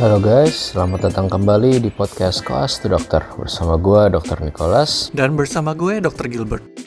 Halo 0.00 0.16
guys, 0.16 0.72
selamat 0.72 1.12
datang 1.12 1.28
kembali 1.28 1.76
di 1.76 1.92
podcast 1.92 2.40
Koas 2.40 2.80
to 2.80 2.88
Dokter 2.88 3.20
bersama 3.36 3.76
gue 3.76 4.08
Dr. 4.16 4.40
Nicholas. 4.48 5.12
Dan 5.12 5.36
bersama 5.36 5.76
gue 5.76 6.00
Dr. 6.00 6.24
Gilbert. 6.24 6.79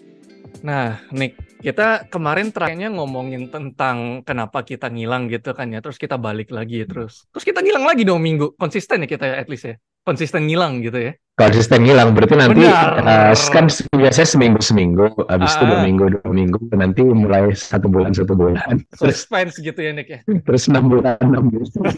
Nah, 0.63 0.95
Nick, 1.11 1.35
kita 1.59 2.07
kemarin 2.07 2.55
terakhirnya 2.55 2.87
ngomongin 2.87 3.51
tentang 3.51 4.23
kenapa 4.23 4.63
kita 4.63 4.87
ngilang 4.87 5.27
gitu 5.27 5.51
kan 5.51 5.67
ya, 5.67 5.83
terus 5.83 5.99
kita 5.99 6.15
balik 6.15 6.55
lagi 6.55 6.81
ya 6.81 6.87
terus. 6.87 7.27
Terus 7.35 7.43
kita 7.43 7.59
ngilang 7.59 7.83
lagi 7.83 8.07
dong 8.07 8.23
minggu, 8.23 8.55
konsisten 8.55 9.03
ya 9.03 9.07
kita 9.11 9.27
ya 9.27 9.35
at 9.43 9.51
least 9.51 9.67
ya. 9.67 9.75
Konsisten 10.03 10.47
ngilang 10.47 10.79
gitu 10.79 10.99
ya. 10.99 11.11
Konsisten 11.35 11.83
ngilang 11.83 12.15
berarti 12.15 12.35
nanti 12.39 12.63
uh, 12.63 13.35
kan 13.51 13.67
biasanya 13.91 14.27
seminggu 14.27 14.59
seminggu, 14.63 15.03
habis 15.27 15.51
itu 15.51 15.63
dua 15.67 15.79
Ah. 15.79 15.83
minggu 15.83 16.03
dua 16.15 16.31
minggu, 16.31 16.59
nanti 16.75 17.01
mulai 17.03 17.51
satu 17.51 17.87
bulan 17.91 18.15
satu 18.15 18.31
bulan, 18.31 18.83
terus 18.95 19.23
Suspense 19.27 19.59
gitu 19.59 19.79
ya 19.79 19.91
Nick 19.91 20.07
ya. 20.11 20.19
terus 20.47 20.71
enam 20.71 20.87
bulan 20.87 21.19
enam 21.19 21.51
bulan. 21.51 21.67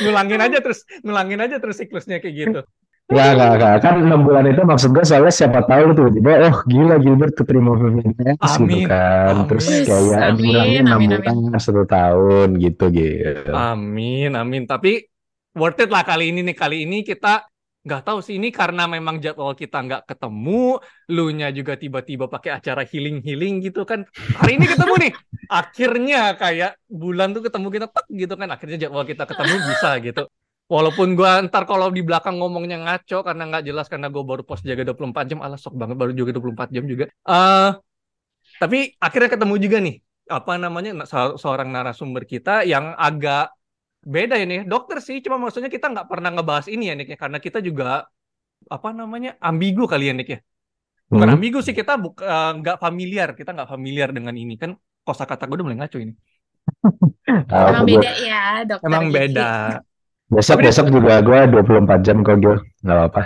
Ngulangin 0.00 0.40
aja 0.40 0.58
terus, 0.60 0.84
ngulangin 1.00 1.40
aja 1.40 1.56
terus 1.56 1.76
siklusnya 1.80 2.20
kayak 2.20 2.34
gitu. 2.36 2.60
Ya 3.10 3.34
nggak 3.34 3.52
nggak 3.58 3.74
kan 3.82 3.94
enam 4.06 4.22
bulan 4.22 4.46
itu 4.46 4.62
maksud 4.62 4.94
gue 4.94 5.02
soalnya 5.02 5.34
siapa 5.34 5.66
tahu 5.66 5.90
lu 5.90 5.92
tiba-tiba 5.98 6.30
oh 6.46 6.56
gila 6.62 6.94
Gilbert 7.02 7.34
keterima 7.34 7.74
PPNS 7.74 8.38
gitu 8.38 8.62
Amin. 8.62 8.86
kan 8.86 9.34
terus 9.50 9.66
Amin. 9.66 9.82
kayak 9.82 10.22
Amin, 10.30 10.82
enam 10.86 10.98
amin, 11.02 11.10
bulan 11.18 11.58
satu 11.58 11.82
tahun 11.90 12.48
gitu 12.62 12.84
gitu. 12.94 13.50
Amin, 13.50 14.30
amin. 14.38 14.62
Tapi 14.70 15.10
worth 15.58 15.82
it 15.82 15.90
lah 15.90 16.06
kali 16.06 16.30
ini 16.30 16.46
nih. 16.46 16.54
Kali 16.54 16.86
ini 16.86 17.02
kita 17.02 17.50
nggak 17.80 18.02
tahu 18.04 18.20
sih 18.20 18.36
ini 18.36 18.52
karena 18.52 18.84
memang 18.84 19.18
jadwal 19.18 19.56
kita 19.56 19.80
nggak 19.80 20.02
ketemu, 20.06 20.78
lu 21.10 21.26
nya 21.34 21.48
juga 21.50 21.74
tiba-tiba 21.80 22.28
pakai 22.30 22.62
acara 22.62 22.86
healing-healing 22.86 23.58
gitu 23.64 23.82
kan. 23.82 24.06
Hari 24.38 24.54
ini 24.54 24.66
ketemu 24.70 24.94
nih. 25.08 25.12
Akhirnya 25.60 26.38
kayak 26.38 26.78
bulan 26.86 27.34
tuh 27.34 27.42
ketemu 27.42 27.66
kita 27.74 27.86
tek 27.90 28.06
gitu 28.06 28.34
kan. 28.38 28.48
Akhirnya 28.54 28.78
jadwal 28.86 29.02
kita 29.02 29.26
ketemu 29.26 29.54
bisa 29.66 29.90
gitu. 29.98 30.22
Walaupun 30.70 31.08
gua 31.18 31.42
ntar 31.46 31.62
kalau 31.70 31.90
di 31.90 32.02
belakang 32.06 32.38
ngomongnya 32.38 32.76
ngaco 32.84 33.18
karena 33.26 33.42
nggak 33.50 33.62
jelas 33.68 33.86
karena 33.92 34.06
gue 34.14 34.22
baru 34.30 34.42
post 34.48 34.62
jaga 34.62 34.82
24 34.86 35.24
jam, 35.30 35.38
alah 35.44 35.58
sok 35.58 35.74
banget 35.80 35.96
baru 36.00 36.12
juga 36.14 36.30
24 36.34 36.68
jam 36.76 36.84
juga. 36.86 37.04
eh 37.30 37.68
tapi 38.60 38.78
akhirnya 39.00 39.30
ketemu 39.34 39.54
juga 39.64 39.78
nih 39.86 39.94
apa 40.30 40.52
namanya 40.62 40.90
se- 41.10 41.36
seorang 41.42 41.68
narasumber 41.74 42.22
kita 42.28 42.62
yang 42.72 42.94
agak 42.96 43.50
beda 44.04 44.34
ya. 44.40 44.46
Nih 44.48 44.60
dokter 44.72 44.98
sih 45.06 45.16
cuma 45.24 45.36
maksudnya 45.42 45.70
kita 45.72 45.86
nggak 45.92 46.06
pernah 46.10 46.30
ngebahas 46.34 46.66
ini 46.74 46.84
ya 46.90 46.94
Nick 46.98 47.08
ya. 47.14 47.18
Karena 47.24 47.38
kita 47.46 47.58
juga 47.68 48.06
apa 48.76 48.88
namanya 49.00 49.30
ambigu 49.48 49.84
kali 49.92 50.04
ya 50.10 50.14
Nick 50.18 50.28
ya. 50.34 50.40
Bukan 51.12 51.28
Hmm. 51.28 51.34
ambigu 51.36 51.58
sih 51.66 51.74
kita 51.80 51.92
eh, 52.02 52.50
nggak 52.60 52.76
familiar. 52.84 53.28
Kita 53.38 53.50
nggak 53.56 53.70
familiar 53.74 54.08
dengan 54.16 54.34
ini. 54.36 54.54
Kan 54.62 54.70
kosakata 55.06 55.44
gue 55.48 55.56
udah 55.58 55.66
mulai 55.68 55.78
ngaco 55.82 55.98
ini. 56.04 56.14
Emang 57.68 57.84
beda 57.88 58.10
ya 58.26 58.36
dokter 58.70 59.00
emang 59.00 59.04
beda 59.14 59.42
Besok 60.30 60.58
besok 60.62 60.86
juga 60.94 61.18
gue 61.26 61.38
24 61.50 62.00
jam 62.06 62.16
kok 62.22 62.36
Gil 62.38 62.56
nggak 62.86 62.96
apa-apa. 62.96 63.22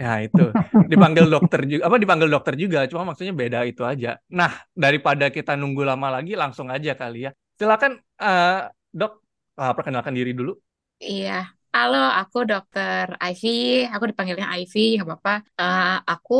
ya 0.00 0.18
itu 0.24 0.56
dipanggil 0.90 1.28
dokter 1.30 1.60
juga 1.68 1.82
apa 1.86 1.96
dipanggil 2.00 2.28
dokter 2.32 2.54
juga 2.58 2.88
cuma 2.90 3.12
maksudnya 3.12 3.30
beda 3.36 3.60
itu 3.68 3.84
aja 3.86 4.18
nah 4.32 4.50
daripada 4.74 5.30
kita 5.30 5.54
nunggu 5.54 5.84
lama 5.86 6.08
lagi 6.20 6.32
langsung 6.34 6.72
aja 6.72 6.96
kali 6.96 7.28
ya 7.28 7.30
silakan 7.60 8.00
eh, 8.18 8.60
dok 8.90 9.12
eh, 9.60 9.72
perkenalkan 9.76 10.16
diri 10.16 10.32
dulu 10.34 10.56
Iya. 11.04 11.32
Halo, 11.74 11.96
aku 12.20 12.38
dokter 12.50 13.04
Ivy. 13.20 13.48
Aku 13.92 14.04
dipanggilnya 14.10 14.48
Ivy, 14.58 14.80
nggak 14.96 15.08
apa-apa. 15.08 15.32
Eh, 15.60 15.96
aku 16.12 16.34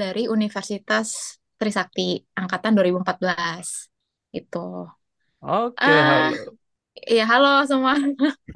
dari 0.00 0.20
Universitas 0.34 1.08
Trisakti 1.58 2.02
angkatan 2.38 2.72
2014. 2.78 3.90
Itu. 4.38 4.58
oke 5.42 5.82
Ah. 5.82 6.30
halo 6.30 6.57
Iya, 7.04 7.24
halo 7.28 7.62
semua. 7.68 7.94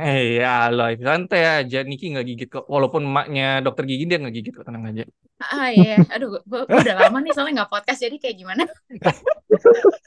Eh 0.00 0.42
ya 0.42 0.72
lo 0.72 0.88
santai 0.98 1.62
aja. 1.62 1.86
Niki 1.86 2.10
nggak 2.10 2.26
gigit 2.26 2.48
kok. 2.50 2.64
Walaupun 2.66 3.06
emaknya 3.06 3.62
dokter 3.62 3.86
gigi 3.86 4.08
dia 4.08 4.18
nggak 4.18 4.34
gigit 4.34 4.52
kok. 4.56 4.66
Tenang 4.66 4.88
aja. 4.90 5.04
Ah 5.42 5.74
iya, 5.74 5.98
aduh, 6.06 6.38
gue 6.38 6.60
udah 6.70 6.96
lama 7.02 7.18
nih 7.18 7.34
soalnya 7.34 7.66
nggak 7.66 7.72
podcast, 7.74 7.98
jadi 7.98 8.16
kayak 8.18 8.36
gimana? 8.38 8.62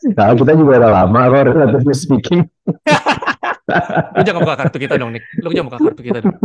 Nah, 0.05 0.37
kita 0.37 0.51
juga 0.57 0.83
udah 0.83 0.91
lama 0.91 1.21
kok 1.31 1.53
relatively 1.53 1.95
speaking. 1.95 2.41
lu 4.15 4.21
jangan 4.21 4.41
buka 4.45 4.57
kartu 4.61 4.77
kita 4.77 4.95
dong 4.95 5.11
Nick 5.15 5.25
lu 5.41 5.49
jangan 5.49 5.67
buka 5.73 5.79
kartu 5.89 6.01
kita 6.05 6.17
dong. 6.21 6.37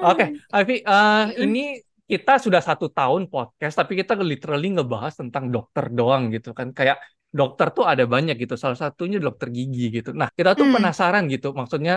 Oke 0.00 0.24
Ivy 0.52 0.76
eh, 0.84 1.24
ini 1.44 1.64
kita 2.04 2.42
sudah 2.42 2.60
satu 2.60 2.90
tahun 2.92 3.30
podcast 3.30 3.78
tapi 3.78 3.96
kita 3.96 4.18
literally 4.18 4.74
ngebahas 4.74 5.16
tentang 5.16 5.48
dokter 5.48 5.88
doang 5.92 6.28
gitu 6.34 6.52
kan. 6.52 6.74
Kayak 6.74 7.00
dokter 7.38 7.66
tuh 7.76 7.84
ada 7.92 8.04
banyak 8.14 8.34
gitu. 8.42 8.54
Salah 8.62 8.78
satunya 8.82 9.18
dokter 9.26 9.48
gigi 9.56 9.82
gitu. 9.96 10.10
Nah 10.20 10.28
kita 10.38 10.50
tuh 10.58 10.66
Hmm. 10.66 10.74
penasaran 10.74 11.22
gitu. 11.32 11.46
Maksudnya 11.54 11.94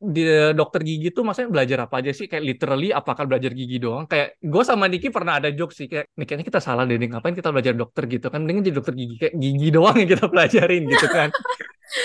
di 0.00 0.24
dokter 0.56 0.80
gigi 0.88 1.12
tuh 1.12 1.22
maksudnya 1.28 1.50
belajar 1.52 1.78
apa 1.84 1.94
aja 2.00 2.10
sih? 2.18 2.26
Kayak 2.30 2.44
literally 2.48 2.88
apakah 3.00 3.24
belajar 3.28 3.52
gigi 3.52 3.76
doang? 3.84 4.04
Kayak 4.10 4.28
gue 4.40 4.62
sama 4.64 4.84
Niki 4.88 5.08
pernah 5.12 5.36
ada 5.38 5.48
joke 5.52 5.72
sih. 5.76 5.86
Kayak 5.92 6.04
Nih 6.16 6.24
kayaknya 6.26 6.46
kita 6.50 6.60
salah 6.64 6.82
deh. 6.88 6.96
Ngapain 6.96 7.36
kita 7.36 7.50
belajar 7.54 7.74
dokter 7.76 8.02
gitu? 8.08 8.26
Kan 8.32 8.38
mendingan 8.44 8.62
jadi 8.68 8.76
dokter 8.80 8.94
gigi. 8.96 9.14
Kayak 9.20 9.34
gigi 9.44 9.66
doang 9.76 9.96
yang 10.00 10.08
kita 10.14 10.24
pelajarin 10.32 10.82
gitu 10.88 11.06
kan. 11.12 11.28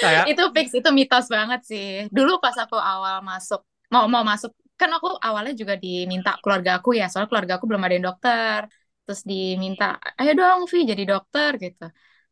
Kayak 0.04 0.26
Itu 0.30 0.44
fix, 0.56 0.68
itu 0.78 0.90
mitos 1.00 1.26
banget 1.36 1.60
sih. 1.70 1.86
Dulu 2.16 2.32
pas 2.44 2.56
aku 2.64 2.76
awal 2.78 3.16
masuk, 3.30 3.60
mau 3.94 4.06
mau 4.14 4.24
masuk, 4.32 4.52
kan 4.80 4.90
aku 4.98 5.08
awalnya 5.28 5.54
juga 5.62 5.74
diminta 5.84 6.30
keluarga 6.42 6.72
aku 6.78 6.90
ya, 7.00 7.04
soalnya 7.10 7.30
keluarga 7.32 7.54
aku 7.58 7.66
belum 7.70 7.82
ada 7.86 7.94
yang 7.98 8.06
dokter. 8.10 8.60
Terus 9.06 9.22
diminta, 9.32 9.86
ayo 10.20 10.32
dong 10.40 10.60
Vi 10.72 10.78
jadi 10.92 11.04
dokter 11.12 11.50
gitu. 11.64 11.84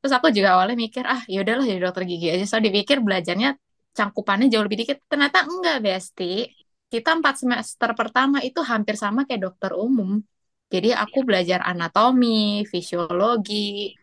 Terus 0.04 0.14
aku 0.20 0.28
juga 0.36 0.60
awalnya 0.60 0.76
mikir, 0.76 1.04
ah 1.08 1.24
yaudahlah 1.32 1.64
jadi 1.64 1.80
dokter 1.80 2.04
gigi 2.04 2.28
aja. 2.28 2.44
Soalnya 2.44 2.68
dipikir 2.76 3.00
belajarnya 3.00 3.50
cangkupannya 3.96 4.52
jauh 4.52 4.64
lebih 4.68 4.84
dikit. 4.84 4.98
Ternyata 5.08 5.48
enggak, 5.48 5.80
Besti. 5.80 6.52
Kita 6.92 7.10
empat 7.16 7.36
semester 7.40 7.90
pertama 7.96 8.38
itu 8.44 8.60
hampir 8.68 9.00
sama 9.00 9.24
kayak 9.24 9.42
dokter 9.48 9.72
umum. 9.80 10.20
Jadi 10.68 10.92
aku 10.92 11.24
belajar 11.24 11.64
anatomi, 11.64 12.68
fisiologi, 12.68 13.96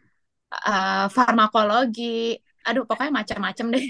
eh, 0.71 1.07
farmakologi, 1.17 2.39
aduh 2.67 2.85
pokoknya 2.89 3.13
macam-macam 3.21 3.67
deh. 3.75 3.85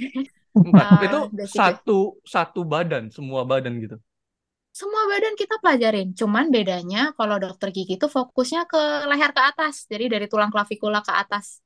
Empat. 0.67 0.87
Ah, 0.91 0.99
itu 1.07 1.19
satu 1.47 1.99
satu 2.27 2.61
badan, 2.67 3.05
semua 3.15 3.47
badan 3.47 3.75
gitu. 3.85 3.97
Semua 4.71 5.03
badan 5.11 5.35
kita 5.41 5.55
pelajarin, 5.63 6.09
cuman 6.21 6.47
bedanya 6.55 7.11
kalau 7.19 7.37
dokter 7.45 7.69
gigi 7.77 7.95
itu 7.99 8.07
fokusnya 8.17 8.61
ke 8.71 8.81
leher 9.11 9.31
ke 9.37 9.43
atas, 9.51 9.75
jadi 9.91 10.05
dari 10.15 10.27
tulang 10.31 10.51
klavikula 10.55 11.01
ke 11.07 11.13
atas. 11.23 11.59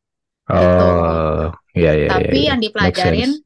Gitu. 0.53 0.82
Oh, 0.88 1.53
iya 1.78 1.91
iya 2.00 2.10
Tapi 2.10 2.37
iya. 2.37 2.53
yang 2.53 2.60
Make 2.82 2.99
dipelajarin, 3.00 3.41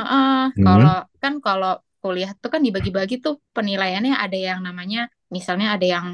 heeh, 0.00 0.38
Hmm. 0.56 0.64
kalau 0.64 0.96
kan 1.22 1.34
kalau 1.44 1.72
kuliah 2.02 2.32
tuh 2.42 2.50
kan 2.54 2.62
dibagi-bagi 2.66 3.16
tuh 3.24 3.34
penilaiannya 3.56 4.14
ada 4.16 4.38
yang 4.38 4.60
namanya, 4.64 5.08
misalnya 5.36 5.76
ada 5.76 5.86
yang 5.96 6.06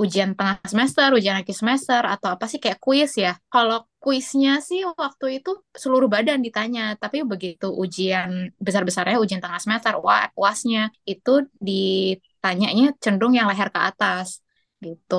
ujian 0.00 0.32
tengah 0.38 0.58
semester, 0.66 1.08
ujian 1.16 1.36
akhir 1.40 1.56
semester, 1.56 2.02
atau 2.14 2.28
apa 2.34 2.46
sih 2.50 2.58
kayak 2.62 2.80
kuis 2.84 3.12
ya. 3.20 3.32
Kalau 3.52 3.86
kuisnya 4.02 4.58
sih 4.68 4.80
waktu 5.02 5.40
itu 5.42 5.50
seluruh 5.82 6.08
badan 6.10 6.40
ditanya, 6.46 6.96
tapi 7.02 7.22
begitu 7.26 7.66
ujian 7.70 8.50
besar-besarnya 8.58 9.18
ujian 9.24 9.42
tengah 9.44 9.60
semester, 9.62 9.94
uasnya 10.40 10.90
itu 11.10 11.32
ditanyanya 11.60 12.84
cenderung 13.04 13.34
yang 13.38 13.46
leher 13.50 13.68
ke 13.74 13.80
atas 13.90 14.40
gitu. 14.84 15.16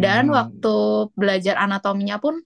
Dan 0.00 0.24
Hmm. 0.24 0.32
waktu 0.32 0.68
belajar 1.20 1.54
anatominya 1.60 2.16
pun 2.24 2.40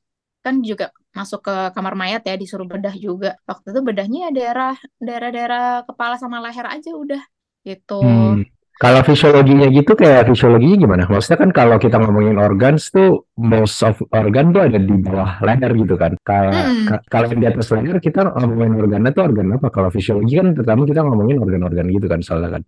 kan 0.44 0.54
juga 0.70 0.84
masuk 1.18 1.40
ke 1.46 1.52
kamar 1.74 1.94
mayat 2.00 2.22
ya 2.28 2.34
disuruh 2.42 2.66
bedah 2.72 2.94
juga. 3.06 3.28
Waktu 3.50 3.66
itu 3.72 3.80
bedahnya 3.88 4.18
ya 4.26 4.30
daerah 4.38 4.72
daerah-daerah 5.06 5.62
kepala 5.88 6.14
sama 6.22 6.36
leher 6.44 6.66
aja 6.74 6.90
udah 7.02 7.22
gitu. 7.68 7.94
Hmm. 8.02 8.44
Kalau 8.82 9.00
fisiologinya 9.06 9.66
gitu 9.70 9.92
kayak 9.94 10.26
fisiologinya 10.28 10.76
gimana? 10.84 11.02
Maksudnya 11.06 11.38
kan 11.46 11.50
kalau 11.54 11.76
kita 11.78 11.96
ngomongin 12.02 12.36
organs 12.42 12.90
tuh 12.90 13.22
most 13.38 13.78
of 13.86 13.96
organ 14.10 14.50
tuh 14.54 14.66
ada 14.66 14.78
di 14.82 14.94
bawah 14.98 15.30
leher 15.46 15.70
gitu 15.78 15.94
kan. 16.02 16.12
Kalau 16.26 16.52
Mm-mm. 16.52 16.88
ka- 16.88 17.02
kalau 17.06 17.26
yang 17.30 17.40
di 17.42 17.48
atas 17.54 17.66
leher 17.72 17.96
kita 18.02 18.18
ngomongin 18.34 18.74
organnya 18.82 19.10
tuh 19.16 19.22
organ 19.30 19.46
apa? 19.56 19.68
Kalau 19.70 19.88
fisiologi 19.94 20.32
kan 20.42 20.48
pertama 20.58 20.82
kita 20.90 21.00
ngomongin 21.06 21.36
organ-organ 21.44 21.86
gitu 21.96 22.06
kan 22.12 22.20
soalnya 22.26 22.50
kan. 22.60 22.62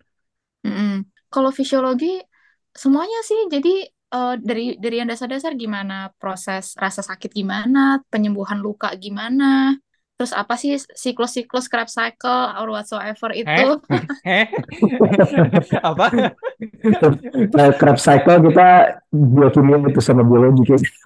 Mm-mm. 0.67 0.91
Kalau 1.33 1.51
fisiologi 1.59 2.07
semuanya 2.83 3.19
sih 3.29 3.39
jadi 3.55 3.71
eh, 4.13 4.35
dari 4.39 4.79
dari 4.79 4.97
yang 5.01 5.09
dasar-dasar 5.09 5.55
gimana 5.55 6.13
proses 6.21 6.75
rasa 6.77 7.03
sakit 7.03 7.31
gimana, 7.33 8.03
penyembuhan 8.11 8.59
luka 8.61 8.93
gimana, 8.99 9.75
terus 10.17 10.33
apa 10.33 10.57
sih 10.57 10.81
siklus-siklus 10.81 11.69
Krebs 11.69 11.93
cycle 11.93 12.57
or 12.57 12.73
whatsoever 12.73 13.37
itu. 13.37 13.77
Heh? 14.29 14.49
Apa? 15.93 16.09
Nah, 17.53 17.69
Krebs 17.77 18.01
cycle 18.01 18.41
kita 18.49 18.97
biokimia 19.13 19.77
itu 19.93 20.01
sama 20.01 20.25
biologi 20.25 20.65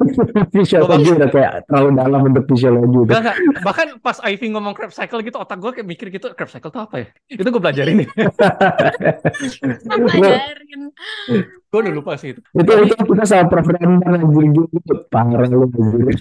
fisiologi 0.54 1.10
udah 1.10 1.26
kayak 1.26 1.66
terlalu 1.66 1.90
dalam 1.98 2.20
untuk 2.30 2.46
fisiologi 2.46 2.98
itu. 3.02 3.10
Enggak, 3.10 3.34
enggak. 3.34 3.62
Bahkan 3.66 3.86
pas 3.98 4.18
Ivy 4.22 4.46
ngomong 4.54 4.74
Krebs 4.78 4.94
cycle 4.94 5.20
gitu, 5.26 5.36
otak 5.42 5.58
gue 5.58 5.70
kayak 5.74 5.88
mikir 5.90 6.06
gitu, 6.14 6.30
Krebs 6.30 6.54
cycle 6.54 6.70
itu 6.70 6.80
apa 6.80 6.94
ya? 7.02 7.06
Itu 7.34 7.48
gue 7.50 7.62
pelajarin 7.62 8.06
nih. 8.06 8.08
Pelajarin. 9.90 10.80
Gue 11.70 11.80
udah 11.86 11.94
lupa 11.94 12.18
sih 12.18 12.34
itu. 12.34 12.40
Itu 12.50 12.70
itu 12.82 12.94
kita 12.98 13.22
sama 13.22 13.46
Prof 13.46 13.70
Randang 13.70 14.26
anjir 14.26 14.44
gitu. 14.50 14.94
Parah 15.06 15.46
lu 15.46 15.70
anjir. 15.70 16.18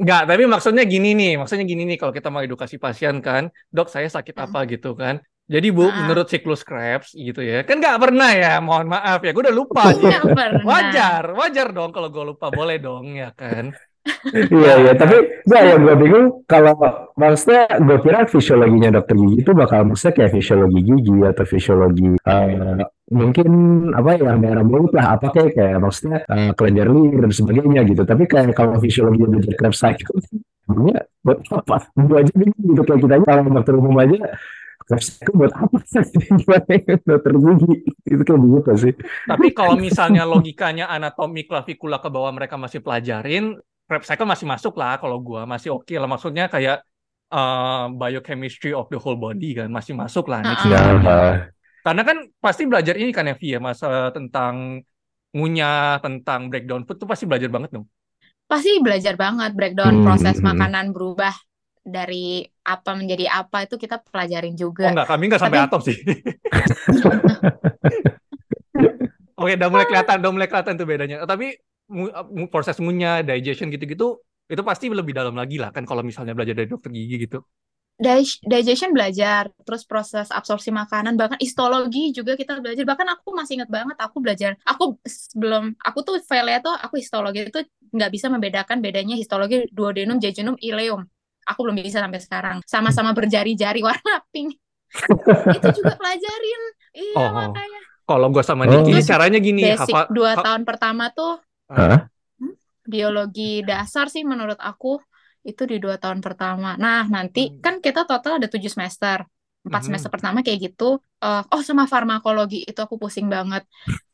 Enggak, 0.00 0.22
tapi 0.28 0.42
maksudnya 0.44 0.84
gini 0.84 1.16
nih, 1.16 1.32
maksudnya 1.40 1.64
gini 1.64 1.82
nih 1.88 1.96
kalau 1.96 2.12
kita 2.12 2.28
mau 2.28 2.44
edukasi 2.44 2.76
pasien 2.76 3.24
kan, 3.24 3.48
dok 3.72 3.88
saya 3.88 4.08
sakit 4.12 4.36
apa 4.36 4.68
gitu 4.68 4.92
kan. 4.92 5.24
Jadi 5.44 5.68
Bu, 5.76 5.84
Ah. 5.84 6.08
menurut 6.08 6.24
siklus 6.32 6.64
Krebs 6.64 7.12
gitu 7.12 7.44
ya, 7.44 7.68
kan 7.68 7.76
nggak 7.76 8.00
pernah 8.00 8.32
ya, 8.32 8.64
mohon 8.64 8.88
maaf 8.88 9.20
ya, 9.20 9.28
gue 9.28 9.44
udah 9.44 9.52
lupa 9.52 9.92
pernah. 9.92 10.64
Wajar, 10.64 11.36
wajar 11.36 11.68
dong 11.68 11.92
kalau 11.92 12.08
gue 12.08 12.24
lupa, 12.32 12.48
boleh 12.48 12.80
dong 12.80 13.12
ya 13.12 13.28
kan. 13.36 13.76
Iya 14.34 14.74
iya 14.84 14.92
tapi 14.96 15.16
nggak 15.48 15.62
ya 15.64 15.76
gue 15.80 15.94
bingung 15.96 16.26
kalau 16.44 16.76
maksudnya 17.16 17.64
gue 17.80 17.98
kira 18.04 18.28
fisiologinya 18.28 19.00
dokter 19.00 19.16
gigi 19.16 19.36
itu 19.40 19.52
bakal 19.56 19.84
maksudnya 19.88 20.14
kayak 20.16 20.32
fisiologi 20.36 20.80
gigi 20.80 21.16
atau 21.24 21.44
fisiologi 21.48 22.08
eh, 22.20 22.84
mungkin 23.12 23.50
apa 23.92 24.16
ya 24.16 24.36
daerah 24.36 24.64
mulut 24.64 24.92
lah 24.96 25.16
apa 25.16 25.28
kayak 25.32 25.52
kayak 25.56 25.76
maksudnya 25.80 26.24
eh, 26.24 26.52
kelenjar 26.56 26.88
liur 26.88 27.20
dan 27.24 27.32
sebagainya 27.32 27.80
gitu. 27.88 28.02
Tapi 28.04 28.24
kayak 28.24 28.52
kalau 28.56 28.76
fisiologi 28.80 29.24
belajar 29.24 29.54
Krebs 29.56 29.80
cycle 29.80 30.18
sebenarnya 30.24 30.98
buat 31.24 31.38
apa? 31.52 31.76
Gue 31.96 32.16
aja 32.20 32.32
bingung 32.36 32.60
gitu 32.76 32.82
kayak 32.84 33.00
kita 33.04 33.14
aja 33.20 33.26
kalau 33.28 33.42
dokter 33.56 33.74
umum 33.76 33.96
aja 34.00 34.18
Krebs 34.84 35.08
buat 35.32 35.52
apa 35.52 35.78
gimana 36.40 36.74
dokter 37.08 37.32
gigi? 37.36 37.74
Itu 38.08 38.22
kayak 38.24 38.40
begitu 38.40 38.72
sih. 38.76 38.92
Tapi 39.28 39.46
kalau 39.52 39.76
misalnya 39.76 40.28
logikanya 40.28 40.92
anatomi 40.92 41.48
klavikula 41.48 42.00
ke 42.00 42.08
bawah 42.08 42.32
mereka 42.32 42.60
masih 42.60 42.84
pelajarin, 42.84 43.60
Krebs 43.84 44.08
cycle 44.08 44.24
masih 44.24 44.46
masuk 44.48 44.74
lah 44.74 44.96
kalau 44.96 45.20
gua 45.20 45.44
masih 45.44 45.76
oke 45.76 45.92
lah. 45.92 46.08
Maksudnya 46.08 46.48
kayak 46.48 46.80
eh, 47.28 47.84
biochemistry 47.92 48.72
of 48.72 48.88
the 48.88 48.96
whole 48.96 49.16
body 49.16 49.52
kan 49.54 49.68
masih 49.68 49.92
masuk 49.92 50.28
lah. 50.28 50.40
nih. 50.40 50.56
Ah. 50.56 50.64
ya 50.68 50.78
eh, 50.80 51.34
Karena 51.84 52.02
kan 52.02 52.16
pasti 52.40 52.64
belajar 52.64 52.96
ini 52.96 53.12
kan 53.12 53.28
ya 53.28 53.36
Vi 53.36 53.52
ya, 53.52 53.60
masa 53.60 54.08
tentang 54.08 54.80
ngunyah, 55.34 56.00
tentang 56.00 56.48
breakdown 56.48 56.86
food 56.88 56.96
tuh 56.96 57.04
pasti 57.04 57.28
belajar 57.28 57.52
banget 57.52 57.76
dong. 57.76 57.84
Pasti 58.44 58.80
belajar 58.80 59.16
banget 59.16 59.52
breakdown 59.52 60.00
Hmm, 60.00 60.04
proses 60.06 60.36
hmm. 60.40 60.46
makanan 60.48 60.92
berubah 60.96 61.34
dari 61.84 62.40
apa 62.64 62.96
menjadi 62.96 63.28
apa 63.28 63.68
itu 63.68 63.76
kita 63.76 64.00
pelajarin 64.08 64.56
Oh 64.56 64.60
juga. 64.68 64.88
enggak, 64.88 65.04
kami 65.12 65.22
enggak 65.28 65.42
sampai 65.44 65.58
Tapi- 65.60 65.68
atom 65.68 65.80
sih. 65.84 65.96
Oke, 69.34 69.58
udah 69.58 69.68
mulai 69.68 69.84
kelihatan, 69.84 70.16
udah 70.22 70.32
mulai 70.32 70.48
kelihatan 70.48 70.74
tuh 70.78 70.86
bedanya. 70.86 71.16
Tapi 71.26 71.52
proses 72.50 72.76
ngunyah, 72.80 73.20
digestion 73.24 73.68
gitu-gitu, 73.68 74.20
itu 74.48 74.62
pasti 74.64 74.88
lebih 74.92 75.12
dalam 75.16 75.36
lagi 75.36 75.56
lah 75.60 75.72
kan 75.72 75.84
kalau 75.88 76.04
misalnya 76.04 76.32
belajar 76.36 76.54
dari 76.56 76.68
dokter 76.68 76.90
gigi 76.92 77.28
gitu. 77.28 77.40
Dig- 77.94 78.42
digestion 78.42 78.90
belajar, 78.90 79.54
terus 79.62 79.86
proses 79.86 80.26
absorpsi 80.34 80.74
makanan, 80.74 81.14
bahkan 81.14 81.38
histologi 81.38 82.10
juga 82.10 82.34
kita 82.34 82.58
belajar. 82.58 82.82
Bahkan 82.82 83.06
aku 83.06 83.28
masih 83.30 83.62
ingat 83.62 83.70
banget 83.70 83.94
aku 84.02 84.18
belajar. 84.18 84.58
Aku 84.66 84.98
sebelum 85.06 85.78
aku 85.78 85.98
tuh 86.02 86.18
failnya 86.26 86.58
tuh 86.58 86.74
aku 86.74 86.98
histologi 86.98 87.46
itu 87.46 87.62
nggak 87.94 88.10
bisa 88.10 88.26
membedakan 88.26 88.82
bedanya 88.82 89.14
histologi 89.14 89.70
duodenum, 89.70 90.18
jejunum, 90.18 90.58
ileum. 90.58 91.06
Aku 91.46 91.62
belum 91.62 91.78
bisa 91.78 92.02
sampai 92.02 92.18
sekarang. 92.18 92.56
Sama-sama 92.66 93.14
berjari-jari 93.14 93.78
warna 93.84 94.18
pink. 94.34 94.58
itu 95.54 95.68
juga 95.82 95.94
pelajarin. 95.98 96.60
Iya 96.98 97.14
Oh. 97.18 97.30
makanya. 97.46 97.80
Kalau 98.04 98.26
gua 98.34 98.42
sama 98.42 98.66
Oh. 98.66 98.70
Niki 98.74 98.90
Terus 98.90 99.06
caranya 99.06 99.38
gini, 99.38 99.62
Basic 99.70 99.80
hafal 99.86 100.04
dua 100.10 100.34
ha- 100.34 100.42
tahun 100.42 100.62
pertama 100.66 101.14
tuh 101.14 101.38
Hah? 101.68 102.08
biologi 102.84 103.64
dasar 103.64 104.06
sih 104.12 104.22
menurut 104.28 104.58
aku 104.60 105.00
itu 105.44 105.62
di 105.68 105.76
dua 105.80 105.96
tahun 106.00 106.20
pertama. 106.24 106.76
Nah, 106.80 107.04
nanti 107.08 107.52
Hmm. 107.52 107.60
kan 107.64 107.74
kita 107.84 108.08
total 108.08 108.40
ada 108.40 108.48
tujuh 108.48 108.70
semester. 108.72 109.24
Empat 109.64 109.80
Mhm. 109.80 109.86
semester 109.88 110.10
pertama 110.12 110.38
kayak 110.44 110.58
gitu. 110.72 111.00
Eh, 111.24 111.42
oh, 111.52 111.62
sama 111.64 111.84
farmakologi 111.88 112.64
itu 112.68 112.76
aku 112.80 112.96
pusing 113.00 113.28
banget. 113.32 113.64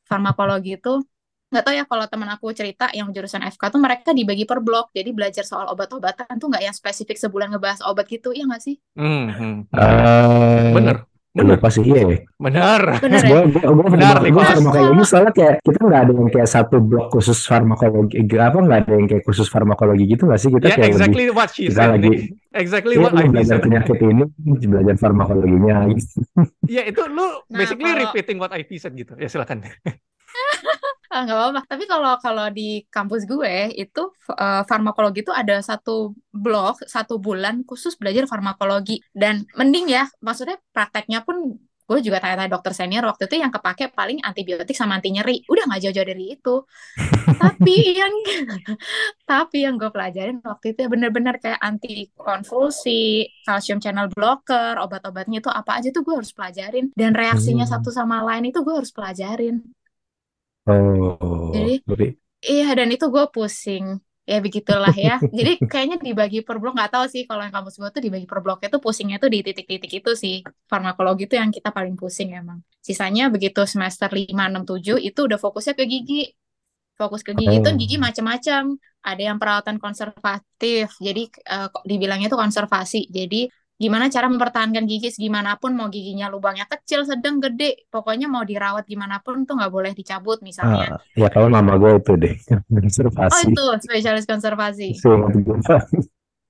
Farmakologi 0.07 0.79
itu 0.79 1.03
nggak 1.51 1.65
tahu 1.67 1.75
ya 1.75 1.85
kalau 1.91 2.07
teman 2.07 2.31
aku 2.31 2.47
cerita 2.55 2.87
yang 2.95 3.11
jurusan 3.11 3.43
FK 3.43 3.63
tuh 3.75 3.83
mereka 3.83 4.15
dibagi 4.15 4.47
per 4.47 4.63
blok. 4.63 4.95
Jadi 4.95 5.11
belajar 5.11 5.43
soal 5.43 5.67
obat-obatan 5.75 6.39
tuh 6.39 6.47
nggak 6.51 6.63
yang 6.67 6.75
spesifik 6.75 7.19
sebulan 7.19 7.51
ngebahas 7.55 7.83
obat 7.91 8.07
gitu, 8.07 8.31
ya 8.31 8.47
nggak 8.47 8.63
sih? 8.63 8.79
Hmm, 8.97 9.31
hmm. 9.39 9.53
Eh, 9.75 10.75
Bener, 10.75 11.07
bener, 11.31 11.57
lupa 11.57 11.69
sih 11.69 11.83
iya 11.83 12.03
ya. 12.03 12.19
bener. 12.37 12.81
Bener 12.99 13.23
gue 13.23 13.41
gue 13.49 13.63
gue 13.63 13.87
Benar, 13.87 14.17
gue 14.19 14.27
Nicholas. 14.27 14.51
farmakologi 14.51 15.03
soalnya 15.07 15.33
kayak 15.33 15.55
kita 15.63 15.79
nggak 15.79 16.01
ada 16.03 16.13
yang 16.13 16.29
kayak 16.29 16.49
satu 16.49 16.77
blok 16.83 17.07
khusus 17.11 17.39
farmakologi 17.43 18.19
apa 18.35 18.59
nggak 18.59 18.79
ada 18.83 18.93
yang 18.93 19.07
kayak 19.07 19.23
khusus 19.23 19.47
farmakologi 19.47 20.05
gitu 20.07 20.27
nggak 20.27 20.39
sih 20.39 20.51
kita 20.51 20.67
Ya, 20.67 20.75
kayak 20.75 20.87
lebih 20.87 20.99
exactly 20.99 21.25
what 21.31 21.49
she 21.49 21.63
kita 21.67 21.77
said. 21.77 21.91
lagi. 21.95 22.13
Exactly 22.51 22.95
ya 22.95 23.03
what 23.07 23.13
I 23.15 23.25
belajar 23.31 23.57
said. 23.57 23.63
penyakit 23.63 23.97
ini 24.01 24.25
belajar 24.61 24.95
farmakologinya 24.99 25.77
gitu. 25.89 26.19
Ya, 26.67 26.83
itu 26.83 27.03
lu 27.07 27.23
Nah, 27.47 27.57
basically 27.57 27.87
kalau- 27.87 28.03
repeating 28.11 28.39
what 28.39 28.51
I 28.51 28.67
said 28.73 28.93
gitu. 28.93 29.15
Ya, 29.15 29.31
silakan. 29.31 29.63
Nggak 31.27 31.39
apa-apa. 31.39 31.61
Tapi 31.71 31.85
kalau 31.91 32.13
kalau 32.25 32.47
di 32.51 32.85
kampus 32.89 33.23
gue 33.29 33.55
itu 33.77 34.03
eh, 34.35 34.63
farmakologi 34.69 35.21
itu 35.25 35.33
ada 35.35 35.61
satu 35.61 36.15
blok 36.33 36.85
satu 36.87 37.15
bulan 37.21 37.63
khusus 37.69 37.95
belajar 38.01 38.25
farmakologi 38.31 39.01
dan 39.13 39.45
mending 39.59 39.87
ya, 39.91 40.05
maksudnya 40.25 40.57
prakteknya 40.75 41.21
pun 41.27 41.37
gue 41.91 41.99
juga 42.07 42.23
tanya-tanya 42.23 42.55
dokter 42.55 42.71
senior 42.71 43.03
waktu 43.03 43.27
itu 43.27 43.43
yang 43.43 43.51
kepake 43.51 43.91
paling 43.91 44.23
antibiotik 44.23 44.79
sama 44.79 44.95
anti 44.99 45.11
nyeri. 45.11 45.43
Udah 45.51 45.67
nggak 45.67 45.81
jauh-jauh 45.91 46.07
dari 46.07 46.25
itu. 46.39 46.55
tapi 47.41 47.75
yang 48.01 48.15
tapi 49.29 49.57
yang 49.67 49.75
gue 49.81 49.91
pelajarin 49.95 50.39
waktu 50.43 50.75
itu 50.75 50.79
ya 50.87 50.89
bener-bener 50.91 51.35
kayak 51.43 51.61
anti 51.63 52.11
konvulsi, 52.19 53.27
calcium 53.47 53.79
channel 53.83 54.11
blocker, 54.11 54.77
obat-obatnya 54.83 55.39
itu 55.43 55.51
apa 55.51 55.79
aja 55.79 55.89
tuh 55.95 56.03
gue 56.07 56.15
harus 56.19 56.33
pelajarin 56.35 56.91
dan 56.95 57.13
reaksinya 57.15 57.65
Hmm. 57.67 57.73
satu 57.79 57.91
sama 57.95 58.23
lain 58.27 58.51
itu 58.51 58.59
gue 58.67 58.75
harus 58.75 58.93
pelajarin. 58.95 59.63
Oh 60.69 61.53
Jadi- 61.55 61.81
tapi 61.87 62.07
Iya, 62.41 62.73
dan 62.73 62.89
itu 62.89 63.05
gue 63.13 63.25
pusing. 63.37 64.01
Ya 64.25 64.41
begitulah 64.41 64.97
ya. 64.97 65.21
Jadi 65.21 65.61
kayaknya 65.61 66.01
dibagi 66.01 66.41
per 66.41 66.57
blok, 66.57 66.73
nggak 66.73 66.89
tahu 66.97 67.05
sih 67.13 67.29
kalau 67.29 67.45
yang 67.45 67.53
kampus 67.53 67.77
gue 67.77 67.91
tuh 67.93 68.01
dibagi 68.01 68.25
per 68.25 68.41
bloknya 68.41 68.73
tuh 68.73 68.81
pusingnya 68.81 69.21
tuh 69.21 69.29
di 69.29 69.45
titik-titik 69.45 69.93
itu 70.01 70.11
sih. 70.17 70.41
Farmakologi 70.65 71.29
itu 71.29 71.37
yang 71.37 71.53
kita 71.53 71.69
paling 71.69 72.01
pusing 72.01 72.33
emang. 72.33 72.65
Sisanya 72.81 73.29
begitu 73.29 73.61
semester 73.69 74.09
5, 74.09 74.33
6, 74.49 74.65
7 74.65 74.97
itu 74.97 75.21
udah 75.29 75.37
fokusnya 75.37 75.77
ke 75.77 75.85
gigi. 75.85 76.33
Fokus 76.97 77.21
ke 77.21 77.37
gigi 77.37 77.61
itu 77.61 77.69
Oh. 77.69 77.77
gigi 77.77 77.97
macam-macam. 78.01 78.63
Ada 79.05 79.23
yang 79.33 79.37
perawatan 79.37 79.77
konservatif, 79.77 80.97
jadi 80.97 81.23
eh, 81.29 81.67
kok 81.69 81.85
dibilangnya 81.85 82.33
itu 82.33 82.41
konservasi. 82.41 83.09
Jadi 83.13 83.53
gimana 83.81 84.13
cara 84.13 84.29
mempertahankan 84.29 84.85
gigi 84.85 85.09
segimanapun, 85.09 85.73
mau 85.73 85.89
giginya 85.89 86.29
lubangnya 86.29 86.69
kecil, 86.69 87.09
sedang, 87.09 87.41
gede. 87.41 87.89
Pokoknya 87.89 88.29
mau 88.29 88.45
dirawat 88.45 88.85
gimana 88.85 89.25
pun 89.25 89.49
tuh 89.49 89.57
nggak 89.57 89.73
boleh 89.73 89.97
dicabut 89.97 90.45
misalnya. 90.45 91.01
ah, 91.01 91.01
ya 91.17 91.33
kalau 91.33 91.49
nama 91.49 91.81
gue 91.81 91.97
itu 91.97 92.13
deh 92.21 92.37
Oh 92.61 92.61
konservasi 92.77 93.49
itu 93.49 93.65
spesialis 93.81 94.29
konservasi. 94.29 94.89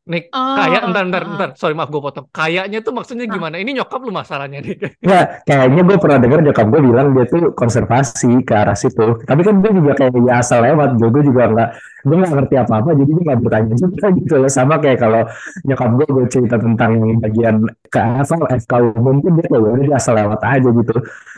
Nick, 0.09 0.33
Oh, 0.33 0.57
kayak 0.57 0.81
entar, 0.89 1.05
oh, 1.05 1.09
entar, 1.13 1.23
oh. 1.23 1.33
entar. 1.37 1.49
Sorry, 1.61 1.77
maaf 1.77 1.93
gue 1.93 2.01
potong. 2.01 2.27
Kayaknya 2.33 2.81
tuh 2.81 2.97
maksudnya 2.97 3.29
Ah. 3.29 3.33
gimana? 3.37 3.61
Ini 3.61 3.71
nyokap 3.77 4.01
lu 4.01 4.11
masalahnya, 4.11 4.65
Nick. 4.65 4.81
Ya, 5.05 5.45
kayaknya 5.45 5.83
gue 5.85 5.97
pernah 6.01 6.19
dengar 6.19 6.41
nyokap 6.41 6.67
gue 6.73 6.81
bilang 6.81 7.13
dia 7.13 7.25
tuh 7.29 7.53
konservasi 7.53 8.41
ke 8.43 8.55
arah 8.57 8.73
situ. 8.73 9.21
Tapi 9.23 9.41
kan 9.45 9.61
gue 9.61 9.71
juga 9.77 9.93
kayak 9.95 10.17
ya 10.25 10.41
asal 10.41 10.65
lewat, 10.65 10.97
gue 10.97 11.09
gue 11.13 11.23
juga 11.29 11.43
nggak, 11.53 11.69
gue 12.09 12.17
nggak 12.17 12.33
ngerti 12.33 12.55
apa-apa, 12.59 12.91
jadi 12.97 13.11
gue 13.13 13.25
nggak 13.29 13.41
bertanya 13.45 13.75
juga 13.77 14.07
gitu 14.19 14.35
loh. 14.41 14.51
Sama 14.51 14.75
kayak 14.81 14.99
kalau 15.05 15.23
nyokap 15.69 15.91
gue 16.01 16.07
gue 16.09 16.25
cerita 16.33 16.57
tentang 16.57 16.91
yang 17.05 17.21
bagian 17.21 17.57
ke 17.93 18.01
apa 18.01 18.35
FK 18.57 18.73
umum 18.97 19.21
pun 19.21 19.33
dia 19.37 19.47
kayak 19.53 19.63
udah 19.63 19.85
dia 19.85 19.97
asal 20.01 20.15
lewat 20.17 20.41
aja 20.41 20.69
gitu. 20.73 20.93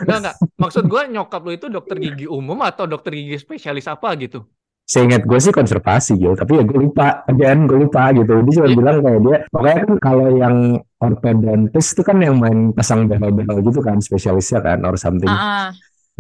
Enggak, 0.07 0.19
enggak. 0.23 0.35
Maksud 0.63 0.85
gue 0.87 1.03
nyokap 1.11 1.41
lu 1.43 1.51
itu 1.51 1.67
dokter 1.67 1.97
gigi 1.99 2.27
umum 2.31 2.63
atau 2.63 2.87
dokter 2.87 3.11
gigi 3.11 3.37
spesialis 3.43 3.91
apa 3.91 4.15
gitu? 4.17 4.47
Seingat 4.83 5.25
gue 5.25 5.39
sih 5.41 5.55
konservasi 5.55 6.19
gitu, 6.19 6.35
tapi 6.35 6.59
ya 6.59 6.65
gue 6.67 6.77
lupa, 6.77 7.25
again 7.25 7.65
gue 7.65 7.79
lupa 7.81 8.13
gitu. 8.13 8.43
Dia 8.45 8.53
cuma 8.61 8.67
Iya. 8.69 8.77
bilang 8.77 8.97
kayak 9.01 9.21
dia, 9.25 9.37
pokoknya 9.49 9.77
kan 9.79 9.93
kalau 10.03 10.27
yang 10.37 10.57
ortodontis 10.99 11.87
itu 11.95 12.03
kan 12.05 12.17
yang 12.21 12.37
main 12.37 12.75
pasang 12.75 13.09
behel-behel 13.09 13.63
gitu 13.65 13.81
kan, 13.81 14.03
spesialisnya 14.03 14.61
kan, 14.61 14.85
or 14.85 14.99
something. 15.01 15.31
Ah, 15.31 15.69
ah. 15.69 15.69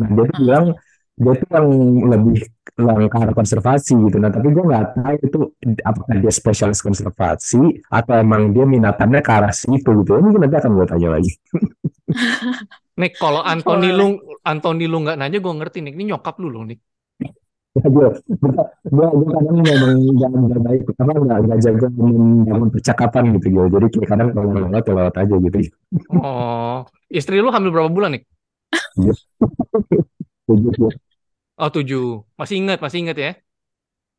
Nah, 0.01 0.09
dia 0.15 0.25
tuh 0.25 0.37
Hmm. 0.39 0.45
bilang 0.47 0.67
dia 1.13 1.33
tuh 1.37 1.49
yang 1.53 1.69
lebih 2.09 2.39
arah 3.13 3.35
konservasi 3.37 3.93
gitu. 4.09 4.17
Nah, 4.17 4.33
tapi 4.33 4.49
gue 4.49 4.65
nggak 4.65 4.85
tahu 4.97 5.15
itu 5.21 5.39
apakah 5.85 6.15
dia 6.17 6.33
spesialis 6.33 6.81
konservasi 6.81 7.61
atau 7.85 8.15
emang 8.17 8.57
dia 8.57 8.65
minatannya 8.65 9.21
ke 9.21 9.31
arah 9.31 9.53
situ 9.53 9.91
gitu. 10.01 10.17
Mungkin 10.17 10.49
nanti 10.49 10.57
akan 10.57 10.73
gue 10.73 10.87
tanya 10.89 11.09
lagi. 11.21 11.31
Nick, 13.01 13.17
kalau 13.17 13.41
Anthony 13.45 13.93
Boleh. 13.93 13.99
lu 14.01 14.07
Anthony 14.45 14.85
lu 14.89 14.99
nggak 15.05 15.17
nanya, 15.17 15.39
gue 15.41 15.53
ngerti, 15.53 15.79
Nick. 15.85 15.95
Ini 15.97 16.17
nyokap 16.17 16.37
lu 16.41 16.49
loh, 16.49 16.65
Nick. 16.65 16.81
Ya, 17.73 17.89
gue, 17.89 18.05
gue, 18.85 19.07
gue 19.17 19.29
kadang 19.33 19.57
memang 19.65 19.93
nggak 19.97 20.31
nggak 20.45 20.61
baik, 20.61 20.83
apa 20.93 21.13
nggak 21.17 21.39
nggak 21.49 21.59
jaga 21.65 21.87
membangun 21.97 22.69
percakapan 22.69 23.25
gitu 23.41 23.47
gitu. 23.49 23.67
Jadi 23.73 23.87
kayak 23.97 24.09
kadang 24.13 24.29
kalau 24.37 24.49
lewat 24.53 24.85
ya 24.85 24.93
lewat 24.93 25.15
aja 25.17 25.35
gitu. 25.41 25.57
Oh, 26.13 26.85
istri 27.09 27.41
lu 27.41 27.49
hamil 27.49 27.73
berapa 27.73 27.89
bulan, 27.89 28.13
Nick? 28.13 28.29
Begitu. 30.45 30.93
Oh, 31.57 31.71
tujuh. 31.73 32.29
Masih 32.37 32.61
ingat, 32.61 32.79
masih 32.85 32.99
ingat 33.09 33.17
ya? 33.17 33.33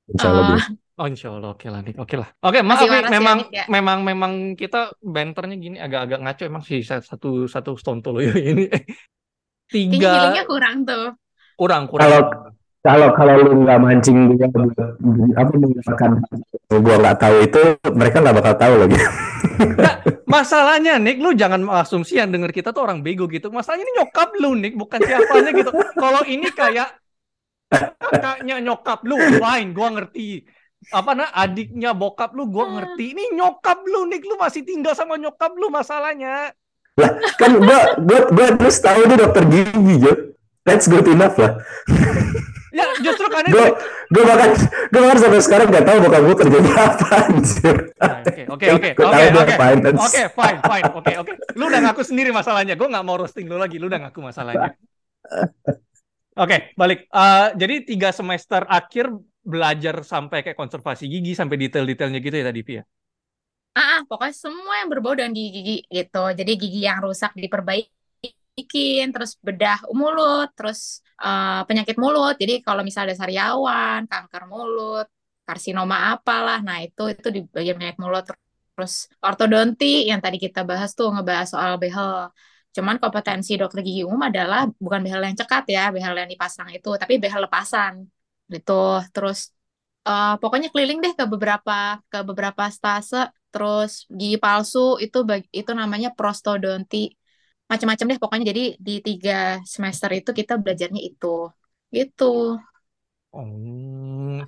Insya 0.09 0.27
Allah 0.33 0.41
Ah. 0.41 0.49
dia. 0.49 0.61
Oh, 0.93 1.07
insya 1.09 1.27
Allah. 1.29 1.49
Oke 1.53 1.67
lah, 1.69 1.81
Nick. 1.85 1.95
Oke 1.97 2.15
lah. 2.17 2.29
Oke, 2.41 2.57
Nick. 2.57 2.69
waras 2.89 3.05
ya, 3.05 3.13
Memang, 3.13 3.37
Nick, 3.37 3.49
ya? 3.53 3.65
memang, 3.69 3.99
memang 4.01 4.31
kita 4.57 4.93
banternya 4.97 5.55
gini 5.57 5.77
agak-agak 5.77 6.19
ngaco 6.25 6.43
emang 6.49 6.63
sih 6.65 6.81
satu 6.81 7.45
satu 7.45 7.77
stonto 7.77 8.09
loh 8.13 8.21
ini. 8.33 8.65
Kayaknya 8.65 8.89
Tiga. 9.69 10.09
healingnya 10.09 10.45
kurang 10.49 10.77
tuh. 10.85 11.05
Kurang, 11.53 11.83
kurang. 11.85 12.09
Kalau 12.09 12.21
kalau 12.83 13.15
kalau 13.15 13.39
lu 13.39 13.63
nggak 13.63 13.79
mancing 13.79 14.35
dia 14.35 14.51
buat 14.51 14.75
apa 15.39 15.51
menggunakan 15.55 16.11
gua 16.83 16.95
nggak 16.99 17.17
tahu 17.17 17.35
itu 17.39 17.61
mereka 17.95 18.17
nggak 18.19 18.35
bakal 18.35 18.53
tahu 18.59 18.73
lagi. 18.83 18.97
Nggak, 19.53 19.95
masalahnya 20.27 20.99
Nick, 20.99 21.23
lu 21.23 21.31
jangan 21.31 21.63
asumsi 21.79 22.19
yang 22.19 22.27
denger 22.35 22.51
kita 22.51 22.75
tuh 22.75 22.83
orang 22.83 22.99
bego 22.99 23.31
gitu. 23.31 23.47
Masalahnya 23.55 23.87
ini 23.87 23.93
nyokap 24.03 24.29
lu 24.35 24.51
Nick, 24.59 24.75
bukan 24.75 24.99
siapanya 24.99 25.51
gitu. 25.55 25.71
Kalau 25.95 26.21
ini 26.27 26.51
kayak 26.51 26.99
kakaknya 27.71 28.59
nyokap 28.59 28.99
lu, 29.07 29.15
fine, 29.15 29.71
gua 29.71 29.87
ngerti. 29.95 30.43
Apa 30.91 31.15
nah 31.15 31.31
adiknya 31.31 31.95
bokap 31.95 32.35
lu 32.35 32.51
gua 32.51 32.67
ngerti. 32.67 33.15
Ini 33.15 33.23
nyokap 33.39 33.79
lu 33.87 34.11
Nick, 34.11 34.27
lu 34.27 34.35
masih 34.35 34.67
tinggal 34.67 34.91
sama 34.91 35.15
nyokap 35.15 35.55
lu 35.55 35.71
masalahnya. 35.71 36.51
lah 36.93 37.09
kan 37.41 37.57
gua 37.57 37.97
gua 37.97 38.19
gua 38.29 38.47
terus 38.53 38.77
tahu 38.83 39.07
dia 39.07 39.17
dokter 39.17 39.43
gigi 39.47 39.95
Jo. 40.03 40.13
That's 40.67 40.85
good 40.91 41.07
enough 41.07 41.39
lah. 41.39 41.63
Ya 42.73 42.89
justru 43.05 43.29
karena 43.29 43.53
Gue 43.53 43.69
gue 44.09 44.23
bahkan 44.25 44.49
gue 44.89 44.99
bahkan 44.99 45.19
sampai 45.21 45.41
sekarang 45.45 45.67
nggak 45.69 45.85
tahu 45.85 45.97
bokap 46.09 46.21
gue 46.25 46.35
kerjanya 46.41 46.73
apa 46.89 47.07
anjir. 47.29 47.75
Nah, 48.01 48.17
Oke, 48.23 48.41
oke, 48.49 48.67
oke, 48.69 48.89
oke, 48.97 49.23
oke, 49.33 49.53
fine, 50.33 50.59
fine, 50.61 50.85
oke, 50.89 51.13
oke. 51.21 51.31
Lu 51.53 51.69
udah 51.69 51.79
ngaku 51.85 52.01
sendiri 52.01 52.29
masalahnya. 52.33 52.73
Gue 52.73 52.89
nggak 52.89 53.05
mau 53.05 53.17
roasting 53.17 53.45
lu 53.45 53.61
lagi. 53.61 53.77
Lu 53.77 53.85
udah 53.89 54.09
ngaku 54.09 54.19
masalahnya. 54.25 54.73
Oke, 56.33 56.73
balik. 56.73 57.05
Eh, 57.13 57.47
jadi 57.53 57.75
tiga 57.85 58.09
semester 58.09 58.65
akhir 58.65 59.13
belajar 59.45 60.01
sampai 60.01 60.41
kayak 60.41 60.57
konservasi 60.57 61.05
gigi 61.05 61.37
sampai 61.37 61.61
detail-detailnya 61.61 62.19
gitu 62.23 62.35
ya 62.41 62.45
tadi 62.49 62.61
Pia. 62.65 62.81
Ah, 63.77 63.99
ah, 63.99 64.01
pokoknya 64.09 64.33
semua 64.33 64.81
yang 64.81 64.89
berbau 64.89 65.13
dengan 65.13 65.33
gigi 65.35 65.85
gitu. 65.85 66.23
Jadi 66.33 66.51
gigi 66.57 66.81
yang 66.89 67.05
rusak 67.05 67.37
diperbaikin, 67.37 69.07
terus 69.13 69.37
bedah 69.45 69.81
mulut, 69.93 70.49
terus 70.57 71.02
eh, 71.25 71.61
penyakit 71.67 71.95
mulut. 72.03 72.33
Jadi 72.41 72.53
kalau 72.65 72.81
misalnya 72.87 73.13
ada 73.13 73.17
sariawan, 73.21 73.99
kanker 74.11 74.43
mulut, 74.51 75.05
karsinoma 75.47 75.95
apalah, 76.13 76.57
nah 76.67 76.77
itu 76.85 77.01
itu 77.13 77.27
di 77.35 77.39
bagian 77.55 77.75
penyakit 77.77 77.99
mulut. 78.03 78.23
Terus 78.73 78.93
ortodonti 79.27 79.85
yang 80.09 80.19
tadi 80.25 80.37
kita 80.45 80.59
bahas 80.69 80.89
tuh 80.97 81.07
ngebahas 81.13 81.47
soal 81.53 81.71
behel. 81.81 82.31
Cuman 82.75 82.95
kompetensi 83.03 83.51
dokter 83.61 83.79
gigi 83.85 84.01
umum 84.07 84.21
adalah 84.29 84.65
bukan 84.81 85.01
behel 85.05 85.21
yang 85.27 85.37
cekat 85.37 85.63
ya, 85.75 85.81
behel 85.95 86.13
yang 86.17 86.29
dipasang 86.33 86.69
itu, 86.73 86.89
tapi 87.01 87.13
behel 87.21 87.41
lepasan 87.45 87.93
gitu. 88.53 88.71
Terus 89.13 89.53
eh, 90.07 90.33
pokoknya 90.41 90.67
keliling 90.73 90.99
deh 91.03 91.13
ke 91.19 91.23
beberapa 91.33 92.01
ke 92.11 92.17
beberapa 92.29 92.63
stase 92.77 93.17
terus 93.53 93.91
gigi 94.09 94.37
palsu 94.43 94.97
itu 95.05 95.17
itu 95.59 95.71
namanya 95.81 96.09
prostodonti 96.17 96.97
macam-macam 97.67 98.05
deh 98.11 98.19
pokoknya 98.21 98.45
jadi 98.53 98.63
di 98.77 98.95
tiga 99.01 99.37
semester 99.65 100.09
itu 100.13 100.29
kita 100.31 100.59
belajarnya 100.59 101.01
itu 101.01 101.49
gitu 101.89 102.59
Oh, 103.33 103.49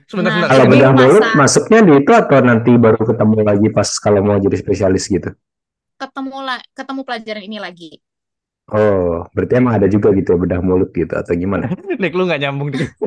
sebentar, 0.06 0.30
Nah, 0.30 0.46
sebentar. 0.46 0.50
Kalau 0.54 0.66
bedah 0.70 0.92
mulut 0.94 1.24
masa- 1.26 1.34
masuknya 1.66 1.80
di 1.82 1.94
itu 1.98 2.12
atau 2.14 2.38
nanti 2.38 2.72
baru 2.78 3.02
ketemu 3.02 3.36
lagi 3.42 3.68
pas 3.74 3.90
kalau 3.98 4.22
mau 4.22 4.38
jadi 4.38 4.58
spesialis 4.62 5.10
gitu? 5.10 5.34
ketemu 5.98 6.38
lah 6.44 6.60
ketemu 6.76 7.02
pelajaran 7.02 7.44
ini 7.48 7.58
lagi 7.58 7.92
Oh, 8.68 9.26
berarti 9.34 9.54
emang 9.58 9.78
ada 9.82 9.88
juga 9.90 10.10
gitu 10.14 10.34
ya 10.34 10.38
bedah 10.38 10.60
mulut 10.62 10.90
gitu 10.92 11.14
atau 11.14 11.34
gimana? 11.34 11.66
Nick, 12.02 12.14
lu 12.14 12.26
nggak 12.26 12.42
nyambung 12.46 12.70
deh. 12.74 12.86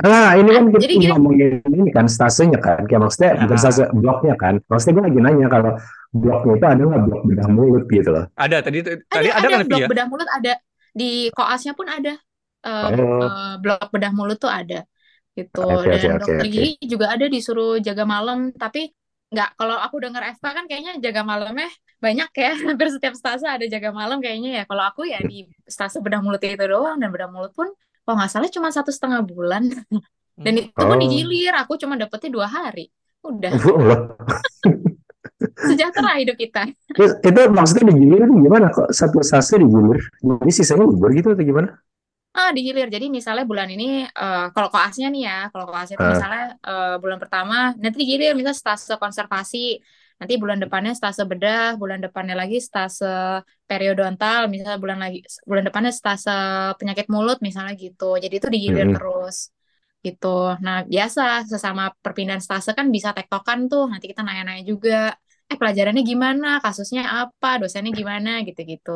Ah, 0.00 0.32
ini 0.32 0.48
kan 0.48 0.64
kita 0.72 0.80
Jadi 0.80 0.94
gini- 0.96 1.12
ngomongin 1.12 1.60
ini 1.60 1.90
kan 1.92 2.08
stasenya 2.08 2.56
kan, 2.56 2.88
kayak 2.88 3.04
maksudnya 3.04 3.36
bukan 3.36 3.52
Ah. 3.52 3.60
stase 3.60 3.82
bloknya 3.92 4.32
kan. 4.32 4.56
Maksudnya 4.64 4.92
gue 4.96 5.04
lagi 5.12 5.20
nanya 5.20 5.46
kalau 5.52 5.72
bloknya 6.10 6.52
itu 6.58 6.66
ada 6.66 6.82
nggak 6.82 7.02
blok 7.06 7.22
bedah 7.26 7.48
mulut 7.50 7.84
gitu 7.86 8.10
loh. 8.10 8.24
Ada 8.34 8.56
tadi 8.66 8.78
tadi 8.82 9.28
ada 9.30 9.30
ada 9.30 9.46
ada 9.46 9.46
kan 9.54 9.66
blok 9.70 9.80
Pia? 9.80 9.88
bedah 9.88 10.06
mulut 10.10 10.28
ada. 10.30 10.52
Di 10.90 11.10
koasnya 11.30 11.72
pun 11.78 11.86
ada. 11.86 12.14
Eh, 12.60 12.86
Oh. 12.92 13.22
eh, 13.24 13.54
blok 13.62 13.88
bedah 13.94 14.12
mulut 14.12 14.36
tuh 14.36 14.50
ada. 14.50 14.82
Gitu. 15.32 15.62
Oke, 15.62 15.86
dan 15.86 16.18
oke, 16.18 16.26
dokter 16.26 16.34
oke. 16.42 16.50
gigi 16.50 16.68
juga 16.84 17.06
ada 17.14 17.24
disuruh 17.30 17.78
jaga 17.78 18.02
malam. 18.04 18.50
Tapi 18.52 18.90
nggak 19.30 19.54
kalau 19.54 19.78
aku 19.78 19.96
dengar 20.02 20.26
FK 20.34 20.42
kan 20.42 20.64
kayaknya 20.66 20.92
jaga 20.98 21.22
malamnya 21.22 21.70
banyak 22.02 22.28
ya. 22.34 22.50
Hampir 22.74 22.90
setiap 22.90 23.14
stase 23.14 23.46
ada 23.46 23.62
jaga 23.64 23.94
malam 23.94 24.18
kayaknya 24.18 24.50
ya. 24.60 24.62
Kalau 24.66 24.82
aku 24.82 25.06
ya 25.06 25.22
di 25.22 25.46
stase 25.64 26.02
bedah 26.02 26.18
mulut 26.20 26.42
itu 26.42 26.58
doang. 26.66 26.98
Dan 26.98 27.14
bedah 27.14 27.30
mulut 27.30 27.54
pun 27.54 27.70
kalau 28.02 28.18
nggak 28.18 28.30
salah 28.34 28.50
cuma 28.50 28.68
satu 28.74 28.90
setengah 28.90 29.22
bulan. 29.22 29.70
Dan 30.44 30.56
itu 30.58 30.72
pun 30.74 30.96
Oh. 30.96 31.00
digilir. 31.00 31.54
Aku 31.62 31.78
cuma 31.78 31.94
dapetnya 31.94 32.28
dua 32.34 32.48
hari. 32.50 32.90
Udah. 33.22 33.52
Wah, 33.54 34.00
sejahtera 35.68 36.10
hidup 36.20 36.36
kita 36.40 36.60
Terus 36.94 37.12
itu 37.22 37.40
maksudnya 37.54 37.84
digilir 37.94 38.20
itu 38.26 38.34
gimana 38.46 38.66
kok 38.74 38.88
satu 38.90 39.18
stase 39.22 39.54
digilir? 39.62 40.00
Jadi 40.22 40.50
sisanya 40.54 40.84
libur 40.90 41.10
gitu 41.14 41.28
atau 41.34 41.44
gimana? 41.50 41.68
Ah, 42.38 42.50
digilir. 42.56 42.86
Jadi 42.94 43.06
misalnya 43.16 43.44
bulan 43.50 43.68
ini, 43.74 43.84
eh, 44.06 44.40
kalau 44.54 44.68
koasnya 44.72 45.06
nih 45.14 45.22
ya, 45.28 45.34
kalau 45.52 45.64
koasnya 45.70 45.94
itu 45.98 46.06
Ah. 46.06 46.12
misalnya 46.14 46.42
eh, 46.68 46.94
bulan 47.02 47.18
pertama, 47.22 47.54
nanti 47.82 47.96
digilir 48.02 48.30
misalnya 48.38 48.58
stase 48.62 48.92
konservasi, 49.02 49.58
nanti 50.18 50.34
bulan 50.42 50.58
depannya 50.62 50.92
stase 50.98 51.22
bedah, 51.30 51.74
bulan 51.80 51.98
depannya 52.04 52.34
lagi 52.40 52.56
stase 52.68 53.04
periodontal, 53.68 54.40
misalnya 54.52 54.78
bulan 54.84 54.98
lagi 55.04 55.18
bulan 55.50 55.64
depannya 55.68 55.92
stase 56.00 56.30
penyakit 56.78 57.06
mulut 57.14 57.38
misalnya 57.46 57.72
gitu. 57.84 58.04
Jadi 58.22 58.34
itu 58.38 58.48
digilir 58.54 58.86
Mm-mm. 58.86 58.94
terus 58.94 59.36
gitu. 60.06 60.26
Nah, 60.64 60.76
biasa 60.92 61.22
sesama 61.52 61.82
perpindahan 62.04 62.42
stase 62.46 62.70
kan 62.78 62.86
bisa 62.96 63.08
tektokan 63.16 63.58
tuh. 63.70 63.82
Nanti 63.90 64.06
kita 64.10 64.20
nanya-nanya 64.26 64.62
juga, 64.72 64.90
eh 65.50 65.56
pelajarannya 65.60 66.02
gimana, 66.12 66.46
kasusnya 66.64 67.02
apa, 67.20 67.48
dosennya 67.60 67.92
gimana 68.00 68.30
gitu-gitu. 68.48 68.90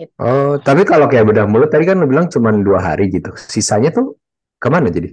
Gitu. 0.00 0.22
Oh, 0.22 0.54
tapi 0.62 0.82
kalau 0.86 1.06
kayak 1.10 1.26
bedah 1.26 1.46
mulut 1.50 1.70
tadi 1.74 1.84
kan 1.90 1.98
lu 1.98 2.06
bilang 2.06 2.26
cuma 2.30 2.54
dua 2.54 2.78
hari 2.86 3.10
gitu. 3.10 3.34
Sisanya 3.54 3.90
tuh 3.90 4.14
ke 4.62 4.68
mana 4.70 4.86
jadi? 4.96 5.10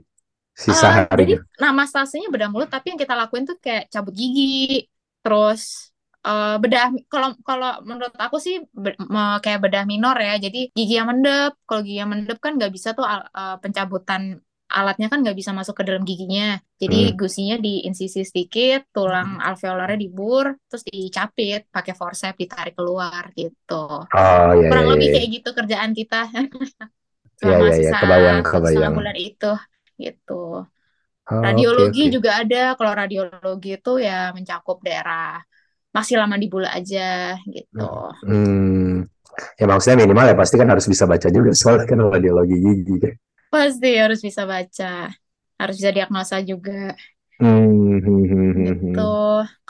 Sisa 0.55 0.89
Eh, 0.89 0.97
jadi 1.19 1.31
harinya. 1.31 1.41
nama 1.63 1.81
stasenya 1.89 2.27
bedah 2.33 2.49
mulut 2.53 2.69
tapi 2.73 2.85
yang 2.93 2.99
kita 3.03 3.13
lakuin 3.21 3.43
tuh 3.49 3.57
kayak 3.65 3.83
cabut 3.93 4.13
gigi 4.21 4.41
terus 5.21 5.61
eh, 6.27 6.55
bedah 6.63 6.83
kalau 7.11 7.27
kalau 7.47 7.67
menurut 7.89 8.13
aku 8.25 8.37
sih 8.45 8.55
be- 8.83 8.97
me- 9.15 9.39
kayak 9.43 9.59
bedah 9.63 9.83
minor 9.91 10.15
ya 10.27 10.31
jadi 10.45 10.57
gigi 10.77 10.93
yang 10.99 11.07
mendep 11.11 11.51
kalau 11.67 11.81
gigi 11.85 11.97
yang 12.01 12.11
mendep 12.13 12.37
kan 12.45 12.51
nggak 12.57 12.71
bisa 12.75 12.89
tuh 12.97 13.05
eh, 13.09 13.55
pencabutan 13.63 14.21
alatnya 14.77 15.07
kan 15.11 15.19
nggak 15.23 15.37
bisa 15.39 15.51
masuk 15.59 15.75
ke 15.79 15.83
dalam 15.87 16.03
giginya 16.09 16.43
jadi 16.81 16.95
Hmm. 16.95 17.11
gusinya 17.19 17.55
diinsisi 17.65 18.19
sedikit 18.29 18.79
tulang 18.95 19.29
alveolarnya 19.47 19.97
dibur 20.03 20.45
terus 20.67 20.83
dicapit 20.89 21.59
pakai 21.75 21.93
forceps 21.99 22.37
ditarik 22.41 22.73
keluar 22.79 23.23
gitu 23.39 23.73
Oh, 24.13 24.53
ya, 24.61 24.69
kurang 24.69 24.87
ya, 24.87 24.93
lebih 24.93 25.07
ya. 25.11 25.13
kayak 25.13 25.27
gitu 25.35 25.49
kerjaan 25.57 25.91
kita 25.99 26.15
Iya, 26.31 26.35
selama 27.39 27.65
iya, 27.65 27.71
iya. 27.81 27.91
Kebayang, 28.01 28.39
kebayang. 28.49 28.95
bulan 28.97 29.15
itu 29.17 29.45
gitu 30.03 30.33
Oh, 31.31 31.35
Radiologi 31.45 32.01
oke. 32.05 32.09
juga 32.15 32.29
ada. 32.41 32.57
Kalau 32.77 32.93
radiologi 33.01 33.69
itu 33.77 33.91
ya 34.07 34.11
mencakup 34.37 34.77
daerah 34.85 35.41
masih 35.95 36.15
lama 36.21 36.35
di 36.41 36.47
bula 36.53 36.69
aja 36.77 36.99
gitu. 37.55 37.81
Hmm. 38.21 39.07
Ya 39.59 39.65
maksudnya 39.69 39.97
minimal 40.03 40.25
ya 40.31 40.35
pasti 40.37 40.55
kan 40.59 40.69
harus 40.73 40.85
bisa 40.91 41.05
baca 41.09 41.27
juga 41.31 41.51
soalnya 41.55 41.85
kan 41.89 41.99
radiologi 42.13 42.55
gigi 42.59 42.95
kan. 43.03 43.13
Pasti 43.51 43.87
harus 44.03 44.19
bisa 44.27 44.41
baca, 44.51 44.85
harus 45.59 45.75
bisa 45.79 45.91
diagnosa 45.95 46.35
juga 46.51 46.95
Hmm, 47.39 47.99
hmm, 48.05 48.23
hmm, 48.29 48.51
hmm, 48.53 48.73
hmm. 48.81 48.93
gitu. 48.93 49.01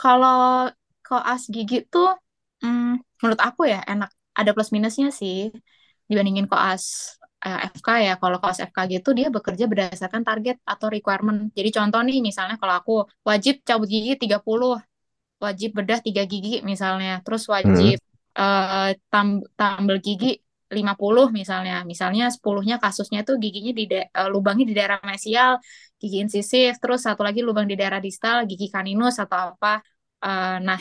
Kalau 0.00 0.68
koas 1.06 1.42
gigi 1.54 1.76
tuh, 1.92 2.08
hmm, 2.62 3.00
menurut 3.20 3.40
aku 3.40 3.60
ya 3.72 3.80
enak. 3.92 4.10
Ada 4.38 4.50
plus 4.56 4.70
minusnya 4.76 5.08
sih 5.20 5.52
dibandingin 6.08 6.46
koas 6.52 6.84
eh, 7.44 7.58
FK 7.72 7.88
ya. 8.06 8.12
Kalau 8.20 8.36
koas 8.42 8.58
FK 8.60 8.78
gitu 8.92 9.08
dia 9.18 9.28
bekerja 9.36 9.64
berdasarkan 9.70 10.22
target 10.28 10.56
atau 10.72 10.86
requirement. 10.92 11.38
Jadi 11.56 11.68
contoh 11.76 12.00
nih 12.06 12.18
misalnya 12.28 12.56
kalau 12.60 12.74
aku 12.80 12.92
wajib 13.28 13.54
cabut 13.68 13.88
gigi 13.94 14.12
30, 14.22 14.76
wajib 15.44 15.70
bedah 15.78 15.98
3 16.06 16.22
gigi 16.32 16.62
misalnya, 16.70 17.10
terus 17.24 17.44
wajib 17.54 17.96
eh, 18.38 18.88
tam 19.12 19.26
tambal 19.58 19.96
gigi 20.06 20.40
50 20.76 21.24
misalnya. 21.40 21.74
Misalnya 21.90 22.24
10-nya 22.34 22.76
kasusnya 22.82 23.20
tuh 23.28 23.36
giginya 23.42 23.72
di 23.78 23.84
eh, 23.92 24.28
lubangnya 24.32 24.64
di 24.70 24.74
daerah 24.78 24.98
mesial, 25.04 25.52
gigi 26.00 26.16
insisif, 26.24 26.70
terus 26.82 27.00
satu 27.06 27.22
lagi 27.26 27.40
lubang 27.46 27.66
di 27.70 27.76
daerah 27.80 28.00
distal, 28.06 28.36
gigi 28.50 28.66
kaninus 28.74 29.16
atau 29.24 29.38
apa. 29.54 29.84
Eh, 30.24 30.56
nah, 30.66 30.80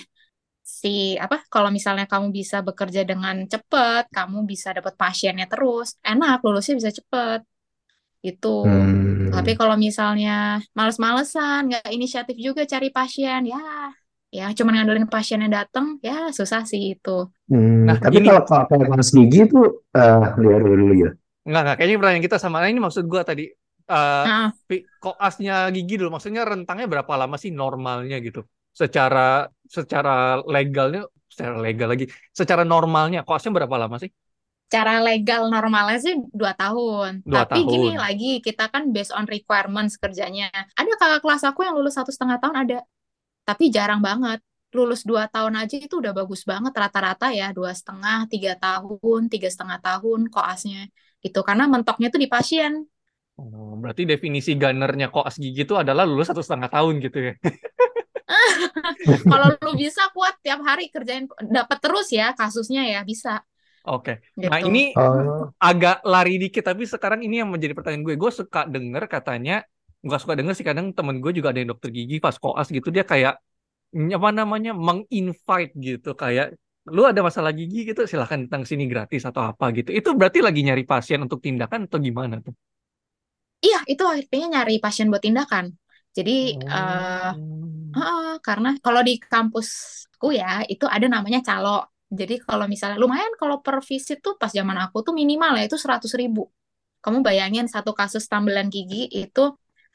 si 0.62 1.20
apa 1.20 1.44
kalau 1.54 1.70
misalnya 1.78 2.06
kamu 2.08 2.28
bisa 2.32 2.58
bekerja 2.68 3.02
dengan 3.04 3.36
cepat, 3.52 4.08
kamu 4.10 4.38
bisa 4.52 4.72
dapat 4.78 4.94
pasiennya 4.96 5.46
terus, 5.52 6.00
enak 6.02 6.40
lulusnya 6.46 6.76
bisa 6.80 6.92
cepat. 6.98 7.40
Gitu. 8.26 8.48
Hmm. 8.64 9.34
Tapi 9.34 9.52
kalau 9.60 9.76
misalnya 9.76 10.62
males-malesan, 10.78 11.60
nggak 11.70 11.90
inisiatif 11.90 12.38
juga 12.38 12.62
cari 12.70 12.88
pasien, 12.94 13.42
ya 13.50 13.60
ya 14.38 14.44
cuman 14.58 14.74
ngandelin 14.76 15.08
pasien 15.14 15.40
yang 15.44 15.54
datang, 15.60 15.86
ya 16.08 16.14
susah 16.38 16.62
sih 16.72 16.82
itu. 16.96 17.10
Hmm, 17.52 17.88
Nah, 17.88 17.98
tapi 18.00 18.18
gini. 18.18 18.28
kalau 18.28 18.42
kalau 18.48 18.64
kayak 18.70 18.88
kelas 18.88 19.10
gigi 19.18 19.38
itu 19.48 19.58
eh 19.98 20.16
lihat 20.42 20.62
dulu 20.64 20.76
dulu 20.82 20.94
gitu. 21.00 21.12
Enggak, 21.46 21.62
enggak. 21.64 21.76
Kayaknya 21.78 21.98
pertanyaan 22.00 22.26
kita 22.28 22.38
sama. 22.44 22.56
Nah, 22.64 22.70
ini 22.72 22.80
maksud 22.86 23.04
gua 23.12 23.22
tadi. 23.30 23.44
eh 23.92 24.24
Nah, 24.24 24.52
koasnya 25.04 25.54
gigi 25.76 25.94
dulu. 26.00 26.10
Maksudnya 26.16 26.42
rentangnya 26.48 26.88
berapa 26.94 27.14
lama 27.22 27.36
sih 27.44 27.52
normalnya 27.62 28.16
gitu? 28.26 28.40
Secara 28.82 29.20
secara 29.76 30.12
legalnya, 30.54 31.00
secara 31.32 31.56
legal 31.66 31.88
lagi. 31.92 32.06
Secara 32.40 32.64
normalnya 32.64 33.20
koasnya 33.28 33.52
berapa 33.58 33.76
lama 33.84 33.96
sih? 34.04 34.12
Cara 34.72 35.04
legal 35.04 35.52
normalnya 35.52 36.00
sih 36.00 36.16
dua 36.32 36.56
tahun. 36.56 37.28
Dua 37.28 37.44
Tapi 37.44 37.60
gini 37.68 37.92
tahun. 37.92 38.00
lagi, 38.00 38.40
kita 38.40 38.72
kan 38.72 38.84
based 38.96 39.12
on 39.12 39.28
requirements 39.28 40.00
kerjanya. 40.00 40.48
Ada 40.80 40.92
kakak 40.96 41.20
kelas 41.28 41.44
aku 41.44 41.60
yang 41.68 41.76
lulus 41.76 42.00
satu 42.00 42.08
setengah 42.08 42.40
tahun 42.40 42.56
ada, 42.64 42.78
tapi 43.48 43.70
jarang 43.76 44.02
banget. 44.04 44.40
Lulus 44.72 45.04
dua 45.04 45.28
tahun 45.28 45.60
aja 45.60 45.76
itu 45.76 46.00
udah 46.00 46.16
bagus 46.16 46.48
banget 46.48 46.72
rata-rata 46.72 47.28
ya 47.36 47.52
dua 47.52 47.76
setengah, 47.76 48.24
tiga 48.32 48.56
tahun, 48.56 49.22
tiga 49.28 49.50
setengah 49.52 49.80
tahun 49.84 50.32
koasnya 50.32 50.88
gitu. 51.20 51.40
Karena 51.44 51.68
mentoknya 51.68 52.08
tuh 52.08 52.22
di 52.24 52.30
pasien. 52.32 52.88
Oh, 53.42 53.74
berarti 53.82 54.06
definisi 54.06 54.54
gunnernya 54.56 55.08
koas 55.10 55.36
gigi 55.42 55.66
itu 55.66 55.74
adalah 55.74 56.06
lulus 56.06 56.30
satu 56.30 56.40
setengah 56.46 56.70
tahun 56.72 56.94
gitu 57.04 57.18
ya. 57.20 57.34
Kalau 59.32 59.48
lu 59.60 59.72
bisa 59.76 60.08
kuat 60.16 60.40
tiap 60.40 60.62
hari 60.64 60.88
kerjain 60.94 61.28
dapat 61.42 61.78
terus 61.84 62.08
ya 62.14 62.32
kasusnya 62.38 62.86
ya 62.88 63.02
bisa 63.04 63.42
Oke. 63.82 64.22
Nah, 64.38 64.62
gitu. 64.62 64.70
ini 64.70 64.94
Oh, 64.94 65.50
agak 65.58 66.06
lari 66.06 66.38
dikit 66.38 66.62
tapi 66.62 66.86
sekarang 66.86 67.26
ini 67.26 67.42
yang 67.42 67.50
menjadi 67.50 67.74
pertanyaan 67.74 68.06
gue. 68.06 68.16
Gue 68.18 68.30
suka 68.30 68.70
denger 68.70 69.10
katanya, 69.10 69.66
nggak 70.02 70.20
suka 70.22 70.34
denger 70.38 70.54
sih 70.58 70.66
kadang 70.66 70.88
temen 70.98 71.22
gue 71.24 71.32
juga 71.38 71.54
ada 71.54 71.60
yang 71.62 71.70
dokter 71.74 71.90
gigi 71.94 72.18
pas 72.18 72.36
koas 72.42 72.68
gitu 72.74 72.90
dia 72.90 73.06
kayak 73.06 73.38
apa 73.92 74.30
namanya 74.32 74.72
menginvite 74.72 75.74
gitu 75.78 76.10
kayak 76.16 76.56
lu 76.90 77.06
ada 77.06 77.22
masalah 77.22 77.52
gigi 77.54 77.86
gitu 77.86 78.10
silahkan 78.10 78.40
datang 78.50 78.66
sini 78.66 78.90
gratis 78.90 79.22
atau 79.30 79.46
apa 79.46 79.70
gitu. 79.78 79.94
Itu 79.94 80.18
berarti 80.18 80.42
lagi 80.42 80.66
nyari 80.66 80.82
pasien 80.82 81.22
untuk 81.22 81.38
tindakan 81.46 81.86
atau 81.86 82.02
gimana 82.02 82.42
tuh? 82.42 82.54
Iya, 83.62 83.86
itu 83.86 84.02
akhirnya 84.02 84.48
nyari 84.58 84.82
pasien 84.82 85.06
buat 85.14 85.22
tindakan. 85.22 85.78
Jadi 86.18 86.58
eh 86.58 87.32
Oh. 87.32 87.92
Heeh, 87.92 88.40
karena 88.40 88.80
kalau 88.80 89.04
di 89.04 89.20
kampusku 89.20 90.32
ya 90.32 90.64
itu 90.64 90.88
ada 90.88 91.08
namanya 91.12 91.44
calo. 91.44 91.92
Jadi 92.08 92.40
kalau 92.40 92.66
misalnya 92.72 92.96
lumayan 92.96 93.36
kalau 93.36 93.60
per 93.60 93.84
visit 93.84 94.24
tuh 94.24 94.40
pas 94.40 94.48
zaman 94.48 94.80
aku 94.80 95.04
tuh 95.04 95.12
minimal 95.12 95.60
ya 95.60 95.68
itu 95.68 95.76
100 95.76 96.16
ribu. 96.16 96.48
Kamu 97.04 97.20
bayangin 97.20 97.68
satu 97.68 97.92
kasus 97.92 98.24
tambelan 98.32 98.72
gigi 98.72 99.12
itu 99.12 99.44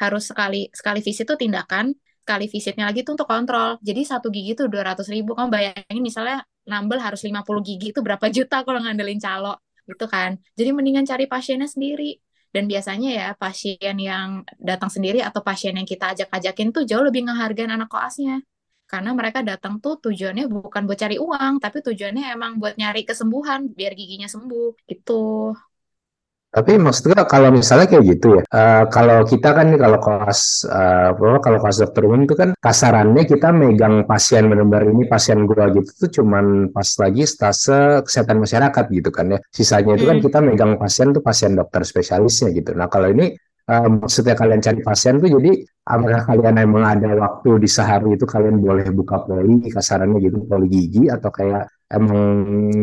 harus 0.03 0.29
sekali 0.31 0.69
sekali 0.73 1.01
visit 1.01 1.25
tuh 1.29 1.39
tindakan, 1.41 1.93
sekali 2.23 2.47
visitnya 2.51 2.85
lagi 2.91 3.07
tuh 3.07 3.15
untuk 3.17 3.29
kontrol. 3.31 3.79
Jadi 3.81 4.03
satu 4.03 4.29
gigi 4.35 4.53
tuh 4.59 4.67
200 4.67 5.07
ribu. 5.15 5.39
Kamu 5.39 5.49
bayangin 5.53 6.03
misalnya 6.03 6.43
nambel 6.67 6.99
harus 6.99 7.23
50 7.23 7.63
gigi 7.63 7.95
itu 7.95 8.01
berapa 8.03 8.27
juta 8.29 8.67
kalau 8.67 8.83
ngandelin 8.83 9.21
calo 9.23 9.63
gitu 9.87 10.07
kan. 10.11 10.35
Jadi 10.59 10.71
mendingan 10.75 11.07
cari 11.07 11.25
pasiennya 11.31 11.71
sendiri. 11.71 12.19
Dan 12.51 12.65
biasanya 12.73 13.11
ya 13.13 13.29
pasien 13.37 13.97
yang 14.01 14.41
datang 14.57 14.89
sendiri 14.89 15.21
atau 15.21 15.45
pasien 15.45 15.77
yang 15.77 15.85
kita 15.85 16.17
ajak-ajakin 16.17 16.73
tuh 16.73 16.83
jauh 16.89 17.05
lebih 17.05 17.29
ngehargain 17.29 17.69
anak 17.69 17.93
koasnya. 17.93 18.41
Karena 18.87 19.11
mereka 19.13 19.43
datang 19.43 19.83
tuh 19.83 19.99
tujuannya 19.99 20.47
bukan 20.47 20.87
buat 20.87 20.97
cari 20.97 21.19
uang, 21.19 21.59
tapi 21.59 21.83
tujuannya 21.83 22.33
emang 22.33 22.63
buat 22.63 22.79
nyari 22.79 23.03
kesembuhan, 23.03 23.67
biar 23.75 23.93
giginya 23.99 24.31
sembuh, 24.31 24.87
gitu. 24.87 25.53
Tapi 26.57 26.73
maksudnya 26.81 27.29
kalau 27.29 27.53
misalnya 27.53 27.85
kayak 27.85 28.05
gitu 28.17 28.41
ya, 28.41 28.43
eh, 28.49 28.85
kalau 28.89 29.29
kita 29.29 29.53
kan 29.53 29.69
kalau 29.77 29.99
kelas 30.01 30.65
apa, 30.73 31.37
kalau 31.45 31.59
kelas 31.61 31.77
dokter 31.85 32.03
umum 32.09 32.25
itu 32.25 32.33
kan 32.33 32.57
kasarannya 32.57 33.29
kita 33.29 33.53
megang 33.53 34.09
pasien 34.09 34.49
benar-benar 34.49 34.89
ini 34.89 35.05
pasien 35.05 35.45
gua 35.45 35.69
gitu 35.69 35.91
tuh 36.01 36.09
cuman 36.17 36.73
pas 36.73 36.89
lagi 36.97 37.29
stase 37.29 38.01
kesehatan 38.09 38.41
masyarakat 38.41 38.85
gitu 38.89 39.11
kan 39.13 39.37
ya. 39.37 39.39
Sisanya 39.53 40.01
itu 40.01 40.09
kan 40.09 40.17
Hmm. 40.17 40.25
kita 40.25 40.39
megang 40.41 40.73
pasien 40.81 41.13
tuh 41.13 41.21
pasien 41.21 41.53
dokter 41.53 41.85
spesialisnya 41.85 42.49
gitu. 42.57 42.73
Nah 42.73 42.89
kalau 42.89 43.13
ini 43.13 43.37
eh, 43.69 43.89
maksudnya 43.93 44.33
kalian 44.33 44.61
cari 44.65 44.81
pasien 44.81 45.21
tuh 45.21 45.29
jadi 45.29 45.51
apakah 45.85 46.21
kalian 46.25 46.57
emang 46.65 46.85
ada 46.89 47.11
waktu 47.21 47.61
di 47.61 47.69
sehari 47.69 48.17
itu 48.17 48.25
kalian 48.25 48.65
boleh 48.65 48.89
buka 48.97 49.29
poli 49.29 49.61
kasarannya 49.69 50.19
gitu 50.25 50.41
poli 50.49 50.67
gigi 50.73 51.13
atau 51.13 51.29
kayak 51.29 51.69
emang 51.87 52.21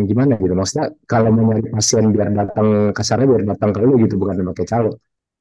gimana 0.10 0.34
gitu 0.40 0.54
maksudnya 0.56 0.88
kalau 1.12 1.30
mau 1.36 1.44
nyari 1.52 1.68
pasien 1.76 2.06
biar 2.16 2.30
datang 2.40 2.68
kasarnya 2.96 3.26
biar 3.32 3.44
datang 3.52 3.70
ke 3.76 3.80
lu 3.84 3.94
gitu 4.04 4.16
bukan 4.22 4.36
pakai 4.52 4.66
calo 4.72 4.90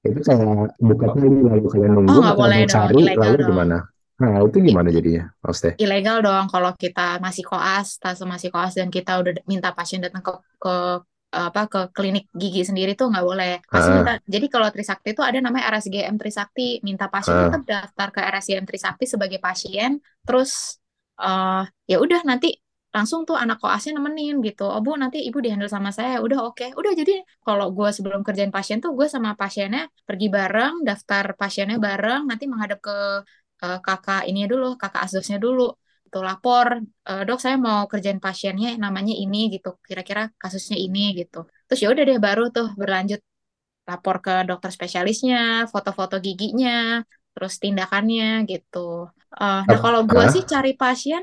itu 0.03 0.19
kayak 0.29 0.75
buka 0.83 1.07
poli 1.15 1.29
lalu 1.47 1.65
kalian 1.73 1.93
Oh, 2.11 2.17
nunggu 2.17 2.21
nggak 2.21 2.37
atau 2.37 2.43
boleh 2.43 2.61
dong, 2.71 2.91
cari 2.91 3.01
ilegal 3.01 3.35
lalu 3.35 3.41
dong. 3.43 3.45
gimana 3.51 3.77
nah 4.21 4.33
itu 4.47 4.59
gimana 4.69 4.89
jadinya 4.97 5.23
maksudnya 5.43 5.75
ilegal 5.83 6.17
dong 6.27 6.45
kalau 6.53 6.71
kita 6.83 7.19
masih 7.25 7.45
koas, 7.51 7.87
stase 7.99 8.23
masih 8.33 8.49
koas 8.55 8.73
dan 8.79 8.89
kita 8.97 9.11
udah 9.21 9.33
minta 9.51 9.69
pasien 9.79 10.01
datang 10.05 10.23
ke 10.27 10.33
ke 10.63 10.75
apa 11.33 11.61
ke 11.73 11.81
klinik 11.97 12.25
gigi 12.41 12.61
sendiri 12.69 12.93
tuh 12.93 13.09
nggak 13.11 13.25
boleh. 13.31 13.53
Pasti 13.73 13.89
Heeh. 13.89 13.97
minta. 13.97 14.21
Jadi 14.35 14.47
kalau 14.53 14.69
Trisakti 14.69 15.09
itu 15.17 15.23
ada 15.25 15.39
namanya 15.41 15.65
RSGM 15.73 16.17
Trisakti, 16.21 16.85
minta 16.85 17.09
pasien 17.09 17.37
Heeh. 17.37 17.49
tetap 17.49 17.63
daftar 17.65 18.09
ke 18.15 18.21
RSGM 18.21 18.67
Trisakti 18.69 19.05
sebagai 19.09 19.41
pasien, 19.41 19.97
terus 20.29 20.77
eh 21.17 21.65
ya 21.91 21.97
udah 22.05 22.21
nanti 22.29 22.53
langsung 22.95 23.21
tuh 23.29 23.37
anak 23.43 23.57
koasnya 23.63 23.93
nemenin 23.99 24.35
gitu. 24.47 24.63
Oh 24.75 24.81
Bu, 24.85 24.91
nanti 25.03 25.19
Ibu 25.29 25.39
dihandle 25.45 25.71
sama 25.77 25.91
saya. 25.99 26.15
Udah 26.25 26.39
oke. 26.49 26.65
Udah 26.81 26.93
jadi 27.01 27.13
kalau 27.47 27.67
gue 27.77 27.89
sebelum 27.97 28.21
kerjain 28.27 28.53
pasien 28.57 28.79
tuh 28.85 28.91
gue 28.99 29.07
sama 29.15 29.31
pasiennya 29.41 29.81
pergi 30.09 30.27
bareng, 30.37 30.73
daftar 30.89 31.25
pasiennya 31.41 31.77
bareng, 31.87 32.21
nanti 32.31 32.45
menghadap 32.53 32.79
ke 32.87 32.93
eh, 33.65 33.79
kakak 33.87 34.21
ini 34.31 34.41
dulu, 34.51 34.67
kakak 34.81 35.01
asdosnya 35.07 35.39
dulu. 35.45 35.63
Tuh 36.13 36.23
lapor, 36.29 36.69
"Eh, 37.09 37.23
dok 37.29 37.39
saya 37.45 37.57
mau 37.67 37.81
kerjain 37.91 38.21
pasiennya 38.27 38.69
namanya 38.85 39.15
ini 39.23 39.39
gitu, 39.55 39.69
kira-kira 39.89 40.23
kasusnya 40.43 40.77
ini 40.85 41.01
gitu. 41.19 41.37
Terus 41.67 41.81
ya 41.83 41.89
udah 41.93 42.05
deh 42.09 42.19
baru 42.27 42.43
tuh 42.57 42.67
berlanjut 42.81 43.21
lapor 43.89 44.17
ke 44.25 44.33
dokter 44.49 44.71
spesialisnya, 44.77 45.39
foto-foto 45.73 46.15
giginya, 46.27 47.03
terus 47.35 47.55
tindakannya 47.63 48.25
gitu. 48.51 48.79
Eh, 49.41 49.61
nah 49.71 49.79
kalau 49.85 50.01
gue 50.11 50.25
sih 50.35 50.43
cari 50.53 50.71
pasien, 50.83 51.23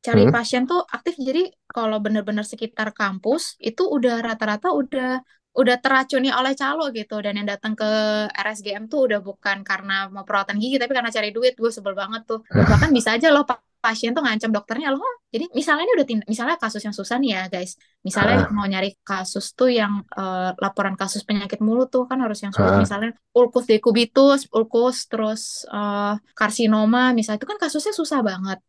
cari 0.00 0.22
Hmm? 0.26 0.32
pasien 0.32 0.62
tuh 0.70 0.80
aktif. 0.88 1.14
Jadi 1.20 1.42
kalau 1.68 2.00
bener-bener 2.04 2.44
sekitar 2.44 2.88
kampus 2.96 3.60
itu 3.60 3.82
udah 3.84 4.14
rata-rata 4.24 4.72
udah 4.72 5.20
udah 5.50 5.76
teracuni 5.82 6.30
oleh 6.30 6.54
calo 6.54 6.88
gitu. 6.94 7.18
Dan 7.24 7.32
yang 7.42 7.48
datang 7.52 7.74
ke 7.74 7.88
RSGM 8.32 8.86
tuh 8.86 9.10
udah 9.10 9.18
bukan 9.20 9.60
karena 9.66 10.06
mau 10.14 10.22
perawatan 10.22 10.56
gigi, 10.62 10.78
tapi 10.78 10.92
karena 10.94 11.10
cari 11.10 11.30
duit. 11.36 11.52
Gue 11.58 11.70
sebel 11.74 11.92
banget 11.98 12.22
tuh. 12.30 12.40
Bahkan 12.48 12.90
bisa 12.96 13.18
aja 13.18 13.28
loh 13.34 13.42
pa- 13.42 13.58
pasien 13.80 14.12
tuh 14.12 14.20
ngancam 14.22 14.52
dokternya 14.52 14.92
loh. 14.94 15.00
Jadi 15.34 15.50
misalnya 15.56 15.82
ini 15.88 15.92
udah 15.98 16.06
tin- 16.06 16.26
misalnya 16.28 16.56
kasus 16.60 16.82
yang 16.86 16.94
susah 16.94 17.16
nih 17.18 17.30
ya 17.36 17.42
guys. 17.50 17.72
Misalnya 18.06 18.46
Heeh. 18.46 18.52
mau 18.54 18.66
nyari 18.68 18.94
kasus 19.02 19.52
tuh 19.58 19.68
yang 19.72 20.04
eh, 20.06 20.50
laporan 20.60 20.94
kasus 21.00 21.24
penyakit 21.28 21.58
mulut 21.64 21.88
tuh 21.90 22.04
kan 22.06 22.20
harus 22.24 22.38
yang 22.44 22.52
sulit. 22.54 22.76
Heeh. 22.76 22.82
Misalnya 22.86 23.10
ulkus 23.34 23.64
decubitus, 23.66 24.46
ulkus 24.54 24.96
terus 25.10 25.42
eh, 25.66 26.14
karsinoma. 26.38 27.10
Misalnya 27.16 27.38
itu 27.42 27.48
kan 27.50 27.58
kasusnya 27.58 27.92
susah 27.96 28.20
banget. 28.22 28.60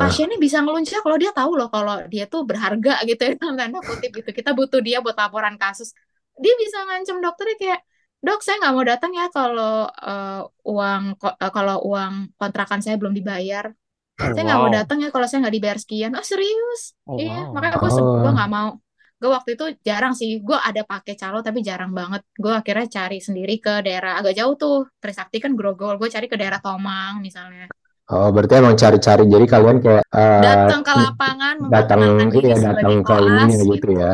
Pasiennya 0.00 0.38
bisa 0.42 0.58
ngeluncur 0.64 0.98
kalau 1.04 1.16
dia 1.22 1.30
tahu 1.38 1.50
loh 1.58 1.68
kalau 1.74 1.94
dia 2.12 2.24
tuh 2.32 2.40
berharga 2.48 2.90
gitu 3.08 3.20
ya 3.26 3.32
dalam 3.40 3.54
tanda 3.60 3.78
kutip 3.88 4.10
gitu. 4.18 4.30
Kita 4.38 4.50
butuh 4.58 4.80
dia 4.82 4.98
buat 5.04 5.16
laporan 5.16 5.54
kasus. 5.62 5.94
Dia 6.42 6.52
bisa 6.62 6.78
ngancem 6.86 7.16
dokternya 7.24 7.56
kayak 7.62 7.80
dok 8.26 8.40
saya 8.42 8.56
nggak 8.60 8.74
mau 8.76 8.84
datang 8.84 9.12
ya 9.14 9.24
kalau 9.30 9.86
eh, 9.86 10.40
uang 10.66 11.02
ko- 11.20 11.36
eh, 11.44 11.52
kalau 11.56 11.76
uang 11.88 12.12
kontrakan 12.40 12.80
saya 12.84 12.96
belum 13.00 13.14
dibayar. 13.14 13.64
Oh, 14.16 14.32
saya 14.32 14.42
nggak 14.48 14.60
mau 14.64 14.70
datang 14.72 14.98
ya 15.04 15.08
kalau 15.14 15.26
saya 15.28 15.38
nggak 15.44 15.54
dibayar 15.56 15.78
sekian. 15.82 16.10
Oh 16.18 16.24
serius? 16.24 16.80
Oh, 17.06 17.16
iya 17.20 17.46
wow. 17.46 17.52
makanya 17.54 17.76
gue 17.82 17.90
gue 18.24 18.30
Oh. 18.30 18.34
nggak 18.36 18.50
mau. 18.56 18.68
Gue 19.20 19.30
waktu 19.32 19.50
itu 19.56 19.64
jarang 19.88 20.12
sih. 20.20 20.30
Gue 20.44 20.56
ada 20.68 20.82
pakai 20.84 21.14
calo 21.20 21.38
tapi 21.46 21.60
jarang 21.68 21.92
banget. 21.98 22.20
Gue 22.42 22.52
akhirnya 22.60 22.86
cari 22.96 23.16
sendiri 23.20 23.52
ke 23.64 23.72
daerah 23.86 24.18
agak 24.20 24.32
jauh 24.38 24.54
tuh. 24.60 24.76
Trisakti 25.00 25.36
kan 25.44 25.52
Grogol. 25.58 25.94
Gue 26.00 26.08
cari 26.12 26.26
ke 26.32 26.36
daerah 26.40 26.60
Tomang 26.64 27.20
misalnya 27.24 27.64
Oh, 28.06 28.30
berarti 28.30 28.54
emang 28.62 28.78
cari-cari. 28.78 29.24
Jadi 29.26 29.46
kalian 29.50 29.78
kayak 29.82 30.04
eh, 30.14 30.42
datang 30.46 30.80
ke 30.86 30.92
lapangan 30.94 31.56
datang 31.66 32.00
iya 32.30 32.54
datang 32.54 33.02
ke 33.02 33.14
ininya 33.18 33.56
gitu 33.66 33.66
gitu. 33.74 33.92
ya. 33.98 34.12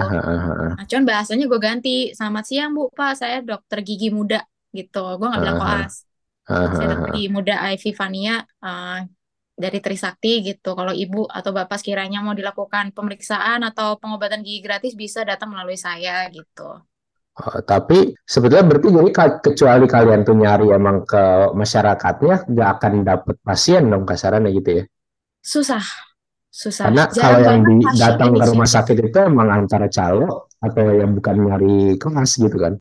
Nah, 0.72 0.84
cuman 0.88 1.04
bahasanya 1.04 1.44
gue 1.44 1.60
ganti. 1.60 1.96
Selamat 2.16 2.44
siang 2.48 2.72
Bu, 2.72 2.88
Pak. 2.88 3.12
Saya 3.20 3.36
dokter 3.44 3.78
gigi 3.84 4.08
muda 4.08 4.40
gitu. 4.72 5.04
Gue 5.20 5.26
nggak 5.28 5.42
bilang 5.44 5.58
Heeh, 5.60 5.84
koas. 5.84 5.94
heeh, 6.48 6.66
Saya 6.72 6.86
dokter 6.96 7.10
gigi 7.12 7.28
muda 7.28 7.54
Ivy 7.68 7.90
Vania 7.92 8.34
eh, 8.40 8.98
dari 9.52 9.78
Trisakti 9.84 10.32
gitu. 10.48 10.70
Kalau 10.72 10.92
Ibu 10.96 11.28
atau 11.28 11.50
Bapak 11.52 11.76
sekiranya 11.76 12.24
mau 12.24 12.32
dilakukan 12.32 12.96
pemeriksaan 12.96 13.60
atau 13.68 14.00
pengobatan 14.00 14.40
gigi 14.40 14.64
gratis 14.64 14.96
bisa 14.96 15.20
datang 15.28 15.52
melalui 15.52 15.76
saya 15.76 16.24
gitu. 16.32 16.80
Oh, 17.32 17.64
tapi 17.64 18.12
sebetulnya 18.28 18.68
berarti 18.68 18.88
jadi 18.92 19.10
kecuali 19.40 19.86
kalian 19.88 20.20
tuh 20.20 20.36
nyari 20.36 20.68
emang 20.68 21.08
ke 21.08 21.48
masyarakatnya 21.56 22.44
nggak 22.44 22.68
akan 22.76 22.92
dapet 23.08 23.36
pasien 23.40 23.88
dong 23.88 24.04
kasarannya 24.04 24.52
gitu 24.52 24.70
ya. 24.76 24.84
Susah, 25.40 25.80
susah. 26.52 26.92
Karena 26.92 27.08
kalau 27.08 27.40
Jarang 27.40 27.48
yang 27.48 27.60
di 27.64 27.76
datang 27.96 28.30
ke 28.36 28.44
rumah 28.52 28.68
sakit 28.68 28.96
itu 29.00 29.18
emang 29.24 29.48
antara 29.48 29.88
calo 29.88 30.52
atau 30.60 30.84
yang 30.92 31.16
bukan 31.16 31.36
nyari 31.40 31.96
kelas 31.96 32.36
gitu 32.36 32.56
kan. 32.60 32.76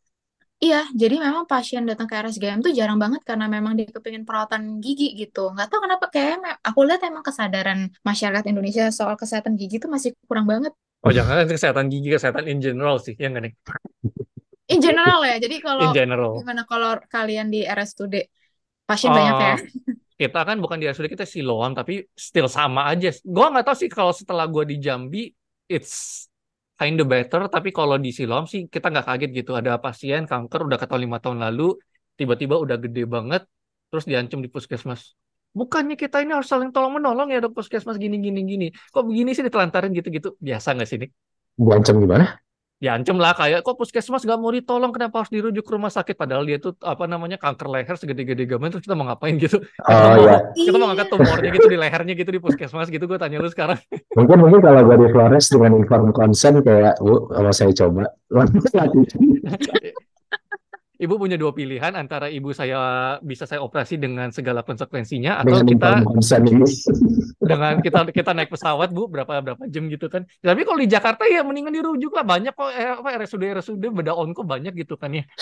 Iya, 0.62 0.86
jadi 0.94 1.18
memang 1.18 1.48
pasien 1.48 1.82
datang 1.88 2.06
ke 2.06 2.14
RSGM 2.14 2.62
tuh 2.62 2.70
jarang 2.70 2.94
banget 2.94 3.26
karena 3.26 3.50
memang 3.50 3.74
dia 3.74 3.88
kepingin 3.90 4.22
perawatan 4.22 4.78
gigi 4.78 5.16
gitu. 5.18 5.50
Nggak 5.50 5.74
tahu 5.74 5.80
kenapa 5.82 6.06
kayak 6.06 6.60
aku 6.62 6.86
lihat 6.86 7.02
emang 7.02 7.24
kesadaran 7.26 7.90
masyarakat 8.06 8.46
Indonesia 8.46 8.86
soal 8.94 9.18
kesehatan 9.18 9.58
gigi 9.58 9.82
tuh 9.82 9.90
masih 9.90 10.14
kurang 10.28 10.46
banget. 10.46 10.70
Oh, 11.02 11.10
jangan 11.10 11.50
kesehatan 11.50 11.90
gigi, 11.90 12.08
kesehatan 12.14 12.46
in 12.46 12.62
general 12.62 13.02
sih, 13.02 13.18
ya 13.18 13.26
nggak 13.26 13.42
nih? 13.42 13.52
In 14.70 14.78
general 14.78 15.20
ya. 15.26 15.36
Jadi 15.42 15.56
In 15.58 15.64
kalau 15.66 15.90
general. 15.90 16.30
gimana 16.38 16.62
kalau 16.62 16.94
kalian 17.10 17.50
di 17.50 17.66
RSUD 17.66 18.14
pasien 18.86 19.10
banyak 19.10 19.36
ya? 19.36 19.54
Kita 20.22 20.40
kan 20.46 20.56
bukan 20.62 20.78
di 20.78 20.86
RSUD, 20.86 21.10
kita 21.10 21.26
Siloam, 21.26 21.74
tapi 21.74 22.06
still 22.14 22.46
sama 22.46 22.86
aja. 22.86 23.10
Gua 23.26 23.50
nggak 23.50 23.66
tahu 23.66 23.76
sih 23.82 23.90
kalau 23.90 24.14
setelah 24.14 24.46
gua 24.46 24.62
di 24.62 24.78
Jambi, 24.78 25.26
it's 25.66 26.26
kind 26.78 26.94
of 27.02 27.10
better, 27.10 27.50
tapi 27.50 27.74
kalau 27.74 27.98
di 27.98 28.14
Siloam 28.14 28.46
sih 28.46 28.70
kita 28.70 28.86
nggak 28.86 29.06
kaget 29.10 29.30
gitu. 29.42 29.58
Ada 29.58 29.82
pasien 29.82 30.22
kanker 30.30 30.70
udah 30.70 30.78
ketahuan 30.78 31.02
lima 31.02 31.18
tahun 31.18 31.42
lalu, 31.42 31.74
tiba-tiba 32.14 32.54
udah 32.62 32.78
gede 32.78 33.02
banget, 33.10 33.42
terus 33.90 34.06
diancam 34.06 34.38
di 34.38 34.46
puskesmas. 34.46 35.18
Bukannya 35.52 36.00
kita 36.00 36.24
ini 36.24 36.32
harus 36.32 36.48
saling 36.48 36.72
tolong 36.72 36.96
menolong 36.96 37.28
ya 37.28 37.44
dok 37.44 37.52
puskesmas 37.52 38.00
gini 38.00 38.16
gini 38.16 38.40
gini. 38.40 38.66
Kok 38.72 39.04
begini 39.04 39.36
sih 39.36 39.44
ditelantarin 39.44 39.92
gitu-gitu? 39.92 40.40
Biasa 40.40 40.72
nggak 40.72 40.88
sih 40.88 40.96
Nick? 40.96 41.12
Diancam 41.60 42.00
gimana? 42.00 42.40
Diancam 42.82 43.14
lah 43.22 43.30
kayak 43.36 43.62
kok 43.62 43.78
puskesmas 43.78 44.26
nggak 44.26 44.40
mau 44.42 44.50
ditolong 44.50 44.90
kenapa 44.90 45.22
harus 45.22 45.30
dirujuk 45.30 45.62
ke 45.62 45.70
rumah 45.70 45.92
sakit 45.92 46.18
padahal 46.18 46.42
dia 46.42 46.58
tuh 46.58 46.74
apa 46.82 47.06
namanya 47.06 47.38
kanker 47.38 47.70
leher 47.70 47.94
segede-gede 47.94 48.42
gaban 48.42 48.74
terus 48.74 48.82
kita 48.82 48.98
mau 48.98 49.06
ngapain 49.06 49.38
gitu? 49.38 49.62
Kita 49.62 49.86
Oh 49.86 50.18
mau 50.18 50.26
ya, 50.26 50.38
kita 50.50 50.76
mau 50.80 50.86
ngangkat 50.90 51.08
tumornya 51.14 51.50
gitu 51.54 51.68
di 51.70 51.78
lehernya 51.78 52.14
gitu 52.18 52.30
di 52.34 52.40
puskesmas 52.42 52.90
gitu 52.90 53.04
gue 53.06 53.20
tanya 53.22 53.38
lu 53.38 53.46
sekarang. 53.46 53.78
mungkin 54.18 54.36
mungkin 54.42 54.60
kalau 54.66 54.82
gue 54.82 54.96
di 54.98 55.08
Flores 55.14 55.46
dengan 55.46 55.78
inform 55.78 56.10
consent 56.10 56.58
kayak, 56.66 56.98
bu, 56.98 57.30
kalau 57.30 57.52
saya 57.54 57.70
coba. 57.70 58.10
Ibu 61.02 61.18
punya 61.18 61.34
dua 61.34 61.50
pilihan 61.50 61.98
antara 61.98 62.30
ibu 62.30 62.54
saya 62.54 63.18
bisa 63.26 63.42
saya 63.42 63.58
operasi 63.58 63.98
dengan 63.98 64.30
segala 64.30 64.62
konsekuensinya 64.62 65.42
atau 65.42 65.58
dengan 65.58 65.66
kita 65.66 65.90
dengan 67.50 67.72
kita 67.82 67.98
kita 68.14 68.30
naik 68.30 68.54
pesawat 68.54 68.94
bu 68.94 69.10
berapa 69.10 69.42
berapa 69.42 69.66
jam 69.66 69.90
gitu 69.90 70.06
kan. 70.06 70.22
Tapi 70.38 70.62
kalau 70.62 70.78
di 70.78 70.86
Jakarta 70.86 71.26
ya 71.26 71.42
mendingan 71.42 71.74
dirujuk 71.74 72.14
lah 72.14 72.22
banyak 72.22 72.54
kok 72.54 72.70
eh, 72.70 72.94
apa 73.02 73.18
RSUD 73.18 73.42
RSUD 73.50 73.82
beda 73.82 74.14
on 74.14 74.30
kok 74.30 74.46
banyak 74.46 74.70
gitu 74.78 74.94
kan 74.94 75.10
ya. 75.10 75.26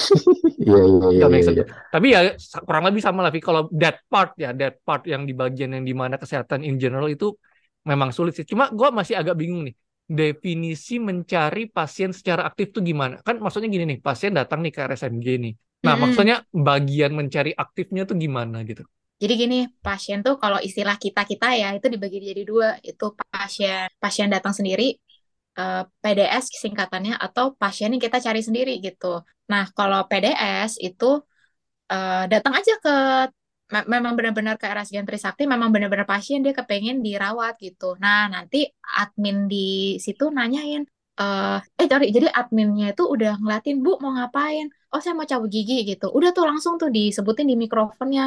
Iya 0.61 0.77
iya 1.13 1.27
iya. 1.29 1.65
Tapi 1.93 2.07
ya 2.13 2.21
kurang 2.65 2.85
lebih 2.89 3.01
sama 3.05 3.25
lah 3.25 3.33
kalau 3.41 3.69
that 3.77 4.01
part 4.09 4.33
ya 4.41 4.57
that 4.57 4.81
part 4.81 5.05
yang 5.05 5.29
di 5.29 5.37
bagian 5.37 5.77
yang 5.77 5.85
di 5.85 5.93
mana 5.93 6.17
kesehatan 6.17 6.65
in 6.65 6.81
general 6.81 7.09
itu 7.09 7.37
memang 7.85 8.17
sulit 8.17 8.33
sih. 8.33 8.49
Cuma 8.49 8.73
gue 8.73 8.89
masih 8.89 9.17
agak 9.21 9.37
bingung 9.37 9.65
nih 9.69 9.77
definisi 10.19 10.95
mencari 11.09 11.63
pasien 11.77 12.11
secara 12.19 12.43
aktif 12.49 12.67
tuh 12.77 12.83
gimana? 12.91 13.15
Kan 13.27 13.37
maksudnya 13.43 13.69
gini 13.75 13.85
nih, 13.91 13.99
pasien 14.07 14.33
datang 14.39 14.59
nih 14.65 14.73
ke 14.75 14.81
RSMG 14.91 15.29
nih. 15.45 15.53
Nah, 15.87 15.95
Mm-mm. 15.95 16.01
maksudnya 16.03 16.37
bagian 16.69 17.13
mencari 17.19 17.51
aktifnya 17.65 18.03
tuh 18.11 18.17
gimana 18.25 18.57
gitu? 18.69 18.83
Jadi 19.21 19.33
gini, 19.43 19.57
pasien 19.85 20.19
tuh 20.27 20.35
kalau 20.43 20.59
istilah 20.69 20.97
kita-kita 21.05 21.47
ya, 21.61 21.67
itu 21.77 21.87
dibagi 21.93 22.19
jadi 22.31 22.43
dua. 22.51 22.69
Itu 22.89 23.05
pasien 23.33 23.85
pasien 24.03 24.29
datang 24.35 24.55
sendiri, 24.59 24.97
eh, 25.61 25.83
PDS 26.03 26.45
singkatannya, 26.63 27.15
atau 27.27 27.45
pasien 27.61 27.89
yang 27.95 28.03
kita 28.07 28.19
cari 28.27 28.41
sendiri 28.49 28.73
gitu. 28.87 29.07
Nah, 29.53 29.65
kalau 29.77 30.01
PDS 30.11 30.73
itu 30.87 31.07
eh, 31.93 32.25
datang 32.33 32.55
aja 32.61 32.73
ke 32.85 32.91
memang 33.93 34.13
benar-benar 34.19 34.55
ke 34.61 34.67
RSGN 34.75 35.07
Trisakti, 35.09 35.43
memang 35.47 35.69
benar-benar 35.75 36.07
pasien 36.09 36.39
dia 36.45 36.53
kepengen 36.59 36.99
dirawat 37.07 37.55
gitu. 37.63 37.95
Nah, 38.03 38.27
nanti 38.35 38.57
admin 38.99 39.37
di 39.53 39.97
situ 40.05 40.25
nanyain, 40.37 40.83
eh, 41.21 41.59
eh 41.81 41.87
sorry, 41.91 42.07
jadi 42.17 42.27
adminnya 42.41 42.87
itu 42.95 43.03
udah 43.15 43.33
ngeliatin, 43.41 43.77
Bu 43.85 43.91
mau 44.03 44.13
ngapain? 44.17 44.67
Oh, 44.93 44.99
saya 45.03 45.15
mau 45.19 45.27
cabut 45.33 45.51
gigi 45.55 45.75
gitu. 45.91 46.07
Udah 46.17 46.31
tuh 46.37 46.45
langsung 46.51 46.75
tuh 46.83 46.91
disebutin 46.97 47.47
di 47.51 47.57
mikrofonnya, 47.65 48.23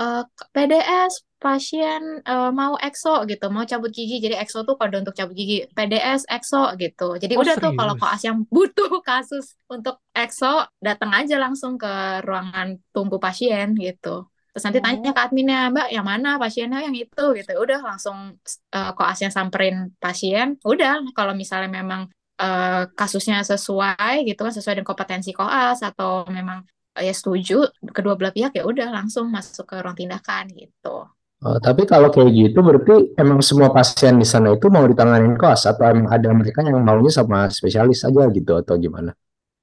eh, 0.00 0.22
PDS 0.54 1.12
pasien 1.42 2.02
eh, 2.26 2.50
mau 2.60 2.74
ekso 2.86 3.10
gitu, 3.30 3.44
mau 3.54 3.64
cabut 3.70 3.90
gigi. 3.94 4.14
Jadi 4.24 4.34
ekso 4.42 4.58
tuh 4.66 4.74
kode 4.80 4.96
untuk 5.02 5.14
cabut 5.18 5.34
gigi. 5.38 5.56
PDS 5.76 6.22
ekso 6.26 6.58
gitu. 6.82 7.04
Jadi 7.22 7.34
Oh, 7.34 7.42
udah 7.42 7.54
tuh 7.62 7.70
kalau 7.78 7.94
serius? 7.94 8.00
koas 8.00 8.20
yang 8.28 8.38
butuh 8.54 8.90
kasus 9.08 9.54
untuk 9.70 9.94
ekso, 10.16 10.66
datang 10.86 11.10
aja 11.18 11.34
langsung 11.44 11.72
ke 11.82 11.88
ruangan 12.26 12.68
tunggu 12.94 13.16
pasien 13.22 13.74
gitu. 13.78 14.26
Terus 14.58 14.66
nanti 14.66 14.80
tanya 14.82 15.10
ke 15.14 15.20
adminnya, 15.22 15.70
Mbak, 15.70 15.88
yang 15.94 16.02
mana 16.02 16.28
pasiennya 16.42 16.82
yang 16.82 16.96
itu 16.98 17.24
gitu. 17.38 17.50
Udah 17.62 17.78
langsung 17.78 18.34
eh, 18.74 18.90
koasnya 18.98 19.30
samperin 19.30 19.94
pasien. 20.02 20.58
Udah 20.66 21.06
kalau 21.14 21.30
misalnya 21.38 21.70
memang 21.70 22.10
eh, 22.42 22.90
kasusnya 22.98 23.46
sesuai 23.46 24.26
gitu 24.26 24.40
kan 24.42 24.50
sesuai 24.50 24.74
dengan 24.82 24.90
kompetensi 24.90 25.30
koas 25.30 25.78
atau 25.86 26.26
memang 26.26 26.66
eh, 26.98 27.06
ya 27.06 27.14
setuju 27.14 27.70
kedua 27.94 28.18
belah 28.18 28.34
pihak 28.34 28.58
ya 28.58 28.66
udah 28.66 28.90
langsung 28.90 29.30
masuk 29.30 29.70
ke 29.70 29.76
ruang 29.78 29.94
tindakan 29.94 30.50
gitu. 30.50 31.06
Oh, 31.38 31.54
tapi 31.62 31.86
kalau 31.86 32.10
kayak 32.10 32.34
gitu 32.34 32.58
berarti 32.66 33.14
emang 33.14 33.38
semua 33.46 33.70
pasien 33.70 34.18
di 34.18 34.26
sana 34.26 34.58
itu 34.58 34.66
mau 34.74 34.82
ditanganin 34.90 35.38
koas 35.38 35.70
atau 35.70 35.86
emang 35.86 36.10
ada 36.10 36.34
mereka 36.34 36.66
yang 36.66 36.82
maunya 36.82 37.14
sama 37.14 37.46
spesialis 37.46 38.02
aja 38.02 38.26
gitu 38.34 38.58
atau 38.58 38.74
gimana? 38.74 39.14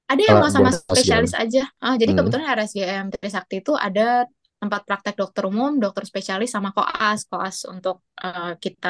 Ada 0.08 0.22
yang 0.22 0.38
mau 0.40 0.48
sama 0.48 0.70
spesialis 0.72 1.34
aja. 1.36 1.68
Ah, 1.82 2.00
jadi 2.00 2.14
Hmm. 2.14 2.18
kebetulan 2.22 2.46
RSGM 2.48 3.06
Trisakti 3.12 3.60
itu 3.60 3.76
ada 3.76 4.24
tempat 4.66 4.82
praktek 4.88 5.14
dokter 5.20 5.42
umum, 5.50 5.70
dokter 5.82 6.04
spesialis 6.10 6.50
sama 6.56 6.70
koas, 6.76 7.18
koas 7.30 7.56
untuk 7.72 7.96
eh, 8.24 8.52
kita 8.64 8.88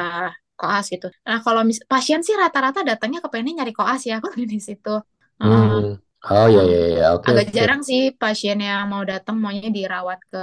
koas 0.59 0.85
gitu. 0.93 1.07
Nah 1.27 1.37
kalau 1.45 1.61
mis- 1.69 1.85
pasien 1.91 2.19
sih 2.25 2.35
rata-rata 2.41 2.79
datangnya 2.89 3.19
kepengen 3.23 3.55
nyari 3.61 3.73
koas 3.79 4.01
ya 4.09 4.15
kalau 4.23 4.35
di 4.53 4.59
situ. 4.67 4.89
Heeh. 5.41 5.69
Hmm. 5.77 5.97
Oh 6.29 6.45
iya 6.51 6.61
iya 6.69 6.77
iya 6.91 7.03
oke 7.15 7.29
Agak 7.29 7.45
oke. 7.45 7.57
jarang 7.57 7.81
sih 7.89 8.01
pasien 8.21 8.57
yang 8.67 8.83
mau 8.91 9.03
datang 9.11 9.35
maunya 9.43 9.69
dirawat 9.77 10.19
ke 10.31 10.37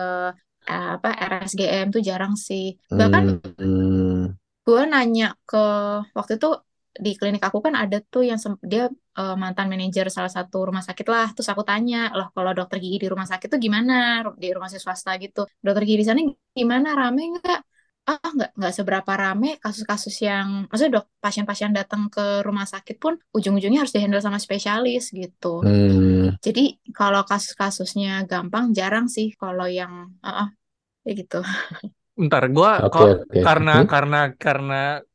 eh, 0.71 0.87
apa 0.97 1.09
RSGM 1.31 1.87
tuh 1.95 2.03
jarang 2.09 2.35
sih. 2.49 2.65
Bahkan 2.99 3.25
Hmm, 3.25 3.41
hmm. 3.59 4.37
gue 4.67 4.81
nanya 4.93 5.25
ke 5.49 5.57
waktu 6.17 6.33
itu 6.39 6.49
di 7.05 7.11
klinik 7.19 7.43
aku 7.49 7.59
kan 7.67 7.75
ada 7.83 7.97
tuh 8.13 8.23
yang 8.31 8.39
dia 8.73 8.83
eh, 9.19 9.35
mantan 9.43 9.67
manajer 9.73 10.07
salah 10.17 10.33
satu 10.37 10.57
rumah 10.69 10.85
sakit 10.89 11.07
lah. 11.13 11.27
Terus 11.35 11.49
aku 11.53 11.63
tanya, 11.71 11.97
loh 12.17 12.27
kalau 12.37 12.51
dokter 12.59 12.77
gigi 12.85 12.97
di 13.05 13.09
rumah 13.13 13.27
sakit 13.33 13.49
tuh 13.53 13.61
gimana? 13.67 13.93
Di 14.43 14.47
rumah 14.55 14.69
sakit 14.71 14.85
swasta 14.87 15.11
gitu. 15.25 15.41
Dokter 15.65 15.83
gigi 15.87 15.99
di 16.03 16.07
sana 16.09 16.21
gimana? 16.59 16.89
Rame 17.01 17.21
nggak? 17.35 17.59
Ah, 18.05 18.21
nggak 18.37 18.51
nggak 18.59 18.73
seberapa 18.77 19.13
rame 19.23 19.49
kasus-kasus 19.65 20.15
yang 20.29 20.49
maksudnya 20.69 20.93
dok 21.01 21.07
pasien-pasien 21.25 21.73
datang 21.73 22.03
ke 22.13 22.21
rumah 22.47 22.67
sakit 22.69 22.97
pun 23.01 23.17
ujung-ujungnya 23.37 23.81
harus 23.81 23.95
dihandle 23.97 24.21
sama 24.21 24.37
spesialis 24.37 25.09
gitu. 25.21 25.47
Hmm. 25.63 26.37
Jadi 26.45 26.61
kalau 26.99 27.23
kasus-kasusnya 27.31 28.11
gampang 28.31 28.65
jarang 28.79 29.07
sih 29.17 29.27
kalau 29.41 29.67
yang 29.79 29.93
ah 30.27 30.31
ah, 30.45 30.49
kayak 31.05 31.17
gitu. 31.25 31.37
Bentar, 32.21 32.43
gua 32.57 32.71
Oke 32.85 33.03
kok 33.03 33.09
oke. 33.15 33.41
karena 33.45 33.71
Hmm? 33.73 33.87
karena 33.91 34.17
karena 34.45 34.75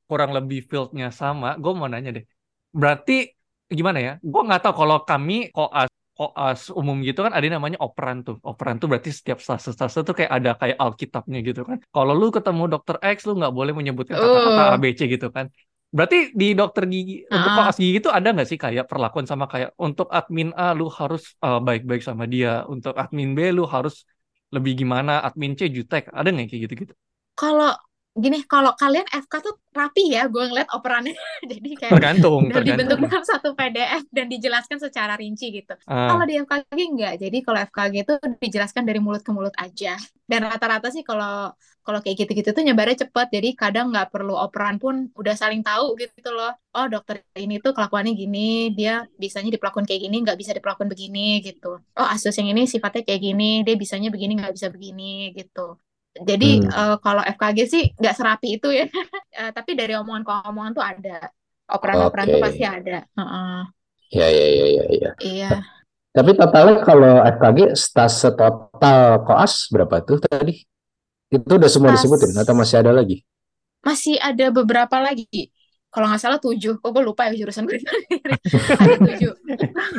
kurang 0.09 0.31
lebih 0.37 0.59
fieldnya 0.69 1.07
sama, 1.13 1.53
gue 1.61 1.71
mau 1.77 1.85
nanya 1.85 2.09
deh. 2.17 2.25
Berarti 2.73 3.29
gimana 3.77 3.99
ya? 4.01 4.13
Gue 4.31 4.41
nggak 4.47 4.61
tahu 4.65 4.73
kalau 4.81 4.97
kami 5.09 5.53
koas 5.53 5.89
koas 6.17 6.61
umum 6.79 6.99
gitu 7.07 7.23
kan 7.23 7.31
ada 7.31 7.43
yang 7.47 7.55
namanya 7.61 7.79
operan 7.79 8.17
tuh. 8.27 8.35
Operan 8.43 8.75
tuh 8.81 8.87
berarti 8.91 9.09
setiap 9.13 9.39
stase-stase 9.45 10.03
tuh 10.03 10.15
kayak 10.17 10.31
ada 10.37 10.51
kayak 10.59 10.77
alkitabnya 10.83 11.39
gitu 11.47 11.61
kan. 11.69 11.77
Kalau 11.95 12.13
lu 12.17 12.27
ketemu 12.33 12.63
dokter 12.73 12.95
X 12.99 13.17
lu 13.29 13.39
nggak 13.39 13.53
boleh 13.57 13.71
menyebutkan 13.77 14.17
kata-kata 14.19 14.63
Uh. 14.65 14.75
ABC 14.75 14.99
gitu 15.07 15.27
kan. 15.35 15.47
Berarti 15.95 16.17
di 16.37 16.47
dokter 16.59 16.83
gigi 16.85 17.25
untuk 17.33 17.49
Ah. 17.49 17.55
koas 17.65 17.77
gigi 17.81 17.97
itu 18.03 18.09
ada 18.11 18.27
nggak 18.35 18.47
sih 18.51 18.59
kayak 18.61 18.85
perlakuan 18.91 19.25
sama 19.31 19.45
kayak 19.49 19.69
untuk 19.79 20.07
admin 20.11 20.49
A 20.53 20.75
lu 20.77 20.85
harus 20.91 21.33
uh, 21.45 21.57
baik-baik 21.63 22.01
sama 22.05 22.29
dia, 22.29 22.67
untuk 22.73 22.93
admin 22.93 23.33
B 23.37 23.39
lu 23.57 23.63
harus 23.65 24.05
lebih 24.53 24.73
gimana, 24.81 25.23
admin 25.27 25.53
C 25.57 25.69
jutek, 25.69 26.09
ada 26.13 26.29
nggak 26.29 26.45
kayak 26.51 26.61
gitu-gitu? 26.69 26.93
Kalau 27.39 27.71
gini, 28.19 28.43
kalau 28.47 28.71
kalian 28.75 29.07
FK 29.07 29.33
tuh 29.43 29.55
rapi 29.73 30.13
ya, 30.13 30.27
gue 30.27 30.43
ngeliat 30.49 30.69
operannya. 30.75 31.15
Jadi 31.51 31.69
kayak 31.75 31.91
Tergantung, 31.95 32.51
udah 32.51 32.63
dibentuk 32.63 32.99
tergantung. 32.99 33.09
dalam 33.09 33.25
satu 33.25 33.49
PDF 33.55 34.03
dan 34.11 34.25
dijelaskan 34.27 34.77
secara 34.79 35.13
rinci 35.15 35.51
gitu. 35.51 35.73
Ah. 35.87 36.13
Kalau 36.13 36.23
di 36.27 36.35
FKG 36.39 36.79
enggak. 36.79 37.13
Jadi 37.21 37.37
kalau 37.41 37.59
FKG 37.65 37.95
itu 38.05 38.13
dijelaskan 38.39 38.83
dari 38.85 38.99
mulut 39.01 39.23
ke 39.23 39.31
mulut 39.33 39.55
aja. 39.57 39.95
Dan 40.29 40.45
rata-rata 40.45 40.93
sih 40.93 41.01
kalau 41.01 41.53
kalau 41.89 42.05
kayak 42.05 42.21
gitu-gitu 42.21 42.53
tuh 42.53 42.61
nyebarnya 42.61 43.09
cepat. 43.09 43.33
Jadi 43.33 43.57
kadang 43.57 43.89
nggak 43.89 44.13
perlu 44.13 44.37
operan 44.37 44.77
pun 44.77 45.09
udah 45.17 45.33
saling 45.33 45.65
tahu 45.65 45.97
gitu 45.97 46.29
loh. 46.29 46.53
Oh 46.77 46.85
dokter 46.85 47.25
ini 47.33 47.57
tuh 47.57 47.73
kelakuannya 47.73 48.13
gini, 48.13 48.69
dia 48.77 49.09
bisanya 49.17 49.49
diperlakukan 49.49 49.89
kayak 49.89 50.05
gini, 50.05 50.21
nggak 50.21 50.37
bisa 50.37 50.53
diperlakukan 50.53 50.85
begini 50.85 51.41
gitu. 51.41 51.81
Oh 51.81 52.07
asus 52.07 52.37
yang 52.37 52.53
ini 52.53 52.69
sifatnya 52.69 53.01
kayak 53.01 53.21
gini, 53.25 53.65
dia 53.65 53.73
bisanya 53.73 54.13
begini 54.13 54.37
nggak 54.37 54.53
bisa 54.53 54.69
begini 54.69 55.33
gitu. 55.33 55.81
Jadi 56.29 56.45
Hmm. 56.45 56.69
eh, 56.77 56.95
kalau 57.05 57.21
FKG 57.23 57.59
sih 57.73 57.83
nggak 57.99 58.15
serapi 58.17 58.47
itu 58.57 58.67
ya. 58.79 58.85
Eh, 59.39 59.51
tapi 59.55 59.71
dari 59.79 59.93
omongan 59.95 60.23
ke 60.27 60.31
omongan 60.51 60.71
tuh 60.77 60.83
ada. 60.83 61.31
Operan-operan 61.69 62.27
tuh 62.33 62.39
Oke. 62.39 62.43
pasti 62.43 62.63
ada. 62.67 63.07
Heeh. 63.17 63.59
Ya 64.09 64.27
ya 64.29 64.47
ya 64.57 64.65
ya 64.77 64.83
ya. 65.01 65.11
Iya. 65.19 65.65
Tapi 66.15 66.31
totalnya 66.35 66.75
kalau 66.83 67.13
FKG 67.21 67.59
stase 67.77 68.29
total 68.33 68.99
koas 69.25 69.53
berapa 69.73 69.95
tuh 70.07 70.17
tadi? 70.21 70.53
Itu 71.33 71.53
udah 71.59 71.69
semua 71.71 71.89
Tas 71.89 71.95
disebutin 71.95 72.33
atau 72.37 72.55
masih 72.57 72.77
ada 72.81 72.91
lagi? 72.95 73.23
masih 73.85 74.15
ada 74.29 74.45
beberapa 74.57 74.97
lagi. 75.07 75.51
Kalau 75.89 76.05
nggak 76.05 76.21
salah 76.21 76.37
tujuh. 76.37 76.77
Kok 76.77 76.89
gue 76.93 77.01
lupa 77.01 77.25
ya 77.27 77.33
jurusan 77.35 77.65
gue. 77.65 77.81
ada 78.81 78.95
tujuh. 79.01 79.33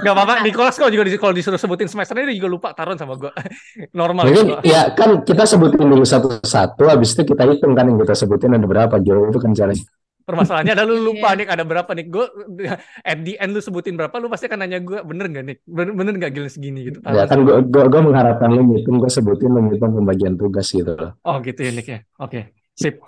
Gak 0.00 0.12
apa-apa, 0.14 0.34
Bentar. 0.38 0.46
Nicholas 0.46 0.74
kok 0.78 0.86
juga 0.88 1.02
di- 1.02 1.18
kalau 1.18 1.34
disuruh 1.34 1.58
sebutin 1.58 1.90
semesternya 1.90 2.30
dia 2.30 2.38
juga 2.38 2.48
lupa 2.48 2.68
taruhan 2.70 2.94
sama 2.94 3.18
gue. 3.18 3.30
Normal 3.98 4.30
Mungkin 4.30 4.46
gitu. 4.46 4.62
ya 4.62 4.94
kan 4.94 5.26
kita 5.26 5.42
sebutin 5.44 5.82
dulu 5.82 6.06
satu-satu, 6.06 6.86
habis 6.86 7.12
itu 7.12 7.26
kita 7.26 7.42
hitung 7.44 7.74
kan 7.74 7.90
yang 7.90 7.98
kita 7.98 8.14
sebutin 8.14 8.54
ada 8.54 8.62
berapa 8.64 8.94
Gil 9.02 9.28
itu 9.28 9.38
kan 9.42 9.50
caranya. 9.50 9.82
Permasalahannya 10.20 10.72
ada 10.78 10.84
lu 10.86 10.94
lupa 11.02 11.34
Iya. 11.34 11.38
nih 11.42 11.46
ada 11.50 11.64
berapa 11.66 11.90
nih. 11.90 12.06
Gue 12.06 12.26
at 13.10 13.18
the 13.26 13.34
end 13.34 13.50
lu 13.50 13.58
sebutin 13.58 13.98
berapa, 13.98 14.14
lu 14.16 14.30
pasti 14.30 14.46
akan 14.46 14.62
nanya 14.62 14.78
gue 14.78 15.02
bener 15.02 15.26
gak 15.26 15.42
nih? 15.42 15.56
Bener, 15.66 15.90
bener 15.90 16.12
gak 16.22 16.32
gila 16.38 16.46
segini 16.46 16.86
gitu. 16.86 17.02
Ya 17.02 17.26
kan 17.26 17.42
gue. 17.42 17.66
gua, 17.66 17.90
gua 17.90 18.00
mengharapkan 18.06 18.46
lu 18.46 18.62
ngitung, 18.62 19.02
gua 19.02 19.10
sebutin 19.10 19.50
lu 19.50 19.66
ngitung 19.66 19.90
pembagian 19.90 20.38
tugas 20.38 20.70
gitu 20.70 20.94
loh. 20.94 21.18
Oh 21.26 21.42
gitu 21.42 21.58
ya 21.58 21.74
Nick 21.74 21.90
ya. 21.90 21.98
Oke, 22.22 22.54
sip. 22.78 23.02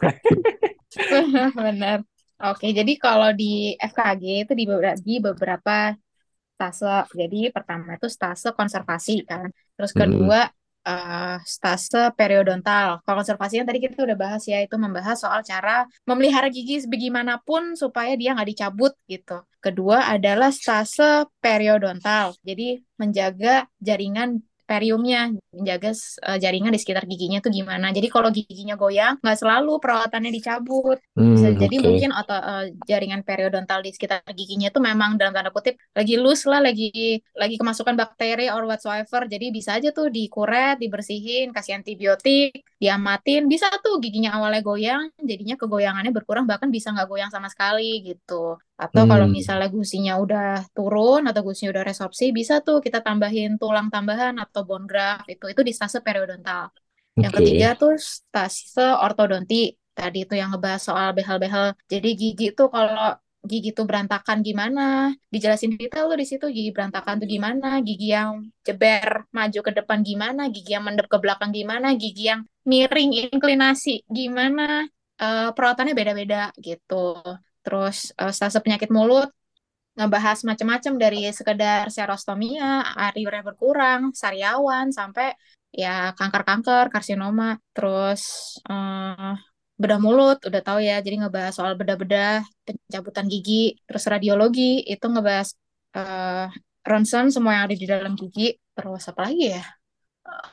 Benar. 1.55 2.03
Oke, 2.43 2.67
jadi 2.79 2.93
kalau 2.99 3.31
di 3.41 3.79
FKG 3.79 4.25
itu 4.43 4.53
dibagi 4.59 5.15
beberapa 5.23 5.95
stase. 6.55 7.07
Jadi 7.15 7.39
pertama 7.55 7.95
itu 7.99 8.09
stase 8.11 8.49
konservasi 8.55 9.23
kan. 9.31 9.47
Terus 9.79 9.93
Mm-mm. 9.97 9.99
kedua 10.01 10.41
eh, 10.87 11.37
stase 11.47 12.11
periodontal. 12.19 13.03
Kalau 13.07 13.17
konservasi 13.23 13.55
kan 13.63 13.67
tadi 13.71 13.81
kita 13.87 14.03
udah 14.07 14.19
bahas 14.19 14.43
ya, 14.47 14.59
itu 14.67 14.75
membahas 14.75 15.17
soal 15.23 15.41
cara 15.47 15.87
memelihara 16.09 16.49
gigi 16.51 16.83
sebagaimanapun 16.83 17.79
supaya 17.79 18.13
dia 18.19 18.35
nggak 18.35 18.51
dicabut 18.53 18.93
gitu. 19.07 19.43
Kedua 19.63 20.11
adalah 20.15 20.51
stase 20.51 21.31
periodontal. 21.39 22.35
Jadi 22.43 22.83
menjaga 22.99 23.71
jaringan 23.79 24.43
periumnya, 24.69 25.31
menjaga 25.55 25.91
eh, 26.29 26.39
jaringan 26.43 26.73
di 26.75 26.81
sekitar 26.83 27.05
giginya 27.11 27.39
tuh 27.45 27.53
gimana. 27.53 27.87
Jadi 27.97 28.09
kalau 28.13 28.29
giginya 28.33 28.75
goyang, 28.79 29.15
nggak 29.23 29.39
selalu 29.41 29.73
perawatannya 29.83 30.31
dicabut. 30.33 30.99
Bisa 31.33 31.49
Hmm, 31.49 31.57
jadi 31.57 31.77
mungkin 31.81 32.13
otot 32.13 32.41
eh, 32.45 32.65
jaringan 32.89 33.23
periodontal 33.25 33.81
di 33.85 33.91
sekitar 33.97 34.21
giginya 34.37 34.69
tuh 34.75 34.83
memang 34.85 35.17
dalam 35.21 35.33
tanda 35.33 35.49
kutip 35.55 35.75
lagi 35.97 36.15
loose 36.21 36.45
lah, 36.51 36.61
lagi 36.61 37.21
lagi 37.37 37.55
kemasukan 37.61 37.95
bakteri 37.97 38.49
or 38.53 38.63
whatsoever. 38.69 39.25
Jadi 39.29 39.47
bisa 39.55 39.79
aja 39.79 39.89
tuh 39.97 40.09
dikuret, 40.13 40.77
dibersihin, 40.83 41.51
kasih 41.57 41.81
antibiotik, 41.81 42.63
diamatin. 42.83 43.49
Bisa 43.49 43.67
tuh 43.85 43.97
giginya 44.03 44.37
awalnya 44.37 44.61
goyang, 44.61 45.03
jadinya 45.21 45.55
kegoyangannya 45.61 46.13
berkurang 46.13 46.45
bahkan 46.51 46.69
bisa 46.69 46.93
nggak 46.93 47.09
goyang 47.09 47.31
sama 47.33 47.49
sekali 47.53 48.03
gitu. 48.05 48.59
Atau 48.79 49.05
kalau 49.11 49.27
Hmm, 49.27 49.37
misalnya 49.37 49.69
gusinya 49.71 50.13
udah 50.23 50.67
turun 50.75 51.23
atau 51.29 51.41
gusinya 51.47 51.71
udah 51.75 51.85
resorpsi, 51.91 52.25
bisa 52.35 52.55
tuh 52.67 52.83
kita 52.85 52.99
tambahin 53.07 53.55
tulang 53.61 53.89
tambahan 53.95 54.35
atau 54.43 54.63
bone 54.69 54.87
graft 54.91 55.27
itu 55.31 55.45
itu 55.53 55.61
di 55.63 55.73
stase 55.77 55.99
periodontal. 56.07 56.73
Yang 57.23 57.33
oke. 57.33 57.43
ketiga 57.43 57.67
tuh 57.81 57.93
stase 58.01 58.83
ortodonti. 59.05 59.75
Tadi 59.93 60.25
itu 60.25 60.35
yang 60.41 60.49
ngebahas 60.57 60.83
soal 60.89 61.09
behel-behel. 61.17 61.77
Jadi 61.93 62.09
gigi 62.17 62.47
tuh 62.59 62.69
kalau 62.73 63.13
gigi 63.51 63.71
tuh 63.77 63.85
berantakan 63.89 64.39
gimana? 64.49 64.81
Dijelasin 65.33 65.77
detail 65.77 66.09
tuh 66.11 66.19
di 66.23 66.27
situ 66.31 66.45
gigi 66.57 66.71
berantakan 66.77 67.15
tuh 67.21 67.29
gimana? 67.35 67.67
Gigi 67.87 68.07
yang 68.17 68.31
jeber 68.67 69.29
maju 69.37 69.59
ke 69.67 69.71
depan 69.79 69.99
gimana? 70.09 70.41
Gigi 70.55 70.71
yang 70.75 70.85
mendep 70.89 71.07
ke 71.13 71.19
belakang 71.23 71.51
gimana? 71.55 71.87
Gigi 72.01 72.23
yang 72.33 72.41
miring 72.67 73.11
inklinasi 73.31 74.09
gimana? 74.11 74.89
Eh, 75.23 75.49
perawatannya 75.55 75.95
beda-beda 75.99 76.51
gitu. 76.67 76.95
Terus 77.65 77.97
eh, 78.21 78.33
stase 78.37 78.59
penyakit 78.65 78.91
mulut 78.91 79.29
ngebahas 79.93 80.39
macam-macam 80.49 80.93
dari 80.97 81.21
sekedar 81.37 81.85
serostomia, 81.93 82.81
air 82.97 83.15
urea 83.29 83.45
berkurang, 83.45 84.17
sariawan, 84.17 84.89
sampai 84.89 85.37
ya 85.69 86.17
kanker-kanker, 86.17 86.89
karsinoma, 86.93 87.61
terus 87.77 88.23
eh, 88.71 89.33
bedah 89.81 90.01
mulut, 90.01 90.39
udah 90.49 90.61
tahu 90.65 90.79
ya, 90.81 90.97
jadi 91.05 91.17
ngebahas 91.27 91.53
soal 91.59 91.73
bedah-bedah, 91.81 92.41
pencabutan 92.65 93.27
gigi, 93.29 93.77
terus 93.85 94.05
radiologi, 94.09 94.81
itu 94.93 95.05
ngebahas 95.13 95.49
eh 95.93 96.49
ronsen 96.89 97.31
semua 97.31 97.53
yang 97.57 97.65
ada 97.69 97.77
di 97.77 97.87
dalam 97.87 98.13
gigi, 98.17 98.57
terus 98.75 99.03
apa 99.11 99.21
lagi 99.29 99.45
ya? 99.55 99.63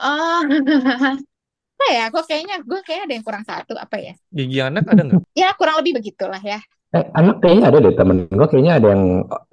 Oh, 0.04 0.41
apa 1.80 1.86
ya? 1.95 2.04
Gue 2.12 2.24
kayaknya, 2.28 2.56
gue 2.62 2.80
kayaknya 2.84 3.06
ada 3.08 3.15
yang 3.15 3.26
kurang 3.26 3.45
satu, 3.48 3.74
apa 3.80 3.95
ya? 3.98 4.13
Gigi 4.36 4.60
anak 4.60 4.86
ada 4.91 5.02
nggak? 5.08 5.22
Ya 5.34 5.56
kurang 5.56 5.80
lebih 5.80 6.02
begitulah 6.04 6.41
ya. 6.43 6.60
Eh, 6.89 7.06
anak 7.13 7.38
kayaknya 7.38 7.63
ada 7.69 7.78
deh 7.86 7.93
temen 7.93 8.17
gue 8.25 8.47
kayaknya 8.49 8.73
ada 8.82 8.88
yang 8.97 9.04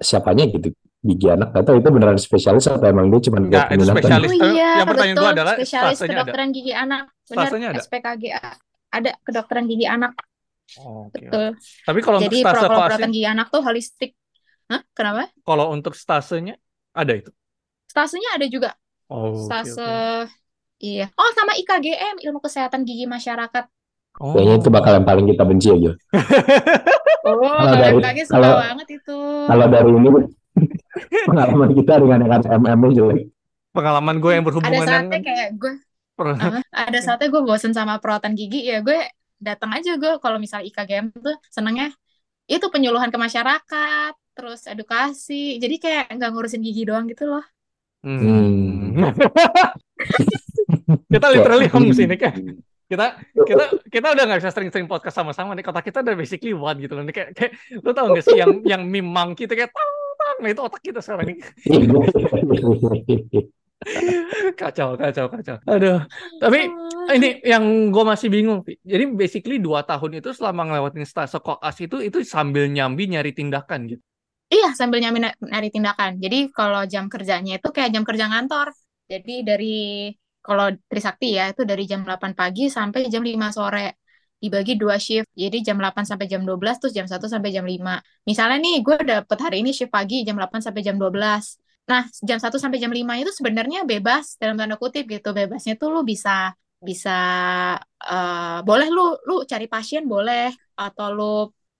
siapanya 0.01 0.43
gitu 0.49 0.73
gigi 1.05 1.27
anak 1.29 1.53
atau 1.53 1.77
itu 1.77 1.87
beneran 1.93 2.17
spesialis 2.17 2.65
atau 2.65 2.81
emang 2.89 3.13
dia 3.13 3.21
cuma 3.29 3.37
Nggak, 3.37 3.65
itu 3.77 3.83
spesialis. 3.85 4.29
Oh 4.33 4.49
iya, 4.57 4.71
yang 4.81 4.87
pertanyaan 4.89 5.17
gue 5.21 5.31
adalah 5.37 5.53
Spesialis 5.53 5.97
stasenya 6.01 6.09
ada. 6.09 6.17
kedokteran 6.25 6.49
gigi 6.49 6.73
anak. 6.73 7.03
Benar, 7.29 7.49
ada. 7.53 7.81
SPKGA. 7.85 8.41
Ada 8.87 9.09
kedokteran 9.21 9.65
gigi 9.69 9.85
anak, 9.85 10.11
Oh, 10.81 11.07
oke. 11.07 11.15
betul. 11.15 11.47
Tapi 11.85 11.99
kalau 12.01 12.17
untuk 12.17 12.27
Jadi 12.33 12.37
stase 12.41 12.55
kalau 12.57 12.67
koasi, 12.67 12.75
perawatan 12.89 13.09
gigi 13.13 13.27
anak 13.29 13.47
tuh 13.53 13.61
holistik. 13.61 14.11
Hah? 14.67 14.81
Kenapa? 14.97 15.23
kalau 15.45 15.65
untuk 15.71 15.93
stasenya 15.93 16.55
ada 16.91 17.13
itu. 17.13 17.31
Stasenya 17.87 18.29
ada 18.35 18.45
juga. 18.49 18.69
Oh, 19.07 19.37
Stase, 19.47 19.79
oke. 19.79 20.27
iya. 20.83 21.07
Oh, 21.15 21.29
sama 21.37 21.55
IKGM, 21.55 22.19
Ilmu 22.27 22.41
Kesehatan 22.43 22.83
Gigi 22.83 23.07
Masyarakat. 23.07 23.65
Kayaknya 24.17 24.55
itu 24.57 24.69
Oh. 24.69 24.73
bakal 24.73 24.91
yang 24.97 25.05
paling 25.05 25.25
kita 25.29 25.43
benci 25.45 25.67
aja 25.71 25.91
Oh, 27.27 27.43
kalau 27.43 27.75
dari 27.75 27.99
kalau 28.23 28.53
banget 28.55 28.87
itu. 29.03 29.17
kalau 29.45 29.65
dari 29.67 29.91
ini 29.91 30.09
pengalaman 31.27 31.69
kita 31.75 31.93
dengan 31.99 32.19
yang 32.23 32.41
MM 32.63 32.81
jelek 32.95 33.19
Pengalaman 33.75 34.17
gue 34.17 34.31
yang 34.33 34.41
Ada 34.41 34.49
berhubungan 34.49 34.87
saatnya 34.89 35.05
dengan 35.11 35.21
kayak 35.21 35.49
gue, 35.53 35.73
per- 36.17 36.33
apa, 36.33 36.59
ada 36.65 36.99
saatnya 37.03 37.27
gue 37.29 37.41
bosen 37.45 37.77
sama 37.77 38.01
perawatan 38.01 38.33
gigi, 38.33 38.65
ya 38.65 38.81
gue 38.81 39.05
datang 39.37 39.69
aja 39.69 39.93
gue 40.01 40.17
kalau 40.17 40.41
misalnya 40.41 40.65
IKGM 40.65 41.13
tuh 41.13 41.37
senengnya 41.53 41.93
itu 42.49 42.63
penyuluhan 42.73 43.13
ke 43.13 43.19
masyarakat, 43.21 44.13
terus 44.33 44.65
edukasi. 44.65 45.61
Jadi 45.61 45.77
kayak 45.77 46.09
nggak 46.09 46.29
ngurusin 46.33 46.65
gigi 46.65 46.89
doang 46.89 47.05
gitu 47.05 47.29
loh. 47.29 47.45
Hmm. 48.01 48.17
Hmm. 48.17 49.13
Kita 51.13 51.27
literally 51.29 51.67
homes 51.69 52.01
ini 52.01 52.15
kan. 52.17 52.33
Kita 52.87 53.19
kita 53.35 53.63
kita 53.91 54.07
udah 54.15 54.23
nggak 54.23 54.39
bisa 54.39 54.51
sering-sering 54.55 54.87
podcast 54.87 55.19
sama-sama 55.19 55.51
nih. 55.51 55.67
Kota 55.67 55.83
kita 55.83 55.99
udah 55.99 56.15
basically 56.15 56.55
one 56.55 56.79
gitu 56.79 56.95
loh. 56.95 57.03
Nih 57.03 57.11
kayak, 57.11 57.29
kayak 57.35 57.51
lu 57.83 57.91
tau 57.91 58.15
gak 58.15 58.23
sih 58.23 58.39
yang 58.39 58.63
yang 58.71 58.81
meme 58.87 59.11
monkey 59.11 59.43
itu 59.43 59.53
kayak 59.59 59.75
tang 59.75 59.91
tang. 60.15 60.37
Nah 60.39 60.49
itu 60.55 60.61
otak 60.63 60.81
kita 60.81 60.99
sekarang 61.03 61.35
ini. 61.35 61.43
Kacau, 64.57 64.97
kacau, 64.97 65.25
kacau. 65.31 65.57
Aduh. 65.69 66.01
Tapi 66.41 66.65
ini 67.13 67.39
yang 67.45 67.93
gue 67.93 68.03
masih 68.03 68.27
bingung. 68.27 68.65
Jadi 68.83 69.03
basically 69.13 69.61
dua 69.61 69.85
tahun 69.85 70.19
itu 70.19 70.33
selama 70.33 70.67
ngelewatin 70.67 71.05
stase 71.07 71.39
koas 71.39 71.77
itu 71.79 72.01
itu 72.03 72.25
sambil 72.25 72.67
nyambi 72.67 73.07
nyari 73.07 73.31
tindakan 73.31 73.87
gitu. 73.87 74.03
Iya, 74.47 74.75
sambil 74.75 74.99
nyambi 74.99 75.23
nyari 75.23 75.69
tindakan. 75.71 76.19
Jadi 76.19 76.51
kalau 76.51 76.83
jam 76.89 77.07
kerjanya 77.07 77.61
itu 77.61 77.69
kayak 77.69 77.93
jam 77.95 78.03
kerja 78.03 78.25
kantor. 78.27 78.73
Jadi 79.07 79.35
dari 79.45 79.77
kalau 80.47 80.65
Trisakti 80.89 81.27
ya 81.37 81.43
itu 81.51 81.61
dari 81.67 81.83
jam 81.91 82.01
8 82.07 82.31
pagi 82.39 82.63
sampai 82.77 82.99
jam 83.13 83.23
5 83.23 83.49
sore. 83.57 83.99
Dibagi 84.37 84.73
dua 84.81 84.95
shift. 85.01 85.27
Jadi 85.33 85.57
jam 85.67 85.77
8 85.81 86.05
sampai 86.09 86.25
jam 86.31 86.41
12 86.47 86.77
terus 86.79 86.93
jam 86.97 87.07
1 87.09 87.25
sampai 87.33 87.49
jam 87.55 87.65
5. 87.65 87.93
Misalnya 88.29 88.57
nih 88.65 88.75
gue 88.85 88.97
dapet 89.11 89.37
hari 89.45 89.55
ini 89.65 89.71
shift 89.75 89.91
pagi 89.97 90.15
jam 90.27 90.35
8 90.39 90.61
sampai 90.65 90.81
jam 90.87 90.95
12. 91.01 91.57
Nah, 91.91 92.03
jam 92.27 92.37
1 92.39 92.57
sampai 92.63 92.77
jam 92.83 92.91
5 92.91 93.13
itu 93.21 93.31
sebenarnya 93.33 93.79
bebas 93.87 94.35
dalam 94.41 94.55
tanda 94.59 94.75
kutip 94.79 95.03
gitu. 95.09 95.29
Bebasnya 95.35 95.73
tuh 95.81 95.89
lu 95.95 96.01
bisa 96.05 96.53
bisa 96.77 97.17
eh, 98.05 98.59
boleh 98.67 98.87
lu 98.93 99.01
lu 99.27 99.35
cari 99.49 99.65
pasien 99.65 100.03
boleh 100.05 100.53
atau 100.77 101.07
lu 101.17 101.33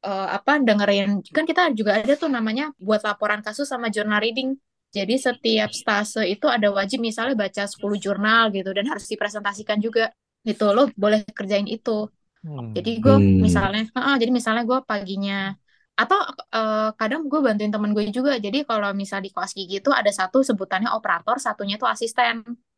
eh, 0.06 0.28
apa 0.38 0.58
dengerin 0.68 1.22
kan 1.36 1.46
kita 1.46 1.62
juga 1.78 2.02
ada 2.02 2.14
tuh 2.18 2.30
namanya 2.34 2.74
buat 2.82 3.02
laporan 3.06 3.42
kasus 3.46 3.68
sama 3.70 3.88
journal 3.94 4.20
reading. 4.24 4.58
Jadi 4.96 5.14
setiap 5.20 5.70
stase 5.76 6.22
itu 6.34 6.46
ada 6.50 6.68
wajib 6.74 7.00
misalnya 7.04 7.36
baca 7.38 7.64
10 7.70 7.98
jurnal 8.02 8.50
gitu 8.56 8.70
dan 8.74 8.86
harus 8.92 9.06
dipresentasikan 9.12 9.78
juga 9.84 10.10
gitu. 10.48 10.64
Lo 10.76 10.90
boleh 10.98 11.22
kerjain 11.38 11.68
itu. 11.70 12.08
Hmm. 12.44 12.74
Jadi 12.76 12.90
gue 13.04 13.16
Hmm. 13.18 13.42
misalnya, 13.46 13.82
ah, 13.98 14.16
jadi 14.22 14.32
misalnya 14.32 14.64
gue 14.70 14.80
paginya 14.90 15.56
atau 15.98 16.18
eh, 16.56 16.90
kadang 17.00 17.22
gue 17.32 17.40
bantuin 17.46 17.72
temen 17.74 17.92
gue 17.98 18.06
juga. 18.14 18.32
Jadi 18.46 18.58
kalau 18.70 18.90
misal 19.02 19.20
di 19.26 19.30
koas 19.34 19.52
gigi 19.58 19.82
itu 19.82 19.90
ada 20.00 20.12
satu 20.14 20.38
sebutannya 20.46 20.90
operator, 20.98 21.38
satunya 21.42 21.76
tuh 21.82 21.90
asisten. 21.94 22.36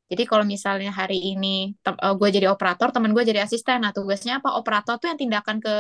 Jadi 0.09 0.23
kalau 0.25 0.41
misalnya 0.41 0.89
hari 0.89 1.21
ini 1.21 1.77
tem- 1.85 1.97
eh, 2.01 2.13
gue 2.17 2.29
jadi 2.33 2.47
operator, 2.49 2.89
temen 2.89 3.13
gue 3.13 3.21
jadi 3.21 3.45
asisten. 3.45 3.77
Nah 3.85 3.93
tugasnya 3.93 4.41
apa? 4.41 4.57
Operator 4.57 4.97
tuh 4.97 5.07
yang 5.13 5.19
tindakan 5.21 5.61
ke 5.61 5.73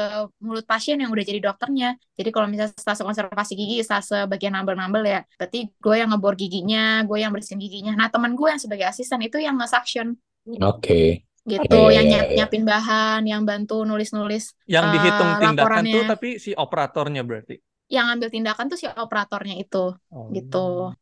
mulut 0.45 0.65
pasien 0.69 1.01
yang 1.01 1.09
udah 1.09 1.25
jadi 1.25 1.41
dokternya. 1.41 1.97
Jadi 2.13 2.29
kalau 2.29 2.45
misalnya 2.45 2.77
stase 2.77 3.01
konservasi 3.01 3.53
gigi, 3.57 3.81
stase 3.81 4.29
bagian 4.29 4.53
nambel-nambel 4.53 5.03
ya, 5.03 5.19
berarti 5.33 5.73
gue 5.81 5.95
yang 5.97 6.09
ngebor 6.13 6.33
giginya, 6.37 7.01
gue 7.09 7.17
yang 7.17 7.33
bersihin 7.33 7.57
giginya. 7.57 7.97
Nah 7.97 8.07
temen 8.13 8.37
gue 8.37 8.47
yang 8.53 8.61
sebagai 8.61 8.85
asisten 8.85 9.19
itu 9.25 9.41
yang 9.41 9.57
nge-suction 9.57 10.13
Oke. 10.61 11.25
gitu, 11.49 11.75
Iya, 11.89 11.97
yang 11.97 12.05
iya, 12.05 12.09
nyiap 12.13 12.25
iya. 12.29 12.35
nyiapin 12.37 12.63
bahan, 12.69 13.21
yang 13.25 13.41
bantu 13.49 13.81
nulis-nulis 13.81 14.53
Yang 14.69 14.85
eh, 14.85 14.91
dihitung 14.93 15.31
tindakan 15.41 15.83
tuh 15.89 16.03
tapi 16.05 16.29
si 16.37 16.51
operatornya 16.53 17.21
berarti. 17.25 17.55
Yang 17.89 18.05
ngambil 18.05 18.29
tindakan 18.29 18.65
tuh 18.69 18.77
si 18.77 18.85
operatornya 18.85 19.55
itu 19.57 19.83
Oh. 20.13 20.29
gitu. 20.29 20.93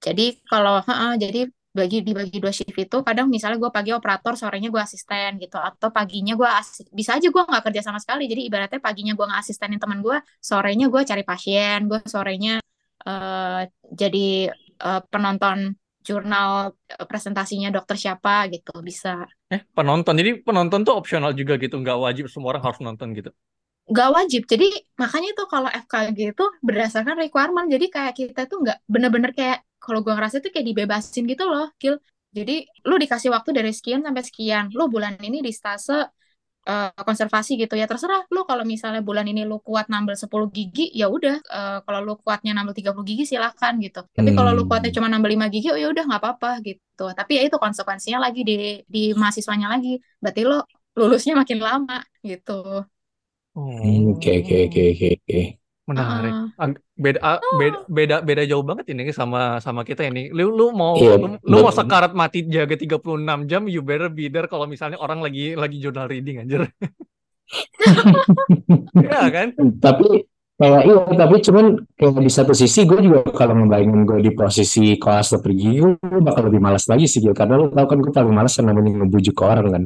Jadi 0.00 0.22
kalau 0.48 0.80
heeh, 0.88 1.12
jadi 1.20 1.40
bagi 1.70 2.02
dibagi 2.06 2.38
dua 2.42 2.50
shift 2.50 2.74
itu 2.74 2.96
kadang 3.06 3.26
misalnya 3.30 3.58
gue 3.62 3.70
pagi 3.70 3.90
operator 3.94 4.34
sorenya 4.34 4.68
gue 4.74 4.82
asisten 4.82 5.38
gitu 5.38 5.56
atau 5.58 5.88
paginya 5.94 6.34
gue 6.34 6.48
bisa 6.98 7.10
aja 7.16 7.28
gue 7.30 7.42
nggak 7.46 7.62
kerja 7.66 7.80
sama 7.86 7.98
sekali 8.02 8.26
jadi 8.26 8.42
ibaratnya 8.48 8.80
paginya 8.82 9.12
gue 9.18 9.24
nggak 9.28 9.40
asistenin 9.44 9.78
teman 9.82 10.00
gue 10.02 10.18
sorenya 10.42 10.86
gue 10.90 11.02
cari 11.06 11.22
pasien 11.22 11.78
gue 11.90 12.00
sorenya 12.10 12.50
eh, 13.06 13.60
jadi 14.00 14.18
eh, 14.82 15.00
penonton 15.12 15.58
jurnal 16.06 16.74
eh, 16.90 17.06
presentasinya 17.10 17.68
dokter 17.70 17.96
siapa 18.02 18.50
gitu 18.52 18.72
bisa 18.82 19.26
Eh, 19.54 19.60
penonton. 19.76 20.14
Jadi 20.20 20.30
penonton 20.46 20.80
tuh 20.86 20.94
opsional 21.00 21.30
juga 21.40 21.54
gitu, 21.62 21.74
nggak 21.82 21.98
wajib 22.04 22.24
semua 22.32 22.48
orang 22.54 22.62
harus 22.66 22.80
nonton 22.86 23.08
gitu. 23.18 23.30
nggak 23.90 24.08
wajib 24.16 24.42
jadi 24.52 24.66
makanya 25.02 25.28
itu 25.34 25.44
kalau 25.52 25.66
FKG 25.84 26.18
itu 26.32 26.44
berdasarkan 26.66 27.16
requirement 27.24 27.66
jadi 27.74 27.86
kayak 27.94 28.14
kita 28.20 28.40
tuh 28.50 28.62
nggak 28.62 28.78
bener-bener 28.92 29.30
kayak 29.38 29.58
kalau 29.82 29.98
gue 30.04 30.12
ngerasa 30.16 30.36
tuh 30.44 30.50
kayak 30.54 30.66
dibebasin 30.70 31.24
gitu 31.32 31.44
loh 31.52 31.66
Gil. 31.80 31.96
Jadi 32.36 32.52
lu 32.88 32.94
dikasih 33.02 33.30
waktu 33.34 33.50
dari 33.58 33.72
sekian 33.74 34.00
sampai 34.06 34.22
sekian. 34.28 34.64
Lu 34.78 34.86
bulan 34.94 35.18
ini 35.26 35.38
di 35.46 35.50
stase 35.50 35.92
eh, 36.68 36.90
konservasi 37.08 37.52
gitu 37.62 37.74
ya. 37.80 37.86
Terserah 37.90 38.22
lu 38.34 38.40
kalau 38.50 38.64
misalnya 38.72 39.00
bulan 39.08 39.26
ini 39.30 39.42
lu 39.50 39.56
kuat 39.66 39.86
nambel 39.92 40.16
10 40.22 40.48
gigi 40.56 40.82
ya 41.00 41.06
udah. 41.16 41.36
Eh, 41.56 41.78
kalau 41.86 42.00
lu 42.06 42.12
kuatnya 42.24 42.52
nambel 42.56 42.74
30 42.78 43.06
gigi 43.10 43.24
silahkan 43.32 43.74
gitu. 43.84 44.00
Tapi 44.16 44.30
kalau 44.36 44.50
lu 44.56 44.62
kuatnya 44.68 44.90
Hmm. 44.90 44.96
cuma 44.96 45.08
nambel 45.12 45.30
5 45.34 45.46
gigi 45.54 45.68
oh 45.74 45.78
ya 45.82 45.88
udah 45.92 46.04
nggak 46.08 46.20
apa-apa 46.22 46.48
gitu. 46.68 47.02
Tapi 47.18 47.32
ya 47.38 47.42
itu 47.48 47.56
konsekuensinya 47.64 48.18
lagi 48.26 48.40
di 48.48 48.54
di 48.94 49.00
mahasiswanya 49.20 49.68
lagi. 49.74 49.90
Berarti 50.22 50.40
lo 50.50 50.56
lulusnya 50.98 51.34
makin 51.40 51.58
lama 51.66 51.94
gitu. 52.30 52.52
Hmm, 53.54 54.08
oke 54.12 54.30
oke 54.40 54.56
oke 54.66 54.82
oke. 55.14 55.59
Menarik. 55.90 56.32
Ag- 56.54 56.80
Beda, 57.00 57.18
ah, 57.24 57.40
beda, 57.56 57.78
beda, 57.88 58.16
beda 58.20 58.42
jauh 58.44 58.60
banget 58.60 58.92
ini 58.92 59.08
sama 59.10 59.56
sama 59.64 59.88
kita 59.88 60.04
ini. 60.04 60.28
Lu, 60.30 60.52
lu 60.52 60.68
mau, 60.68 61.00
Iya, 61.00 61.16
lu, 61.16 61.40
lu 61.40 61.56
mau 61.64 61.72
sekarat 61.72 62.12
mati 62.12 62.44
jaga 62.44 62.76
36 62.76 63.48
jam, 63.48 63.64
you 63.66 63.80
better 63.80 64.12
be 64.12 64.28
there 64.28 64.44
kalau 64.44 64.68
misalnya 64.68 65.00
orang 65.00 65.24
lagi 65.24 65.56
lagi 65.56 65.80
journal 65.80 66.04
reading 66.06 66.44
anjir. 66.44 66.68
Iya 68.94 69.26
kan? 69.32 69.48
Tapi 69.80 70.28
kayak 70.60 70.82
iya, 70.86 70.96
tapi 71.16 71.34
cuman 71.40 71.66
kayak 71.96 72.20
di 72.20 72.30
satu 72.30 72.52
sisi 72.52 72.84
gue 72.84 73.00
juga 73.00 73.24
kalau 73.32 73.56
ngebayangin 73.58 74.04
gue 74.04 74.18
di 74.20 74.30
posisi 74.36 74.94
kelas 75.00 75.34
dokter 75.34 75.56
gigi, 75.56 75.80
gue 75.82 76.20
bakal 76.20 76.46
lebih 76.52 76.60
malas 76.60 76.84
lagi 76.86 77.08
sih 77.08 77.18
Gil. 77.24 77.32
Karena 77.34 77.56
lu 77.58 77.72
tau 77.72 77.88
kan 77.88 77.98
gue 77.98 78.12
paling 78.12 78.34
malas 78.34 78.54
yang 78.60 78.68
namanya 78.70 79.02
ngebujuk 79.02 79.34
ke 79.34 79.42
orang 79.42 79.66
kan. 79.72 79.82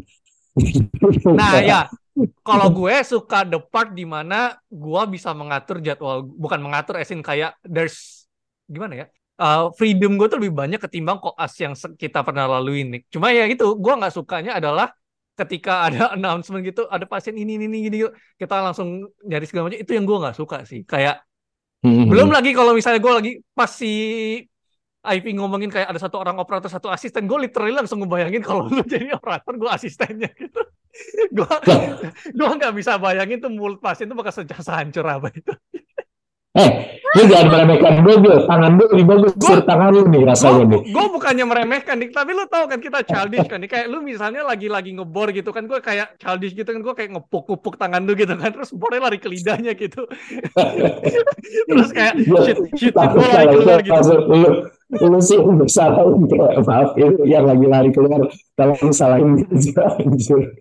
Nah 1.30 1.62
ya, 1.62 1.80
kalau 2.44 2.68
gue 2.78 2.94
suka 3.02 3.42
the 3.48 3.58
part 3.58 3.90
di 3.96 4.04
mana 4.04 4.54
gue 4.68 5.02
bisa 5.10 5.32
mengatur 5.32 5.80
jadwal, 5.80 6.22
bukan 6.24 6.60
mengatur, 6.62 7.00
esin 7.00 7.20
kayak 7.24 7.56
there's 7.64 8.28
gimana 8.68 9.04
ya? 9.04 9.06
Uh, 9.34 9.66
freedom 9.74 10.14
gue 10.14 10.30
tuh 10.30 10.38
lebih 10.38 10.54
banyak 10.54 10.78
ketimbang 10.78 11.18
koas 11.18 11.58
yang 11.58 11.74
se- 11.74 11.96
kita 11.98 12.22
pernah 12.22 12.46
lalui 12.46 12.86
nih. 12.86 13.00
Cuma 13.10 13.34
ya 13.34 13.50
gitu, 13.50 13.74
gue 13.74 13.92
nggak 13.98 14.14
sukanya 14.14 14.60
adalah 14.62 14.94
ketika 15.34 15.82
ada 15.90 16.14
announcement 16.14 16.62
gitu, 16.62 16.86
ada 16.86 17.02
pasien 17.08 17.34
ini 17.34 17.58
ini 17.58 17.66
ini 17.66 17.78
gini, 17.90 17.96
kita 18.38 18.62
langsung 18.62 19.10
nyari 19.26 19.44
segala 19.48 19.70
macam. 19.70 19.80
Itu 19.82 19.92
yang 19.98 20.06
gue 20.06 20.18
nggak 20.22 20.36
suka 20.38 20.56
sih. 20.62 20.86
Kayak 20.86 21.26
hmm, 21.82 22.10
belum 22.10 22.28
lagi 22.30 22.50
kalau 22.52 22.72
misalnya 22.76 23.00
gue 23.02 23.12
lagi 23.14 23.32
pas 23.56 23.70
si 23.70 23.90
Ivy 25.04 25.36
ngomongin 25.36 25.68
kayak 25.68 25.92
ada 25.92 26.00
satu 26.00 26.16
orang 26.16 26.40
operator 26.40 26.72
satu 26.72 26.88
asisten, 26.88 27.28
gue 27.28 27.38
literally 27.44 27.76
langsung 27.76 28.00
ngebayangin 28.00 28.40
kalau 28.40 28.64
lu 28.72 28.80
jadi 28.88 29.12
operator, 29.12 29.52
gue 29.60 29.70
asistennya 29.70 30.32
gitu. 30.32 30.60
gue 31.36 31.54
gue 32.34 32.48
nggak 32.58 32.74
bisa 32.74 32.96
bayangin 32.98 33.42
tuh 33.42 33.50
mulut 33.50 33.82
pasien 33.82 34.06
tuh 34.06 34.16
bakal 34.18 34.34
sejasa 34.34 34.78
hancur 34.78 35.04
apa 35.06 35.28
itu. 35.34 35.52
Eh, 36.54 36.70
lu 37.18 37.26
jangan 37.26 37.50
meremehkan 37.50 38.06
gue, 38.06 38.14
Gil. 38.14 38.46
Tangan 38.46 38.78
gue 38.78 38.86
lebih 38.94 39.06
bagus 39.10 39.34
Gua- 39.34 39.66
tangan 39.66 39.90
lu 39.90 40.06
nih 40.06 40.22
rasanya 40.22 40.62
nih. 40.70 40.80
Gue 40.86 40.94
gue 40.94 41.06
bukannya 41.10 41.44
meremehkan 41.50 41.98
nih, 41.98 42.14
tapi 42.14 42.30
lu 42.30 42.46
tahu 42.46 42.70
kan 42.70 42.78
kita 42.78 43.02
childish 43.02 43.50
kan 43.50 43.58
nih. 43.58 43.66
Kayak 43.66 43.86
lu 43.90 43.98
misalnya 44.06 44.46
lagi-lagi 44.46 44.94
ngebor 44.94 45.34
gitu 45.34 45.50
kan, 45.50 45.66
gue 45.66 45.82
kayak 45.82 46.14
childish 46.14 46.54
gitu 46.54 46.70
kan, 46.70 46.78
gue 46.78 46.94
kayak 46.94 47.10
ngepuk-ngepuk 47.18 47.74
tangan 47.74 48.06
lu 48.06 48.14
gitu 48.14 48.38
kan, 48.38 48.54
terus 48.54 48.70
bornya 48.70 49.02
lari 49.02 49.18
ke 49.18 49.26
lidahnya 49.26 49.74
gitu. 49.74 50.06
terus 51.74 51.90
kayak 51.90 52.22
Gua- 52.22 52.46
shit 52.46 52.58
shit, 52.78 52.94
shit 52.94 52.94
gue 52.94 53.26
lari 53.34 53.46
keluar 53.50 53.80
itu 53.82 53.90
gitu. 53.90 54.14
lu, 54.30 54.48
lu 55.10 55.18
sih 55.26 55.38
salah 55.74 56.06
maaf 56.62 56.94
itu 56.94 57.18
yang 57.26 57.50
lagi 57.50 57.66
lari 57.66 57.90
keluar. 57.90 58.30
Kalau 58.54 58.78
salahin 58.94 59.42
dia 59.42 59.82
anjir. 59.98 60.54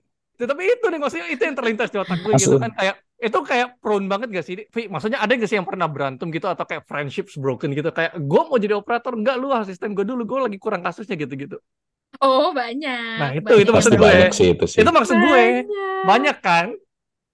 Ya, 0.44 0.48
tapi 0.52 0.68
itu 0.68 0.86
nih 0.86 1.00
maksudnya 1.00 1.28
itu 1.32 1.40
yang 1.40 1.56
terlintas 1.56 1.88
di 1.88 1.98
otak 1.98 2.20
gue 2.20 2.34
gitu 2.36 2.60
kan 2.60 2.72
kayak 2.76 2.96
itu 3.18 3.40
kayak 3.42 3.68
prone 3.80 4.12
banget 4.12 4.28
gak 4.30 4.44
sih? 4.44 4.56
Vi, 4.68 4.92
maksudnya 4.92 5.24
ada 5.24 5.32
gak 5.32 5.48
sih 5.48 5.56
yang 5.56 5.64
pernah 5.64 5.88
berantem 5.88 6.28
gitu 6.28 6.44
atau 6.46 6.68
kayak 6.68 6.84
friendships 6.84 7.40
broken 7.40 7.72
gitu 7.72 7.88
kayak 7.90 8.20
gue 8.20 8.42
mau 8.44 8.60
jadi 8.60 8.76
operator 8.76 9.16
enggak 9.16 9.40
lu 9.40 9.48
asisten 9.50 9.96
gue 9.96 10.04
dulu 10.04 10.28
gue 10.28 10.40
lagi 10.44 10.58
kurang 10.60 10.84
kasusnya 10.84 11.16
gitu-gitu. 11.16 11.56
oh 12.20 12.52
banyak 12.52 13.16
Nah, 13.18 13.30
itu- 13.32 13.48
banyak. 13.48 13.64
itu 13.64 13.72
maksud 13.72 13.92
Pasti 13.96 14.04
gue. 14.04 14.36
sih 14.36 14.48
itu 14.52 14.66
sih. 14.68 14.80
Itu 14.84 14.92
maksud 14.92 15.16
gue 15.16 15.32
Banyak. 15.64 16.04
banyak 16.04 16.38
kan 16.44 16.66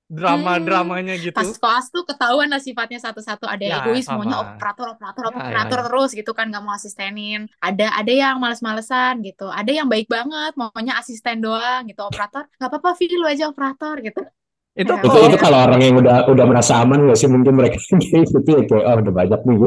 drama-dramanya 0.10 1.14
gitu. 1.22 1.38
pas 1.38 1.46
koas 1.62 1.86
tuh 1.94 2.04
ketahuan 2.10 2.50
lah 2.50 2.58
sifatnya 2.58 2.98
satu-satu. 2.98 3.46
Ada 3.46 3.62
yang 3.64 3.74
Ya, 3.78 3.80
egois 3.86 4.06
sama. 4.06 4.26
maunya 4.26 4.38
operator 4.42 4.88
operator 4.98 5.24
Ya, 5.24 5.30
ya, 5.30 5.40
operator 5.46 5.80
ya. 5.80 5.86
terus 5.86 6.10
gitu 6.18 6.32
kan 6.34 6.46
nggak 6.50 6.64
mau 6.66 6.74
asistenin. 6.74 7.42
Ada 7.62 7.86
ada 7.94 8.12
yang 8.12 8.36
males-malesan 8.42 9.22
gitu. 9.22 9.46
Ada 9.54 9.72
yang 9.72 9.88
baik 9.88 10.10
banget 10.10 10.52
maunya 10.58 10.94
asisten 10.98 11.46
doang 11.46 11.86
gitu. 11.86 12.02
Operator 12.02 12.50
nggak 12.58 12.70
apa-apa 12.74 12.90
Vi 12.98 13.06
lu 13.14 13.26
aja 13.30 13.46
operator 13.54 13.96
gitu. 14.02 14.22
Itu 14.74 14.92
Ya. 14.92 14.98
itu 14.98 15.08
kalau 15.12 15.26
itu 15.30 15.38
kalau 15.38 15.58
orang 15.70 15.82
yang 15.86 15.96
udah 16.02 16.18
udah 16.32 16.46
merasa 16.50 16.74
aman 16.82 17.00
gak 17.10 17.18
sih? 17.20 17.28
Mungkin 17.30 17.54
mereka 17.54 17.78
gitu 18.02 18.50
ya 18.50 18.62
kayak 18.66 18.84
oh 18.90 18.96
udah 19.06 19.14
banyak 19.14 19.40
nih. 19.46 19.58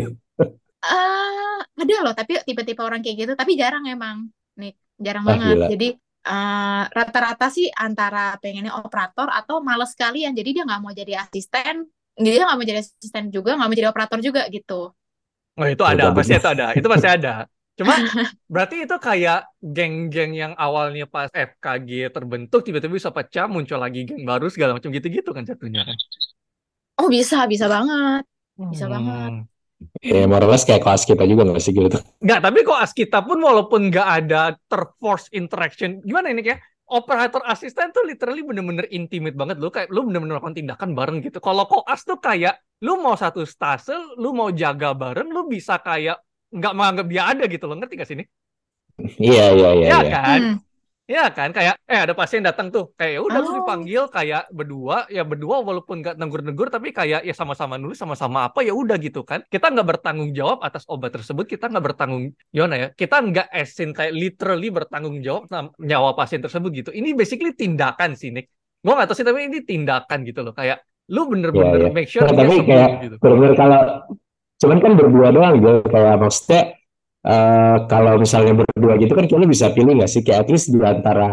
Eh 0.83 1.59
ada 1.83 1.95
loh 2.05 2.15
tapi 2.15 2.33
tipe-tipe 2.47 2.83
orang 2.83 3.01
kayak 3.05 3.17
gitu. 3.27 3.33
Tapi 3.39 3.53
jarang 3.55 3.85
emang 3.87 4.17
nih 4.59 4.73
jarang 4.99 5.25
Ah, 5.27 5.29
banget. 5.31 5.57
gila. 5.57 5.67
jadi 5.73 5.87
eh, 6.27 6.83
rata-rata 6.87 7.47
sih 7.51 7.67
antara 7.75 8.39
pengennya 8.43 8.75
operator 8.79 9.29
atau 9.31 9.63
males 9.63 9.93
sekalian. 9.95 10.33
Jadi 10.33 10.61
dia 10.61 10.63
nggak 10.69 10.81
mau 10.83 10.93
jadi 10.95 11.27
asisten 11.27 11.87
jadi 12.19 12.35
dia 12.41 12.45
nggak 12.45 12.59
mau 12.61 12.67
jadi 12.69 12.81
asisten 12.85 13.25
juga 13.33 13.57
nggak 13.57 13.69
mau 13.69 13.77
jadi 13.77 13.89
operator 13.89 14.19
juga 14.21 14.45
gitu. 14.53 14.93
Oh 15.57 15.69
itu 15.69 15.85
ada, 15.85 16.09
Udah 16.09 16.17
pasti 16.17 16.33
itu 16.37 16.49
ada, 16.49 16.67
itu 16.77 16.89
pasti 16.89 17.09
ada. 17.09 17.33
Cuma 17.77 17.97
berarti 18.53 18.85
itu 18.85 18.97
kayak 19.01 19.49
geng-geng 19.65 20.33
yang 20.37 20.53
awalnya 20.61 21.09
pas 21.09 21.33
FKG 21.33 22.13
terbentuk 22.13 22.61
tiba-tiba 22.65 22.93
bisa 23.01 23.09
pecah 23.13 23.49
muncul 23.49 23.81
lagi 23.81 24.05
geng 24.05 24.29
baru 24.29 24.53
segala 24.53 24.77
macam 24.77 24.93
gitu-gitu 24.93 25.33
kan 25.33 25.45
jatuhnya 25.45 25.89
kan. 25.89 25.97
oh 27.01 27.09
bisa. 27.09 27.49
Bisa 27.49 27.67
banget. 27.69 28.25
Bisa 28.73 28.87
banget. 28.89 29.49
Ya 30.03 30.27
morales 30.27 30.67
kayak 30.67 30.83
kelas 30.83 31.03
kita 31.07 31.25
juga 31.27 31.47
gak 31.49 31.63
sih 31.63 31.73
gitu. 31.75 31.99
Nggak, 32.23 32.41
tapi 32.43 32.59
kok 32.67 32.79
as 32.79 32.93
kita 32.95 33.19
pun 33.23 33.39
walaupun 33.39 33.89
nggak 33.91 34.09
ada 34.25 34.55
terforce 34.67 35.31
interaction, 35.35 36.03
gimana 36.03 36.31
ini 36.31 36.43
kayak 36.43 36.61
operator 36.93 37.41
asisten 37.49 37.89
tuh 37.89 38.05
literally 38.05 38.45
bener-bener 38.45 38.85
intimate 38.93 39.33
banget 39.33 39.57
lu 39.57 39.73
kayak 39.73 39.89
lu 39.89 40.05
bener-bener 40.05 40.37
melakukan 40.37 40.57
tindakan 40.57 40.93
bareng 40.93 41.19
gitu. 41.25 41.41
Kalau 41.41 41.65
koas 41.65 42.05
tuh 42.05 42.21
kayak 42.21 42.61
lu 42.85 43.01
mau 43.01 43.17
satu 43.17 43.47
stase, 43.49 43.97
lu 44.19 44.37
mau 44.37 44.53
jaga 44.53 44.93
bareng, 44.93 45.33
lu 45.33 45.49
bisa 45.49 45.81
kayak 45.81 46.21
nggak 46.53 46.73
menganggap 46.77 47.07
dia 47.09 47.23
ada 47.33 47.45
gitu 47.49 47.65
loh, 47.65 47.77
ngerti 47.81 47.95
gak 47.97 48.09
sih 48.09 48.17
ini? 48.21 48.25
Iya 49.17 49.47
iya 49.57 49.71
iya. 49.73 49.87
Iya 49.89 49.99
iya. 50.05 50.11
kan? 50.13 50.41
Hmm. 50.43 50.57
Iya 51.11 51.35
kan? 51.35 51.51
Kayak 51.51 51.75
eh 51.91 51.99
ada 51.99 52.15
pasien 52.15 52.47
datang 52.47 52.71
tuh, 52.71 52.95
kayak 52.95 53.13
ya 53.19 53.21
udah 53.27 53.41
Oh. 53.43 53.55
dipanggil 53.59 54.07
kayak 54.07 54.47
berdua, 54.55 55.11
ya 55.11 55.27
berdua 55.27 55.59
walaupun 55.67 55.99
nggak 55.99 56.15
negur-negur 56.15 56.71
tapi 56.71 56.95
kayak 56.95 57.27
ya 57.27 57.35
sama-sama 57.35 57.75
nulis 57.75 57.99
sama-sama 57.99 58.47
apa 58.47 58.63
ya 58.63 58.71
udah 58.71 58.95
gitu 59.03 59.27
kan. 59.27 59.43
Kita 59.51 59.75
nggak 59.75 59.99
bertanggung 59.99 60.31
jawab 60.31 60.63
atas 60.63 60.87
obat 60.87 61.11
tersebut, 61.11 61.51
kita 61.51 61.67
nggak 61.67 61.85
bertanggung 61.91 62.31
gimana 62.55 62.75
ya? 62.79 62.89
Kita 62.95 63.19
nggak 63.19 63.51
esin 63.51 63.91
kayak 63.91 64.15
literally 64.15 64.71
bertanggung 64.71 65.19
jawab 65.27 65.51
sama 65.51 65.75
nyawa 65.83 66.15
pasien 66.15 66.39
tersebut 66.39 66.71
gitu. 66.71 66.91
Ini 66.95 67.19
basically 67.19 67.51
tindakan 67.53 68.15
sih, 68.15 68.31
Nick. 68.31 68.47
Gua 68.79 68.95
nggak 68.95 69.11
tahu 69.11 69.17
sih 69.19 69.27
tapi 69.27 69.51
ini 69.51 69.59
tindakan 69.67 70.19
gitu 70.23 70.41
loh. 70.47 70.55
Kayak 70.55 70.87
lu 71.11 71.27
bener-bener 71.27 71.83
Iya, 71.83 71.87
iya. 71.91 71.91
make 71.91 72.07
sure 72.07 72.23
Nah, 72.23 72.31
dia 72.31 72.39
tapi 72.47 72.55
sembuh 72.63 72.71
kayak 72.71 72.91
gitu. 73.03 73.15
bener-bener 73.19 73.55
kalau 73.59 73.81
cuman 74.63 74.79
kan 74.79 74.93
berdua 74.95 75.29
doang 75.35 75.53
gitu 75.59 75.71
kayak 75.91 76.15
maksudnya 76.23 76.61
eh, 77.23 77.77
kalau 77.87 78.13
misalnya 78.19 78.53
berdua 78.63 78.95
gitu 78.99 79.13
kan 79.15 79.27
kita 79.31 79.47
bisa 79.47 79.67
pilih 79.71 79.93
nggak 79.99 80.11
sih 80.11 80.23
kayak 80.27 80.47
at 80.47 80.49
least 80.51 80.75
di 80.75 80.79
antara 80.83 81.27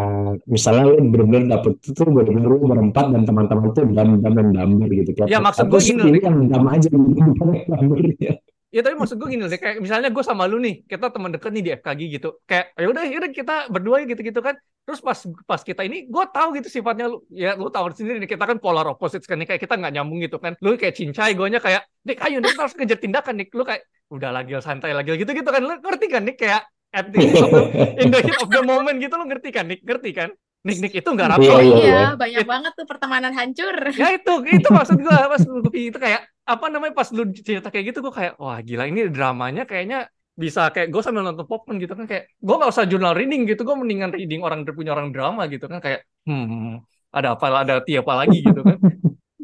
misalnya 0.46 0.84
lu 0.90 1.02
bener-bener 1.10 1.50
dapet 1.50 1.82
itu 1.82 1.90
tuh 1.98 2.06
bener-bener 2.10 2.50
berempat 2.62 3.06
dan 3.10 3.22
teman-teman 3.26 3.74
tuh 3.74 3.84
dam 3.90 4.10
dam 4.22 4.34
dan 4.54 4.68
gitu 4.90 5.12
kayak 5.18 5.28
Ya, 5.30 5.40
maksud 5.42 5.66
gue 5.70 5.82
gini, 5.82 6.02
pilih 6.02 6.22
yang 6.22 6.38
dam 6.50 6.66
aja 6.70 6.88
gitu 6.90 7.10
yang 7.18 7.32
dambernya 7.70 8.32
Ya 8.70 8.86
tapi 8.86 8.94
maksud 9.02 9.18
gue 9.18 9.28
gini 9.34 9.42
loh, 9.42 9.50
kayak 9.50 9.82
misalnya 9.82 10.14
gue 10.14 10.22
sama 10.22 10.46
lu 10.46 10.62
nih, 10.62 10.86
kita 10.86 11.10
teman 11.10 11.34
deket 11.34 11.50
nih 11.50 11.64
di 11.66 11.72
FKG 11.74 12.02
gitu, 12.22 12.30
kayak 12.46 12.78
ya 12.78 12.86
udah, 12.86 13.04
ya 13.10 13.18
udah 13.18 13.32
kita 13.34 13.56
berdua 13.74 14.06
gitu-gitu 14.06 14.40
kan. 14.46 14.54
Terus 14.86 15.02
pas 15.02 15.20
pas 15.50 15.62
kita 15.66 15.82
ini, 15.90 16.06
gue 16.06 16.26
tahu 16.30 16.54
gitu 16.62 16.70
sifatnya 16.70 17.10
lu, 17.10 17.26
ya 17.34 17.58
lu 17.58 17.74
tahu 17.74 17.90
sendiri 17.98 18.22
nih 18.22 18.30
kita 18.30 18.46
kan 18.46 18.62
polar 18.62 18.86
opposite 18.86 19.26
kan 19.26 19.42
nih, 19.42 19.50
kayak 19.50 19.62
kita 19.66 19.74
nggak 19.74 19.94
nyambung 19.98 20.22
gitu 20.22 20.38
kan. 20.38 20.54
Lu 20.62 20.78
kayak 20.78 20.94
cincai, 20.94 21.34
gue 21.34 21.46
kayak, 21.58 21.82
Nik 22.06 22.18
ayo 22.22 22.38
nih 22.46 22.54
harus 22.54 22.74
ngejar 22.78 23.00
tindakan 23.02 23.34
nih. 23.42 23.48
Lu 23.58 23.64
kayak 23.66 23.82
udah 24.14 24.30
lagi 24.30 24.54
santai 24.62 24.94
lagi 24.94 25.18
gitu 25.18 25.32
gitu 25.34 25.50
kan, 25.50 25.62
lu 25.66 25.74
ngerti 25.82 26.06
kan 26.06 26.22
nih 26.30 26.36
kayak 26.38 26.62
at 26.94 27.06
the 27.10 27.22
of 27.22 27.50
the, 27.54 27.62
in 28.02 28.10
the 28.14 28.22
heat 28.22 28.38
of 28.42 28.50
the 28.50 28.62
moment 28.62 29.02
gitu 29.02 29.18
lu 29.18 29.26
ngerti 29.26 29.50
kan, 29.50 29.66
Nik 29.66 29.82
ngerti 29.82 30.14
kan? 30.14 30.30
Nik 30.62 30.78
Nik 30.78 30.94
itu 30.94 31.10
nggak 31.10 31.30
rapi. 31.38 31.46
Iya, 31.48 31.54
oh 31.56 31.62
iya, 31.64 31.74
iya 31.74 31.90
iya. 31.90 32.08
banyak 32.14 32.44
It- 32.46 32.50
banget 32.50 32.72
tuh 32.78 32.86
pertemanan 32.86 33.34
hancur 33.34 33.76
Ya 33.96 34.14
itu, 34.14 34.34
itu 34.46 34.68
maksud 34.70 34.98
gue 35.02 35.18
pas 35.34 35.42
lu 35.48 35.60
itu 35.74 35.98
kayak 35.98 36.22
apa 36.54 36.66
namanya 36.74 36.94
pas 36.98 37.10
lu 37.14 37.24
cerita 37.34 37.70
kayak 37.70 37.86
gitu 37.94 38.00
gue 38.06 38.14
kayak 38.20 38.34
wah 38.42 38.58
gila 38.66 38.84
ini 38.90 39.08
dramanya 39.14 39.64
kayaknya 39.70 40.10
bisa 40.40 40.72
kayak 40.74 40.88
gue 40.90 41.02
sambil 41.04 41.22
nonton 41.28 41.46
popcorn 41.46 41.78
gitu 41.84 41.94
kan 42.00 42.08
kayak 42.10 42.32
gue 42.40 42.56
nggak 42.58 42.72
usah 42.74 42.86
jurnal 42.90 43.14
reading 43.14 43.44
gitu 43.46 43.62
gue 43.68 43.76
mendingan 43.76 44.12
reading 44.16 44.42
orang 44.42 44.64
punya 44.72 44.92
orang 44.96 45.12
drama 45.14 45.46
gitu 45.52 45.66
kan 45.68 45.80
kayak 45.84 46.08
hmm 46.26 46.82
ada 47.10 47.34
apa 47.34 47.46
ada 47.66 47.76
tiap 47.82 48.06
apa 48.06 48.26
lagi 48.26 48.40
gitu 48.46 48.62
kan. 48.62 48.78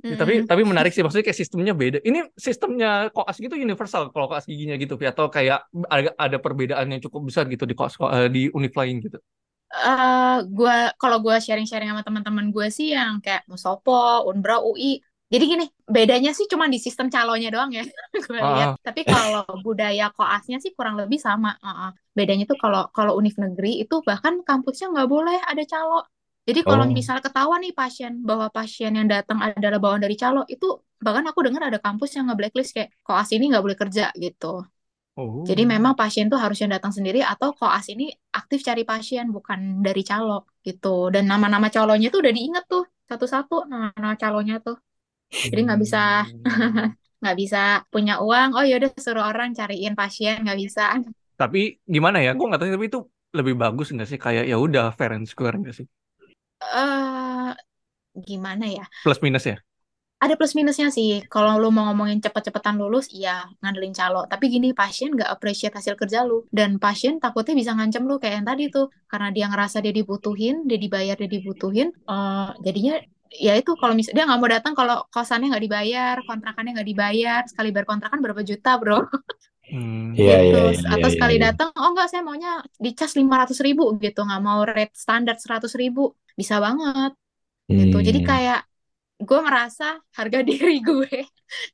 Ya, 0.06 0.16
tapi 0.22 0.46
tapi 0.46 0.62
menarik 0.62 0.94
sih 0.94 1.02
maksudnya 1.02 1.26
kayak 1.26 1.40
sistemnya 1.42 1.74
beda. 1.74 1.98
Ini 2.06 2.30
sistemnya 2.38 3.10
koas 3.10 3.42
gitu 3.42 3.58
universal 3.58 4.14
kalau 4.14 4.30
koas 4.30 4.46
giginya 4.46 4.78
gitu 4.78 4.94
atau 5.02 5.34
kayak 5.34 5.66
ada 5.90 6.14
ada 6.14 6.38
perbedaan 6.38 6.86
yang 6.94 7.02
cukup 7.02 7.34
besar 7.34 7.50
gitu 7.50 7.66
di 7.66 7.74
koas 7.74 7.98
eh, 7.98 8.30
di 8.30 8.42
univ 8.54 8.74
lain 8.78 9.02
gitu? 9.02 9.18
Eh 9.74 10.38
gua 10.54 10.94
kalau 11.02 11.18
gua 11.26 11.42
sharing-sharing 11.42 11.90
sama 11.90 12.06
teman-teman 12.06 12.54
gue 12.54 12.68
sih 12.70 12.94
yang 12.94 13.18
kayak 13.18 13.50
Musopo, 13.50 14.30
Unbra, 14.30 14.62
UI. 14.62 15.02
Jadi 15.34 15.44
gini, 15.52 15.66
bedanya 15.90 16.32
sih 16.38 16.46
cuma 16.52 16.66
di 16.70 16.78
sistem 16.78 17.10
calonnya 17.10 17.50
doang 17.50 17.72
ya, 17.74 17.82
gue 18.26 18.40
Ah, 18.40 18.48
lihat. 18.54 18.78
Tapi 18.86 19.02
kalau 19.10 19.42
budaya 19.66 20.14
koasnya 20.14 20.58
sih 20.64 20.72
kurang 20.78 20.96
lebih 21.02 21.18
sama. 21.18 21.50
Heeh. 21.66 21.90
Bedanya 22.18 22.44
tuh 22.52 22.58
kalau 22.62 22.82
kalau 22.94 23.18
univ 23.20 23.36
negeri 23.42 23.82
itu 23.84 23.96
bahkan 24.06 24.34
kampusnya 24.46 24.86
nggak 24.94 25.10
boleh 25.10 25.38
ada 25.50 25.64
calo. 25.66 26.06
Jadi 26.46 26.62
kalau 26.70 26.86
Oh, 26.86 26.96
misalnya 26.98 27.26
ketahuan 27.26 27.60
nih 27.66 27.74
pasien 27.74 28.14
bahwa 28.22 28.48
pasien 28.54 28.94
yang 28.94 29.10
datang 29.10 29.42
adalah 29.42 29.80
bawaan 29.82 30.02
dari 30.06 30.14
calo, 30.14 30.46
itu 30.46 30.66
bahkan 31.02 31.26
aku 31.26 31.40
dengar 31.46 31.62
ada 31.74 31.80
kampus 31.82 32.10
yang 32.16 32.30
nge-blacklist 32.30 32.72
kayak 32.78 32.90
koas 33.02 33.30
ini 33.34 33.50
nggak 33.50 33.64
boleh 33.66 33.78
kerja 33.82 34.04
gitu. 34.14 34.62
Jadi 35.46 35.62
Oh. 35.62 35.74
memang 35.74 35.94
pasien 36.00 36.26
tuh 36.32 36.40
harusnya 36.44 36.68
datang 36.76 36.90
sendiri 36.98 37.20
atau 37.22 37.50
koas 37.60 37.86
ini 37.94 38.10
aktif 38.40 38.60
cari 38.68 38.82
pasien 38.82 39.26
bukan 39.36 39.60
dari 39.86 40.02
calo 40.10 40.34
gitu. 40.66 40.88
Dan 41.14 41.24
nama-nama 41.32 41.68
calonnya 41.76 42.08
tuh 42.14 42.20
udah 42.26 42.34
diinget 42.38 42.64
tuh 42.72 42.84
satu-satu 43.10 43.54
nama-nama 43.70 44.16
calonnya 44.18 44.58
tuh. 44.66 44.76
Jadi 45.32 45.60
nggak 45.66 45.82
bisa 45.84 46.02
Hmm. 46.26 46.44
nggak 47.22 47.38
bisa 47.42 47.62
punya 47.94 48.14
uang. 48.22 48.50
Oh 48.58 48.66
yaudah 48.66 48.90
suruh 49.02 49.26
orang 49.26 49.50
cariin 49.58 49.94
pasien 49.98 50.46
nggak 50.46 50.60
bisa. 50.62 50.84
Tapi 51.36 51.82
gimana 51.84 52.18
ya? 52.24 52.32
Gue 52.38 52.46
nggak 52.48 52.62
tahu 52.62 52.70
tapi 52.76 52.88
itu 52.92 53.00
lebih 53.36 53.56
bagus 53.60 53.88
nggak 53.92 54.08
sih? 54.08 54.20
Kayak 54.22 54.44
ya 54.52 54.56
udah 54.56 54.86
fair 54.96 55.12
and 55.18 55.28
square 55.28 55.56
nggak 55.60 55.76
sih? 55.76 55.86
Eh 56.62 57.52
gimana 58.28 58.66
ya? 58.78 58.86
Plus 59.04 59.20
minus 59.22 59.46
ya? 59.46 59.58
Ada 60.24 60.34
plus 60.40 60.56
minusnya 60.58 60.88
sih. 60.98 61.22
Kalau 61.34 61.60
lu 61.62 61.70
mau 61.76 61.84
ngomongin 61.92 62.18
cepet-cepetan 62.24 62.76
lulus, 62.82 63.06
iya 63.14 63.46
ngandelin 63.62 63.94
calo. 64.00 64.22
Tapi 64.32 64.46
gini, 64.54 64.68
pasien 64.82 65.10
nggak 65.16 65.30
appreciate 65.36 65.76
hasil 65.78 65.94
kerja 66.02 66.20
lu. 66.30 66.48
Dan 66.58 66.80
pasien 66.84 67.20
takutnya 67.24 67.54
bisa 67.62 67.72
ngancem 67.78 68.04
lu 68.10 68.16
kayak 68.22 68.36
yang 68.42 68.48
tadi 68.50 68.64
tuh. 68.76 68.88
Karena 69.12 69.30
dia 69.36 69.46
ngerasa 69.52 69.78
dia 69.84 69.94
dibutuhin, 70.00 70.56
dia 70.70 70.78
dibayar, 70.84 71.16
dia 71.20 71.30
dibutuhin. 71.36 71.88
eh, 72.12 72.50
jadinya 72.66 72.94
ya 73.46 73.52
itu 73.60 73.72
kalau 73.82 73.94
misalnya 73.98 74.16
dia 74.18 74.26
nggak 74.28 74.40
mau 74.42 74.52
datang 74.56 74.74
kalau 74.80 74.96
kosannya 75.14 75.48
nggak 75.52 75.66
dibayar, 75.68 76.16
kontrakannya 76.28 76.72
nggak 76.76 76.90
dibayar. 76.92 77.42
Sekali 77.52 77.68
bayar 77.74 77.88
kontrakan 77.92 78.20
berapa 78.26 78.42
juta, 78.50 78.70
bro? 78.82 78.96
Hmm. 79.70 80.14
iya 80.22 80.36
gitu. 80.44 80.56
iya 80.56 80.62
iya 80.72 80.84
iya 80.92 80.96
Atau 80.96 81.10
iya. 81.14 81.14
sekali 81.14 81.36
iya. 81.38 81.46
datang, 81.46 81.70
oh 81.78 81.88
enggak 81.92 82.08
saya 82.12 82.22
maunya 82.28 82.50
dicas 82.86 83.12
500 83.20 83.60
ribu 83.66 83.84
gitu. 84.04 84.20
Nggak 84.28 84.42
mau 84.48 84.60
rate 84.68 84.94
standar 85.04 85.36
100 85.44 85.74
ribu. 85.82 86.02
Bisa 86.40 86.56
banget 86.66 87.12
gitu. 87.80 87.98
Jadi 88.08 88.20
Hmm, 88.20 88.30
kayak 88.30 88.60
gue 89.20 89.40
merasa 89.40 89.96
harga 90.16 90.40
diri 90.50 90.84
gue. 90.84 91.12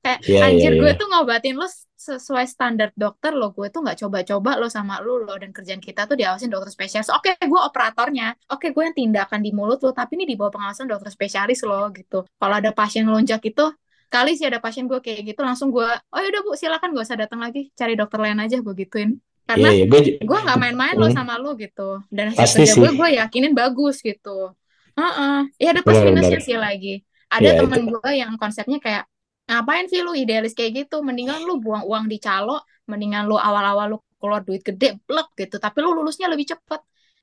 Kayak 0.04 0.20
iya 0.28 0.38
iya 0.38 0.46
anjir 0.52 0.74
gue 0.78 0.92
iya. 0.94 1.00
tuh 1.00 1.08
ngobatin 1.10 1.56
lo 1.58 1.66
sesuai 1.98 2.46
standar 2.46 2.94
dokter 2.94 3.34
lo. 3.34 3.50
Gue 3.56 3.74
tuh 3.74 3.82
nggak 3.82 3.98
coba-coba 4.06 4.60
lo 4.62 4.68
sama 4.70 5.02
lo 5.02 5.18
lo 5.22 5.34
dan 5.42 5.50
kerjaan 5.50 5.82
kita 5.82 6.06
tuh 6.06 6.14
diawasin 6.20 6.52
dokter 6.54 6.70
spesialis. 6.70 7.10
Oke 7.10 7.34
gue 7.40 7.62
operatornya. 7.62 8.38
Oke 8.54 8.70
gue 8.76 8.84
yang 8.86 8.96
tindakan 8.98 9.42
di 9.42 9.52
mulut 9.56 9.82
lo 9.82 9.92
tapi 9.96 10.20
ini 10.22 10.26
di 10.30 10.36
bawah 10.38 10.54
pengawasan 10.54 10.86
dokter 10.92 11.10
spesialis 11.10 11.66
lo 11.66 11.90
gitu. 11.96 12.28
Kalau 12.38 12.56
ada 12.62 12.70
pasien 12.76 13.08
lonjak 13.10 13.42
itu 13.48 13.66
kali 14.12 14.36
sih 14.36 14.44
ada 14.46 14.60
pasien 14.60 14.92
gue 14.92 15.00
kayak 15.00 15.24
gitu 15.24 15.40
langsung 15.40 15.72
gue 15.72 15.88
oh 15.88 16.20
yaudah 16.20 16.42
bu 16.44 16.52
silakan 16.60 16.92
gak 16.94 17.06
usah 17.08 17.18
datang 17.18 17.42
lagi. 17.42 17.72
Cari 17.74 17.96
dokter 17.98 18.20
lain 18.22 18.38
aja 18.44 18.60
gue 18.62 18.74
gituin. 18.78 19.18
Karena 19.50 19.74
iya 19.74 19.86
gue 19.90 20.00
gue 20.22 20.38
nggak 20.46 20.60
main-main 20.62 20.96
lo 21.00 21.10
Hmm, 21.10 21.16
sama 21.18 21.40
lo 21.42 21.58
gitu. 21.58 22.06
Dan 22.14 22.36
hasil 22.36 22.62
kerja 22.70 22.76
gue 22.78 22.92
gue 22.94 23.10
yakinin 23.18 23.54
bagus 23.58 24.04
gitu. 24.06 24.54
Heeh. 25.00 25.48
Iya 25.58 25.70
ada 25.74 25.82
plus 25.82 25.98
Benar 25.98 26.06
benar. 26.12 26.22
minusnya 26.22 26.40
sih 26.44 26.58
lagi 26.60 27.02
ada 27.32 27.50
itu. 27.56 27.64
temen 27.64 27.82
gue 27.88 28.12
yang 28.12 28.32
konsepnya 28.36 28.78
kayak 28.84 29.04
ngapain 29.48 29.88
sih 29.88 30.04
lu 30.04 30.12
idealis 30.12 30.52
kayak 30.52 30.86
gitu? 30.86 31.00
Mendingan 31.00 31.48
lu 31.48 31.64
buang 31.64 31.88
uang 31.88 32.06
di 32.12 32.20
calo 32.20 32.62
mendingan 32.92 33.24
lu 33.24 33.40
awal-awal 33.40 33.96
lu 33.96 33.98
keluar 34.20 34.44
duit 34.44 34.62
gede 34.62 35.00
blek 35.08 35.32
gitu. 35.40 35.56
Tapi 35.58 35.78
lu 35.80 35.96
lulusnya 35.96 36.28
lebih 36.28 36.52
cepet. 36.52 36.82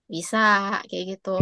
Bisa 0.09 0.77
kayak 0.89 1.05
gitu. 1.21 1.37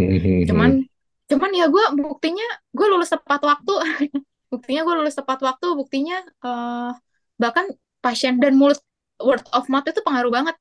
Cuman 0.51 0.83
cuman 1.27 1.51
ya 1.55 1.67
gue 1.71 1.85
buktinya 1.95 2.47
gue 2.75 2.87
lulus 2.91 3.15
tepat 3.15 3.41
waktu. 3.47 3.75
Buktinya 4.47 4.87
gue 4.87 4.95
lulus 5.03 5.19
tepat 5.19 5.43
waktu 5.43 5.67
buktinya 5.75 6.23
eh, 6.23 6.91
bahkan 7.35 7.67
pasien 7.99 8.39
dan 8.39 8.55
mulut 8.55 8.79
word 9.19 9.43
of 9.51 9.67
mouth 9.67 9.83
itu 9.91 9.99
pengaruh 10.07 10.31
banget 10.31 10.55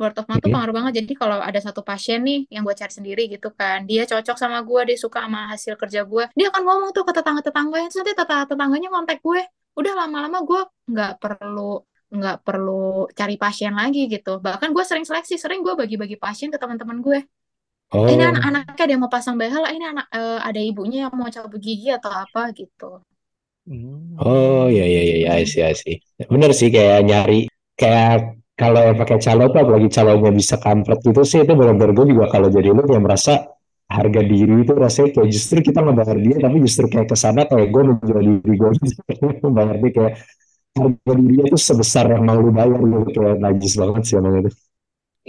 word 0.00 0.14
of 0.18 0.26
mouth 0.30 0.40
itu 0.42 0.48
Hmm, 0.48 0.54
pengaruh 0.54 0.74
banget. 0.78 0.92
Jadi 1.04 1.12
kalau 1.20 1.38
ada 1.48 1.60
satu 1.66 1.80
pasien 1.82 2.18
nih 2.28 2.38
yang 2.54 2.62
gue 2.66 2.74
cari 2.80 2.92
sendiri 2.98 3.22
gitu 3.34 3.48
kan 3.58 3.78
dia 3.90 4.02
cocok 4.10 4.36
sama 4.42 4.58
gue 4.68 4.80
dia 4.94 4.96
suka 5.04 5.18
sama 5.26 5.40
hasil 5.52 5.74
kerja 5.80 6.00
gue 6.06 6.24
dia 6.38 6.46
akan 6.52 6.62
ngomong 6.66 6.90
tuh 6.96 7.04
ke 7.08 7.12
tetangga 7.16 7.42
tetangganya 7.46 7.86
terus 7.90 7.98
nanti 8.02 8.14
tetangga 8.20 8.44
tetangganya 8.50 8.88
kontak 8.94 9.18
gue. 9.26 9.40
Udah 9.78 9.92
lama-lama 10.00 10.38
gue 10.48 10.60
nggak 10.92 11.12
perlu 11.22 11.62
nggak 12.08 12.36
perlu 12.46 13.10
cari 13.18 13.34
pasien 13.42 13.72
lagi 13.76 14.00
gitu. 14.14 14.40
Bahkan 14.46 14.68
gue 14.76 14.84
sering 14.88 15.04
seleksi 15.08 15.34
sering 15.36 15.60
gue 15.66 15.74
bagi-bagi 15.76 16.16
pasien 16.16 16.48
ke 16.54 16.58
teman-teman 16.62 16.98
gue. 17.04 17.18
Oh, 17.92 18.04
ini 18.12 18.22
anak-anaknya 18.30 18.82
ada 18.84 18.92
yang 18.94 19.02
mau 19.04 19.12
pasang 19.16 19.36
behel 19.40 19.64
ini 19.76 19.84
anak 19.92 20.06
eh, 20.18 20.38
ada 20.48 20.60
ibunya 20.70 20.98
yang 21.08 21.12
mau 21.18 21.28
cabut 21.34 21.60
gigi 21.66 21.88
atau 21.98 22.10
apa 22.22 22.40
gitu. 22.58 23.00
Hmm. 23.68 24.16
oh 24.24 24.64
iya 24.72 24.84
iya 24.92 25.00
iya 25.08 25.14
iya, 25.20 25.28
I 25.40 25.44
see 25.50 25.60
I 25.70 25.74
see. 25.76 25.96
Bener 26.32 26.50
sih 26.58 26.68
kayak 26.74 26.98
nyari 27.08 27.34
kayak 27.80 28.40
kalau 28.58 28.80
yang 28.82 28.98
pakai 28.98 29.22
calo 29.22 29.54
tuh 29.54 29.60
apalagi 29.62 29.88
calonnya 29.88 30.32
bisa 30.34 30.58
kampret 30.58 30.98
gitu 31.06 31.22
sih 31.22 31.46
itu 31.46 31.52
benar-benar 31.54 31.94
gue 31.94 32.06
juga 32.10 32.26
kalau 32.26 32.50
jadi 32.50 32.74
lu 32.74 32.82
kayak 32.82 33.02
merasa 33.06 33.32
harga 33.88 34.20
diri 34.20 34.66
itu 34.66 34.72
rasanya 34.74 35.08
kayak 35.14 35.28
justru 35.32 35.58
kita 35.62 35.80
ngebayar 35.80 36.18
dia 36.18 36.36
tapi 36.42 36.56
justru 36.66 36.84
kayak 36.90 37.08
ke 37.08 37.16
sana 37.16 37.46
kayak 37.46 37.70
gue 37.70 37.82
menjual 37.86 38.20
diri 38.20 38.54
gue 38.58 38.70
gitu. 38.82 39.00
bayar 39.56 39.76
dia 39.78 39.90
kayak 39.94 40.12
harga 40.76 41.12
dirinya 41.14 41.44
itu 41.48 41.58
sebesar 41.58 42.04
yang 42.12 42.22
mau 42.26 42.38
lu 42.38 42.50
bayar 42.50 42.80
gitu 42.82 43.08
kayak 43.14 43.36
najis 43.40 43.72
banget 43.78 44.02
sih 44.04 44.16
emang 44.18 44.34
itu. 44.42 44.50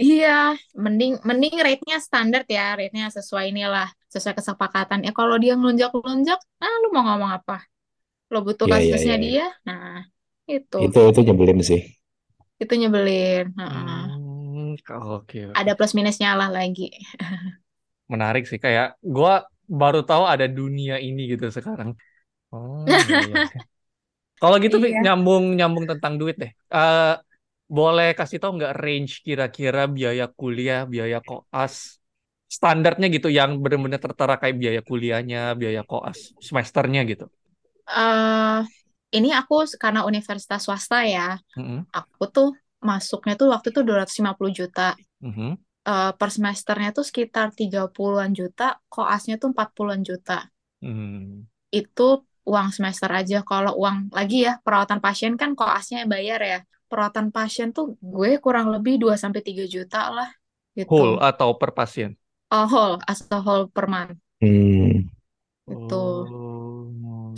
Iya, 0.00 0.56
mending 0.80 1.20
mending 1.28 1.60
rate-nya 1.60 2.00
standar 2.00 2.48
ya, 2.48 2.72
rate-nya 2.72 3.12
sesuai 3.12 3.52
inilah, 3.52 3.84
sesuai 4.08 4.32
kesepakatan. 4.32 5.04
Ya 5.04 5.12
kalau 5.12 5.36
dia 5.36 5.52
ngelunjak-lunjak, 5.60 6.40
ah 6.40 6.74
lu 6.80 6.88
mau 6.88 7.04
ngomong 7.04 7.36
apa? 7.36 7.68
Lo 8.32 8.40
butuh 8.40 8.64
iya 8.64 8.80
iya. 8.80 8.96
kasusnya 8.96 9.16
iya. 9.20 9.24
dia, 9.28 9.46
nah 9.68 10.00
itu, 10.48 10.76
Itu 10.88 11.00
itu 11.12 11.20
nyebelin 11.20 11.60
sih. 11.60 11.99
Itu 12.62 12.72
nyebelin. 12.80 13.44
Heeh. 13.58 14.20
Hmm, 14.28 14.74
oke 14.74 14.92
oke. 15.16 15.40
Ada 15.58 15.72
plus 15.78 15.92
minusnya 15.98 16.30
lah 16.38 16.48
lagi. 16.50 16.90
Menarik 18.12 18.42
sih 18.50 18.58
kayak 18.64 18.86
gua 19.14 19.32
baru 19.80 19.98
tahu 20.08 20.24
ada 20.32 20.46
dunia 20.58 20.94
ini 21.06 21.20
gitu 21.32 21.44
sekarang. 21.56 21.90
Oh 22.52 22.86
iya 23.02 23.16
iya. 23.26 23.36
Kalau 24.40 24.56
gitu 24.64 24.76
Iya. 24.76 25.00
nyambung 25.04 25.42
nyambung 25.58 25.84
tentang 25.90 26.14
duit 26.20 26.36
deh. 26.42 26.50
Eh 26.74 27.12
boleh 27.76 28.06
kasih 28.18 28.38
tahu 28.42 28.52
nggak 28.58 28.74
range 28.82 29.12
kira-kira 29.26 29.80
biaya 29.96 30.24
kuliah, 30.38 30.80
biaya 30.92 31.18
koas 31.28 31.74
standarnya 32.56 33.06
gitu 33.16 33.28
yang 33.38 33.50
benar-benar 33.62 34.00
tertera 34.06 34.34
kayak 34.42 34.56
biaya 34.62 34.80
kuliahnya, 34.90 35.38
biaya 35.60 35.82
koas 35.90 36.18
semesternya 36.46 37.00
gitu. 37.10 37.24
eh 37.86 38.64
ini 39.16 39.28
aku 39.40 39.54
karena 39.82 40.00
universitas 40.10 40.60
swasta 40.66 40.98
ya, 41.16 41.28
Mhm, 41.56 41.86
aku 41.98 42.22
tuh 42.36 42.48
masuknya 42.88 43.34
tuh 43.40 43.48
waktu 43.54 43.68
itu 43.72 43.80
250 43.88 44.52
juta. 44.60 44.82
mhm. 45.20 45.56
Eh, 45.92 46.12
per 46.18 46.28
semesternya 46.36 46.90
tuh 46.98 47.04
sekitar 47.10 47.46
30-an 47.58 48.32
juta, 48.40 48.64
koasnya 48.92 49.34
tuh 49.42 49.48
40-an 49.52 50.02
juta. 50.10 50.38
Hmm. 50.82 51.46
itu 51.80 52.02
uang 52.50 52.68
semester 52.76 53.10
aja. 53.20 53.36
Kalau 53.50 53.72
uang 53.82 53.96
lagi 54.16 54.36
ya, 54.46 54.52
perawatan 54.64 54.98
pasien 55.04 55.32
kan 55.40 55.50
koasnya 55.58 55.96
yang 56.02 56.10
bayar 56.16 56.40
ya. 56.52 56.58
Perawatan 56.90 57.26
pasien 57.36 57.68
tuh 57.76 57.94
gue 58.02 58.30
kurang 58.44 58.66
lebih 58.74 58.94
2 59.02 59.14
sampai 59.22 59.40
3 59.46 59.64
juta 59.74 60.10
lah 60.16 60.28
Whole 60.90 61.14
gitu. 61.14 61.22
atau 61.30 61.48
per 61.60 61.70
pasien? 61.78 62.10
Oh, 62.52 62.66
whole, 62.68 63.00
as 63.08 63.26
a 63.32 63.40
whole 63.40 63.66
per 63.66 63.86
month 63.88 64.18
Hmm. 64.40 65.08
gitu. 65.68 65.96
Oh. 65.96 66.49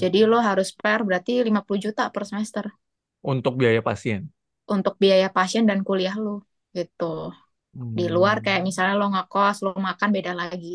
Jadi 0.03 0.19
lo 0.31 0.39
harus 0.49 0.69
per 0.83 0.99
berarti 1.09 1.33
50 1.47 1.81
juta 1.87 2.03
per 2.15 2.23
semester 2.31 2.65
Untuk 3.33 3.55
biaya 3.61 3.83
pasien. 3.89 4.31
untuk 4.75 4.95
biaya 5.03 5.29
pasien 5.37 5.65
dan 5.71 5.81
kuliah 5.89 6.15
lo 6.25 6.31
gitu. 6.77 7.05
Di 7.99 8.05
luar 8.15 8.37
kayak 8.45 8.63
Hmm. 8.63 8.69
misalnya 8.69 8.95
lo 9.01 9.07
ngekos, 9.15 9.57
lo 9.67 9.71
makan 9.89 10.11
beda 10.17 10.33
lagi 10.43 10.69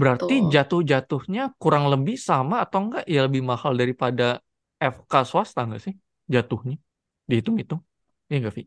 Berarti 0.00 0.34
gitu. 0.34 0.34
jatuh-jatuhnya 0.52 1.42
kurang 1.62 1.84
lebih 1.92 2.16
sama 2.28 2.56
atau 2.64 2.78
enggak 2.88 3.04
ya 3.14 3.20
lebih 3.28 3.42
mahal 3.50 3.72
daripada 3.80 4.40
FK 4.80 5.12
swasta 5.30 5.60
enggak 5.68 5.82
sih? 5.86 5.94
Jatuhnya. 6.34 6.76
Dihitung-hitung. 7.28 7.80
Iya 8.28 8.36
enggak, 8.40 8.54
Vi? 8.58 8.62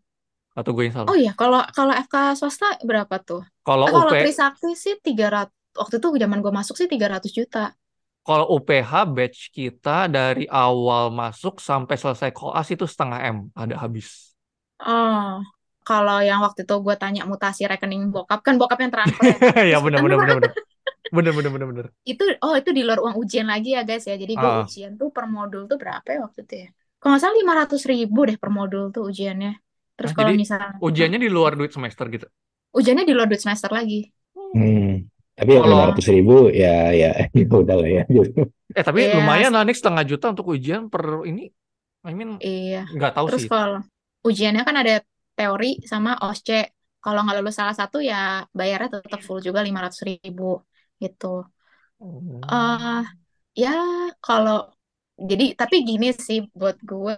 Atau 0.58 0.72
gue 0.78 0.84
yang 0.88 0.98
Oh 1.10 1.16
salah? 1.16 1.18
iya, 1.22 1.32
kalau 1.40 1.60
kalau 1.78 1.94
FK 2.06 2.16
swasta 2.40 2.66
berapa 2.90 3.16
tuh? 3.28 3.42
Kalau 3.68 3.88
Eh, 3.88 3.94
kalau 3.98 4.14
UP, 4.14 4.20
Trisakti 4.20 4.68
sih 4.84 4.94
300 5.06 5.54
waktu 5.82 5.96
itu 6.00 6.08
zaman 6.24 6.40
gue 6.44 6.54
masuk 6.60 6.76
sih 6.80 6.88
300 6.94 7.32
juta. 7.40 7.60
Kalau 8.26 8.46
UPH 8.58 8.92
batch 9.16 9.40
kita 9.58 10.10
dari 10.16 10.44
awal 10.50 11.04
masuk 11.14 11.54
sampai 11.62 11.96
selesai 12.02 12.30
koas 12.38 12.68
itu 12.74 12.86
setengah 12.90 13.20
M 13.36 13.38
ada 13.62 13.76
habis. 13.84 14.08
Oh, 14.90 15.40
kalau 15.88 16.18
yang 16.28 16.40
waktu 16.46 16.60
itu 16.66 16.76
gue 16.86 16.96
tanya 17.02 17.22
mutasi 17.32 17.62
rekening 17.72 18.04
bokap, 18.14 18.40
kan 18.46 18.56
bokap 18.60 18.78
yang 18.84 18.92
transfer 18.96 19.26
ya. 19.34 19.40
ya 19.72 19.78
bener 19.86 20.00
bener 20.06 20.18
bener 20.22 20.36
bener. 20.40 20.54
Bener 21.16 21.32
bener 21.38 21.52
bener 21.54 21.68
bener. 21.72 21.88
itu, 22.12 22.24
oh 22.46 22.54
itu 22.60 22.70
di 22.78 22.82
luar 22.86 23.00
uang 23.04 23.16
ujian 23.22 23.48
lagi 23.54 23.70
ya 23.78 23.82
guys 23.88 24.06
ya. 24.10 24.16
Jadi 24.18 24.34
gue 24.42 24.50
Ah, 24.50 24.62
ujian 24.62 24.92
tuh 25.00 25.10
per 25.16 25.26
modul 25.30 25.62
tuh 25.70 25.78
berapa 25.82 26.08
ya 26.14 26.20
waktu 26.26 26.40
itu 26.46 26.56
ya? 26.66 26.68
Kalau 27.00 27.10
nggak 27.14 27.22
salah 27.24 27.38
500 27.42 27.82
ribu 27.92 28.20
deh 28.30 28.38
per 28.42 28.50
modul 28.58 28.84
tuh 28.96 29.04
ujiannya. 29.10 29.52
Terus 29.98 30.12
nah, 30.12 30.18
kalau 30.18 30.32
misalnya, 30.36 30.70
ujiannya 30.82 31.20
di 31.26 31.30
luar 31.32 31.52
duit 31.58 31.72
semester 31.72 32.06
gitu. 32.12 32.28
ujiannya 32.78 33.06
di 33.10 33.14
luar 33.16 33.28
duit 33.32 33.42
semester 33.42 33.72
lagi. 33.72 34.12
Hmm. 34.54 35.08
Tapi 35.38 35.50
yang 35.58 35.66
lima 35.72 35.84
Kalau 35.84 35.92
ratus 35.92 36.06
ribu 36.16 36.34
ya 36.62 36.68
ya 37.02 37.08
ya 37.40 37.46
udah 37.62 37.76
lah 37.80 37.90
ya. 37.98 38.02
gitu. 38.16 38.42
eh 38.78 38.84
tapi 38.88 39.00
Iya, 39.00 39.16
lumayan 39.16 39.52
lah 39.56 39.64
nih 39.68 39.76
setengah 39.80 40.04
juta 40.12 40.26
untuk 40.34 40.46
ujian 40.56 40.82
per 40.94 41.04
ini. 41.30 41.42
I 42.10 42.14
mean 42.20 42.32
iya. 42.46 42.78
nggak 42.96 43.12
tahu 43.18 43.28
Terus 43.28 43.44
sih. 43.44 43.50
kalau 43.52 43.78
ujiannya 44.28 44.62
kan 44.68 44.76
ada 44.82 44.94
teori 45.38 45.66
sama 45.92 46.10
OSCE. 46.24 46.56
Kalau 47.04 47.20
nggak 47.24 47.36
lulus 47.40 47.56
salah 47.60 47.76
satu 47.80 47.98
ya 48.10 48.16
bayarnya 48.58 48.90
tetap 48.96 49.20
full 49.28 49.40
juga 49.48 49.60
500 49.68 50.02
ribu 50.10 50.44
gitu. 51.04 51.26
Hmm. 52.00 52.56
eh 52.56 53.00
ya 53.62 53.70
kalau 54.26 54.54
jadi 55.30 55.44
tapi 55.62 55.76
gini 55.90 56.06
sih 56.28 56.40
buat 56.60 56.78
gue 56.90 57.14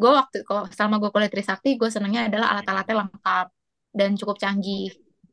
gue 0.00 0.10
waktu 0.18 0.36
kok 0.48 0.62
selama 0.76 0.94
gue 1.02 1.10
kuliah 1.14 1.32
Trisakti 1.34 1.68
gue 1.80 1.88
senengnya 1.94 2.20
adalah 2.28 2.46
alat-alatnya 2.52 2.94
lengkap 3.02 3.46
dan 3.98 4.10
cukup 4.20 4.36
canggih 4.42 4.82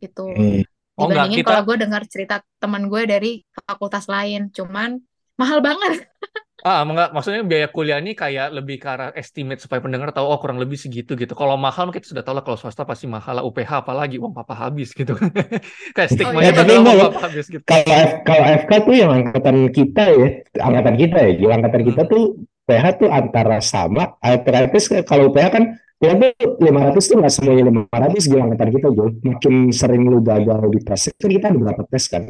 gitu 0.03 0.21
Hmm. 0.35 0.61
Oh 0.97 1.05
enggak, 1.05 1.29
dibandingin 1.29 1.39
kita 1.45 1.49
kalau 1.53 1.63
gue 1.69 1.77
dengar 1.77 2.01
cerita 2.09 2.35
teman 2.57 2.83
gue 2.89 3.01
dari 3.05 3.31
fakultas 3.53 4.05
lain. 4.09 4.49
Cuman 4.49 4.97
mahal 5.37 5.59
banget. 5.61 5.93
Ah 6.65 6.81
enggak, 6.81 7.13
maksudnya 7.13 7.45
biaya 7.45 7.69
kuliah 7.69 8.01
ini 8.01 8.17
kayak 8.17 8.49
lebih 8.49 8.81
ke 8.81 8.87
arah 8.89 9.13
estimate 9.13 9.61
supaya 9.61 9.77
pendengar 9.77 10.09
tahu 10.09 10.25
oh 10.25 10.41
kurang 10.41 10.57
lebih 10.57 10.73
segitu 10.73 11.13
gitu. 11.13 11.37
Kalau 11.37 11.53
mahal 11.53 11.93
kita 11.93 12.09
sudah 12.09 12.25
tahu 12.25 12.33
lah 12.33 12.43
kalau 12.43 12.57
swasta 12.57 12.81
pasti 12.81 13.05
mahal 13.05 13.39
lah. 13.39 13.43
UPH 13.45 13.85
apalagi 13.85 14.17
uang 14.17 14.33
papa 14.33 14.57
habis 14.57 14.89
gitu. 14.97 15.13
Kayak 15.95 16.09
oh 16.09 16.13
stigmanya 16.17 16.41
iya 16.41 16.51
tapi 16.57 16.71
enggak 16.73 16.95
uang 16.97 17.13
papa 17.13 17.19
habis 17.29 17.45
gitu. 17.45 17.61
Kalau 17.61 17.85
F, 17.93 18.11
kalau 18.25 18.43
FK 18.65 18.71
tuh 18.89 18.95
yang 18.97 19.11
angkatan 19.13 19.57
kita 19.69 20.03
ya, 20.11 20.27
angkatan 20.57 20.95
kita 20.97 21.17
ya, 21.29 21.47
angkatan 21.61 21.81
kita 21.85 22.01
Hmm. 22.03 22.11
tuh 22.11 22.23
PH 22.67 22.85
tuh 22.99 23.09
antara 23.13 23.57
sama, 23.63 24.03
alternatif 24.19 24.81
kalau 25.07 25.31
PH 25.31 25.47
kan 25.53 25.63
ya 26.03 26.11
tuh 26.13 26.31
500 26.61 27.03
tuh 27.09 27.15
nggak 27.17 27.33
semuanya 27.33 27.63
500 27.69 28.29
gila 28.29 28.41
angkatan 28.47 28.69
kita 28.75 28.87
Jo. 28.93 29.05
Makin 29.25 29.53
sering 29.73 30.03
lu 30.05 30.19
gagal 30.21 30.59
di 30.73 30.79
tes, 30.85 31.01
kan 31.17 31.29
kita 31.29 31.45
ada 31.51 31.57
berapa 31.57 31.81
tes 31.89 32.05
kan, 32.09 32.23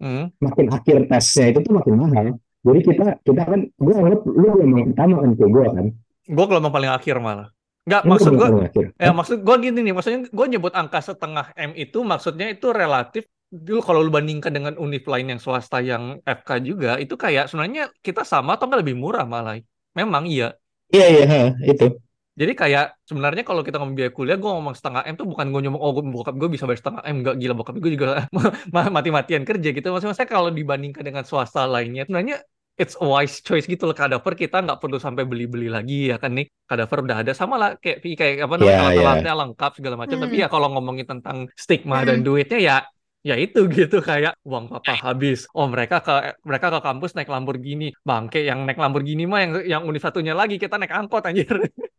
Hmm. 0.00 0.32
makin 0.40 0.72
akhir 0.72 1.12
tesnya 1.12 1.52
itu 1.52 1.58
tuh 1.60 1.76
makin 1.76 1.94
mahal. 2.00 2.26
Jadi 2.64 2.80
kita 2.88 3.20
kita 3.20 3.42
kan, 3.44 3.60
gue 3.68 3.94
anggap 3.96 4.20
lu 4.24 4.48
memang 4.64 4.92
pertama 4.92 5.14
kan 5.20 5.30
ke 5.36 5.44
gue 5.44 5.64
kan, 5.76 5.86
Gue 6.30 6.44
gelombang 6.48 6.72
paling 6.72 6.92
akhir 6.92 7.16
malah. 7.20 7.48
Enggak, 7.84 8.02
maksud 8.08 8.32
gue. 8.36 8.48
Ya 8.96 9.10
maksud 9.10 9.38
gue 9.44 9.56
gini 9.60 9.78
nih, 9.84 9.92
maksudnya 9.92 10.20
gue 10.28 10.46
nyebut 10.56 10.72
angka 10.72 11.00
setengah 11.04 11.52
M 11.56 11.72
itu 11.76 12.00
maksudnya 12.00 12.48
itu 12.52 12.72
relatif 12.72 13.28
dulu 13.50 13.82
kalau 13.82 14.00
lu 14.06 14.14
bandingkan 14.14 14.54
dengan 14.54 14.78
univ 14.78 15.02
lain 15.10 15.36
yang 15.36 15.40
swasta 15.42 15.82
yang 15.82 16.22
FK 16.22 16.62
juga 16.62 17.02
itu 17.02 17.18
kayak 17.18 17.50
sebenarnya 17.50 17.90
kita 17.98 18.22
sama 18.22 18.54
atau 18.54 18.70
nggak 18.70 18.80
lebih 18.86 18.96
murah 18.96 19.26
malah. 19.26 19.58
Memang 19.96 20.24
iya. 20.30 20.54
Iya 20.94 21.06
iya 21.12 21.24
itu. 21.66 21.98
Jadi 22.40 22.52
kayak 22.56 23.04
sebenarnya 23.04 23.44
kalau 23.44 23.60
kita 23.60 23.76
ngomong 23.76 23.92
biaya 23.92 24.12
kuliah, 24.16 24.40
gue 24.40 24.48
ngomong 24.48 24.72
setengah 24.72 25.04
M 25.04 25.14
tuh 25.20 25.28
bukan 25.28 25.52
gue 25.52 25.60
ngomong 25.68 25.82
oh 25.84 25.92
gua- 25.92 26.08
bokap 26.08 26.34
gue 26.40 26.48
bisa 26.48 26.64
bayar 26.64 26.80
setengah 26.80 27.02
M, 27.04 27.16
nggak 27.20 27.36
gila 27.36 27.52
bokap 27.52 27.76
gue 27.76 27.90
juga 27.92 28.24
ma- 28.74 28.92
mati-matian 28.96 29.44
kerja 29.44 29.68
gitu. 29.76 29.86
Maksudnya 29.92 30.16
saya 30.16 30.24
kalau 30.24 30.48
dibandingkan 30.48 31.04
dengan 31.04 31.28
swasta 31.28 31.68
lainnya, 31.68 32.08
sebenarnya 32.08 32.40
it's 32.80 32.96
a 32.96 33.04
wise 33.04 33.44
choice 33.44 33.68
gitu 33.68 33.84
loh. 33.84 33.92
Kadaver 33.92 34.32
kita 34.32 34.64
nggak 34.64 34.80
perlu 34.80 34.96
sampai 34.96 35.28
beli-beli 35.28 35.68
lagi 35.68 36.08
ya 36.08 36.16
kan 36.16 36.32
nih? 36.32 36.48
Kadaver 36.64 37.04
udah 37.04 37.16
ada. 37.20 37.32
Sama 37.36 37.60
lah 37.60 37.70
kayak 37.76 38.00
kayak 38.00 38.34
apa 38.48 38.54
namanya 38.56 38.72
Iya 38.72 38.80
iya. 38.80 38.84
alat-alatnya 38.88 39.34
lengkap 39.44 39.72
segala 39.76 39.94
macam. 40.00 40.16
Tapi 40.16 40.34
hmm. 40.40 40.42
ya 40.42 40.48
kalau 40.48 40.68
ngomongin 40.72 41.04
tentang 41.04 41.36
stigma 41.52 42.00
dan 42.08 42.24
hmm. 42.24 42.26
duitnya 42.26 42.58
ya 42.64 42.76
ya 43.20 43.36
itu 43.36 43.68
gitu. 43.76 44.00
Kayak 44.00 44.40
uang 44.48 44.72
papa 44.72 44.96
habis. 44.96 45.44
Oh 45.52 45.68
mereka 45.68 46.00
ke 46.00 46.40
mereka 46.40 46.72
ke 46.72 46.80
kampus 46.80 47.12
naik 47.12 47.28
Lamborghini. 47.28 47.92
Bangke 48.00 48.40
yang 48.48 48.64
naik 48.64 48.80
Lamborghini 48.80 49.28
mah 49.28 49.40
yang 49.44 49.52
yang 49.68 49.82
univ 49.84 50.00
satunya 50.00 50.32
lagi 50.32 50.56
kita 50.56 50.80
naik 50.80 50.96
angkot 50.96 51.28
anjir 51.28 51.52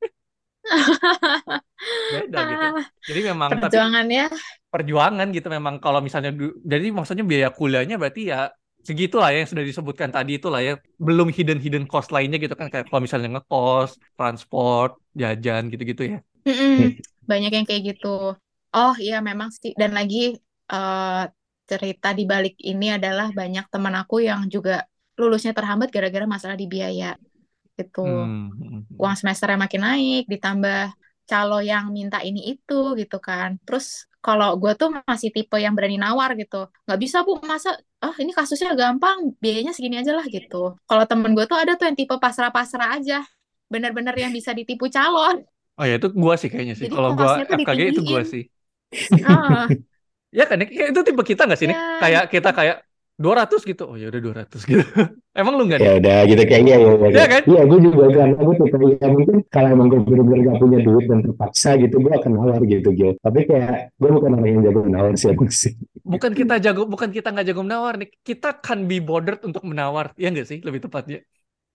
beda 2.13 2.39
gitu. 2.47 2.67
Ah, 2.72 2.86
jadi 3.09 3.19
memang 3.34 3.49
tapi 3.51 3.61
perjuangannya 3.67 4.26
perjuangan 4.72 5.28
gitu 5.36 5.47
memang 5.51 5.76
kalau 5.84 5.99
misalnya 5.99 6.32
jadi 6.63 6.88
maksudnya 6.95 7.26
biaya 7.28 7.49
kuliahnya 7.51 7.99
berarti 7.99 8.32
ya 8.32 8.53
segitu 8.82 9.22
lah 9.22 9.30
ya 9.30 9.45
yang 9.45 9.49
sudah 9.49 9.65
disebutkan 9.65 10.09
tadi 10.09 10.41
itu 10.41 10.47
lah 10.49 10.61
ya. 10.63 10.74
Belum 10.97 11.30
hidden 11.30 11.61
hidden 11.61 11.86
cost 11.86 12.09
lainnya 12.09 12.41
gitu 12.41 12.57
kan 12.57 12.72
kayak 12.72 12.89
kalau 12.89 13.01
misalnya 13.03 13.39
ngekos 13.39 13.99
transport 14.17 14.97
jajan 15.13 15.69
gitu-gitu 15.69 16.17
ya. 16.17 16.19
Mm-mm. 16.41 16.97
banyak 17.30 17.51
yang 17.53 17.65
kayak 17.69 17.95
gitu. 17.95 18.34
Oh 18.74 18.95
iya 18.97 19.22
memang 19.22 19.53
sih. 19.53 19.78
Dan 19.78 19.93
lagi 19.93 20.34
eh, 20.72 21.24
cerita 21.69 22.09
di 22.11 22.24
balik 22.26 22.57
ini 22.59 22.97
adalah 22.97 23.30
banyak 23.32 23.69
teman 23.69 23.95
aku 23.95 24.26
yang 24.26 24.49
juga 24.49 24.84
lulusnya 25.15 25.53
terhambat 25.53 25.93
gara-gara 25.93 26.26
masalah 26.26 26.57
di 26.57 26.65
biaya 26.65 27.13
gitu 27.82 28.05
hmm. 28.05 28.47
hmm, 28.53 28.69
hmm. 28.69 28.82
uang 29.01 29.15
semesternya 29.17 29.57
makin 29.57 29.82
naik, 29.82 30.23
ditambah 30.29 30.93
calo 31.25 31.59
yang 31.63 31.89
minta 31.95 32.19
ini 32.21 32.53
itu 32.53 32.93
gitu 32.99 33.17
kan. 33.17 33.57
Terus 33.65 34.05
kalau 34.21 34.53
gue 34.59 34.75
tuh 34.77 34.93
masih 35.07 35.34
tipe 35.34 35.57
yang 35.57 35.73
berani 35.73 35.97
nawar 35.97 36.38
gitu. 36.38 36.69
Nggak 36.86 36.99
bisa 37.01 37.17
bu, 37.25 37.41
masa, 37.41 37.73
ah 38.03 38.13
ini 38.21 38.36
kasusnya 38.36 38.77
gampang, 38.77 39.34
biayanya 39.41 39.73
segini 39.73 39.97
aja 39.97 40.13
lah 40.13 40.25
gitu. 40.27 40.77
Kalau 40.86 41.03
temen 41.09 41.34
gue 41.34 41.45
tuh 41.49 41.57
ada 41.57 41.73
tuh 41.79 41.89
yang 41.89 41.97
tipe 41.97 42.13
pasrah-pasrah 42.13 43.01
aja. 43.01 43.25
Bener-bener 43.71 44.13
yang 44.19 44.32
bisa 44.36 44.51
ditipu 44.51 44.91
calon. 44.91 45.47
oh 45.79 45.86
ya 45.88 45.97
itu 45.97 46.13
gua 46.13 46.36
sih 46.38 46.51
kayaknya 46.51 46.75
sih 46.77 46.91
kalau 46.91 47.15
tuh 47.15 47.25
FKG 47.47 47.95
itu 47.95 48.03
ditinggiin. 48.05 48.27
sih 48.27 48.43
Ah, 49.25 49.65
ya 50.29 50.43
kan 50.45 50.59
itu 50.61 50.99
tipe 51.01 51.23
kita 51.23 51.47
nggak 51.47 51.57
sih 51.57 51.67
nih 51.71 51.77
ya. 51.79 51.97
kayak 52.03 52.23
kita 52.27 52.49
kayak 52.51 52.77
200 53.24 53.61
gitu 53.69 53.84
oh 53.91 53.95
ya 54.01 54.05
udah 54.11 54.22
200 54.26 54.61
gitu 54.69 54.84
emang 55.39 55.53
lu 55.57 55.63
nggak 55.69 55.82
nih 55.86 55.89
Ya 55.89 55.97
udah 55.97 56.17
gitu 56.30 56.41
kayak 56.49 56.63
iya 56.67 56.76
iya 56.84 56.91
ya 57.09 57.09
iya. 57.09 57.26
kan 57.34 57.43
Iya 57.49 57.61
gue 57.69 57.80
juga 57.86 58.03
kan 58.17 58.30
aku 58.38 58.51
tuh 58.59 58.67
kayak 58.74 59.09
mungkin 59.15 59.36
kalau 59.53 59.67
emang 59.74 59.88
gue 59.91 59.99
bener-bener 60.05 60.39
gak 60.53 60.57
punya 60.61 60.80
duit 60.86 61.05
dan 61.09 61.19
terpaksa 61.26 61.69
gitu 61.82 61.95
gue 62.05 62.13
akan 62.19 62.32
nawar 62.38 62.61
gitu 62.69 62.89
gitu. 62.93 63.13
Tapi 63.26 63.39
kayak 63.49 63.72
gue 63.97 64.09
bukan 64.15 64.32
orang 64.38 64.49
yang 64.53 64.61
jago 64.69 64.80
nawar 64.86 65.13
sih 65.17 65.30
aku 65.34 65.43
sih. 65.49 65.74
bukan 66.13 66.32
kita 66.39 66.53
jago 66.65 66.82
bukan 66.93 67.09
kita 67.15 67.28
nggak 67.34 67.45
jago 67.49 67.61
menawar 67.67 67.93
nih 68.01 68.09
kita 68.28 68.47
can 68.65 68.80
be 68.89 68.97
bothered 69.07 69.39
untuk 69.47 69.63
menawar 69.69 70.05
ya 70.22 70.28
nggak 70.34 70.47
sih 70.49 70.59
lebih 70.67 70.82
tepatnya 70.86 71.17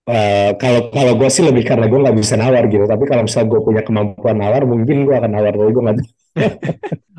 Eh, 0.07 0.49
kalau 0.61 0.81
kalau 0.95 1.13
gue 1.19 1.29
sih 1.35 1.43
lebih 1.49 1.63
karena 1.69 1.85
gue 1.91 1.99
nggak 2.03 2.17
bisa 2.21 2.35
nawar 2.41 2.63
gitu. 2.71 2.85
Tapi 2.91 3.03
kalau 3.09 3.21
misalnya 3.27 3.47
gue 3.51 3.61
punya 3.67 3.81
kemampuan 3.87 4.35
nawar 4.41 4.61
mungkin 4.71 4.95
gue 5.07 5.15
akan 5.19 5.31
nawar 5.35 5.51
tapi 5.59 5.71
gue 5.75 5.83
nggak. 5.85 5.97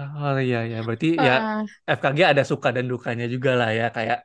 Oh 0.01 0.35
iya 0.47 0.57
ya, 0.73 0.77
berarti 0.87 1.07
ya 1.27 1.33
FKG 1.97 2.21
ada 2.33 2.43
suka 2.51 2.69
dan 2.77 2.85
dukanya 2.93 3.25
juga 3.35 3.51
lah 3.59 3.69
ya 3.79 3.85
kayak. 3.97 4.19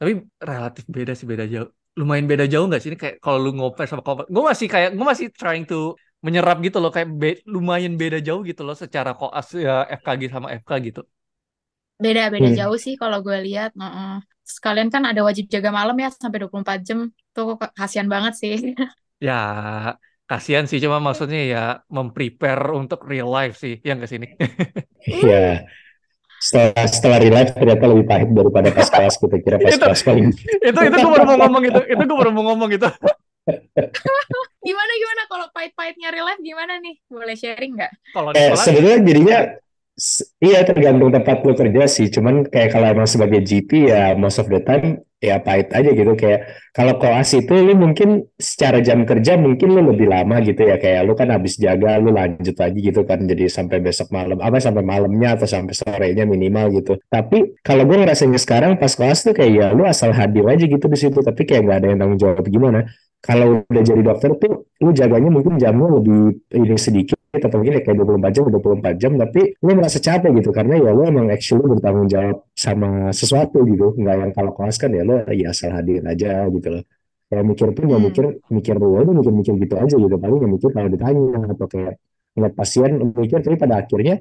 Tapi 0.00 0.12
relatif 0.50 0.84
beda 0.96 1.12
sih 1.18 1.26
beda 1.32 1.44
jauh. 1.54 1.68
Lumayan 2.00 2.26
beda 2.32 2.44
jauh 2.52 2.64
nggak 2.68 2.80
sih 2.82 2.88
ini 2.92 2.98
kayak 3.04 3.16
kalau 3.24 3.38
lu 3.44 3.50
ngopers 3.58 3.88
sama 3.92 4.02
kopas. 4.06 4.26
Gue 4.34 4.44
masih 4.50 4.68
kayak 4.74 4.90
gue 4.98 5.06
masih 5.12 5.28
trying 5.40 5.64
to 5.70 5.76
menyerap 6.26 6.56
gitu 6.66 6.78
loh 6.82 6.90
kayak 6.96 7.08
be- 7.20 7.42
lumayan 7.54 7.94
beda 8.02 8.18
jauh 8.26 8.42
gitu 8.50 8.62
loh 8.68 8.76
secara 8.82 9.10
koas 9.20 9.46
ya 9.66 9.72
FKG 9.98 10.22
sama 10.34 10.48
FK 10.60 10.70
gitu. 10.88 11.00
Beda-beda 12.04 12.48
Hmm. 12.48 12.56
jauh 12.58 12.76
sih 12.84 12.94
kalau 13.02 13.18
gue 13.26 13.36
lihat. 13.46 13.70
Heeh. 13.82 14.08
Sekalian 14.56 14.88
kan 14.94 15.02
ada 15.10 15.20
wajib 15.26 15.44
jaga 15.54 15.70
malam 15.78 15.96
ya 16.02 16.08
sampai 16.22 16.38
24 16.42 16.80
jam. 16.88 16.98
Tuh 17.34 17.46
kasihan 17.78 18.08
banget 18.14 18.32
sih. 18.42 18.52
Ya 19.20 19.98
kasihan 20.26 20.66
sih 20.66 20.82
cuma 20.82 20.98
maksudnya 20.98 21.40
ya 21.46 21.64
memprepare 21.86 22.74
untuk 22.74 23.06
real 23.06 23.30
life 23.30 23.56
sih 23.62 23.78
yang 23.86 24.02
ke 24.02 24.06
sini. 24.10 24.28
Iya. 25.06 25.62
Setelah 26.42 26.86
setelah 26.90 27.18
real 27.22 27.34
life 27.38 27.54
ternyata 27.54 27.84
lebih 27.86 28.06
pahit 28.10 28.28
daripada 28.34 28.68
pas 28.74 28.90
kelas 28.90 29.14
kita 29.22 29.36
kira 29.40 29.56
pas 29.62 29.70
itu 29.70 29.78
kelas 29.80 30.02
paling. 30.02 30.26
itu 30.34 30.78
itu 30.82 30.96
gue 30.98 31.10
baru 31.14 31.24
mau 31.30 31.38
ngomong 31.46 31.62
itu. 31.62 31.80
Itu 31.86 32.02
gue 32.02 32.18
baru 32.18 32.30
mau 32.34 32.44
ngomong 32.52 32.70
itu. 32.74 32.88
Gimana 34.66 34.92
gimana 34.98 35.22
kalau 35.30 35.46
pahit-pahitnya 35.54 36.10
real 36.10 36.26
life 36.26 36.42
gimana 36.42 36.82
nih? 36.82 36.98
Boleh 37.06 37.38
sharing 37.38 37.78
nggak? 37.78 37.92
Kalau 38.10 38.30
Eh, 38.34 38.50
sebenarnya 38.58 38.98
jadinya 39.06 39.38
iya 40.44 40.60
tergantung 40.68 41.08
tempat 41.08 41.40
lu 41.40 41.56
kerja 41.56 41.82
sih. 41.88 42.06
Cuman 42.12 42.44
kayak 42.52 42.68
kalau 42.76 42.86
emang 42.92 43.08
sebagai 43.08 43.40
GP 43.40 43.88
ya 43.88 44.12
most 44.12 44.36
of 44.36 44.46
the 44.52 44.60
time 44.60 45.00
ya 45.16 45.40
pahit 45.40 45.72
aja 45.72 45.90
gitu. 45.96 46.12
Kayak 46.12 46.52
kalau 46.76 47.00
koas 47.00 47.32
itu 47.32 47.56
lu 47.56 47.72
mungkin 47.72 48.28
secara 48.36 48.84
jam 48.84 49.08
kerja 49.08 49.40
mungkin 49.40 49.72
lu 49.72 49.80
lebih 49.88 50.12
lama 50.12 50.44
gitu 50.44 50.68
ya. 50.68 50.76
Kayak 50.76 51.00
lu 51.08 51.16
kan 51.16 51.32
habis 51.32 51.56
jaga 51.56 51.96
lu 51.96 52.12
lanjut 52.12 52.52
lagi 52.60 52.78
gitu 52.84 53.00
kan. 53.08 53.24
Jadi 53.24 53.48
sampai 53.48 53.80
besok 53.80 54.12
malam 54.12 54.36
apa 54.36 54.60
sampai 54.60 54.84
malamnya 54.84 55.40
atau 55.40 55.48
sampai 55.48 55.72
sorenya 55.72 56.28
minimal 56.28 56.76
gitu. 56.76 57.00
Tapi 57.08 57.56
kalau 57.64 57.88
gue 57.88 57.96
ngerasanya 57.96 58.36
sekarang 58.36 58.76
pas 58.76 58.92
koas 58.92 59.24
tuh 59.24 59.32
kayak 59.32 59.52
ya 59.56 59.66
lu 59.72 59.88
asal 59.88 60.12
hadir 60.12 60.44
aja 60.44 60.64
gitu 60.68 60.86
di 60.92 60.98
situ. 61.00 61.18
Tapi 61.24 61.42
kayak 61.48 61.64
nggak 61.64 61.78
ada 61.80 61.86
yang 61.88 61.98
tanggung 62.04 62.20
jawab 62.20 62.44
gimana. 62.44 62.84
Kalau 63.24 63.64
udah 63.64 63.82
jadi 63.82 64.02
dokter 64.04 64.30
tuh 64.36 64.68
lu 64.84 64.92
jaganya 64.92 65.32
mungkin 65.32 65.56
jamnya 65.56 65.88
lebih 65.98 66.46
ini 66.52 66.76
sedikit 66.76 67.15
mungkin 67.58 67.72
ya 67.76 67.82
kayak 67.84 67.96
24 67.98 68.32
jam 68.36 68.42
24 68.52 68.94
jam 69.02 69.12
tapi 69.22 69.40
lu 69.64 69.70
merasa 69.78 69.98
capek 70.06 70.30
gitu 70.38 70.50
karena 70.58 70.74
ya 70.84 70.90
lu 70.96 71.02
emang 71.10 71.26
actually 71.34 71.64
bertanggung 71.72 72.08
jawab 72.14 72.36
sama 72.56 72.88
sesuatu 73.20 73.58
gitu 73.70 73.84
nggak 74.00 74.14
yang 74.22 74.32
kalau 74.36 74.52
kelas 74.56 74.76
kan 74.82 74.90
ya 74.96 75.02
lu 75.08 75.12
ya 75.40 75.46
asal 75.52 75.70
hadir 75.76 76.00
aja 76.12 76.28
gitu 76.54 76.68
loh 76.74 76.82
kayak 77.30 77.44
mikir 77.50 77.68
pun 77.76 77.82
nggak 77.90 78.00
Hmm. 78.00 78.06
mikir 78.08 78.24
mikir 78.56 78.74
lu 78.82 78.86
udah 79.02 79.14
mikir-mikir 79.20 79.54
gitu 79.64 79.74
aja 79.82 79.94
gitu 80.04 80.16
paling 80.22 80.36
nggak 80.40 80.52
mikir 80.56 80.70
kalau 80.76 80.88
ditanya 80.94 81.22
atau 81.52 81.66
kayak 81.72 81.94
ngeliat 82.36 82.54
pasien 82.60 82.90
mikir 83.22 83.38
tapi 83.44 83.56
pada 83.64 83.74
akhirnya 83.82 84.14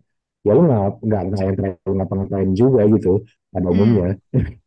ya 0.45 0.51
lu 0.57 0.61
nggak 0.67 0.81
nggak 1.07 1.21
nggak 1.29 1.41
yang 1.47 1.55
terlalu 1.59 1.91
ngapa-ngapain 1.99 2.49
juga 2.61 2.81
gitu 2.93 3.11
pada 3.53 3.67
Hmm. 3.69 3.73
umumnya 3.73 4.07
jadi 4.33 4.51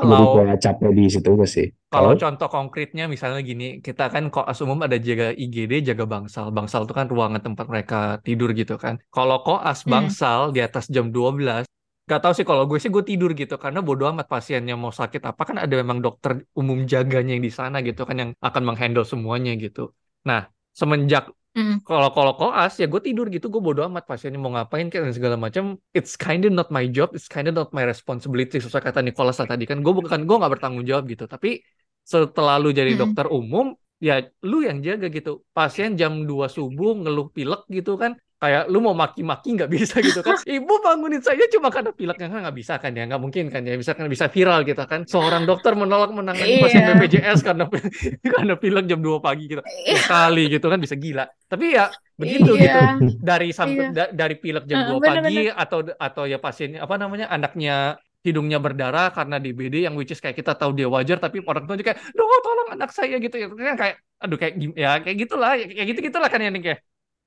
kalau 0.00 0.24
kayak 0.34 0.56
capek 0.64 0.90
di 0.98 1.04
situ 1.14 1.28
gak 1.40 1.50
sih 1.56 1.66
Kalau 1.92 2.12
kalau 2.12 2.20
contoh 2.20 2.48
konkretnya 2.54 3.02
misalnya 3.14 3.40
gini, 3.50 3.64
kita 3.86 4.02
kan 4.14 4.24
koas 4.32 4.58
umum 4.64 4.78
ada 4.86 4.96
jaga 5.06 5.26
IGD, 5.42 5.72
jaga 5.88 6.04
bangsal. 6.12 6.46
Bangsal 6.56 6.80
itu 6.84 6.92
kan 6.98 7.06
ruangan 7.08 7.40
tempat 7.46 7.66
mereka 7.72 7.96
tidur 8.26 8.48
gitu 8.60 8.74
kan. 8.84 8.94
Kalau 9.14 9.36
koas 9.46 9.78
Hmm. 9.86 9.92
bangsal 9.92 10.52
di 10.54 10.60
atas 10.66 10.84
jam 10.94 11.06
12, 11.16 11.64
gak 12.10 12.20
tahu 12.22 12.32
sih 12.36 12.44
kalau 12.48 12.68
gue 12.68 12.76
sih 12.82 12.90
gue 12.92 13.04
tidur 13.10 13.30
gitu 13.40 13.54
karena 13.56 13.80
bodo 13.86 14.04
amat 14.12 14.26
pasiennya 14.32 14.74
mau 14.82 14.92
sakit 15.00 15.22
apa 15.32 15.42
kan 15.48 15.56
ada 15.64 15.74
memang 15.80 15.98
dokter 16.04 16.32
umum 16.60 16.78
jaganya 16.92 17.32
yang 17.36 17.44
di 17.48 17.52
sana 17.52 17.76
gitu 17.88 18.00
kan 18.08 18.16
yang 18.22 18.30
akan 18.48 18.62
menghandle 18.68 19.04
semuanya 19.12 19.50
gitu. 19.64 19.80
Nah, 20.28 20.40
semenjak 20.76 21.22
Mm. 21.58 21.82
Kalau 21.88 22.08
kalau 22.12 22.32
koas 22.38 22.72
ya 22.78 22.86
gue 22.92 23.00
tidur 23.00 23.26
gitu, 23.34 23.48
gue 23.48 23.62
bodo 23.64 23.80
amat 23.88 24.04
pasiennya 24.06 24.38
mau 24.38 24.52
ngapain 24.54 24.86
kayak 24.92 25.08
dan 25.08 25.14
segala 25.16 25.36
macam. 25.40 25.64
It's 25.96 26.14
kinda 26.14 26.46
not 26.52 26.68
my 26.70 26.84
job, 26.86 27.16
it's 27.16 27.26
kinda 27.26 27.50
not 27.50 27.72
my 27.72 27.82
responsibility. 27.88 28.60
Sesuai 28.62 28.82
kata 28.92 29.00
Nicholas 29.02 29.40
lah 29.40 29.48
tadi 29.48 29.64
kan, 29.66 29.80
gue 29.80 29.92
bukan 29.98 30.20
gue 30.28 30.36
nggak 30.38 30.52
bertanggung 30.54 30.84
jawab 30.86 31.08
gitu. 31.10 31.24
Tapi 31.26 31.64
setelah 32.04 32.60
lu 32.62 32.70
jadi 32.70 32.92
Mm. 32.94 33.00
dokter 33.02 33.26
umum, 33.32 33.72
ya 33.98 34.20
lu 34.44 34.62
yang 34.68 34.78
jaga 34.84 35.08
gitu. 35.10 35.42
Pasien 35.56 35.96
jam 35.98 36.28
2 36.28 36.46
subuh 36.52 36.92
ngeluh 37.02 37.32
pilek 37.34 37.64
gitu 37.72 37.96
kan, 37.98 38.14
kayak 38.38 38.70
lu 38.70 38.78
mau 38.78 38.94
maki-maki 38.94 39.58
nggak 39.58 39.66
bisa 39.66 39.98
gitu 40.06 40.22
kan. 40.22 40.38
Ibu 40.38 40.74
bangunin 40.80 41.18
saya 41.18 41.42
cuma 41.50 41.68
karena 41.74 41.90
pileknya 41.90 42.30
kan 42.30 42.38
nggak 42.46 42.56
bisa 42.56 42.74
kan 42.78 42.94
ya, 42.94 43.04
nggak 43.04 43.18
mungkin 43.20 43.50
kan 43.50 43.62
ya. 43.66 43.74
Bisa 43.74 43.92
kan 43.98 44.06
bisa 44.06 44.30
viral 44.30 44.62
gitu 44.62 44.78
kan. 44.86 45.02
Seorang 45.04 45.42
dokter 45.44 45.74
menolak 45.74 46.14
menangani 46.14 46.62
pasien 46.62 46.86
Iya. 46.86 46.94
BPJS 46.94 47.40
karena 47.42 47.64
karena 48.38 48.54
pilek 48.54 48.84
jam 48.86 49.02
2 49.02 49.18
pagi 49.18 49.44
gitu 49.50 49.62
Iya. 49.62 50.00
kali 50.06 50.44
gitu 50.54 50.66
kan 50.70 50.78
bisa 50.78 50.94
gila. 50.94 51.26
Tapi 51.50 51.66
ya 51.74 51.90
begitu 52.14 52.54
Iya. 52.54 52.62
gitu. 52.62 52.78
Dari 53.18 53.48
sampai 53.50 53.90
Iya. 53.90 53.94
da- 53.94 54.12
dari 54.14 54.34
pilek 54.38 54.64
jam 54.70 54.78
Heeh, 54.86 54.90
2 54.94 55.02
bener, 55.02 55.22
pagi 55.26 55.44
atau 55.50 55.78
atau 55.98 56.24
ya 56.24 56.38
pasiennya 56.38 56.78
apa 56.80 56.94
namanya 56.94 57.26
anaknya 57.28 57.98
hidungnya 58.22 58.58
berdarah 58.58 59.14
karena 59.14 59.38
DBD 59.38 59.86
yang 59.86 59.94
which 59.94 60.10
is 60.10 60.18
kayak 60.18 60.34
kita 60.34 60.54
tahu 60.54 60.74
dia 60.74 60.90
wajar 60.90 61.22
tapi 61.22 61.38
orang 61.46 61.64
tua 61.64 61.78
juga 61.78 61.94
kayak, 61.94 62.02
"Duh, 62.18 62.38
tolong 62.42 62.68
anak 62.74 62.90
saya" 62.90 63.14
gitu 63.18 63.34
ya. 63.38 63.46
Kayak 63.78 64.02
aduh 64.18 64.34
kayak 64.34 64.54
ya 64.74 64.90
kayak 64.98 65.16
gitulah, 65.22 65.54
ya, 65.54 65.64
kayak 65.70 65.86
gitu-gitulah 65.94 66.26
kan 66.26 66.42
ya 66.42 66.50
Nick 66.50 66.66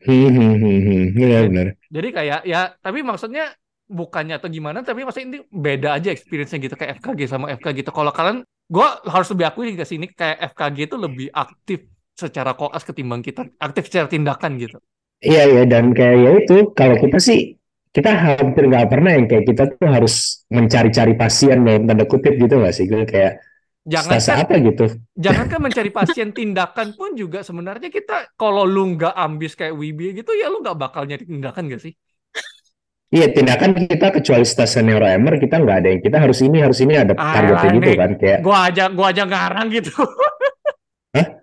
ya. 0.04 0.10
Hmm, 0.10 0.30
hmm, 0.34 0.54
hmm, 0.58 0.80
hmm. 0.82 1.04
Iya 1.18 1.40
benar. 1.48 1.68
Jadi 1.94 2.08
kayak 2.10 2.40
ya 2.50 2.62
tapi 2.82 3.00
maksudnya 3.06 3.46
bukannya 3.92 4.40
atau 4.40 4.48
gimana 4.48 4.82
tapi 4.82 5.04
maksudnya 5.04 5.28
ini 5.28 5.40
beda 5.52 6.00
aja 6.00 6.10
experience-nya 6.16 6.60
gitu 6.64 6.76
kayak 6.80 7.04
FKG 7.04 7.20
sama 7.30 7.52
FK 7.56 7.68
gitu. 7.84 7.92
Kalau 7.94 8.12
kalian 8.12 8.48
gua 8.72 9.04
harus 9.06 9.28
lebih 9.36 9.46
akui 9.52 9.76
ke 9.76 9.86
sini 9.86 10.10
kayak 10.10 10.56
FKG 10.56 10.78
itu 10.90 10.96
lebih 10.98 11.28
aktif 11.32 11.86
secara 12.16 12.54
koas 12.54 12.84
ketimbang 12.86 13.22
kita 13.22 13.46
aktif 13.60 13.88
secara 13.92 14.08
tindakan 14.08 14.58
gitu. 14.58 14.78
Iya 15.22 15.44
iya 15.46 15.64
dan 15.70 15.94
kayak 15.94 16.18
ya 16.18 16.32
itu 16.42 16.58
kalau 16.74 16.98
kita 16.98 17.22
sih 17.22 17.62
kita 17.92 18.10
hampir 18.10 18.72
nggak 18.72 18.88
pernah 18.88 19.12
yang 19.14 19.28
kayak 19.28 19.46
kita 19.52 19.64
tuh 19.76 19.90
harus 19.92 20.48
mencari-cari 20.48 21.14
pasien 21.20 21.68
dalam 21.68 21.84
tanda 21.84 22.08
kutip 22.08 22.40
gitu 22.40 22.58
nggak 22.58 22.74
sih? 22.74 22.88
Gue 22.88 23.04
kayak 23.04 23.51
Jangan 23.82 24.22
stase 24.22 24.30
kan 24.30 24.46
apa 24.46 24.54
gitu? 24.62 24.86
jangankan 25.18 25.60
mencari 25.62 25.90
pasien 25.98 26.30
tindakan 26.30 26.94
pun 26.94 27.18
juga 27.18 27.42
sebenarnya 27.42 27.90
kita 27.90 28.38
kalau 28.38 28.62
lu 28.62 28.94
nggak 28.94 29.14
ambis 29.18 29.58
kayak 29.58 29.74
Wibi 29.74 30.22
gitu 30.22 30.38
ya 30.38 30.54
lu 30.54 30.62
nggak 30.62 30.78
bakal 30.78 31.02
nyari 31.10 31.26
tindakan 31.26 31.66
gak 31.66 31.82
sih? 31.82 31.94
Iya 33.12 33.28
tindakan 33.36 33.76
kita 33.76 34.08
kecuali 34.16 34.48
stase 34.48 34.80
neuroemer 34.80 35.36
kita 35.36 35.60
nggak 35.60 35.78
ada 35.84 35.88
yang 35.92 36.00
kita 36.00 36.18
harus 36.22 36.40
ini 36.40 36.64
harus 36.64 36.80
ini 36.80 36.96
ada 36.96 37.12
targetnya 37.12 37.60
Alah 37.60 37.76
gitu 37.76 37.92
kan 38.00 38.12
kayak 38.16 38.40
gua 38.40 38.58
aja 38.72 38.84
gua 38.88 39.08
aja 39.12 39.24
ngarang 39.28 39.68
gitu. 39.68 39.92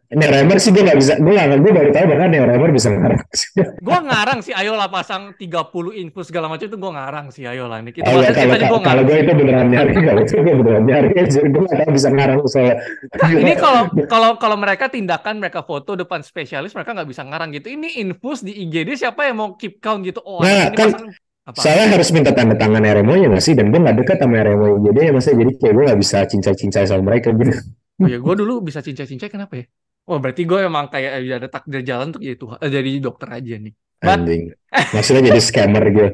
neuroemer 0.09 0.57
sih 0.57 0.73
gue 0.73 0.81
nggak 0.81 0.97
bisa 0.97 1.21
gue 1.21 1.33
nggak 1.37 1.61
gue 1.61 1.73
baru 1.73 1.91
tahu 1.93 2.05
bahkan 2.09 2.29
neuroemer 2.33 2.71
bisa 2.73 2.89
ngarang. 2.89 3.21
Gua 3.87 3.99
ngarang 4.01 4.41
sih, 4.41 4.57
ayolah 4.57 4.89
pasang 4.89 5.37
30 5.37 6.01
infus 6.01 6.33
segala 6.33 6.49
macam 6.49 6.65
itu 6.65 6.79
gua 6.81 6.93
ngarang 6.97 7.27
sih, 7.29 7.45
ayolah 7.45 7.81
Oh 7.85 8.21
ya 8.21 8.33
bahas 8.33 8.33
kalau 8.33 8.57
gua 8.57 8.81
kalau 8.81 9.03
gue 9.05 9.17
itu 9.21 9.33
beneran 9.37 9.69
nyari 9.69 9.93
kalau 9.93 10.21
itu 10.25 10.35
gue 10.41 10.55
beneran 10.57 10.85
nyari 10.89 11.09
aja 11.13 11.41
gue 11.45 11.61
nggak 11.61 11.79
tahu 11.85 11.91
bisa 11.93 12.09
ngarang 12.09 12.39
soalnya. 12.49 12.77
Nah, 13.21 13.31
ini 13.37 13.53
kalau 13.57 13.83
kalau 14.09 14.31
kalau 14.41 14.57
mereka 14.57 14.89
tindakan 14.89 15.45
mereka 15.45 15.61
foto 15.61 15.93
depan 15.93 16.25
spesialis 16.25 16.73
mereka 16.73 16.97
nggak 16.97 17.09
bisa 17.09 17.23
ngarang 17.29 17.53
gitu. 17.53 17.69
Ini 17.69 18.01
infus 18.01 18.41
di 18.41 18.57
IGD 18.65 18.97
siapa 18.97 19.29
yang 19.29 19.37
mau 19.45 19.49
keep 19.61 19.77
count 19.85 20.01
gitu? 20.09 20.25
Oh, 20.25 20.41
Nah, 20.41 20.73
ini 20.73 20.77
kan 20.77 20.89
pasang 20.89 21.13
apa? 21.49 21.59
Saya 21.61 21.85
harus 21.89 22.09
minta 22.13 22.33
tanda 22.33 22.57
tangan 22.57 22.81
RMO 22.81 23.13
nya 23.17 23.29
nggak 23.29 23.45
sih? 23.45 23.53
Dan 23.53 23.69
gue 23.69 23.81
nggak 23.81 23.97
dekat 24.05 24.17
sama 24.25 24.41
RMO 24.41 24.89
jadi 24.89 24.99
ya 25.09 25.13
masa 25.13 25.37
jadi 25.37 25.53
kayak 25.53 25.75
gue 25.77 25.85
nggak 25.93 26.01
bisa 26.01 26.19
cincai-cincai 26.25 26.85
sama 26.89 27.03
mereka 27.05 27.33
gitu. 27.37 27.53
Oh 28.01 28.07
ya, 28.13 28.17
gue 28.25 28.35
dulu 28.41 28.53
bisa 28.67 28.81
cincai-cincai 28.87 29.31
kenapa 29.35 29.55
ya? 29.61 29.65
Oh 30.09 30.17
berarti 30.23 30.43
gue 30.51 30.59
emang 30.69 30.87
kayak 30.93 31.11
ada 31.39 31.49
takdir 31.55 31.81
jalan 31.89 32.07
untuk 32.11 32.23
jadi 32.27 32.37
Tuhan, 32.43 32.57
eh, 32.65 32.71
jadi 32.77 32.91
dokter 33.07 33.29
aja 33.37 33.53
nih. 33.65 33.73
But 34.07 34.15
Anjing. 34.15 34.55
Maksudnya 34.95 35.23
jadi 35.35 35.41
scammer 35.43 35.85
gitu. 35.91 36.09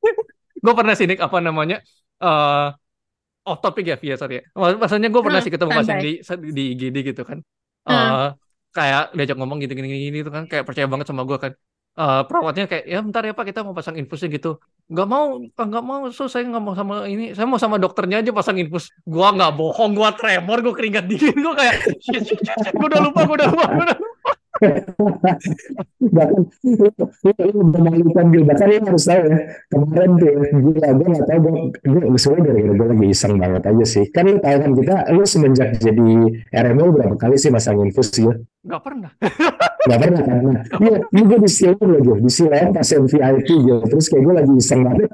gue 0.64 0.72
pernah 0.78 0.94
sih 0.98 1.06
Nick, 1.08 1.20
apa 1.26 1.38
namanya 1.46 1.76
eh 2.22 2.64
off 3.48 3.58
topic 3.64 3.84
ya 3.92 3.96
via 4.02 4.14
sorry 4.20 4.34
ya. 4.40 4.42
Mak- 4.60 4.78
Maksudnya 4.82 5.10
gue 5.14 5.22
pernah 5.26 5.40
Hmm, 5.40 5.44
sih 5.44 5.52
ketemu 5.54 5.72
pasien 5.78 5.98
di 6.04 6.08
di 6.58 6.62
IGD 6.74 6.96
gitu 7.10 7.22
kan. 7.30 7.38
Hmm. 7.88 8.16
eh 8.18 8.26
kayak 8.76 9.02
diajak 9.16 9.36
ngomong 9.40 9.58
gitu 9.62 9.72
gini 9.78 9.88
gini 9.92 10.18
itu 10.24 10.30
kan 10.36 10.44
kayak 10.50 10.64
percaya 10.68 10.88
banget 10.92 11.06
sama 11.10 11.22
gue 11.30 11.38
kan. 11.44 11.52
Eh 12.00 12.20
perawatnya 12.28 12.64
kayak 12.70 12.84
ya 12.92 12.98
bentar 13.06 13.22
ya 13.28 13.32
Pak 13.38 13.46
kita 13.50 13.60
mau 13.66 13.74
pasang 13.78 13.96
infusnya 14.00 14.28
gitu. 14.36 14.48
Nggak 14.86 15.08
mau, 15.10 15.42
nggak 15.42 15.84
mau. 15.84 16.02
So 16.14 16.30
saya 16.30 16.46
nggak 16.46 16.62
mau 16.62 16.74
sama 16.78 17.10
ini. 17.10 17.34
Saya 17.34 17.46
mau 17.50 17.58
sama 17.58 17.76
dokternya 17.76 18.22
aja 18.22 18.30
pasang 18.30 18.62
infus. 18.62 18.94
Gua 19.02 19.34
nggak 19.34 19.58
bohong, 19.58 19.98
gua 19.98 20.14
tremor, 20.14 20.62
gua 20.62 20.74
keringat 20.78 21.10
dingin, 21.10 21.34
gua 21.42 21.58
kayak. 21.58 21.76
Gua 22.78 22.86
udah 22.86 23.00
lupa, 23.02 23.20
gua 23.26 23.36
udah 23.42 23.48
lupa, 23.50 23.66
gua 23.66 23.84
udah 23.90 23.98
lupa. 23.98 24.30
bahkan 26.16 26.42
lu 27.52 27.60
memalukan 27.68 28.24
gitu 28.32 28.44
bahkan 28.48 28.68
ini 28.72 28.86
harus 28.88 29.04
tahu 29.04 29.20
ya 29.28 29.38
kemarin 29.68 30.10
tuh 30.16 30.32
gila 30.64 30.88
gue 30.96 31.06
nggak 31.12 31.26
tahu 31.28 31.38
gue 31.44 31.52
gue 32.08 32.20
sebenarnya 32.20 32.44
gara-gara 32.48 32.72
gue 32.72 32.86
lagi 32.88 33.06
iseng 33.12 33.34
banget 33.36 33.62
aja 33.68 33.84
sih 33.84 34.04
kan 34.08 34.24
lu 34.24 34.38
tahu 34.40 34.56
kan 34.56 34.70
kita 34.72 34.94
lu 35.12 35.22
semenjak 35.28 35.70
jadi 35.76 36.08
RMO 36.56 36.84
berapa 36.88 37.14
kali 37.20 37.36
sih 37.36 37.52
masang 37.52 37.84
infus 37.84 38.08
gitu 38.16 38.32
Nggak 38.66 38.82
pernah. 38.82 39.10
Gak 39.86 39.98
pernah 40.02 40.22
kan? 40.26 40.38
Nah, 40.42 40.58
iya, 40.82 40.98
ini 41.14 41.22
gue 41.22 41.38
di 41.46 41.50
silang 41.50 41.78
lagi, 41.86 42.10
di 42.18 42.30
silang 42.30 42.74
pasien 42.74 43.06
VIP 43.06 43.48
gitu. 43.62 43.84
Terus 43.86 44.06
kayak 44.10 44.22
gue 44.26 44.34
lagi 44.34 44.52
iseng 44.58 44.80
banget. 44.82 45.10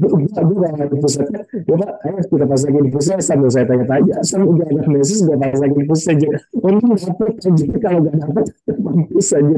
gue 0.00 0.08
gue 0.16 0.56
gak 0.56 0.72
ngerti 0.80 0.96
pusatnya. 0.96 1.40
Ya 1.68 1.74
pak, 1.76 1.90
ayo 2.08 2.20
kita 2.24 2.44
pasangin 2.48 2.86
pusatnya 2.88 3.20
sambil 3.20 3.48
saya 3.52 3.64
tanya-tanya. 3.68 4.16
Sambil 4.24 4.56
gak 4.56 4.68
ada 4.72 4.82
mesis, 4.88 5.20
gue 5.20 5.36
pasangin 5.36 5.84
pusatnya 5.84 6.12
aja. 6.16 6.28
Untung 6.64 6.94
dapet 6.96 7.32
aja, 7.44 7.64
kalau 7.76 7.98
gak 8.00 8.14
dapet, 8.16 8.44
mampus 8.80 9.28
aja. 9.36 9.56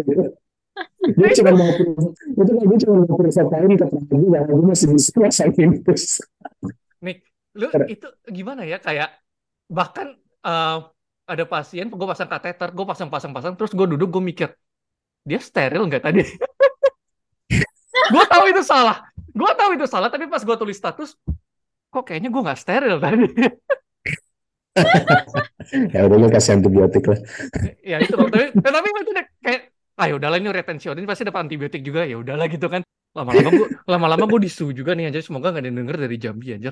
Dia 1.04 1.28
cuma 1.36 1.52
mau 1.52 1.70
itu 1.70 2.50
kan 2.50 2.64
gue 2.64 2.78
cuma 2.80 2.94
mau 3.04 3.16
persetain 3.20 3.72
ke 3.76 3.86
prabu 3.86 4.26
bahwa 4.32 4.50
gue 4.50 4.66
masih 4.72 4.88
bisa 4.90 5.12
pasangin 5.14 5.70
pus. 5.84 6.18
Nih, 7.04 7.22
lu 7.54 7.68
itu 7.86 8.08
gimana 8.32 8.66
ya 8.66 8.80
kayak 8.82 9.12
bahkan 9.68 10.16
eh, 10.42 10.78
ada 11.24 11.44
pasien, 11.48 11.88
gue 11.88 12.06
pasang 12.08 12.28
kateter, 12.28 12.68
gue 12.72 12.84
pasang 12.84 13.08
pasang 13.08 13.32
pasang, 13.32 13.52
terus 13.56 13.72
gue 13.72 13.86
duduk, 13.96 14.08
gue 14.12 14.22
mikir 14.22 14.48
dia 15.24 15.40
steril 15.40 15.88
nggak 15.88 16.04
tadi? 16.04 16.20
gue 18.14 18.24
tahu 18.28 18.44
itu 18.52 18.62
salah, 18.62 19.08
gue 19.32 19.50
tahu 19.56 19.70
itu 19.80 19.86
salah, 19.88 20.12
tapi 20.12 20.28
pas 20.28 20.44
gue 20.44 20.56
tulis 20.60 20.76
status, 20.76 21.16
kok 21.88 22.04
kayaknya 22.04 22.28
gue 22.28 22.42
nggak 22.44 22.60
steril 22.60 22.96
tadi. 23.00 23.26
Ya 25.94 26.02
udah 26.02 26.18
lu 26.18 26.26
kasih 26.26 26.58
antibiotik 26.58 27.06
lah. 27.06 27.18
ya 27.78 28.02
itu 28.02 28.10
tapi 28.10 28.50
ya, 28.50 28.70
tapi 28.74 28.88
itu 28.90 29.12
deh 29.14 29.26
kayak 29.38 29.60
ah 29.94 30.06
ya 30.10 30.14
udahlah 30.18 30.38
ini 30.42 30.50
retention 30.50 30.98
ini 30.98 31.06
pasti 31.06 31.22
dapat 31.22 31.46
antibiotik 31.46 31.80
juga 31.86 32.02
ya 32.02 32.18
udahlah 32.18 32.50
gitu 32.50 32.66
kan 32.66 32.82
lama-lama 33.14 33.48
gue 33.54 33.68
lama-lama 33.86 34.24
gue 34.26 34.40
disu 34.50 34.74
juga 34.74 34.98
nih 34.98 35.14
aja 35.14 35.22
semoga 35.22 35.54
nggak 35.54 35.62
ada 35.62 35.68
yang 35.70 35.78
denger 35.78 35.96
dari 36.02 36.16
Jambi 36.18 36.48
aja 36.58 36.70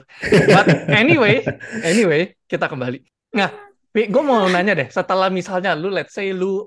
but 0.50 0.66
anyway 0.90 1.46
anyway 1.86 2.34
kita 2.50 2.66
kembali 2.66 3.06
nah 3.30 3.54
gue 3.92 4.22
mau 4.24 4.48
nanya 4.48 4.72
deh 4.72 4.88
setelah 4.88 5.28
misalnya 5.28 5.76
lu 5.76 5.92
let's 5.92 6.16
say 6.16 6.32
lu 6.32 6.64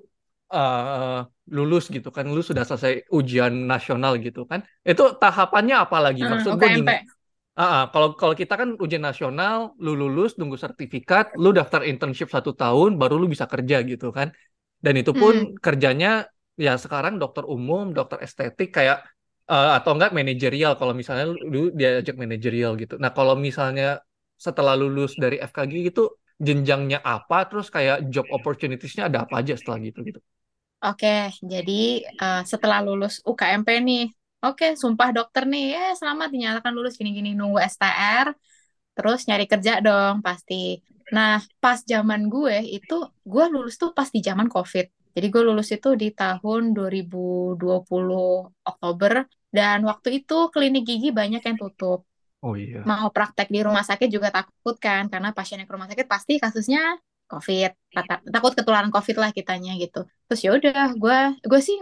uh, 0.54 1.26
lulus 1.50 1.90
gitu 1.90 2.10
kan 2.14 2.26
lu 2.30 2.42
sudah 2.42 2.66
selesai 2.66 3.10
ujian 3.10 3.54
nasional 3.66 4.18
gitu 4.22 4.46
kan 4.50 4.62
itu 4.86 5.04
tahapannya 5.18 5.76
apa 5.86 5.98
lagi 6.02 6.22
Hmm, 6.22 6.32
maksud 6.38 6.52
gue 6.58 6.70
gini 6.82 6.96
ah, 7.56 7.88
kalau 7.94 8.14
kalau 8.20 8.36
kita 8.36 8.54
kan 8.60 8.76
ujian 8.84 9.00
nasional, 9.00 9.72
lu 9.80 9.96
lulus, 9.96 10.36
tunggu 10.36 10.60
sertifikat, 10.60 11.40
lu 11.40 11.56
daftar 11.56 11.88
internship 11.88 12.28
satu 12.28 12.52
tahun, 12.52 13.00
baru 13.00 13.16
lu 13.16 13.32
bisa 13.32 13.48
kerja 13.48 13.80
gitu 13.88 14.12
kan. 14.12 14.28
Dan 14.84 15.00
itu 15.00 15.16
pun 15.16 15.56
kerjanya 15.64 16.28
ya 16.60 16.76
sekarang 16.76 17.16
dokter 17.16 17.48
umum, 17.48 17.96
dokter 17.96 18.20
estetik 18.28 18.76
kayak 18.76 19.08
eh, 19.48 19.72
atau 19.80 19.96
enggak 19.96 20.12
manajerial 20.12 20.76
kalau 20.76 20.92
misalnya 20.92 21.32
lu, 21.32 21.40
lu 21.48 21.62
diajak 21.72 22.16
manajerial 22.20 22.76
gitu. 22.76 23.00
Nah 23.00 23.16
kalau 23.16 23.40
misalnya 23.40 24.04
setelah 24.36 24.76
lulus 24.76 25.16
dari 25.16 25.40
FKG 25.40 25.74
gitu 25.96 26.12
jenjangnya 26.42 27.00
apa, 27.00 27.48
terus 27.48 27.68
kayak 27.72 28.08
job 28.12 28.28
opportunities-nya 28.32 29.08
ada 29.10 29.24
apa 29.26 29.40
aja 29.42 29.54
setelah 29.56 29.80
gitu 29.80 30.00
gitu. 30.04 30.20
Oke, 30.86 31.08
jadi 31.42 31.74
eh, 32.06 32.42
setelah 32.52 32.80
lulus 32.86 33.18
UKMP 33.26 33.70
nih, 33.82 34.02
oke, 34.46 34.66
sumpah 34.78 35.10
dokter 35.18 35.44
nih, 35.50 35.64
ya 35.74 35.82
selamat 36.00 36.28
dinyatakan 36.30 36.72
lulus 36.78 36.94
gini-gini 37.00 37.34
nunggu 37.34 37.58
STR, 37.58 38.28
terus 38.96 39.20
nyari 39.28 39.46
kerja 39.52 39.72
dong 39.86 40.16
pasti. 40.22 40.78
Nah, 41.16 41.42
pas 41.64 41.80
zaman 41.92 42.22
gue 42.34 42.56
itu, 42.78 42.94
gue 43.32 43.44
lulus 43.54 43.76
tuh 43.82 43.90
pas 43.98 44.10
di 44.16 44.20
zaman 44.28 44.48
COVID. 44.52 44.86
Jadi 45.16 45.28
gue 45.34 45.42
lulus 45.48 45.68
itu 45.76 45.90
di 46.02 46.08
tahun 46.14 46.62
2020 46.78 48.52
Oktober, 48.70 49.14
dan 49.56 49.78
waktu 49.90 50.10
itu 50.22 50.34
klinik 50.54 50.84
gigi 50.90 51.10
banyak 51.20 51.42
yang 51.48 51.58
tutup. 51.64 52.00
Oh 52.46 52.54
iya. 52.54 52.86
Mau 52.86 53.10
praktek 53.10 53.50
di 53.50 53.66
rumah 53.66 53.82
sakit 53.82 54.06
juga 54.06 54.30
takut 54.30 54.78
kan, 54.78 55.10
karena 55.10 55.34
pasien 55.34 55.58
yang 55.58 55.66
ke 55.66 55.74
rumah 55.74 55.90
sakit 55.90 56.06
pasti 56.06 56.38
kasusnya 56.38 56.94
COVID, 57.26 57.72
Tak- 57.90 58.22
takut 58.30 58.54
ketularan 58.54 58.94
COVID 58.94 59.18
lah 59.18 59.30
kitanya 59.34 59.74
gitu. 59.82 60.06
Terus 60.30 60.42
ya 60.46 60.52
udah, 60.54 60.94
gue 60.94 61.20
gue 61.42 61.62
sih 61.66 61.78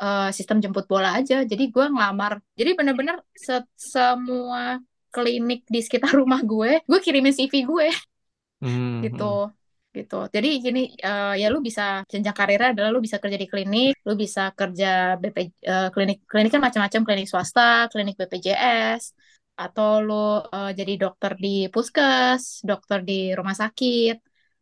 eh, 0.00 0.30
sistem 0.32 0.64
jemput 0.64 0.88
bola 0.88 1.20
aja. 1.20 1.44
Jadi 1.44 1.68
gue 1.68 1.84
ngelamar. 1.92 2.40
Jadi 2.56 2.70
bener-bener 2.72 3.20
se- 3.36 3.68
semua 3.76 4.80
klinik 5.12 5.68
di 5.68 5.84
sekitar 5.84 6.16
rumah 6.20 6.40
gue, 6.40 6.80
gue 6.80 6.98
kirimin 7.04 7.36
CV 7.36 7.52
gue 7.68 7.88
Hmm, 8.64 8.72
hmm. 8.72 9.00
gitu. 9.04 9.52
gitu. 9.92 10.20
Jadi 10.32 10.48
gini 10.64 10.80
uh, 11.04 11.36
ya 11.36 11.52
lu 11.52 11.60
bisa 11.60 12.04
jenjang 12.08 12.36
karirnya 12.36 12.72
adalah 12.72 12.88
lu 12.92 13.00
bisa 13.04 13.16
kerja 13.20 13.36
di 13.36 13.48
klinik, 13.48 14.00
lu 14.08 14.12
bisa 14.16 14.48
kerja 14.56 15.16
BP 15.20 15.38
uh, 15.44 15.44
eh, 15.44 15.88
klinik 15.92 16.18
klinik 16.24 16.52
kan 16.56 16.62
macam-macam 16.64 17.00
klinik 17.04 17.28
swasta, 17.28 17.88
klinik 17.92 18.16
BPJS 18.16 19.02
atau 19.56 19.88
lu 20.06 20.14
uh, 20.14 20.70
jadi 20.78 20.92
dokter 21.02 21.32
di 21.44 21.48
puskes, 21.72 22.60
dokter 22.68 22.98
di 23.08 23.32
rumah 23.38 23.56
sakit 23.62 24.16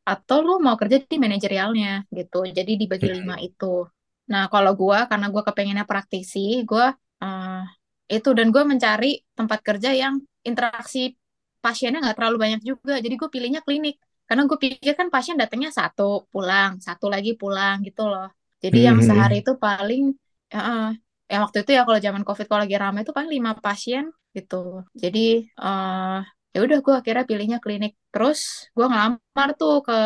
atau 0.05 0.37
lu 0.47 0.53
mau 0.65 0.77
kerja 0.81 0.97
di 1.03 1.17
manajerialnya 1.25 2.07
gitu. 2.19 2.47
Jadi 2.59 2.73
dibagi 2.81 3.09
lima 3.17 3.37
itu. 3.43 3.85
Nah, 4.33 4.49
kalau 4.53 4.73
gua 4.81 4.99
karena 5.11 5.27
gua 5.35 5.43
kepengennya 5.49 5.85
praktisi, 5.91 6.63
gua 6.71 6.95
uh, 7.25 7.63
itu 8.09 8.31
dan 8.37 8.53
gue 8.55 8.63
mencari 8.69 9.25
tempat 9.33 9.61
kerja 9.65 9.91
yang 9.97 10.21
interaksi 10.45 11.17
pasiennya 11.65 12.05
nggak 12.05 12.17
terlalu 12.21 12.37
banyak 12.45 12.61
juga. 12.71 13.01
Jadi 13.01 13.15
gue 13.17 13.29
pilihnya 13.33 13.61
klinik 13.65 13.97
karena 14.25 14.43
gue 14.49 14.59
pikir 14.59 14.93
kan 14.97 15.09
pasien 15.13 15.37
datangnya 15.37 15.71
satu 15.71 16.25
pulang 16.33 16.81
satu 16.81 17.13
lagi 17.13 17.37
pulang 17.37 17.85
gitu 17.85 18.09
loh 18.09 18.33
jadi 18.65 18.93
yang 18.93 18.97
mm-hmm. 19.01 19.13
sehari 19.13 19.37
itu 19.45 19.53
paling 19.61 20.17
uh, 20.57 20.97
yang 21.31 21.41
waktu 21.45 21.59
itu 21.65 21.71
ya 21.77 21.83
kalau 21.87 21.99
zaman 22.07 22.23
covid 22.29 22.47
kalau 22.49 22.63
lagi 22.65 22.77
ramai 22.77 23.01
itu 23.05 23.13
paling 23.17 23.31
lima 23.37 23.51
pasien 23.65 24.05
gitu. 24.37 24.85
Jadi 25.03 25.49
uh, 25.63 26.21
ya 26.55 26.59
udah 26.67 26.79
gue 26.85 26.95
akhirnya 27.01 27.25
pilihnya 27.31 27.59
klinik. 27.65 27.93
Terus 28.13 28.69
gue 28.77 28.87
ngelamar 28.91 29.49
tuh 29.61 29.75
ke 29.87 29.99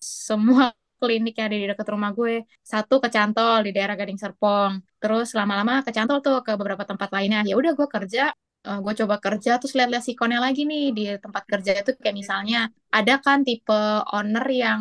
semua 0.00 0.72
klinik 1.02 1.36
yang 1.38 1.46
ada 1.52 1.56
di 1.60 1.66
dekat 1.70 1.88
rumah 1.94 2.10
gue. 2.18 2.34
Satu 2.64 2.94
kecantol 3.04 3.68
di 3.68 3.70
daerah 3.76 3.94
Gading 3.98 4.18
Serpong. 4.22 4.72
Terus 5.02 5.28
lama-lama 5.38 5.84
kecantol 5.86 6.18
tuh 6.24 6.40
ke 6.46 6.52
beberapa 6.58 6.84
tempat 6.88 7.08
lainnya. 7.12 7.40
Ya 7.44 7.54
udah 7.60 7.72
gue 7.78 7.88
kerja 7.90 8.32
uh, 8.66 8.70
eh, 8.74 8.78
gue 8.84 8.94
coba 9.04 9.16
kerja 9.24 9.50
terus 9.60 9.72
lihat-lihat 9.78 10.04
sikonnya 10.08 10.40
lagi 10.46 10.62
nih 10.70 10.84
di 10.96 11.04
tempat 11.20 11.44
kerja 11.52 11.70
itu. 11.80 11.90
Kayak 12.02 12.16
misalnya 12.22 12.58
ada 12.90 13.14
kan 13.24 13.38
tipe 13.46 13.80
owner 14.16 14.46
yang 14.48 14.80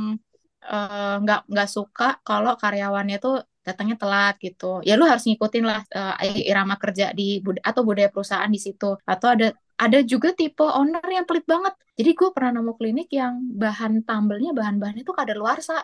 eh, 0.65 1.15
nggak 1.21 1.41
uh, 1.45 1.47
nggak 1.51 1.69
suka 1.69 2.05
kalau 2.25 2.53
karyawannya 2.61 3.17
tuh 3.21 3.35
datangnya 3.65 3.97
telat 3.97 4.37
gitu. 4.37 4.79
Ya 4.85 4.93
lu 4.95 5.09
harus 5.09 5.25
ngikutin 5.25 5.65
lah 5.65 5.81
uh, 5.89 6.15
irama 6.21 6.77
kerja 6.77 7.11
di 7.11 7.41
bud 7.41 7.57
atau 7.65 7.81
budaya 7.81 8.13
perusahaan 8.13 8.47
di 8.47 8.61
situ. 8.61 8.93
Atau 9.03 9.33
ada 9.33 9.51
ada 9.75 9.99
juga 10.05 10.31
tipe 10.31 10.63
owner 10.63 11.03
yang 11.09 11.25
pelit 11.25 11.43
banget. 11.49 11.73
Jadi 11.97 12.11
gue 12.13 12.29
pernah 12.29 12.61
nemu 12.61 12.73
klinik 12.77 13.09
yang 13.09 13.41
bahan 13.57 14.05
tambelnya 14.05 14.53
bahan-bahannya 14.53 15.03
tuh 15.03 15.17
kadaluarsa. 15.17 15.81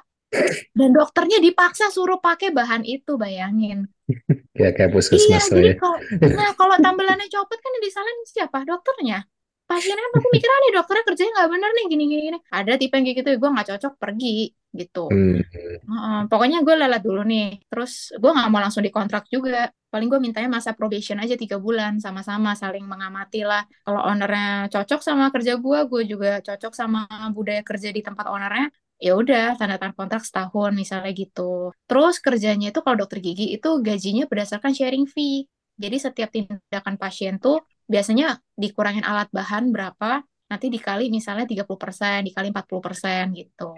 Dan 0.71 0.95
dokternya 0.95 1.43
dipaksa 1.43 1.91
suruh 1.91 2.23
pakai 2.23 2.55
bahan 2.55 2.85
itu 2.85 3.17
bayangin. 3.19 3.89
Ya 4.51 4.75
kayak 4.75 4.91
puskesmas 4.91 5.47
iya, 5.47 5.55
jadi 5.55 5.71
ya. 5.73 5.75
kalau 5.79 5.97
nah 6.35 6.51
kalau 6.59 6.75
tambelannya 6.75 7.25
copot 7.31 7.55
kan 7.55 7.71
yang 7.71 7.83
disalahin 7.87 8.19
siapa? 8.27 8.57
Dokternya 8.67 9.23
pasiennya 9.71 10.03
kan 10.03 10.13
aku 10.19 10.29
mikir 10.35 10.49
nih 10.51 10.71
dokternya 10.75 11.03
kerjanya 11.07 11.31
nggak 11.39 11.49
bener 11.55 11.69
nih 11.71 11.85
gini 11.87 12.03
gini 12.11 12.39
ada 12.51 12.71
tipe 12.75 12.93
yang 12.99 13.05
kayak 13.07 13.17
gitu 13.23 13.29
gue 13.39 13.49
nggak 13.55 13.67
cocok 13.71 13.93
pergi 13.95 14.37
gitu 14.71 15.05
hmm. 15.07 15.39
uh, 15.87 16.21
pokoknya 16.27 16.59
gue 16.63 16.75
lelat 16.75 17.03
dulu 17.03 17.23
nih 17.23 17.59
terus 17.71 18.11
gue 18.15 18.31
nggak 18.31 18.49
mau 18.51 18.59
langsung 18.59 18.83
dikontrak 18.83 19.27
juga 19.31 19.71
paling 19.91 20.07
gue 20.07 20.19
mintanya 20.19 20.47
masa 20.51 20.71
probation 20.75 21.19
aja 21.19 21.35
tiga 21.35 21.59
bulan 21.59 21.99
sama-sama 21.99 22.55
saling 22.55 22.83
mengamati 22.83 23.47
lah 23.47 23.63
kalau 23.83 24.03
ownernya 24.07 24.71
cocok 24.71 24.99
sama 25.03 25.31
kerja 25.31 25.59
gue 25.59 25.79
gue 25.87 26.01
juga 26.07 26.39
cocok 26.43 26.71
sama 26.75 27.07
budaya 27.31 27.63
kerja 27.63 27.91
di 27.91 27.99
tempat 28.03 28.27
ownernya 28.27 28.71
ya 29.01 29.17
udah 29.17 29.57
tanda 29.57 29.81
tangan 29.81 29.97
kontrak 29.97 30.21
setahun 30.21 30.77
misalnya 30.77 31.09
gitu. 31.17 31.73
Terus 31.89 32.21
kerjanya 32.21 32.69
itu 32.69 32.79
kalau 32.85 33.01
dokter 33.01 33.17
gigi 33.17 33.49
itu 33.57 33.81
gajinya 33.81 34.29
berdasarkan 34.29 34.77
sharing 34.77 35.09
fee. 35.09 35.49
Jadi 35.81 35.97
setiap 35.97 36.29
tindakan 36.29 36.95
pasien 37.01 37.41
tuh 37.41 37.65
biasanya 37.91 38.39
dikurangin 38.55 39.03
alat 39.03 39.27
bahan 39.35 39.75
berapa, 39.75 40.23
nanti 40.47 40.71
dikali 40.71 41.11
misalnya 41.11 41.43
30%, 41.43 42.23
dikali 42.23 42.47
40% 42.55 43.35
gitu. 43.35 43.71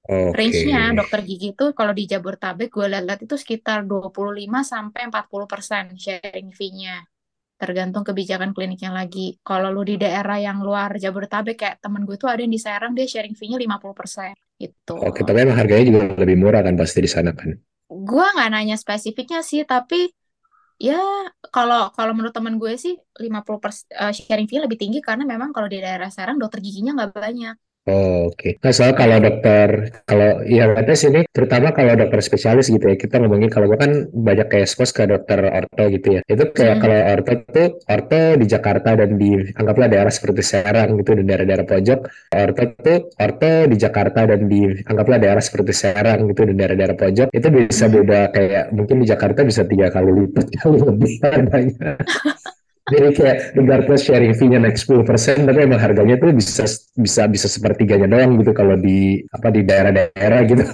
Okay. 0.00 0.32
Range-nya 0.32 0.96
dokter 0.96 1.20
gigi 1.28 1.52
itu 1.52 1.76
kalau 1.76 1.92
di 1.92 2.08
Jabodetabek 2.08 2.72
gue 2.72 2.88
lihat-lihat 2.88 3.20
itu 3.28 3.36
sekitar 3.36 3.84
25 3.84 4.16
sampai 4.64 5.12
40% 5.12 5.92
sharing 6.00 6.50
fee-nya 6.56 7.04
tergantung 7.60 8.00
kebijakan 8.00 8.56
kliniknya 8.56 8.88
lagi. 8.88 9.36
Kalau 9.44 9.68
lu 9.68 9.84
di 9.84 10.00
daerah 10.00 10.40
yang 10.40 10.64
luar 10.64 10.96
Jabodetabek 10.96 11.60
kayak 11.60 11.76
temen 11.84 12.08
gue 12.08 12.16
tuh 12.16 12.32
ada 12.32 12.40
yang 12.40 12.48
di 12.48 12.56
Serang 12.56 12.96
dia 12.96 13.04
sharing 13.04 13.36
fee-nya 13.36 13.60
50% 13.60 14.32
gitu. 14.56 14.96
Oke, 14.96 15.20
tapi 15.20 15.44
emang 15.44 15.60
harganya 15.60 15.84
juga 15.92 16.16
lebih 16.16 16.36
murah 16.40 16.64
kan 16.64 16.72
pasti 16.80 17.04
di 17.04 17.10
sana 17.12 17.36
kan? 17.36 17.52
Gue 17.92 18.24
nggak 18.24 18.48
nanya 18.48 18.80
spesifiknya 18.80 19.44
sih, 19.44 19.68
tapi 19.68 20.08
ya 20.86 20.96
kalau 21.54 21.78
kalau 21.96 22.12
menurut 22.16 22.34
temen 22.38 22.54
gue 22.62 22.72
sih 22.84 22.94
50% 23.24 23.62
persen, 23.64 23.84
uh, 24.02 24.12
sharing 24.16 24.48
fee 24.50 24.62
lebih 24.64 24.78
tinggi 24.82 24.98
karena 25.08 25.24
memang 25.32 25.50
kalau 25.54 25.68
di 25.72 25.78
daerah 25.84 26.08
Serang 26.16 26.38
dokter 26.42 26.58
giginya 26.66 26.90
nggak 26.96 27.12
banyak. 27.24 27.54
Oh, 27.88 28.28
Oke, 28.28 28.60
Nah, 28.60 28.72
soal 28.76 28.92
kalau 28.92 29.16
dokter, 29.24 29.88
kalau 30.04 30.44
ya 30.44 30.68
katanya 30.76 30.98
sini, 31.00 31.20
terutama 31.32 31.72
kalau 31.72 31.96
dokter 31.96 32.20
spesialis 32.20 32.68
gitu 32.68 32.84
ya, 32.84 32.96
kita 33.00 33.16
ngomongin 33.16 33.48
kalau 33.48 33.72
gue 33.72 33.80
kan 33.80 33.92
banyak 34.12 34.52
kayak 34.52 34.68
expose 34.68 34.92
ke 34.92 35.08
dokter 35.08 35.40
orto 35.48 35.84
gitu 35.88 36.08
ya. 36.16 36.20
Itu 36.28 36.52
kayak 36.52 36.76
hmm. 36.76 36.82
kalau 36.84 36.98
orto 37.08 37.32
tuh, 37.48 37.68
orto 37.88 38.20
di 38.36 38.46
Jakarta 38.46 38.90
dan 39.00 39.16
di, 39.16 39.32
anggaplah 39.56 39.88
daerah 39.88 40.12
seperti 40.12 40.44
Serang 40.44 41.00
gitu, 41.00 41.10
dan 41.16 41.24
daerah-daerah 41.24 41.66
pojok. 41.66 42.00
Orto 42.36 42.62
tuh, 42.84 42.98
orto 43.16 43.52
di 43.72 43.76
Jakarta 43.80 44.20
dan 44.28 44.40
di, 44.44 44.60
anggaplah 44.84 45.18
daerah 45.18 45.42
seperti 45.42 45.72
Serang 45.72 46.18
gitu, 46.28 46.40
dan 46.52 46.56
daerah-daerah 46.60 46.96
pojok. 47.00 47.28
Itu 47.32 47.48
bisa 47.48 47.84
hmm. 47.88 47.94
beda 47.96 48.20
kayak, 48.36 48.64
mungkin 48.76 48.96
di 49.00 49.06
Jakarta 49.08 49.40
bisa 49.40 49.64
tiga 49.64 49.88
kali 49.88 50.10
lipat, 50.12 50.46
kali 50.60 50.78
lebih 50.84 51.12
harganya. 51.24 51.96
Jadi 52.90 53.08
kayak 53.14 53.36
regardless 53.54 54.02
sharing 54.04 54.34
fee-nya 54.34 54.58
naik 54.58 54.76
10%, 54.76 55.06
tapi 55.46 55.58
emang 55.62 55.80
harganya 55.80 56.18
tuh 56.18 56.34
bisa 56.34 56.66
bisa 56.98 57.22
bisa 57.30 57.46
sepertiganya 57.46 58.10
doang 58.10 58.36
gitu 58.42 58.50
kalau 58.50 58.74
di 58.74 59.22
apa 59.30 59.48
di 59.54 59.60
daerah-daerah 59.62 60.40
gitu. 60.50 60.64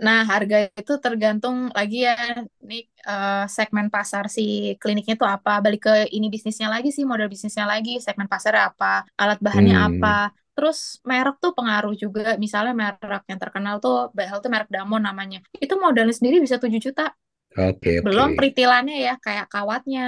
Nah, 0.00 0.24
harga 0.24 0.72
itu 0.72 0.96
tergantung 0.96 1.68
lagi 1.76 2.08
ya 2.08 2.16
nih 2.64 2.88
uh, 3.04 3.44
segmen 3.44 3.92
pasar 3.92 4.32
si 4.32 4.74
kliniknya 4.80 5.14
itu 5.20 5.28
apa. 5.28 5.60
Balik 5.60 5.80
ke 5.84 5.94
ini 6.08 6.32
bisnisnya 6.32 6.72
lagi 6.72 6.88
sih, 6.88 7.04
model 7.04 7.28
bisnisnya 7.28 7.68
lagi, 7.68 8.00
segmen 8.00 8.24
pasarnya 8.24 8.72
apa, 8.72 9.04
alat 9.20 9.38
bahannya 9.44 9.76
hmm. 9.76 9.88
apa. 10.00 10.32
Terus 10.56 11.04
merek 11.04 11.36
tuh 11.36 11.52
pengaruh 11.52 11.92
juga. 11.92 12.40
Misalnya 12.40 12.72
merek 12.72 13.28
yang 13.28 13.40
terkenal 13.40 13.76
tuh 13.78 14.08
Behel 14.16 14.40
tuh 14.40 14.48
merek 14.48 14.72
Damon 14.72 15.04
namanya. 15.04 15.44
Itu 15.60 15.76
modalnya 15.76 16.16
sendiri 16.16 16.40
bisa 16.40 16.56
7 16.56 16.72
juta. 16.80 17.12
Oke, 17.58 17.98
Belum 18.06 18.38
peritilannya 18.38 19.02
ya 19.02 19.14
kayak 19.18 19.50
kawatnya 19.50 20.06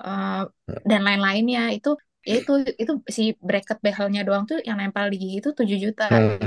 uh, 0.00 0.48
dan 0.88 1.00
lain-lainnya 1.04 1.76
itu 1.76 1.92
ya 2.20 2.40
itu 2.40 2.52
itu 2.76 2.92
si 3.08 3.36
bracket 3.36 3.80
behelnya 3.80 4.24
doang 4.24 4.44
tuh 4.44 4.60
yang 4.64 4.80
nempel 4.80 5.08
di 5.12 5.16
gigi 5.20 5.36
itu 5.44 5.50
7 5.52 5.76
juta. 5.76 6.06
Uh, 6.08 6.40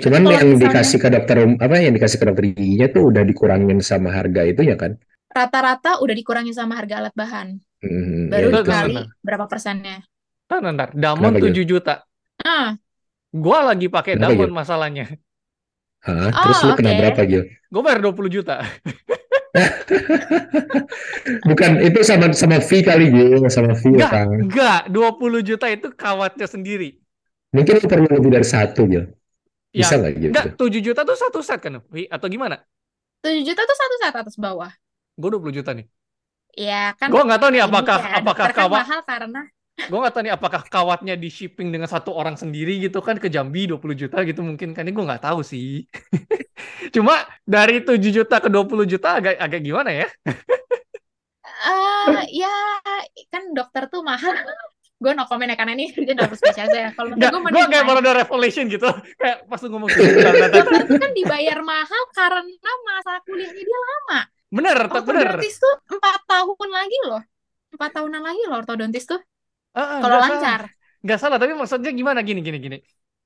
Cuman 0.00 0.22
yang 0.32 0.56
misalnya, 0.56 0.64
dikasih 0.64 0.98
ke 1.00 1.08
dokter 1.12 1.36
apa 1.44 1.74
yang 1.76 1.92
dikasih 1.92 2.18
ke 2.20 2.24
dokter 2.24 2.44
giginya 2.56 2.88
tuh 2.88 3.02
udah 3.12 3.22
dikurangin 3.24 3.78
sama 3.84 4.12
harga 4.16 4.48
itu 4.48 4.64
ya 4.64 4.80
kan? 4.80 4.96
Rata-rata 5.28 6.00
udah 6.00 6.14
dikurangin 6.16 6.56
sama 6.56 6.80
harga 6.80 7.04
alat 7.04 7.14
bahan. 7.16 7.60
Hmm, 7.80 8.28
Baru 8.32 8.48
ya, 8.52 8.64
dikali 8.64 8.96
berapa 9.20 9.44
persennya? 9.44 10.04
Bentar, 10.48 10.60
bentar. 10.64 10.88
Damon 10.96 11.36
Kenapa 11.36 11.48
7 11.48 11.52
gitu? 11.52 11.62
juta. 11.76 11.94
Ah. 12.40 12.76
Gua 13.30 13.58
lagi 13.72 13.86
pakai 13.92 14.16
Damon 14.16 14.50
gitu? 14.50 14.56
masalahnya. 14.56 15.06
Hah? 16.00 16.32
Terus 16.32 16.58
oh, 16.64 16.66
lu 16.66 16.72
okay. 16.72 16.80
kena 16.80 16.92
berapa 16.96 17.22
Gil? 17.28 17.42
Gue 17.68 17.82
bayar 17.84 18.00
20 18.00 18.36
juta. 18.40 18.56
Bukan 21.48 21.70
itu 21.82 21.98
sama 22.06 22.30
sama 22.30 22.62
fee 22.62 22.86
kali 22.86 23.10
gitu, 23.10 23.42
sama 23.50 23.74
fee 23.74 23.98
enggak, 23.98 24.10
kan. 24.10 24.26
Enggak, 24.30 24.80
20 24.88 25.42
juta 25.42 25.66
itu 25.66 25.90
kawatnya 25.94 26.46
sendiri. 26.46 26.98
Mungkin 27.50 27.82
perlu 27.82 28.06
lebih 28.06 28.30
dari 28.30 28.46
satu 28.46 28.86
gitu. 28.86 29.10
Bisa 29.70 29.98
nggak 29.98 30.12
gitu? 30.18 30.32
Enggak, 30.34 30.46
7 30.54 30.80
juta 30.82 31.00
tuh 31.02 31.18
satu 31.18 31.38
set 31.42 31.58
kan, 31.58 31.82
atau 31.82 32.26
gimana? 32.30 32.62
7 33.22 33.42
juta 33.42 33.62
tuh 33.66 33.76
satu 33.76 33.94
set 33.98 34.14
atas 34.14 34.36
bawah. 34.38 34.70
Gue 35.18 35.30
20 35.34 35.58
juta 35.60 35.70
nih. 35.74 35.86
Iya 36.54 36.94
kan. 36.98 37.10
Gue 37.10 37.22
nggak 37.22 37.40
tahu 37.42 37.50
nih 37.54 37.62
apakah 37.62 37.98
kan, 37.98 38.22
apakah 38.22 38.46
kawat 38.50 38.82
mahal 38.86 39.00
karena 39.06 39.42
gue 39.88 39.98
nggak 39.98 40.12
tahu 40.12 40.22
nih 40.26 40.34
apakah 40.34 40.62
kawatnya 40.66 41.14
di 41.16 41.30
shipping 41.32 41.72
dengan 41.72 41.88
satu 41.88 42.12
orang 42.12 42.36
sendiri 42.36 42.76
gitu 42.82 43.00
kan 43.00 43.16
ke 43.16 43.32
Jambi 43.32 43.70
20 43.70 43.80
juta 43.96 44.18
gitu 44.26 44.40
mungkin 44.44 44.76
kan 44.76 44.84
ini 44.84 44.92
gue 44.92 45.04
nggak 45.06 45.24
tahu 45.24 45.40
sih. 45.40 45.86
Cuma 46.94 47.24
dari 47.46 47.80
7 47.80 47.96
juta 48.02 48.36
ke 48.42 48.48
20 48.50 48.90
juta 48.90 49.08
agak 49.16 49.38
agak 49.40 49.60
gimana 49.62 49.90
ya? 49.94 50.08
Uh, 51.60 52.24
ya 52.32 52.56
kan 53.28 53.52
dokter 53.52 53.88
tuh 53.88 54.00
mahal. 54.04 54.32
Gue 55.00 55.16
no 55.16 55.24
comment 55.24 55.48
ya 55.48 55.56
karena 55.56 55.72
ini 55.72 55.92
dia 55.96 56.12
dokter 56.12 56.36
spesialis 56.36 56.76
ya. 56.76 56.90
Kalau 56.92 57.16
gue 57.16 57.28
gue 57.28 57.64
kayak 57.72 57.84
baru 57.88 57.98
ada 58.04 58.12
revelation 58.24 58.68
gitu. 58.68 58.88
Kayak 59.16 59.48
pas 59.48 59.60
ngomong 59.64 59.88
gitu 59.88 60.20
dokter 60.50 60.82
kan 61.00 61.12
dibayar 61.16 61.58
mahal 61.64 62.02
karena 62.12 62.72
masa 62.84 63.12
kuliahnya 63.24 63.62
dia 63.64 63.80
lama. 63.80 64.20
Bener 64.50 64.76
bener 64.82 65.26
ortodontis 65.30 65.56
tuh 65.62 65.74
empat 65.88 66.20
tahun 66.26 66.68
lagi 66.68 66.98
loh. 67.06 67.22
Empat 67.70 67.90
tahunan 67.96 68.22
lagi 68.24 68.42
loh 68.50 68.56
ortodontis 68.60 69.04
tuh 69.06 69.20
Uh, 69.74 70.02
kalau 70.02 70.18
lancar. 70.18 70.60
Nggak 71.00 71.18
salah, 71.18 71.38
tapi 71.40 71.52
maksudnya 71.56 71.90
gimana 71.94 72.20
gini 72.20 72.40
gini 72.44 72.58
gini. 72.60 72.78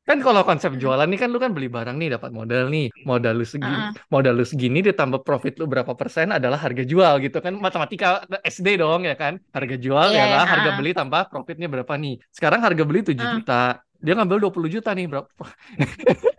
Kan 0.04 0.20
kalau 0.20 0.44
konsep 0.44 0.76
jualan 0.76 1.08
nih 1.08 1.16
kan 1.16 1.32
lu 1.32 1.40
kan 1.40 1.56
beli 1.56 1.72
barang 1.72 1.96
nih 1.96 2.20
dapat 2.20 2.28
modal 2.28 2.68
nih. 2.68 2.92
Modal 3.08 3.40
lu 3.40 3.46
segini, 3.48 3.72
uh 3.72 3.90
modal 4.12 4.36
lu 4.36 4.44
segini 4.44 4.84
ditambah 4.84 5.24
profit 5.24 5.56
lu 5.56 5.64
berapa 5.64 5.96
persen 5.96 6.28
adalah 6.28 6.60
harga 6.60 6.84
jual 6.84 7.24
gitu 7.24 7.40
kan. 7.40 7.56
Matematika 7.56 8.20
SD 8.44 8.84
dong 8.84 9.08
ya 9.08 9.16
kan. 9.16 9.40
Harga 9.48 9.80
jual 9.80 10.12
yeah, 10.12 10.28
adalah 10.28 10.44
uh 10.44 10.52
harga 10.52 10.70
beli 10.76 10.92
tambah 10.92 11.32
profitnya 11.32 11.72
berapa 11.72 11.96
nih. 11.96 12.20
Sekarang 12.28 12.60
harga 12.60 12.84
beli 12.84 13.00
7 13.00 13.16
uh. 13.16 13.40
juta. 13.40 13.64
dia 14.04 14.12
ngambil 14.12 14.52
20 14.52 14.68
juta 14.68 14.92
nih 14.92 15.08
bro 15.08 15.24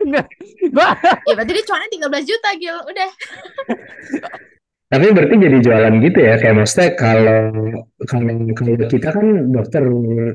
Nggak, 0.06 0.26
gua 0.78 0.94
Ya 1.26 1.34
berarti 1.34 1.52
dia 1.58 1.66
cuannya 1.66 1.90
13 1.90 2.30
juta 2.30 2.50
Gil. 2.62 2.78
Udah. 2.78 3.10
Tapi 4.96 5.12
berarti 5.12 5.36
jadi 5.36 5.58
jualan 5.60 5.94
gitu 6.08 6.20
ya, 6.24 6.34
kayak 6.40 6.56
maksudnya 6.56 6.90
kalau 6.96 7.40
kalau 8.08 8.32
kalau 8.56 8.74
kita 8.88 9.10
kan 9.12 9.28
dokter 9.52 9.84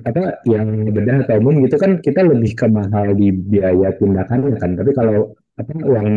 apa 0.04 0.44
yang 0.44 0.68
bedah 0.92 1.24
atau 1.24 1.40
umum 1.40 1.64
gitu 1.64 1.80
kan 1.80 1.96
kita 2.04 2.20
lebih 2.28 2.52
ke 2.52 2.68
mahal 2.68 3.16
di 3.16 3.32
biaya 3.32 3.88
tindakan 3.96 4.52
kan. 4.60 4.70
Tapi 4.76 4.90
kalau 4.92 5.32
apa 5.56 5.72
uang 5.80 6.08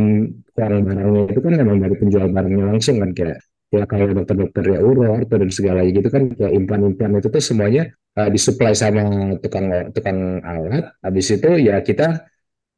uang 0.59 0.75
barangnya 0.83 1.23
itu 1.31 1.39
kan 1.39 1.53
memang 1.55 1.77
dari 1.87 1.95
penjual 1.95 2.27
barangnya 2.35 2.65
langsung 2.67 2.99
kan 2.99 3.15
kayak 3.15 3.39
ya 3.71 3.83
kalau 3.87 4.11
dokter-dokter 4.11 4.63
ya 4.75 4.79
uro 4.83 5.07
orto 5.07 5.35
dan 5.39 5.49
segalanya 5.49 5.91
gitu 5.95 6.09
kan 6.11 6.23
kayak 6.35 6.51
implan-implan 6.51 7.23
itu 7.23 7.31
tuh 7.31 7.39
semuanya 7.39 7.95
uh, 8.19 8.27
disuplai 8.27 8.75
sama 8.75 9.39
tukang 9.39 9.71
tukang 9.95 10.43
alat. 10.43 10.91
Habis 10.99 11.39
itu 11.39 11.49
ya 11.63 11.79
kita 11.79 12.27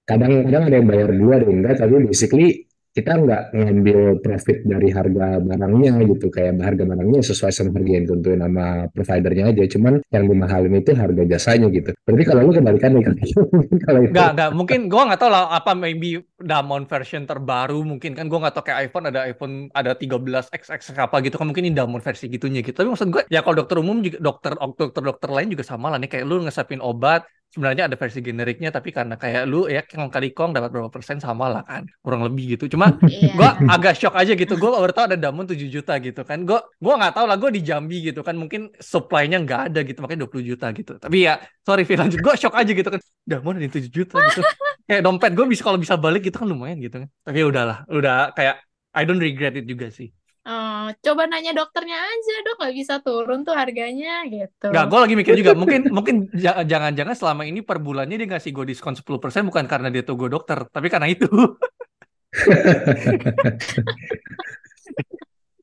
kadang-kadang 0.06 0.70
ada 0.70 0.76
yang 0.78 0.88
bayar 0.88 1.10
dua 1.10 1.34
ada 1.42 1.48
enggak 1.50 1.76
tapi 1.82 1.94
basically 2.06 2.70
kita 2.96 3.12
nggak 3.12 3.44
ngambil 3.52 4.00
profit 4.24 4.64
dari 4.64 4.88
harga 4.88 5.44
barangnya 5.44 6.00
gitu. 6.08 6.32
Kayak 6.32 6.64
harga 6.64 6.84
barangnya 6.88 7.20
sesuai 7.28 7.52
sama 7.52 7.76
harga 7.76 7.92
yang 7.92 8.04
ditentuin 8.08 8.40
sama 8.40 8.66
providernya 8.96 9.46
aja. 9.52 9.64
Cuman 9.76 9.94
yang 10.16 10.24
dimahalin 10.32 10.80
itu 10.80 10.92
harga 10.96 11.24
jasanya 11.28 11.68
gitu. 11.76 11.92
Berarti 12.08 12.24
kalau 12.24 12.42
lu 12.48 12.52
kebalikan 12.56 12.90
nih 12.96 13.04
kalau 13.86 14.00
itu. 14.00 14.16
Nggak 14.16 14.30
nggak. 14.40 14.50
Mungkin 14.56 14.80
gua 14.88 15.12
nggak 15.12 15.20
tahu 15.20 15.30
lah 15.36 15.44
apa 15.52 15.76
maybe 15.76 16.24
Damon 16.40 16.88
version 16.88 17.28
terbaru 17.28 17.84
mungkin. 17.84 18.16
Kan 18.16 18.32
gua 18.32 18.48
nggak 18.48 18.56
tahu 18.56 18.64
kayak 18.72 18.80
iPhone 18.88 19.06
ada 19.12 19.20
iPhone 19.28 19.54
ada 19.76 19.92
13 19.92 20.56
XX 20.56 20.96
apa 20.96 21.20
gitu 21.20 21.36
kan. 21.36 21.52
Mungkin 21.52 21.68
ini 21.68 21.76
Damon 21.76 22.00
versi 22.00 22.32
gitunya 22.32 22.64
gitu. 22.64 22.80
Tapi 22.80 22.88
maksud 22.96 23.12
gue 23.12 23.28
ya 23.28 23.44
kalau 23.44 23.60
dokter 23.60 23.76
umum 23.76 24.00
juga 24.00 24.24
dokter 24.24 24.56
dokter 24.56 25.04
dokter 25.04 25.30
lain 25.36 25.52
juga 25.52 25.68
sama 25.68 25.92
lah 25.92 26.00
nih. 26.00 26.08
Kayak 26.08 26.26
lu 26.32 26.48
ngesapin 26.48 26.80
obat 26.80 27.28
sebenarnya 27.56 27.88
ada 27.88 27.96
versi 27.96 28.20
generiknya 28.20 28.68
tapi 28.76 28.92
karena 28.92 29.16
kayak 29.16 29.48
lu 29.48 29.72
ya 29.72 29.80
kong 29.88 30.12
kali 30.12 30.36
kong 30.36 30.52
dapat 30.52 30.70
berapa 30.76 30.92
persen 30.92 31.24
sama 31.24 31.48
lah 31.48 31.64
kan 31.64 31.88
kurang 32.04 32.28
lebih 32.28 32.60
gitu. 32.60 32.68
Cuma 32.76 32.92
Iya. 33.08 33.32
gue 33.32 33.50
agak 33.72 33.94
shock 33.96 34.12
aja 34.20 34.36
gitu. 34.36 34.60
Gue 34.60 34.68
baru 34.76 34.92
tahu 34.92 35.06
ada 35.16 35.18
Damon 35.18 35.48
7 35.48 35.72
juta 35.72 35.96
gitu 36.04 36.22
kan. 36.28 36.44
Gue 36.44 36.60
gue 36.60 36.94
nggak 37.00 37.14
tahu 37.16 37.26
lah 37.32 37.40
gue 37.40 37.50
di 37.56 37.62
Jambi 37.64 38.12
gitu 38.12 38.20
kan. 38.28 38.36
Mungkin 38.36 38.76
supply-nya 38.76 39.40
nggak 39.48 39.62
ada 39.72 39.80
gitu 39.88 40.04
makanya 40.04 40.28
20 40.28 40.44
juta 40.44 40.68
gitu. 40.76 40.92
Tapi 41.00 41.18
ya 41.24 41.40
sorry 41.64 41.88
Fir 41.88 41.96
lanjut. 41.96 42.20
Gue 42.20 42.36
shock 42.36 42.54
aja 42.60 42.72
gitu 42.76 42.90
kan. 42.92 43.00
Damon 43.24 43.56
ada 43.64 43.72
7 43.72 43.88
juta 43.88 44.20
gitu. 44.20 44.42
Kayak 44.92 45.02
dompet 45.02 45.32
gue 45.34 45.46
bisa 45.50 45.64
kalau 45.66 45.80
bisa 45.80 45.96
balik 45.98 46.22
gitu 46.28 46.38
kan 46.38 46.46
lumayan 46.52 46.78
gitu 46.84 47.02
kan. 47.02 47.10
Tapi 47.24 47.38
ya 47.42 47.46
udahlah 47.50 47.78
udah 47.90 48.36
kayak 48.36 48.60
I 48.94 49.02
don't 49.08 49.18
regret 49.24 49.56
it 49.58 49.66
juga 49.66 49.90
sih 49.90 50.12
Oh, 50.46 50.94
coba 51.02 51.26
nanya 51.26 51.58
dokternya 51.58 51.98
aja 51.98 52.34
dok. 52.46 52.56
Nggak 52.62 52.74
bisa 52.78 52.94
turun 53.02 53.42
tuh 53.42 53.58
harganya 53.58 54.30
gitu. 54.30 54.70
Nggak, 54.70 54.86
gue 54.94 55.00
lagi 55.02 55.16
mikir 55.18 55.34
juga. 55.42 55.52
Mungkin 55.62 55.82
mungkin 55.90 56.16
ja- 56.38 56.62
jangan-jangan 56.62 57.16
selama 57.18 57.44
ini 57.50 57.66
per 57.66 57.82
bulannya 57.82 58.16
dia 58.22 58.30
ngasih 58.30 58.54
gue 58.54 58.66
diskon 58.70 58.94
10% 58.94 59.50
bukan 59.50 59.66
karena 59.66 59.90
dia 59.90 60.06
tuh 60.06 60.14
gue 60.14 60.30
dokter 60.30 60.70
tapi 60.70 60.88
karena 60.94 61.10
itu. 61.10 61.26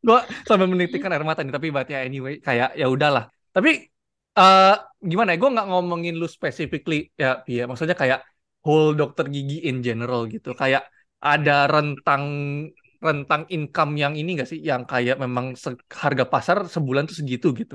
Gue 0.03 0.19
sampai 0.49 0.67
menitikkan 0.67 1.15
air 1.15 1.23
mata 1.23 1.47
nih 1.47 1.55
tapi 1.55 1.71
buat 1.71 1.87
ya 1.87 2.03
anyway 2.03 2.43
kayak 2.43 2.75
ya 2.75 2.87
udahlah. 2.91 3.31
Tapi 3.55 3.71
eh 4.39 4.75
gimana 4.99 5.29
ya? 5.33 5.37
Gue 5.39 5.51
nggak 5.55 5.69
ngomongin 5.71 6.15
lu 6.19 6.27
specifically 6.27 7.07
ya 7.15 7.47
iya 7.47 7.63
maksudnya 7.71 7.95
kayak 7.95 8.19
whole 8.67 8.99
dokter 8.99 9.25
gigi 9.31 9.63
in 9.69 9.79
general 9.87 10.27
gitu. 10.27 10.59
Kayak 10.59 10.91
ada 11.23 11.71
rentang 11.71 12.23
rentang 13.07 13.43
income 13.55 13.93
yang 14.03 14.15
ini 14.21 14.31
gak 14.41 14.49
sih 14.53 14.61
yang 14.71 14.83
kayak 14.93 15.17
memang 15.25 15.47
harga 16.03 16.25
pasar 16.33 16.57
sebulan 16.75 17.03
tuh 17.11 17.17
segitu 17.21 17.47
gitu 17.61 17.75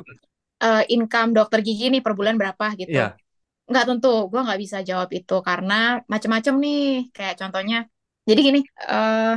Eh, 0.66 0.82
income 0.96 1.30
dokter 1.38 1.60
gigi 1.68 1.86
nih 1.94 2.02
per 2.06 2.14
bulan 2.20 2.36
berapa 2.42 2.66
gitu. 2.82 2.98
Iya. 2.98 3.08
Nggak 3.70 3.86
tentu, 3.90 4.08
gue 4.32 4.40
nggak 4.46 4.60
bisa 4.64 4.78
jawab 4.90 5.10
itu 5.18 5.34
karena 5.50 5.74
macam-macam 6.12 6.54
nih. 6.64 6.80
Kayak 7.16 7.36
contohnya, 7.42 7.78
jadi 8.30 8.40
gini, 8.48 8.60
eh 8.94 9.34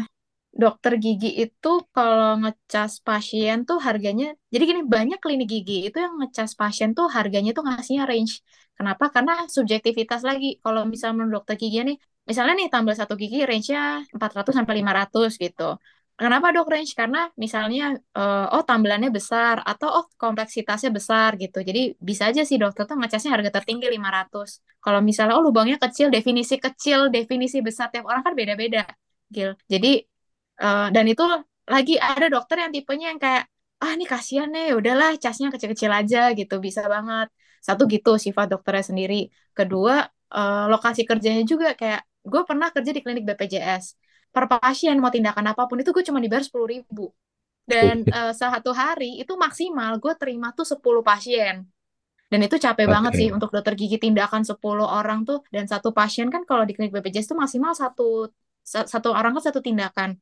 dokter 0.63 0.93
gigi 1.05 1.29
itu 1.43 1.69
kalau 1.95 2.31
ngecas 2.43 2.93
pasien 3.07 3.57
tuh 3.69 3.79
harganya, 3.87 4.27
jadi 4.53 4.63
gini 4.71 4.83
banyak 4.95 5.19
klinik 5.25 5.49
gigi 5.55 5.75
itu 5.87 5.97
yang 6.05 6.15
ngecas 6.21 6.53
pasien 6.61 6.91
tuh 6.99 7.07
harganya 7.17 7.51
tuh 7.57 7.65
ngasihnya 7.67 8.05
range. 8.11 8.35
Kenapa? 8.79 9.05
Karena 9.15 9.33
subjektivitas 9.57 10.21
lagi. 10.29 10.47
Kalau 10.65 10.83
misalnya 10.93 11.15
menurut 11.19 11.35
dokter 11.45 11.57
gigi 11.63 11.79
nih, 11.89 11.97
misalnya 12.31 12.55
nih 12.61 12.69
tambal 12.75 12.95
satu 13.01 13.15
gigi 13.21 13.39
range-nya 13.49 13.81
400 14.15 14.55
sampai 14.59 14.75
500 14.81 15.31
gitu. 15.45 15.63
Kenapa 16.21 16.47
dok 16.55 16.69
range? 16.73 16.93
Karena 17.01 17.19
misalnya 17.45 17.83
eh, 18.19 18.47
oh 18.55 18.63
tambelannya 18.69 19.09
besar 19.19 19.57
atau 19.71 19.89
oh 19.99 20.05
kompleksitasnya 20.23 20.91
besar 20.99 21.31
gitu. 21.43 21.59
Jadi 21.69 21.81
bisa 22.09 22.23
aja 22.31 22.43
sih 22.49 22.57
dokter 22.63 22.85
tuh 22.89 22.97
ngecasnya 23.01 23.31
harga 23.35 23.51
tertinggi 23.57 23.87
500. 23.95 24.49
Kalau 24.85 25.01
misalnya 25.09 25.35
oh 25.39 25.45
lubangnya 25.49 25.77
kecil, 25.85 26.07
definisi 26.17 26.55
kecil, 26.65 27.01
definisi 27.17 27.59
besar 27.69 27.87
tiap 27.93 28.05
orang 28.11 28.23
kan 28.27 28.35
beda-beda. 28.41 28.81
Gil. 29.35 29.51
Jadi 29.73 29.89
eh, 30.63 30.87
dan 30.95 31.05
itu 31.13 31.25
lagi 31.75 31.93
ada 31.97 32.27
dokter 32.35 32.57
yang 32.63 32.73
tipenya 32.77 33.07
yang 33.15 33.21
kayak 33.25 33.43
ah 33.83 33.93
ini 33.97 34.05
kasihan 34.13 34.49
nih, 34.55 34.77
udahlah 34.79 35.11
casnya 35.23 35.49
kecil-kecil 35.55 35.89
aja 36.01 36.19
gitu, 36.39 36.55
bisa 36.67 36.83
banget. 36.95 37.27
Satu 37.67 37.83
gitu 37.95 38.11
sifat 38.21 38.47
dokternya 38.53 38.85
sendiri. 38.91 39.15
Kedua 39.57 39.95
eh, 40.37 40.65
lokasi 40.73 41.01
kerjanya 41.09 41.43
juga 41.53 41.73
kayak 41.81 42.01
gue 42.25 42.43
pernah 42.49 42.69
kerja 42.75 42.91
di 42.93 43.01
klinik 43.05 43.25
BPJS 43.29 43.85
per 44.31 44.47
pasien 44.47 44.97
mau 45.03 45.11
tindakan 45.11 45.51
apa 45.53 45.67
pun 45.67 45.83
itu 45.83 45.91
gue 45.91 46.05
cuma 46.07 46.23
dibayar 46.23 46.45
sepuluh 46.47 46.69
ribu. 46.71 47.11
Dan 47.67 48.03
eh, 48.03 48.33
satu 48.35 48.75
hari 48.75 49.23
itu 49.23 49.33
maksimal 49.39 49.99
gue 50.03 50.15
terima 50.19 50.51
tuh 50.55 50.67
10 50.67 51.03
pasien. 51.07 51.67
Dan 52.31 52.41
itu 52.47 52.57
capek 52.63 52.87
banget 52.87 53.13
Oke. 53.15 53.19
sih 53.19 53.29
untuk 53.35 53.51
dokter 53.55 53.75
gigi 53.75 53.99
tindakan 53.99 54.43
10 54.47 54.87
orang 54.87 55.27
tuh. 55.27 55.43
Dan 55.55 55.67
satu 55.67 55.91
pasien 55.91 56.31
kan 56.35 56.43
kalau 56.47 56.63
di 56.67 56.73
klinik 56.75 56.95
BPJS 56.95 57.35
tuh 57.35 57.39
maksimal 57.39 57.75
satu 57.75 58.31
sa- 58.63 58.87
satu 58.87 59.11
orang 59.15 59.35
kan 59.39 59.45
satu 59.51 59.61
tindakan. 59.63 60.15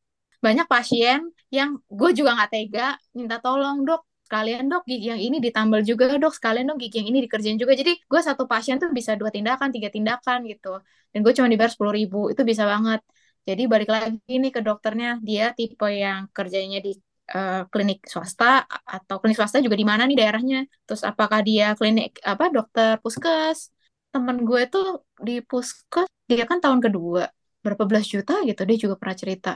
Banyak 0.45 0.67
pasien 0.71 1.29
yang 1.53 1.81
gue 1.89 2.11
juga 2.17 2.37
nggak 2.37 2.51
tega 2.53 2.89
minta 3.17 3.37
tolong 3.45 3.85
dok 3.85 4.01
sekalian 4.29 4.69
dok 4.69 4.85
gigi 4.85 5.09
yang 5.09 5.23
ini 5.27 5.37
ditambal 5.41 5.81
juga 5.81 6.05
dok 6.21 6.37
sekalian 6.37 6.69
dok 6.69 6.79
gigi 6.83 6.97
yang 7.01 7.09
ini 7.13 7.19
dikerjain 7.25 7.57
juga. 7.57 7.73
Jadi 7.81 7.93
gue 7.97 8.21
satu 8.29 8.45
pasien 8.45 8.77
tuh 8.77 8.93
bisa 8.93 9.17
dua 9.17 9.31
tindakan 9.33 9.69
tiga 9.73 9.89
tindakan 9.89 10.45
gitu. 10.45 10.69
Dan 11.13 11.19
gue 11.25 11.33
cuma 11.33 11.49
dibayar 11.49 11.73
sepuluh 11.73 11.93
ribu 11.97 12.29
itu 12.33 12.43
bisa 12.45 12.69
banget. 12.69 13.01
Jadi 13.49 13.63
balik 13.73 13.89
lagi 13.89 14.33
nih 14.43 14.53
ke 14.53 14.61
dokternya 14.61 15.09
dia 15.25 15.57
tipe 15.57 15.89
yang 15.89 16.29
kerjanya 16.37 16.79
di 16.85 16.93
eh, 17.33 17.65
klinik 17.73 18.05
swasta 18.13 18.45
atau 18.69 19.17
klinik 19.21 19.37
swasta 19.41 19.59
juga 19.65 19.77
di 19.81 19.87
mana 19.89 20.05
nih 20.05 20.17
daerahnya? 20.21 20.59
Terus 20.85 21.03
apakah 21.11 21.41
dia 21.49 21.73
klinik 21.79 22.21
apa 22.21 22.45
dokter 22.53 23.01
puskes? 23.01 23.73
Temen 24.13 24.37
gue 24.49 24.61
tuh 24.73 24.85
di 25.27 25.41
puskes 25.41 26.09
dia 26.29 26.45
kan 26.45 26.61
tahun 26.61 26.81
kedua 26.85 27.25
berapa 27.65 27.85
belas 27.91 28.05
juta 28.13 28.33
gitu 28.49 28.61
dia 28.69 28.77
juga 28.85 28.95
pernah 29.01 29.17
cerita 29.17 29.51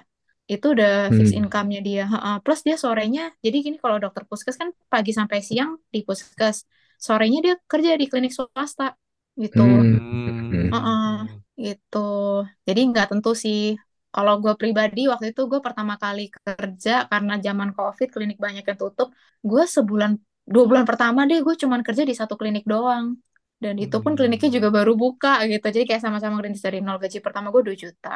itu 0.51 0.66
udah 0.74 1.14
fix 1.16 1.28
Hmm. 1.32 1.38
income-nya 1.38 1.80
dia 1.86 2.03
Ha-ha. 2.12 2.30
plus 2.45 2.61
dia 2.66 2.76
sorenya 2.84 3.20
jadi 3.45 3.57
gini 3.64 3.76
kalau 3.82 3.97
dokter 4.03 4.22
puskes 4.28 4.57
kan 4.61 4.68
pagi 4.93 5.11
sampai 5.14 5.38
siang 5.49 5.78
di 5.95 5.99
puskes 6.07 6.57
sorenya 7.07 7.38
dia 7.45 7.55
kerja 7.70 7.90
di 8.01 8.07
klinik 8.11 8.32
swasta 8.34 8.84
gitu 9.43 9.62
Hmm. 9.62 9.97
Hmm. 10.51 10.68
Heeh. 10.72 11.07
gitu 11.66 11.99
jadi 12.68 12.80
nggak 12.90 13.07
tentu 13.12 13.30
sih 13.45 13.59
kalau 14.14 14.34
gue 14.43 14.53
pribadi 14.61 15.01
waktu 15.12 15.26
itu 15.32 15.43
gue 15.51 15.61
pertama 15.66 15.95
kali 16.03 16.22
kerja 16.32 16.90
karena 17.11 17.32
zaman 17.47 17.68
covid 17.76 18.09
klinik 18.14 18.38
banyak 18.45 18.64
yang 18.68 18.78
tutup 18.82 19.09
gue 19.40 19.62
sebulan 19.76 20.11
dua 20.53 20.64
bulan 20.70 20.84
pertama 20.90 21.20
deh 21.30 21.38
gue 21.47 21.55
cuman 21.62 21.80
kerja 21.86 22.03
di 22.11 22.14
satu 22.20 22.34
klinik 22.40 22.64
doang 22.72 23.16
dan 23.62 23.74
itu 23.78 23.97
pun 24.05 24.12
kliniknya 24.18 24.51
juga 24.59 24.68
baru 24.74 24.93
buka 24.99 25.28
gitu 25.47 25.66
jadi 25.74 25.84
kayak 25.88 26.03
sama-sama 26.05 26.34
ngerintis 26.43 26.64
dari 26.66 26.78
nol 26.82 26.99
gaji 26.99 27.18
pertama 27.22 27.47
gue 27.55 27.62
2 27.68 27.76
juta 27.78 28.11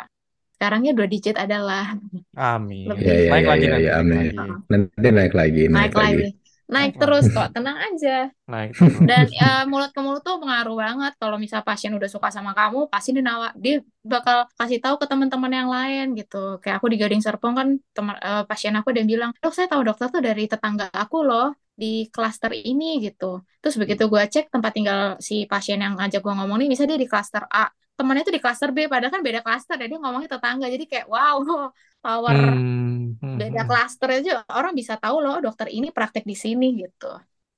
sekarangnya 0.57 0.93
dua 0.97 1.07
digit 1.13 1.37
adalah 1.37 1.95
Amin. 2.37 2.91
Lebih. 2.91 3.05
Ya, 3.07 3.15
ya, 3.29 3.33
naik 3.33 3.47
ya, 3.47 3.51
lagi 3.53 3.67
ya, 3.67 3.71
nanti. 3.73 3.89
ya, 3.89 3.93
naik 4.11 4.33
amin. 4.33 4.33
lagi. 4.37 4.55
Nanti 4.73 5.09
naik 5.19 5.35
lagi, 5.41 5.63
naik, 5.69 5.93
naik 5.93 5.95
lagi. 5.95 6.17
lagi 6.23 6.29
naik 6.67 6.99
Naik 6.99 6.99
terus 6.99 7.31
kok 7.31 7.55
tenang 7.55 7.79
aja 7.79 8.27
Naik 8.51 8.75
terus. 8.75 8.99
dan 9.07 9.31
eh, 9.31 9.63
mulut 9.71 9.95
ke 9.95 10.01
mulut 10.03 10.19
tuh 10.27 10.43
pengaruh 10.43 10.75
banget 10.75 11.13
kalau 11.23 11.39
misal 11.39 11.63
pasien 11.63 11.95
udah 11.95 12.11
suka 12.11 12.29
sama 12.35 12.59
kamu 12.59 12.91
pasti 12.91 13.15
dia 13.15 13.23
nawa 13.23 13.55
dia 13.55 13.87
bakal 14.03 14.51
kasih 14.59 14.83
tahu 14.83 14.99
ke 14.99 15.07
teman-teman 15.07 15.53
yang 15.55 15.71
lain 15.71 16.07
gitu 16.19 16.59
kayak 16.59 16.83
aku 16.83 16.91
di 16.91 16.99
Gading 16.99 17.23
Serpong 17.23 17.55
kan 17.55 17.69
teman 17.95 18.19
eh, 18.19 18.43
pasien 18.51 18.75
aku 18.75 18.91
dan 18.91 19.07
bilang 19.07 19.31
dok 19.39 19.55
saya 19.55 19.71
tahu 19.71 19.87
dokter 19.87 20.11
tuh 20.11 20.23
dari 20.23 20.51
tetangga 20.51 20.91
aku 20.91 21.23
loh 21.23 21.55
di 21.77 22.11
klaster 22.11 22.51
ini 22.51 22.99
gitu 22.99 23.47
terus 23.63 23.79
begitu 23.79 24.11
gue 24.11 24.23
cek 24.27 24.51
tempat 24.51 24.73
tinggal 24.75 25.01
si 25.23 25.47
pasien 25.47 25.79
yang 25.79 25.95
ngajak 25.95 26.19
gue 26.19 26.35
ngomong 26.35 26.59
nih 26.67 26.69
misalnya 26.73 26.99
dia 26.99 27.07
di 27.07 27.09
klaster 27.11 27.47
A 27.47 27.71
temannya 27.99 28.23
tuh 28.29 28.35
di 28.37 28.43
klaster 28.45 28.71
B 28.77 28.79
padahal 28.93 29.13
kan 29.15 29.23
beda 29.27 29.41
klaster 29.47 29.75
dan 29.81 29.87
dia 29.91 29.99
ngomongnya 30.03 30.31
tetangga 30.37 30.67
jadi 30.75 30.85
kayak 30.91 31.07
wow 31.15 31.37
power 32.05 32.37
Hmm. 32.37 33.17
Hmm. 33.23 33.39
beda 33.41 33.63
klaster 33.69 34.09
aja 34.17 34.31
orang 34.59 34.73
bisa 34.81 34.95
tahu 35.03 35.17
loh 35.25 35.37
dokter 35.45 35.69
ini 35.77 35.89
praktek 35.97 36.25
di 36.31 36.37
sini 36.45 36.67
gitu 36.83 37.07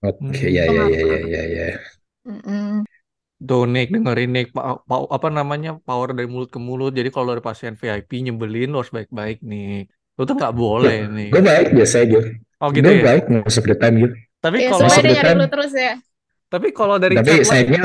Oke, 0.03 0.23
Hmm. 0.23 0.33
ya, 0.57 0.63
ya, 0.67 0.85
ya, 0.95 1.01
ya, 1.11 1.19
ya, 1.35 1.43
ya. 1.55 1.69
Tuh 3.39 3.63
Nick 3.71 3.95
dengerin 3.95 4.31
Nick 4.35 4.49
Pa- 4.51 4.83
pa- 4.83 5.07
apa 5.17 5.29
namanya 5.31 5.79
power 5.87 6.11
dari 6.11 6.27
mulut 6.27 6.51
ke 6.51 6.59
mulut. 6.59 6.91
Jadi 6.91 7.09
kalau 7.15 7.31
ada 7.39 7.43
pasien 7.43 7.79
VIP 7.79 8.11
nyebelin 8.27 8.75
lo 8.75 8.83
harus 8.83 8.91
baik-baik 8.91 9.39
nih. 9.47 9.87
Lo 10.19 10.23
tuh 10.27 10.35
nggak 10.35 10.55
boleh 10.59 11.07
nih. 11.07 11.29
Gue 11.31 11.43
baik 11.47 11.67
biasa 11.71 11.97
aja. 12.03 12.19
Oh 12.59 12.69
gitu 12.75 12.83
Gue 12.91 12.99
ya. 12.99 13.05
baik 13.07 13.25
most 13.31 13.59
of 13.63 13.65
the 13.71 13.77
time 13.79 13.95
gitu. 14.03 14.15
Tapi 14.43 14.57
Ya, 14.59 14.71
kalau 14.75 14.87
terus 15.51 15.73
ya. 15.75 15.93
tapi 16.49 16.69
kalau 16.75 16.97
dari 16.99 17.15
Tapi 17.19 17.31
sayangnya, 17.47 17.83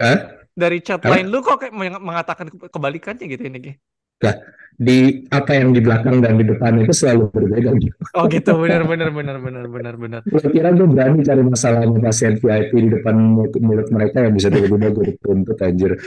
Hah? 0.00 0.18
Dari 0.54 0.78
chat 0.80 1.02
Apa? 1.02 1.18
line 1.18 1.28
lu 1.28 1.42
kok 1.42 1.58
kayak 1.58 1.74
meng- 1.74 2.02
mengatakan 2.02 2.46
ke- 2.48 2.70
kebalikannya 2.70 3.26
gitu 3.26 3.42
ini? 3.50 3.74
Lah, 4.22 4.36
di 4.74 5.26
apa 5.30 5.52
yang 5.54 5.70
di 5.74 5.80
belakang 5.82 6.22
dan 6.22 6.38
di 6.38 6.46
depan 6.46 6.80
itu 6.82 6.94
selalu 6.94 7.30
berbeda. 7.34 7.70
Oh 8.14 8.24
gitu, 8.30 8.54
benar 8.62 8.86
benar 8.86 9.10
benar 9.10 9.36
benar 9.42 9.64
benar 9.66 9.94
benar. 9.98 10.20
Gue 10.24 10.40
kira 10.54 10.70
gue 10.70 10.86
berani 10.86 11.20
cari 11.26 11.42
masalah 11.42 11.82
sama 11.82 11.98
pasien 11.98 12.38
VIP 12.38 12.72
di 12.78 12.90
depan 12.94 13.14
mulut 13.18 13.54
mulut 13.58 13.88
mereka 13.90 14.22
yang 14.22 14.32
bisa 14.38 14.48
tiba-tiba 14.50 14.88
gue 14.94 15.04
dituntut 15.14 15.58
anjir. 15.60 15.98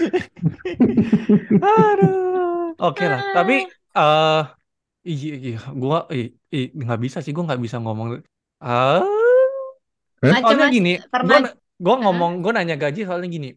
Aduh. 1.62 2.74
Oke 2.80 3.06
lah, 3.10 3.22
tapi 3.36 3.66
eh 3.98 4.42
iya 5.08 5.34
iya 5.42 5.58
gua 5.74 5.98
nggak 6.12 7.00
bisa 7.04 7.18
sih, 7.24 7.32
gua 7.36 7.44
nggak 7.48 7.62
bisa 7.66 7.78
ngomong. 7.84 8.08
Ah, 8.64 9.02
soalnya 10.24 10.42
Macam-macam 10.42 10.74
gini, 10.74 10.92
pernah 11.14 11.38
gua 11.42 11.50
gua 11.84 11.96
ngomong, 12.02 12.32
gua 12.44 12.52
nanya 12.58 12.76
gaji 12.78 13.02
soalnya 13.06 13.30
gini. 13.30 13.50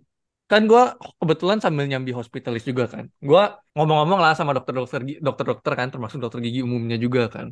Kan 0.51 0.63
gua 0.71 0.83
kebetulan 1.21 1.59
sambil 1.65 1.85
nyambi 1.91 2.11
hospitalis 2.21 2.63
juga 2.67 2.85
kan. 2.91 3.05
Gua 3.23 3.43
ngomong-ngomong 3.77 4.19
lah 4.25 4.33
sama 4.39 4.51
dokter-dokter 4.57 5.01
dokter-dokter 5.27 5.73
kan, 5.79 5.89
termasuk 5.95 6.19
dokter 6.19 6.41
gigi 6.47 6.61
umumnya 6.67 6.99
juga 6.99 7.31
kan. 7.31 7.47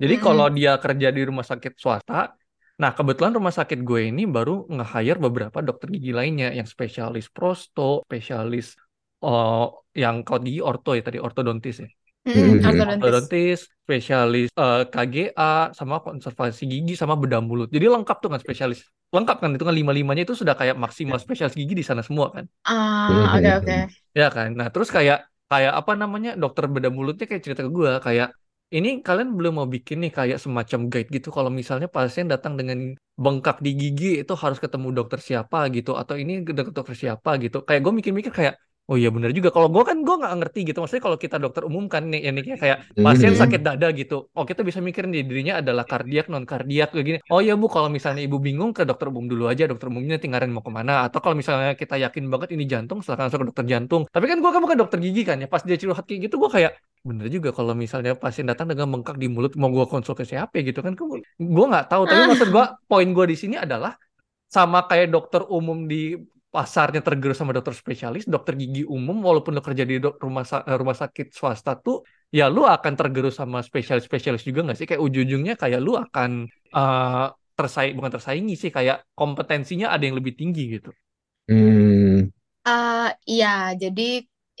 Jadi 0.00 0.14
Mm-mm. 0.16 0.24
kalau 0.24 0.46
dia 0.48 0.72
kerja 0.80 1.08
di 1.12 1.22
rumah 1.28 1.44
sakit 1.44 1.72
swasta, 1.76 2.32
nah 2.80 2.90
kebetulan 2.96 3.36
rumah 3.36 3.52
sakit 3.52 3.84
gue 3.84 4.08
ini 4.08 4.24
baru 4.24 4.64
nge-hire 4.72 5.20
beberapa 5.20 5.58
dokter 5.60 5.92
gigi 5.92 6.16
lainnya 6.16 6.48
yang 6.56 6.64
spesialis 6.64 7.28
prosto, 7.28 8.00
spesialis 8.08 8.72
oh, 9.20 9.84
yang 9.92 10.24
kalau 10.24 10.40
gigi 10.40 10.64
orto 10.64 10.96
ya 10.96 11.02
tadi 11.04 11.20
ortodontis 11.20 11.76
ya. 11.84 11.88
Mhm. 12.26 12.60
ortodontis. 12.68 13.00
Ortodontis, 13.00 13.58
spesialis 13.84 14.48
eh, 14.54 14.82
KGA, 14.92 15.72
sama 15.78 15.98
konservasi 16.04 16.62
gigi, 16.68 16.94
sama 16.94 17.14
bedah 17.16 17.40
mulut. 17.42 17.68
Jadi 17.74 17.86
lengkap 17.90 18.16
tuh 18.22 18.28
kan 18.32 18.40
spesialis. 18.44 18.80
Lengkap 19.10 19.36
kan 19.42 19.50
itu 19.56 19.64
kan 19.66 19.74
lima-limanya 19.74 20.22
itu 20.22 20.34
sudah 20.38 20.54
kayak 20.54 20.76
maksimal 20.78 21.18
spesialis 21.18 21.54
gigi 21.58 21.74
di 21.74 21.82
sana 21.82 22.02
semua 22.06 22.30
kan. 22.30 22.44
Ah, 22.64 23.34
oke 23.36 23.48
oke. 23.58 23.76
Ya 24.14 24.28
kan. 24.30 24.48
Nah, 24.58 24.68
terus 24.70 24.88
kayak 24.96 25.26
kayak 25.50 25.72
apa 25.80 25.92
namanya? 25.98 26.30
Dokter 26.38 26.64
bedah 26.70 26.92
mulutnya 26.94 27.26
kayak 27.30 27.42
cerita 27.42 27.62
ke 27.66 27.70
gua 27.72 27.98
kayak 28.06 28.28
ini 28.70 29.02
kalian 29.02 29.34
belum 29.34 29.52
mau 29.58 29.66
bikin 29.66 29.98
nih 30.06 30.12
kayak 30.14 30.38
semacam 30.38 30.80
guide 30.86 31.10
gitu 31.10 31.28
kalau 31.34 31.50
misalnya 31.50 31.90
pasien 31.90 32.30
datang 32.30 32.54
dengan 32.54 32.94
bengkak 33.18 33.58
di 33.66 33.70
gigi 33.74 34.22
itu 34.22 34.32
harus 34.38 34.58
ketemu 34.62 34.88
dokter 34.94 35.18
siapa 35.18 35.66
gitu 35.74 35.98
atau 35.98 36.14
ini 36.14 36.32
dokter 36.46 36.94
siapa 36.94 37.30
gitu. 37.42 37.66
Kayak 37.66 37.80
gue 37.84 37.92
mikir-mikir 37.98 38.32
kayak 38.38 38.54
Oh 38.90 38.98
iya 38.98 39.08
benar 39.14 39.30
juga. 39.30 39.48
Kalau 39.54 39.68
gue 39.70 39.82
kan 39.86 40.02
gue 40.02 40.14
nggak 40.18 40.34
ngerti 40.42 40.58
gitu. 40.66 40.78
Maksudnya 40.82 41.04
kalau 41.06 41.18
kita 41.24 41.36
dokter 41.38 41.62
umum 41.62 41.86
kan 41.86 42.02
nih, 42.10 42.20
ya 42.26 42.30
nih 42.34 42.42
kayak 42.58 42.78
pasien 43.06 43.32
Mhm. 43.32 43.38
sakit 43.38 43.60
dada 43.62 43.86
gitu. 43.94 44.26
Oh 44.34 44.42
kita 44.42 44.66
bisa 44.66 44.82
mikirin 44.82 45.14
di 45.14 45.22
dirinya 45.22 45.62
adalah 45.62 45.86
kardiak 45.86 46.26
non 46.26 46.42
kardiak 46.42 46.90
kayak 46.90 47.04
gini. 47.06 47.18
Oh 47.30 47.38
ya 47.38 47.54
bu 47.54 47.70
kalau 47.70 47.86
misalnya 47.86 48.18
ibu 48.26 48.42
bingung 48.42 48.74
ke 48.74 48.82
dokter 48.82 49.06
umum 49.14 49.30
dulu 49.30 49.46
aja. 49.46 49.70
Dokter 49.70 49.86
umumnya 49.94 50.18
nanti 50.18 50.26
ngarin 50.26 50.50
mau 50.50 50.64
ke 50.66 50.72
mana. 50.74 51.06
Atau 51.06 51.22
kalau 51.22 51.38
misalnya 51.38 51.78
kita 51.78 51.94
yakin 52.02 52.24
banget 52.32 52.48
ini 52.58 52.64
jantung 52.66 52.98
silakan 52.98 53.30
langsung 53.30 53.40
ke 53.46 53.48
dokter 53.54 53.66
jantung. 53.70 54.02
Tapi 54.10 54.24
kan 54.26 54.36
gue 54.42 54.50
kan 54.50 54.60
bukan 54.66 54.78
dokter 54.82 54.98
gigi 54.98 55.22
kan 55.22 55.36
ya. 55.38 55.46
Pas 55.46 55.62
dia 55.62 55.78
curhat 55.78 56.04
kayak 56.10 56.20
gitu 56.26 56.34
gue 56.42 56.50
kayak 56.50 56.72
bener 57.00 57.26
juga 57.32 57.48
kalau 57.56 57.72
misalnya 57.72 58.12
pasien 58.12 58.44
datang 58.44 58.68
dengan 58.68 58.84
bengkak 58.92 59.16
di 59.16 59.24
mulut 59.32 59.56
mau 59.56 59.72
gue 59.72 59.86
konsul 59.88 60.12
ke 60.12 60.24
siapa 60.28 60.52
ya 60.60 60.68
gitu 60.68 60.84
kan 60.84 60.92
gue 61.00 61.64
nggak 61.72 61.86
tahu 61.88 62.02
tapi 62.04 62.22
maksud 62.28 62.48
gue 62.52 62.64
poin 62.84 63.08
gue 63.08 63.24
di 63.32 63.36
sini 63.40 63.56
adalah 63.56 63.96
sama 64.52 64.84
kayak 64.84 65.08
dokter 65.14 65.40
umum 65.48 65.88
di 65.88 66.18
pasarnya 66.54 67.00
tergerus 67.06 67.38
sama 67.40 67.52
dokter 67.56 67.74
spesialis, 67.82 68.24
dokter 68.34 68.54
gigi 68.58 68.82
umum, 68.96 69.16
walaupun 69.26 69.52
lo 69.56 69.62
kerja 69.62 69.84
di 69.90 69.94
dok- 70.04 70.18
rumah 70.26 70.44
sa- 70.50 70.64
eh, 70.66 70.76
rumah 70.80 70.96
sakit 71.02 71.26
swasta 71.38 71.72
tuh, 71.84 71.96
ya 72.34 72.44
lu 72.54 72.62
akan 72.66 72.92
tergerus 72.98 73.34
sama 73.40 73.58
spesialis-spesialis 73.68 74.42
juga 74.48 74.60
nggak 74.66 74.78
sih? 74.78 74.86
Kayak 74.90 75.02
ujung-ujungnya 75.06 75.54
kayak 75.62 75.80
lu 75.86 75.92
akan 76.04 76.30
eh 76.76 77.26
tersaing, 77.58 77.94
bukan 77.98 78.12
tersaingi 78.16 78.54
sih, 78.62 78.70
kayak 78.76 78.96
kompetensinya 79.18 79.86
ada 79.94 80.02
yang 80.08 80.16
lebih 80.20 80.34
tinggi 80.40 80.62
gitu. 80.80 80.90
Hmm. 81.48 82.30
Eh, 82.68 83.00
iya, 83.30 83.46
jadi 83.82 84.02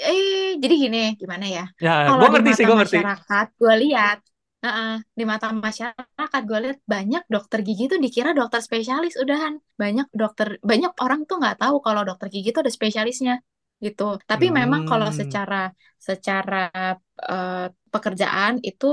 eh 0.04 0.56
jadi 0.62 0.74
gini, 0.82 0.98
gimana 1.20 1.44
ya? 1.56 1.62
Ya, 1.84 1.92
Kalau 2.04 2.26
gue 2.28 2.28
di 2.32 2.32
ngerti 2.32 2.50
sih, 2.56 2.64
gue 2.68 2.76
ngerti. 2.78 2.98
masyarakat, 3.02 3.44
gue 3.60 3.74
lihat, 3.82 4.18
heeh, 4.64 4.90
di 5.18 5.24
mata 5.30 5.46
masyarakat 5.66 6.40
gue 6.48 6.58
lihat 6.64 6.78
banyak 6.94 7.22
dokter 7.34 7.58
gigi 7.66 7.84
tuh 7.92 7.98
dikira 8.04 8.30
dokter 8.38 8.60
spesialis 8.68 9.14
udahan. 9.22 9.54
Banyak 9.82 10.06
dokter, 10.20 10.48
banyak 10.70 10.92
orang 11.04 11.20
tuh 11.28 11.36
nggak 11.40 11.56
tahu 11.62 11.76
kalau 11.86 12.02
dokter 12.08 12.28
gigi 12.34 12.48
tuh 12.54 12.62
ada 12.64 12.72
spesialisnya 12.78 13.34
gitu. 13.84 14.04
Tapi 14.30 14.46
memang 14.58 14.80
kalau 14.90 15.08
Hmm. 15.08 15.16
secara 15.20 15.56
secara 16.08 16.56
eh, 17.30 17.66
pekerjaan 17.92 18.54
itu 18.68 18.86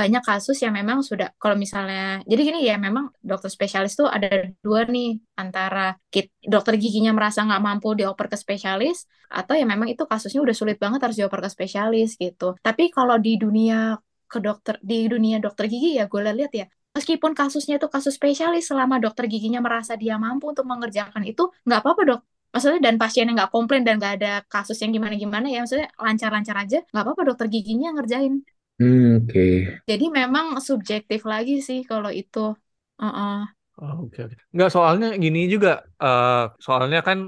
banyak 0.00 0.22
kasus 0.26 0.56
yang 0.64 0.74
memang 0.76 0.98
sudah 1.00 1.32
kalau 1.40 1.56
misalnya 1.56 2.20
jadi 2.28 2.40
gini 2.48 2.58
ya 2.68 2.76
memang 2.76 3.08
dokter 3.24 3.48
spesialis 3.48 3.92
tuh 3.96 4.04
ada 4.16 4.28
dua 4.64 4.84
nih 4.84 5.16
antara 5.40 5.96
kit, 6.12 6.28
dokter 6.44 6.74
giginya 6.82 7.12
merasa 7.16 7.40
nggak 7.46 7.62
mampu 7.64 7.88
dioper 7.98 8.26
ke 8.32 8.36
spesialis 8.36 9.08
atau 9.32 9.54
ya 9.56 9.64
memang 9.64 9.88
itu 9.92 10.02
kasusnya 10.10 10.40
udah 10.44 10.56
sulit 10.60 10.76
banget 10.82 11.00
harus 11.04 11.16
dioper 11.18 11.40
ke 11.46 11.50
spesialis 11.56 12.08
gitu. 12.20 12.44
Tapi 12.66 12.82
kalau 12.92 13.16
di 13.16 13.38
dunia 13.40 13.96
ke 14.32 14.38
dokter 14.46 14.74
di 14.90 14.94
dunia 15.12 15.36
dokter 15.44 15.64
gigi 15.72 15.88
ya 15.98 16.04
gue 16.12 16.20
lihat 16.38 16.52
ya 16.60 16.64
meskipun 16.96 17.32
kasusnya 17.38 17.74
itu 17.78 17.88
kasus 17.94 18.12
spesialis 18.18 18.64
selama 18.70 18.96
dokter 19.04 19.24
giginya 19.32 19.60
merasa 19.66 19.92
dia 20.02 20.14
mampu 20.24 20.44
untuk 20.52 20.66
mengerjakan 20.72 21.22
itu 21.30 21.42
nggak 21.66 21.80
apa-apa 21.82 22.02
dok 22.10 22.20
maksudnya 22.52 22.80
dan 22.86 22.94
pasiennya 23.02 23.32
nggak 23.38 23.50
komplain 23.54 23.82
dan 23.86 23.94
nggak 24.00 24.12
ada 24.20 24.28
kasus 24.52 24.76
yang 24.82 24.90
gimana-gimana 24.96 25.46
ya 25.52 25.58
maksudnya 25.62 25.88
lancar-lancar 26.04 26.56
aja 26.62 26.76
nggak 26.90 27.02
apa-apa 27.04 27.22
dokter 27.28 27.46
giginya 27.54 27.88
ngerjain 27.96 28.34
Hmm, 28.78 29.16
Oke. 29.16 29.44
jadi 29.88 30.04
memang 30.18 30.46
subjektif 30.68 31.20
lagi 31.32 31.52
sih 31.68 31.78
kalau 31.90 32.10
itu 32.20 32.38
Heeh. 33.02 33.56
Oh, 33.76 34.08
Oke, 34.08 34.18
oke. 34.24 34.34
Nggak, 34.54 34.68
soalnya 34.74 35.06
gini 35.24 35.38
juga, 35.52 35.68
eh 36.02 36.32
soalnya 36.64 36.98
kan 37.08 37.18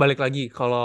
balik 0.00 0.18
lagi, 0.24 0.40
kalau 0.56 0.78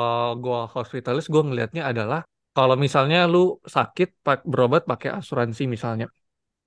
gua 0.44 0.60
hospitalis, 0.76 1.26
gua 1.34 1.42
ngelihatnya 1.48 1.84
adalah 1.92 2.20
kalau 2.56 2.76
misalnya 2.76 3.18
lu 3.32 3.60
sakit 3.76 4.08
pak- 4.26 4.46
berobat 4.52 4.84
pakai 4.92 5.10
asuransi 5.20 5.64
misalnya, 5.76 6.06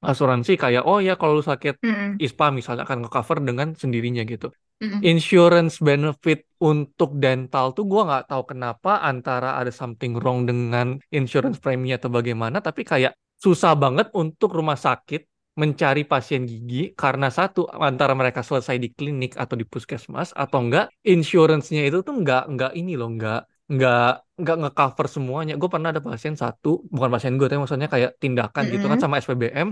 asuransi 0.05 0.53
kayak 0.63 0.83
oh 0.91 0.99
ya 1.01 1.15
kalau 1.21 1.41
lu 1.41 1.45
sakit 1.45 1.75
Mm-mm. 1.85 2.21
ISPA 2.25 2.47
misalnya 2.59 2.83
akan 2.87 2.99
nge-cover 3.07 3.39
dengan 3.49 3.69
sendirinya 3.83 4.23
gitu. 4.33 4.49
Mm-mm. 4.83 5.01
Insurance 5.07 5.79
benefit 5.81 6.45
untuk 6.61 7.17
dental 7.23 7.77
tuh 7.77 7.85
gua 7.87 8.03
nggak 8.09 8.25
tahu 8.31 8.43
kenapa 8.53 9.01
antara 9.11 9.57
ada 9.61 9.73
something 9.73 10.13
wrong 10.21 10.45
dengan 10.51 10.99
insurance 11.15 11.59
premi 11.63 11.95
atau 11.97 12.09
bagaimana, 12.13 12.59
tapi 12.61 12.83
kayak 12.85 13.13
susah 13.41 13.73
banget 13.77 14.09
untuk 14.17 14.51
rumah 14.57 14.77
sakit 14.79 15.25
mencari 15.55 16.03
pasien 16.03 16.43
gigi 16.51 16.91
karena 16.99 17.31
satu 17.31 17.71
antara 17.71 18.11
mereka 18.19 18.43
selesai 18.43 18.75
di 18.75 18.91
klinik 18.91 19.39
atau 19.39 19.55
di 19.55 19.63
puskesmas 19.63 20.35
atau 20.35 20.59
enggak 20.67 20.91
insurance-nya 21.07 21.87
itu 21.87 22.03
tuh 22.03 22.15
enggak 22.19 22.51
enggak 22.51 22.73
ini 22.75 22.99
loh 22.99 23.07
enggak 23.15 23.47
enggak 23.71 24.25
enggak 24.39 24.57
nge-cover 24.61 25.07
semuanya. 25.15 25.53
Gue 25.61 25.69
pernah 25.73 25.89
ada 25.93 26.03
pasien 26.05 26.35
satu, 26.43 26.69
bukan 26.95 27.09
pasien 27.15 27.33
gue 27.39 27.47
tapi 27.51 27.61
maksudnya 27.63 27.89
kayak 27.95 28.11
tindakan 28.23 28.65
gitu 28.75 28.85
kan 28.91 28.99
sama 29.03 29.15
SPBM 29.23 29.69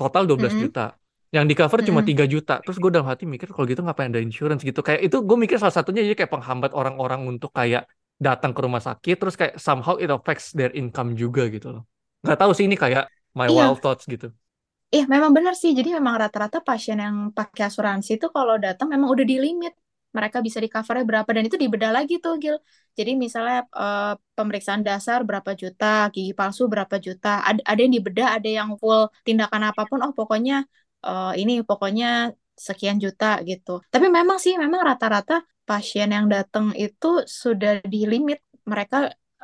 total 0.00 0.22
12 0.28 0.54
Mm-mm. 0.54 0.58
juta. 0.58 0.94
Yang 1.34 1.44
di 1.50 1.54
cover 1.58 1.80
cuma. 1.88 2.00
3 2.06 2.24
juta. 2.30 2.52
Terus 2.64 2.76
gue 2.82 2.90
dalam 2.94 3.06
hati 3.10 3.24
mikir 3.28 3.48
kalau 3.54 3.66
gitu 3.70 3.82
ngapain 3.86 4.10
ada 4.12 4.22
insurance 4.22 4.62
gitu. 4.66 4.80
Kayak 4.86 5.00
itu 5.06 5.16
gue 5.28 5.36
mikir 5.42 5.56
salah 5.62 5.74
satunya 5.74 6.00
jadi 6.06 6.16
kayak 6.24 6.32
penghambat 6.34 6.70
orang-orang 6.74 7.20
untuk 7.26 7.50
kayak 7.54 7.86
datang 8.16 8.56
ke 8.56 8.60
rumah 8.64 8.80
sakit 8.80 9.14
terus 9.20 9.34
kayak 9.36 9.54
somehow 9.60 9.94
it 10.00 10.08
affects 10.08 10.48
their 10.56 10.72
income 10.72 11.12
juga 11.18 11.46
gitu 11.52 11.68
loh. 11.74 11.82
Nggak 12.24 12.38
tahu 12.40 12.50
sih 12.56 12.64
ini 12.68 12.76
kayak 12.80 13.04
my 13.36 13.48
Iya, 13.48 13.52
wild 13.52 13.78
thoughts 13.84 14.08
gitu. 14.08 14.32
Iya, 14.94 15.04
memang 15.14 15.30
benar 15.36 15.54
sih. 15.62 15.70
Jadi 15.78 15.88
memang 15.98 16.14
rata-rata 16.22 16.58
pasien 16.68 16.98
yang 17.04 17.16
pakai 17.38 17.62
asuransi 17.68 18.10
itu 18.18 18.26
kalau 18.36 18.54
datang 18.64 18.86
memang 18.94 19.08
udah 19.14 19.26
di 19.32 19.36
limit. 19.44 19.72
Mereka 20.16 20.38
bisa 20.46 20.58
di 20.64 20.68
covernya 20.74 21.04
berapa 21.10 21.30
dan 21.36 21.42
itu 21.48 21.56
dibedah 21.64 21.90
lagi 21.96 22.14
tuh, 22.24 22.34
Gil. 22.42 22.56
Jadi 22.98 23.10
misalnya 23.24 23.58
eh, 23.82 24.12
pemeriksaan 24.36 24.82
dasar 24.88 25.18
berapa 25.28 25.50
juta, 25.62 25.86
gigi 26.14 26.32
palsu 26.38 26.62
berapa 26.72 26.96
juta. 27.06 27.28
Ada, 27.48 27.60
ada 27.70 27.80
yang 27.84 27.94
dibedah, 27.96 28.28
ada 28.36 28.48
yang 28.58 28.68
full 28.80 29.00
tindakan 29.26 29.62
apa 29.70 29.82
pun. 29.88 29.98
Oh, 30.04 30.12
pokoknya 30.18 30.54
eh, 31.06 31.32
ini 31.40 31.52
pokoknya 31.68 32.32
sekian 32.66 32.96
juta 33.04 33.26
gitu. 33.48 33.84
Tapi 33.92 34.06
memang 34.08 34.38
sih, 34.44 34.56
memang 34.56 34.80
rata-rata 34.88 35.44
pasien 35.68 36.08
yang 36.16 36.26
datang 36.34 36.72
itu 36.72 37.06
sudah 37.28 37.84
di 37.92 38.08
limit. 38.08 38.40
Mereka 38.64 38.96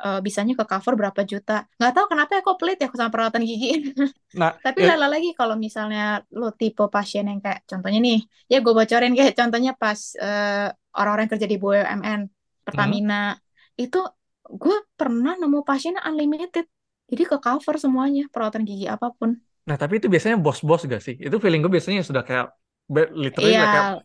eh, 0.05 0.19
bisanya 0.25 0.53
ke 0.59 0.65
cover 0.71 0.93
berapa 0.99 1.21
juta. 1.31 1.53
Nggak 1.77 1.91
tahu 1.95 2.05
kenapa 2.11 2.31
ya 2.37 2.41
kok 2.45 2.57
pelit 2.59 2.77
ya 2.83 2.87
sama 2.99 3.11
perawatan 3.13 3.43
gigi. 3.49 3.67
Nah, 4.33 4.59
Tapi 4.65 4.79
ya, 4.79 4.89
lala 4.89 5.05
lagi 5.11 5.35
kalau 5.35 5.55
misalnya 5.59 6.23
lo 6.39 6.55
tipe 6.55 6.83
pasien 6.87 7.27
yang 7.27 7.39
kayak 7.43 7.67
contohnya 7.67 7.99
nih, 7.99 8.17
ya 8.51 8.57
gue 8.63 8.73
bocorin 8.79 9.11
kayak 9.17 9.33
contohnya 9.39 9.71
pas 9.75 9.99
eh, 10.15 10.67
orang-orang 10.97 11.23
yang 11.27 11.33
kerja 11.35 11.47
di 11.51 11.57
BUMN, 11.61 12.21
hmm, 12.73 12.97
Pertamina, 12.97 13.35
itu 13.75 13.97
gue 14.61 14.75
pernah 14.99 15.33
nemu 15.41 15.59
pasien 15.67 15.95
unlimited. 16.07 16.65
Jadi 17.11 17.23
ke 17.31 17.37
cover 17.43 17.75
semuanya, 17.83 18.23
perawatan 18.33 18.63
gigi 18.63 18.87
apa 18.87 19.07
pun. 19.19 19.35
nah 19.67 19.77
tapi 19.81 19.93
itu 19.99 20.07
biasanya 20.13 20.37
bos-bos 20.45 20.81
gak 20.93 21.01
sih? 21.05 21.15
Itu 21.25 21.35
feeling 21.43 21.59
gue 21.63 21.71
biasanya 21.75 22.01
sudah 22.09 22.23
kayak 22.27 22.45
literally 23.23 23.63
kayak 23.71 23.87
Iya, 23.87 24.03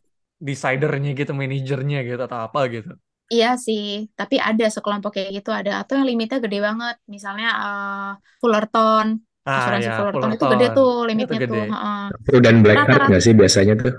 decidernya 0.48 1.10
gitu, 1.20 1.32
manajernya 1.40 1.98
gitu 2.08 2.22
atau 2.28 2.40
apa 2.46 2.60
gitu. 2.74 2.90
Iya 3.32 3.46
sih. 3.66 3.82
Tapi 4.18 4.34
ada 4.48 4.64
sekelompok 4.74 5.10
kayak 5.16 5.30
gitu 5.36 5.50
ada. 5.58 5.70
Atau 5.80 5.92
yang 5.98 6.06
limitnya 6.10 6.38
gede 6.44 6.58
banget. 6.68 6.94
Misalnya 7.14 7.46
eh, 7.64 8.08
Fullerton, 8.40 9.06
Ah 9.48 9.52
asuransi 9.56 9.88
ya, 9.88 9.92
Fullerton 9.96 10.30
itu 10.34 10.44
gede 10.52 10.64
Fullerton. 10.68 10.76
tuh 10.76 10.88
Itu 11.22 11.22
limitnya 11.22 11.38
gede. 11.42 11.44
tuh. 11.48 11.60
heeh. 11.72 11.98
True 12.26 12.40
dan 12.46 12.56
black 12.64 12.80
card 12.86 13.02
Rata-rata 13.02 13.06
nggak 13.08 13.22
sih 13.24 13.34
biasanya 13.40 13.74
tuh? 13.82 13.92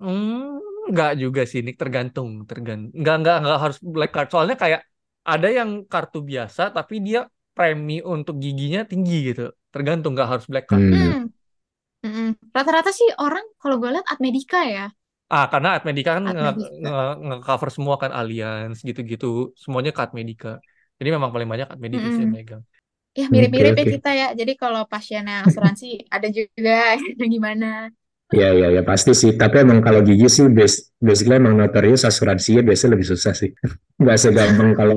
Hmm, 0.00 0.56
Enggak 0.88 1.10
juga 1.22 1.40
sih, 1.50 1.60
Nick. 1.64 1.76
Tergantung. 1.82 2.28
Tergantung. 2.50 2.90
Enggak, 2.98 3.14
enggak, 3.20 3.34
enggak 3.40 3.58
harus 3.64 3.78
black 3.94 4.10
card. 4.14 4.28
Soalnya 4.32 4.56
kayak 4.62 4.80
ada 5.32 5.48
yang 5.58 5.70
kartu 5.92 6.18
biasa, 6.30 6.62
tapi 6.76 6.94
dia 7.06 7.18
premi 7.56 7.94
untuk 8.14 8.34
giginya 8.44 8.80
tinggi 8.90 9.14
gitu. 9.28 9.42
Tergantung, 9.74 10.10
nggak 10.16 10.28
harus 10.32 10.46
black 10.50 10.66
card. 10.70 10.84
Hmm. 10.90 11.10
Hmm. 11.10 11.26
Mm-mm. 12.04 12.28
Rata-rata 12.56 12.90
sih 12.98 13.08
orang 13.20 13.44
kalau 13.62 13.76
gue 13.82 13.90
lihat 13.94 14.06
Admedica 14.12 14.58
ya. 14.74 14.84
Ah, 15.34 15.46
karena 15.52 15.68
Admedica 15.78 16.10
kan 16.18 16.24
nge- 16.26 16.56
Admedica. 16.58 16.90
nge- 16.90 17.16
nge-cover 17.26 17.68
semua 17.76 17.94
kan 18.02 18.10
Allianz 18.18 18.78
gitu-gitu. 18.88 19.26
Semuanya 19.62 19.90
ke 19.96 20.00
Admedica. 20.06 20.48
Jadi 20.98 21.08
memang 21.16 21.30
paling 21.34 21.48
banyak 21.52 21.68
Admedica 21.74 22.08
sih 22.14 22.22
yang 22.24 22.32
megang. 22.36 22.62
Ya 23.20 23.26
mirip-mirip 23.34 23.74
ya 23.80 23.84
oke. 23.84 23.92
kita 23.94 24.10
ya. 24.20 24.26
Jadi 24.40 24.52
kalau 24.62 24.82
pasiennya 24.92 25.34
asuransi 25.46 25.86
ada 26.16 26.28
juga 26.38 26.74
yang 27.20 27.30
gimana. 27.36 27.66
Ya, 28.30 28.54
ya, 28.54 28.70
ya 28.70 28.82
pasti 28.86 29.10
sih. 29.10 29.34
Tapi 29.34 29.66
emang 29.66 29.82
kalau 29.82 30.00
gigi 30.06 30.26
sih, 30.30 30.46
bas- 30.46 30.86
basically 31.02 31.42
emang 31.42 31.58
notorius 31.58 32.06
asuransinya 32.06 32.62
biasanya 32.62 32.92
lebih 32.94 33.08
susah 33.10 33.34
sih. 33.34 33.50
Nggak 34.00 34.16
segampang 34.22 34.70
kalau 34.78 34.96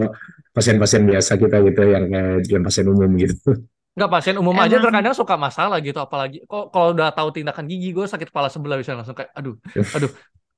pasien-pasien 0.54 1.04
biasa 1.10 1.32
kita 1.42 1.58
gitu, 1.66 1.82
yang 1.94 2.06
yang 2.46 2.62
pasien 2.62 2.86
umum 2.94 3.10
gitu. 3.18 3.58
Nggak, 3.94 4.10
pasien 4.10 4.36
umum 4.42 4.58
aja 4.58 4.82
Emang 4.82 4.90
terkadang 4.90 5.14
suka 5.14 5.36
masalah 5.38 5.78
gitu. 5.78 6.02
Apalagi 6.02 6.42
kok 6.50 6.74
kalau 6.74 6.98
udah 6.98 7.14
tahu 7.14 7.30
tindakan 7.30 7.70
gigi, 7.70 7.94
gue 7.94 8.06
sakit 8.10 8.34
kepala 8.34 8.50
sebelah 8.50 8.82
bisa 8.82 8.98
langsung 8.98 9.14
kayak, 9.14 9.30
aduh, 9.38 9.54
aduh, 9.70 10.10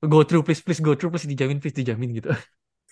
go 0.08 0.24
through 0.24 0.40
please, 0.40 0.64
please 0.64 0.80
go 0.80 0.96
through 0.96 1.12
please 1.12 1.28
dijamin, 1.28 1.60
please 1.60 1.76
dijamin 1.76 2.16
gitu. 2.16 2.32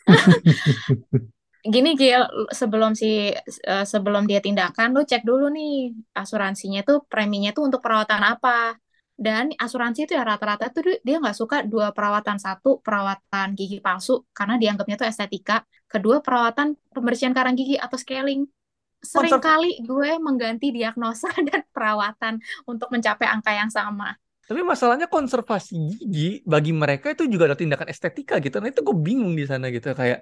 gini 1.65 1.97
Gil, 1.97 2.21
sebelum 2.53 2.93
si 2.93 3.33
eh, 3.33 3.85
sebelum 3.89 4.29
dia 4.29 4.45
tindakan 4.45 4.93
lu 4.93 5.01
cek 5.01 5.25
dulu 5.25 5.49
nih 5.49 5.97
asuransinya 6.13 6.85
tuh 6.85 7.09
preminya 7.09 7.57
tuh 7.57 7.65
untuk 7.73 7.81
perawatan 7.81 8.21
apa. 8.21 8.77
Dan 9.15 9.55
asuransi 9.55 10.11
itu 10.11 10.13
ya 10.19 10.27
rata-rata 10.27 10.75
tuh 10.75 10.83
dia- 10.85 11.01
dia 11.07 11.17
nggak 11.23 11.39
suka 11.39 11.63
dua 11.65 11.95
perawatan 11.95 12.37
satu 12.37 12.83
perawatan 12.83 13.55
gigi 13.55 13.79
palsu 13.79 14.27
karena 14.37 14.59
dianggapnya 14.61 15.01
tuh 15.01 15.07
estetika. 15.09 15.65
Kedua 15.89 16.19
perawatan 16.21 16.75
pembersihan 16.93 17.33
karang 17.33 17.55
gigi 17.57 17.79
atau 17.79 17.95
scaling. 17.97 18.45
Konser 19.05 19.39
Seringkali 19.39 19.71
gue 19.85 20.11
mengganti 20.19 20.73
diagnosa 20.73 21.29
dan 21.49 21.61
perawatan 21.71 22.41
untuk 22.65 22.89
mencapai 22.89 23.29
angka 23.29 23.53
yang 23.53 23.69
sama. 23.69 24.17
Tapi 24.45 24.61
masalahnya 24.61 25.09
konservasi 25.09 25.77
gigi 25.97 26.45
bagi 26.45 26.73
mereka 26.73 27.13
itu 27.13 27.25
juga 27.25 27.53
ada 27.53 27.57
tindakan 27.57 27.89
estetika 27.89 28.37
gitu. 28.45 28.61
Nah 28.61 28.69
itu 28.69 28.85
gue 28.85 28.97
bingung 28.97 29.33
di 29.33 29.49
sana 29.49 29.73
gitu 29.73 29.97
kayak 29.97 30.21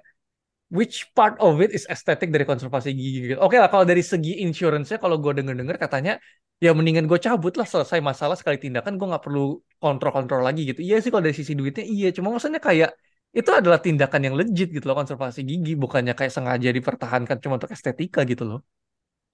which 0.71 1.11
part 1.11 1.35
of 1.43 1.59
it 1.59 1.75
is 1.75 1.83
estetik 1.91 2.31
dari 2.31 2.47
konservasi 2.47 2.95
gigi 2.95 3.35
gitu. 3.35 3.39
Oke 3.43 3.59
lah 3.59 3.67
kalau 3.67 3.83
dari 3.83 3.99
segi 3.99 4.39
insurance-nya 4.47 4.97
kalau 5.03 5.19
gue 5.19 5.31
denger-denger 5.35 5.75
katanya 5.75 6.15
ya 6.63 6.71
mendingan 6.71 7.03
gue 7.11 7.19
cabut 7.19 7.51
lah 7.59 7.67
selesai 7.67 7.99
masalah 7.99 8.39
sekali 8.39 8.55
tindakan 8.55 8.95
gue 8.95 9.07
nggak 9.11 9.23
perlu 9.27 9.59
kontrol-kontrol 9.83 10.39
lagi 10.39 10.71
gitu. 10.71 10.79
Iya 10.79 11.03
sih 11.03 11.11
kalau 11.11 11.23
dari 11.27 11.35
sisi 11.35 11.51
duitnya 11.51 11.83
iya 11.83 12.15
cuma 12.15 12.31
maksudnya 12.31 12.63
kayak 12.63 12.95
itu 13.39 13.49
adalah 13.59 13.79
tindakan 13.85 14.21
yang 14.27 14.35
legit 14.39 14.67
gitu 14.75 14.85
loh 14.89 14.97
konservasi 15.01 15.39
gigi 15.49 15.71
bukannya 15.83 16.13
kayak 16.17 16.33
sengaja 16.35 16.69
dipertahankan 16.77 17.37
cuma 17.43 17.53
untuk 17.59 17.71
estetika 17.75 18.19
gitu 18.31 18.43
loh. 18.49 18.59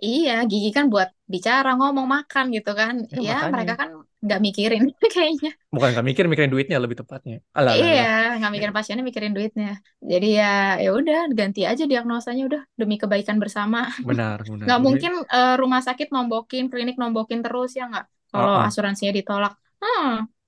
Iya, 0.06 0.32
gigi 0.52 0.70
kan 0.78 0.86
buat 0.94 1.10
bicara, 1.34 1.70
ngomong, 1.78 2.08
makan 2.16 2.46
gitu 2.56 2.70
kan. 2.80 2.94
Ya 3.26 3.30
Ya, 3.30 3.34
mereka 3.54 3.74
kan 3.82 3.90
nggak 4.24 4.40
mikirin 4.46 4.84
kayaknya. 5.16 5.50
bukan 5.74 5.88
nggak 5.94 6.06
mikir 6.10 6.24
mikirin 6.32 6.52
duitnya 6.54 6.78
lebih 6.84 6.98
tepatnya. 7.02 7.36
Alah. 7.58 7.74
Iya, 7.78 8.04
nggak 8.38 8.52
mikirin 8.54 8.76
pasiennya, 8.78 9.04
mikirin 9.10 9.34
duitnya. 9.38 9.68
Jadi 10.12 10.26
ya, 10.40 10.46
ya 10.84 10.90
udah 11.00 11.18
ganti 11.40 11.60
aja 11.72 11.84
diagnosanya 11.92 12.42
udah 12.50 12.62
demi 12.80 12.96
kebaikan 13.02 13.38
bersama. 13.44 13.78
Benar, 14.08 14.40
benar. 14.52 14.66
Nggak 14.66 14.80
mungkin 14.86 15.12
eh, 15.36 15.54
rumah 15.62 15.82
sakit 15.88 16.08
nombokin, 16.16 16.64
klinik 16.72 16.96
nombokin 17.02 17.40
terus 17.46 17.70
ya 17.80 17.84
nggak? 17.92 18.06
Kalau 18.32 18.48
Ah, 18.48 18.60
ah. 18.68 18.68
asuransinya 18.68 19.14
ditolak. 19.20 19.54
Hmm. 19.84 20.40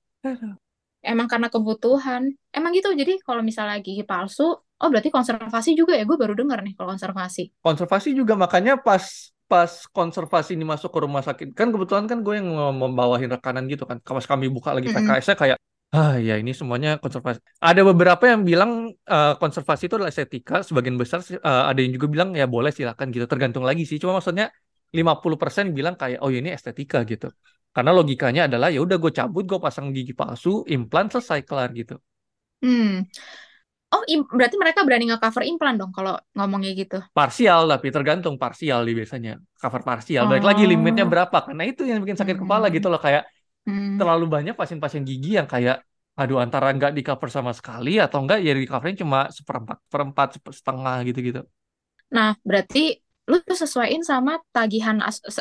Emang 1.02 1.28
karena 1.28 1.50
kebutuhan. 1.50 2.32
Emang 2.54 2.72
gitu. 2.78 2.90
Jadi 2.94 3.20
kalau 3.26 3.42
misalnya 3.42 3.78
gigi 3.82 4.06
palsu, 4.06 4.58
oh 4.58 4.88
berarti 4.90 5.10
konservasi 5.10 5.74
juga 5.74 5.94
ya? 5.98 6.06
Gue 6.06 6.18
baru 6.18 6.34
dengar 6.38 6.62
nih 6.66 6.74
kalau 6.78 6.94
konservasi. 6.94 7.54
konservasi 7.62 8.10
juga 8.18 8.34
makanya 8.34 8.78
pas 8.82 9.34
pas 9.52 9.72
konservasi 9.92 10.56
ini 10.56 10.64
masuk 10.64 10.90
ke 10.96 11.00
rumah 11.04 11.20
sakit 11.20 11.52
kan 11.52 11.68
kebetulan 11.76 12.08
kan 12.08 12.24
gue 12.24 12.40
yang 12.40 12.48
membawahin 12.56 13.28
rekanan 13.36 13.68
gitu 13.68 13.84
kan 13.84 14.00
pas 14.00 14.24
kami 14.24 14.48
buka 14.48 14.72
lagi. 14.72 14.88
PKS 14.88 15.26
saya 15.28 15.38
kayak 15.38 15.58
ah 15.92 16.16
ya 16.16 16.40
ini 16.40 16.56
semuanya 16.56 16.96
konservasi 17.04 17.44
ada 17.60 17.82
beberapa 17.84 18.24
yang 18.24 18.48
bilang 18.48 18.96
eh, 18.96 19.34
konservasi 19.36 19.92
itu 19.92 19.96
adalah 20.00 20.08
estetika 20.08 20.64
sebagian 20.64 20.96
besar 20.96 21.20
eh, 21.28 21.64
ada 21.68 21.80
yang 21.84 21.92
juga 22.00 22.08
bilang 22.08 22.30
ya 22.32 22.48
boleh 22.48 22.72
silakan 22.72 23.12
gitu 23.12 23.28
tergantung 23.28 23.68
lagi 23.68 23.84
sih 23.84 24.00
cuma 24.00 24.16
maksudnya 24.16 24.48
50% 24.96 25.76
bilang 25.76 26.00
kayak 26.00 26.24
oh 26.24 26.32
ya 26.32 26.40
ini 26.40 26.56
estetika 26.56 27.04
gitu 27.04 27.28
karena 27.76 27.92
logikanya 28.00 28.42
adalah 28.48 28.68
ya 28.76 28.80
udah 28.86 28.98
gue 29.04 29.12
cabut 29.20 29.44
gue 29.50 29.60
pasang 29.66 29.86
gigi 29.96 30.14
palsu 30.20 30.50
implan 30.76 31.08
selesai 31.14 31.40
kelar 31.48 31.70
gitu 31.80 31.96
Hmm. 32.62 33.06
Oh, 33.94 34.04
berarti 34.40 34.56
mereka 34.64 34.80
berani 34.88 35.06
nge-cover 35.10 35.44
implan 35.52 35.76
dong 35.80 35.92
kalau 35.98 36.14
ngomongnya 36.38 36.72
gitu. 36.82 36.98
parsial 37.18 37.68
tapi 37.72 37.88
tergantung 37.96 38.36
parsial 38.40 38.80
di 38.88 38.94
biasanya 39.00 39.32
cover 39.60 39.82
parsial 39.84 40.24
balik 40.32 40.46
lagi 40.50 40.64
limitnya 40.72 41.04
Oh. 41.04 41.12
berapa 41.12 41.38
karena 41.48 41.64
itu 41.68 41.82
yang 41.90 42.00
bikin 42.04 42.16
sakit 42.16 42.38
kepala 42.40 42.66
gitu 42.76 42.88
Hmm. 42.88 42.94
loh 42.94 43.02
kayak 43.06 43.24
Hmm. 43.68 43.98
terlalu 44.00 44.26
banyak 44.36 44.56
pasien-pasien 44.60 45.04
gigi 45.10 45.30
yang 45.40 45.48
kayak 45.54 45.84
aduh 46.20 46.40
antara 46.46 46.68
nggak 46.76 46.92
di 46.98 47.02
cover 47.08 47.30
sama 47.38 47.52
sekali 47.60 47.92
atau 48.06 48.18
enggak 48.24 48.40
ya 48.46 48.52
di 48.56 48.68
covernya 48.72 48.98
cuma 49.04 49.20
seperempat 49.38 49.78
seperempat 49.88 50.28
seper- 50.38 50.56
setengah 50.60 50.96
gitu-gitu 51.08 51.42
Nah, 52.12 52.36
berarti 52.44 52.80
lu 53.30 53.38
sesuaiin 53.46 54.02
sama 54.02 54.42
tagihan 54.50 54.98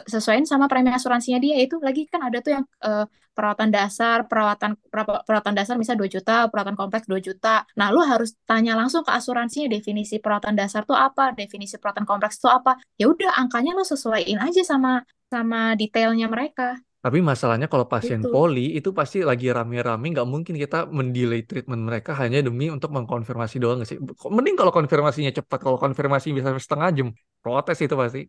sesuaiin 0.08 0.44
sama 0.44 0.68
premi 0.68 0.92
asuransinya 0.92 1.40
dia 1.40 1.56
itu 1.64 1.80
lagi 1.80 2.04
kan 2.12 2.20
ada 2.28 2.38
tuh 2.44 2.52
yang 2.60 2.64
eh, 2.84 3.04
perawatan 3.30 3.70
dasar, 3.72 4.28
perawatan 4.28 4.76
pera- 4.92 5.22
perawatan 5.24 5.54
dasar 5.56 5.74
misalnya 5.80 6.04
2 6.04 6.10
juta, 6.12 6.36
perawatan 6.52 6.76
kompleks 6.76 7.06
2 7.08 7.22
juta. 7.24 7.64
Nah, 7.78 7.88
lu 7.88 8.04
harus 8.04 8.36
tanya 8.44 8.76
langsung 8.76 9.00
ke 9.06 9.10
asuransinya 9.16 9.72
definisi 9.72 10.20
perawatan 10.20 10.52
dasar 10.60 10.84
tuh 10.84 10.98
apa, 10.98 11.32
definisi 11.32 11.80
perawatan 11.80 12.04
kompleks 12.04 12.36
tuh 12.36 12.52
apa. 12.52 12.76
Ya 13.00 13.08
udah 13.08 13.40
angkanya 13.40 13.72
lu 13.72 13.84
sesuaiin 13.86 14.36
aja 14.44 14.60
sama 14.60 15.00
sama 15.30 15.72
detailnya 15.78 16.26
mereka 16.28 16.76
tapi 17.00 17.24
masalahnya 17.24 17.64
kalau 17.72 17.88
pasien 17.88 18.20
gitu. 18.20 18.28
poli 18.28 18.76
itu 18.76 18.92
pasti 18.92 19.24
lagi 19.24 19.48
rame-rame 19.48 20.12
nggak 20.12 20.28
mungkin 20.28 20.52
kita 20.52 20.84
mendelay 20.92 21.40
treatment 21.48 21.80
mereka 21.88 22.12
hanya 22.20 22.44
demi 22.44 22.68
untuk 22.68 22.92
mengkonfirmasi 22.92 23.56
doang 23.56 23.80
nggak 23.80 23.88
sih 23.88 23.98
mending 24.28 24.52
kalau 24.60 24.68
konfirmasinya 24.68 25.32
cepat 25.32 25.64
kalau 25.64 25.80
konfirmasi 25.80 26.36
bisa 26.36 26.52
setengah 26.60 26.88
jam 26.92 27.08
protes 27.40 27.78
itu 27.80 27.94
pasti. 27.96 28.22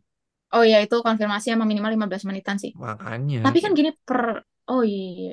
Oh 0.51 0.63
ya 0.67 0.83
itu 0.83 0.99
konfirmasi 0.99 1.55
sama 1.55 1.63
minimal 1.63 1.95
15 1.95 2.27
menitan 2.27 2.59
sih. 2.59 2.75
makanya. 2.75 3.39
Tapi 3.47 3.57
kan 3.63 3.71
gini 3.71 3.95
per 4.03 4.43
oh 4.67 4.83
iya. 4.83 5.31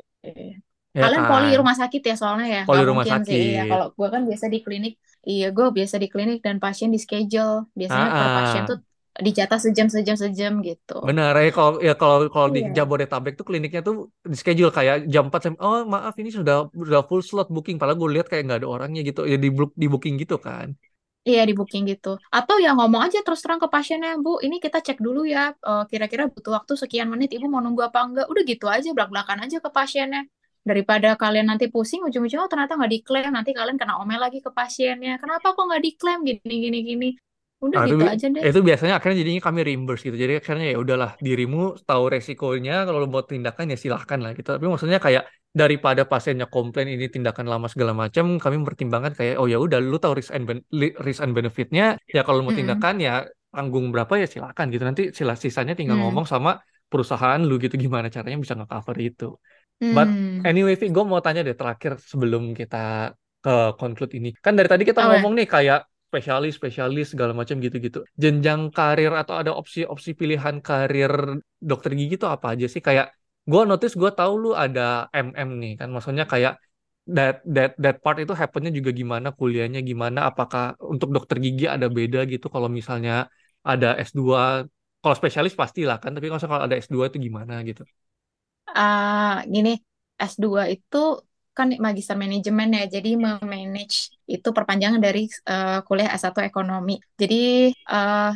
ya 0.95 1.03
Kalian 1.05 1.25
poli 1.27 1.49
kan. 1.55 1.59
rumah 1.63 1.77
sakit 1.79 2.03
ya 2.03 2.15
soalnya 2.15 2.47
ya 2.47 2.63
poli 2.67 2.83
rumah 2.87 3.03
mungkin 3.03 3.27
sih. 3.27 3.55
Iya 3.55 3.67
sakit. 3.67 3.71
kalau 3.71 3.87
gue 3.95 4.09
kan 4.15 4.23
biasa 4.27 4.45
di 4.51 4.59
klinik 4.63 4.95
iya 5.27 5.49
gue 5.51 5.67
biasa 5.75 5.95
di 5.99 6.09
klinik 6.11 6.39
dan 6.43 6.63
pasien 6.63 6.91
di 6.95 6.99
schedule. 7.03 7.67
Biasanya 7.75 8.09
per 8.15 8.29
pasien 8.43 8.63
ah 8.63 8.69
tuh 8.71 8.79
dijatah 9.19 9.59
sejam 9.59 9.91
sejam 9.91 10.15
sejam 10.15 10.53
gitu. 10.63 11.03
Benar 11.03 11.35
ya 11.35 11.51
kalau 11.51 11.73
ya 11.83 11.95
kalau 11.99 12.31
kalau 12.31 12.49
di 12.55 12.63
iya. 12.63 12.83
Jabodetabek 12.83 13.35
tuh 13.35 13.47
kliniknya 13.47 13.83
tuh 13.83 14.15
di 14.23 14.39
schedule 14.39 14.71
kayak 14.71 15.11
jam 15.11 15.27
4 15.27 15.51
sampai 15.51 15.61
oh 15.63 15.83
maaf 15.83 16.15
ini 16.23 16.31
sudah 16.31 16.71
sudah 16.71 17.03
full 17.03 17.23
slot 17.27 17.51
booking. 17.51 17.83
Padahal 17.83 17.99
gue 17.99 18.11
lihat 18.15 18.31
kayak 18.31 18.47
nggak 18.47 18.59
ada 18.63 18.69
orangnya 18.71 19.03
gitu 19.03 19.27
ya 19.27 19.35
di 19.35 19.51
di 19.51 19.87
booking 19.91 20.23
gitu 20.23 20.39
kan. 20.39 20.79
Iya 21.29 21.43
di 21.49 21.55
booking 21.59 21.85
gitu. 21.93 22.17
Atau 22.33 22.57
ya 22.65 22.73
ngomong 22.79 23.03
aja 23.07 23.19
terus 23.27 23.41
terang 23.45 23.61
ke 23.61 23.69
pasiennya 23.69 24.17
bu 24.25 24.41
ini 24.47 24.57
kita 24.65 24.79
cek 24.87 24.99
dulu 25.07 25.23
ya 25.29 25.53
eh, 25.53 25.85
kira-kira 25.91 26.25
butuh 26.33 26.53
waktu 26.57 26.73
sekian 26.83 27.09
menit 27.13 27.31
ibu 27.37 27.47
mau 27.53 27.61
nunggu 27.65 27.83
apa 27.89 27.99
enggak? 28.07 28.27
Udah 28.33 28.43
gitu 28.49 28.67
aja 28.67 28.89
belak-belakan 28.97 29.39
aja 29.45 29.57
ke 29.65 29.71
pasiennya. 29.71 30.23
Daripada 30.69 31.09
kalian 31.23 31.47
nanti 31.53 31.71
pusing 31.73 32.01
ujung-ujungnya 32.09 32.45
oh 32.45 32.51
ternyata 32.51 32.73
nggak 32.77 32.93
diklaim 32.97 33.33
nanti 33.33 33.51
kalian 33.57 33.77
kena 33.81 33.95
omel 34.03 34.21
lagi 34.25 34.39
ke 34.41 34.51
pasiennya. 34.53 35.21
Kenapa 35.23 35.47
kok 35.57 35.65
nggak 35.69 35.83
diklaim? 35.85 36.21
Gini 36.29 36.55
gini 36.65 36.79
gini 36.89 37.09
udah 37.67 37.79
Nah, 37.79 37.83
itu 37.87 37.95
gitu 37.95 38.03
bi- 38.03 38.15
aja 38.15 38.27
deh 38.37 38.47
itu 38.49 38.59
biasanya 38.69 38.93
akhirnya 38.97 39.17
jadinya 39.23 39.43
kami 39.49 39.61
reimburse 39.67 40.03
gitu. 40.07 40.17
Jadi 40.25 40.33
akhirnya 40.41 40.67
ya 40.73 40.77
udahlah 40.85 41.11
dirimu 41.27 41.59
tahu 41.89 42.05
resikonya 42.15 42.73
kalau 42.87 42.99
lo 43.03 43.07
mau 43.15 43.25
tindakan 43.33 43.65
ya 43.73 43.77
silahkan 43.83 44.19
lah 44.25 44.31
gitu. 44.39 44.49
Tapi 44.57 44.67
maksudnya 44.73 44.99
kayak 45.07 45.23
daripada 45.61 46.03
pasiennya 46.13 46.47
komplain 46.55 46.87
ini 46.95 47.05
tindakan 47.15 47.47
lama 47.53 47.67
segala 47.73 47.93
macam, 48.03 48.25
kami 48.43 48.55
mempertimbangkan 48.63 49.13
kayak 49.19 49.35
oh 49.41 49.47
ya 49.53 49.57
udah 49.65 49.79
lu 49.91 49.97
tahu 50.03 50.13
risk 50.19 50.31
and 50.37 50.45
ben- 50.49 50.65
risk 51.07 51.21
and 51.25 51.33
benefitnya 51.37 51.85
ya 52.17 52.21
kalau 52.27 52.41
mau 52.47 52.55
tindakan 52.59 52.95
ya 53.07 53.13
tanggung 53.55 53.85
berapa 53.93 54.13
ya 54.23 54.27
silakan 54.35 54.65
gitu. 54.73 54.83
Nanti 54.89 55.03
sila 55.19 55.35
sisanya 55.45 55.73
tinggal 55.79 55.97
Hmm. 55.97 56.03
ngomong 56.03 56.27
sama 56.33 56.51
perusahaan 56.91 57.41
lu 57.49 57.55
gitu 57.65 57.75
gimana 57.85 58.07
caranya 58.15 58.39
bisa 58.45 58.55
nge-cover 58.59 58.97
itu. 59.09 59.25
But 59.95 60.09
Hmm. 60.11 60.41
anyway, 60.49 60.75
Vi, 60.81 60.87
gue 60.95 61.05
mau 61.11 61.21
tanya 61.25 61.41
deh 61.47 61.57
terakhir 61.61 61.93
sebelum 62.11 62.43
kita 62.61 62.77
ke 63.45 63.51
conclude 63.81 64.13
ini. 64.19 64.29
Kan 64.45 64.53
dari 64.59 64.69
tadi 64.73 64.85
kita 64.91 65.01
Apa? 65.01 65.09
ngomong 65.09 65.33
nih 65.39 65.47
kayak 65.55 65.79
spesialis, 66.09 66.53
spesialis 66.59 67.07
segala 67.13 67.33
macam 67.41 67.57
gitu-gitu. 67.65 67.99
Jenjang 68.23 68.61
karir 68.77 69.13
atau 69.23 69.35
ada 69.41 69.53
opsi-opsi 69.61 70.11
pilihan 70.21 70.57
karir 70.67 71.13
dokter 71.61 71.91
gigi 71.99 72.15
itu 72.19 72.27
apa 72.27 72.47
aja 72.57 72.67
sih? 72.73 72.81
Kayak 72.89 73.07
gue 73.51 73.63
notice 73.71 73.95
gue 74.01 74.11
tahu 74.19 74.33
lu 74.43 74.51
ada 74.65 75.09
MM 75.13 75.51
nih 75.63 75.73
kan, 75.81 75.89
maksudnya 75.95 76.25
kayak 76.33 76.53
that 77.17 77.35
that 77.55 77.71
that 77.83 77.97
part 78.05 78.17
itu 78.25 78.33
happennya 78.37 78.71
juga 78.79 78.91
gimana 79.01 79.29
kuliahnya 79.39 79.81
gimana? 79.91 80.19
Apakah 80.31 80.63
untuk 80.93 81.09
dokter 81.17 81.37
gigi 81.45 81.65
ada 81.75 81.87
beda 81.99 82.19
gitu 82.33 82.47
kalau 82.55 82.69
misalnya 82.79 83.13
ada 83.71 83.89
S2 84.01 84.65
kalau 85.01 85.15
spesialis 85.21 85.55
pastilah 85.55 85.97
kan, 86.03 86.11
tapi 86.17 86.27
kalau 86.27 86.41
ada 86.67 86.77
S2 86.83 87.05
itu 87.09 87.19
gimana 87.27 87.55
gitu? 87.69 87.83
Ah, 88.81 89.45
gini, 89.55 89.71
S2 90.31 90.63
itu 90.75 90.97
kan 91.59 91.69
magister 91.85 92.17
manajemen 92.23 92.69
ya, 92.79 92.85
jadi 92.95 93.11
memanage 93.25 93.97
itu 94.35 94.49
perpanjangan 94.57 95.01
dari 95.07 95.27
uh, 95.53 95.79
kuliah 95.87 96.11
S1 96.15 96.39
ekonomi. 96.51 96.95
Jadi 97.21 97.75
uh, 97.91 98.31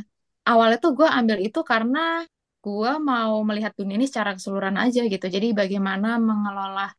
awalnya 0.50 0.78
tuh 0.84 0.92
gue 0.98 1.08
ambil 1.18 1.38
itu 1.46 1.60
karena 1.62 2.26
gue 2.62 2.92
mau 3.10 3.34
melihat 3.48 3.72
dunia 3.78 3.96
ini 3.98 4.06
secara 4.10 4.30
keseluruhan 4.36 4.78
aja 4.84 5.00
gitu. 5.06 5.26
Jadi 5.36 5.46
bagaimana 5.60 6.18
mengelola, 6.28 6.90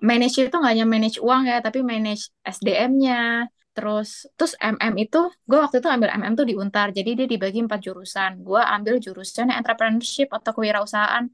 manage 0.00 0.36
itu 0.48 0.56
nggak 0.60 0.72
hanya 0.72 0.86
manage 0.88 1.18
uang 1.20 1.42
ya, 1.50 1.56
tapi 1.66 1.78
manage 1.84 2.32
SDM-nya, 2.44 3.48
terus 3.76 4.28
terus 4.36 4.52
MM 4.60 4.94
itu 5.00 5.18
gue 5.48 5.58
waktu 5.64 5.76
itu 5.80 5.88
ambil 5.88 6.10
MM 6.16 6.32
tuh 6.36 6.46
di 6.50 6.54
Untar. 6.56 6.88
Jadi 6.96 7.10
dia 7.18 7.26
dibagi 7.28 7.58
empat 7.64 7.80
jurusan. 7.86 8.30
Gue 8.44 8.60
ambil 8.60 8.94
jurusan 9.04 9.48
entrepreneurship 9.52 10.28
atau 10.32 10.50
kewirausahaan. 10.56 11.24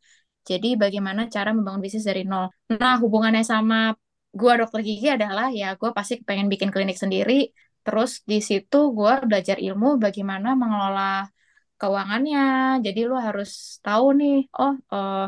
Jadi 0.49 0.69
bagaimana 0.81 1.29
cara 1.29 1.51
membangun 1.53 1.83
bisnis 1.85 2.07
dari 2.09 2.23
nol. 2.25 2.49
Nah 2.73 2.97
hubungannya 3.03 3.45
sama 3.45 3.93
gue 4.39 4.53
dokter 4.61 4.81
gigi 4.89 5.07
adalah 5.17 5.47
ya 5.61 5.67
gue 5.81 5.91
pasti 5.99 6.15
pengen 6.29 6.47
bikin 6.53 6.71
klinik 6.75 6.99
sendiri. 7.03 7.33
Terus 7.85 8.11
di 8.31 8.39
situ 8.49 8.77
gue 8.99 9.13
belajar 9.29 9.57
ilmu 9.67 9.89
bagaimana 10.05 10.49
mengelola 10.63 11.03
keuangannya. 11.81 12.41
Jadi 12.87 13.01
lu 13.09 13.15
harus 13.27 13.51
tahu 13.87 14.05
nih 14.21 14.35
oh 14.61 14.73
uh, 14.95 15.27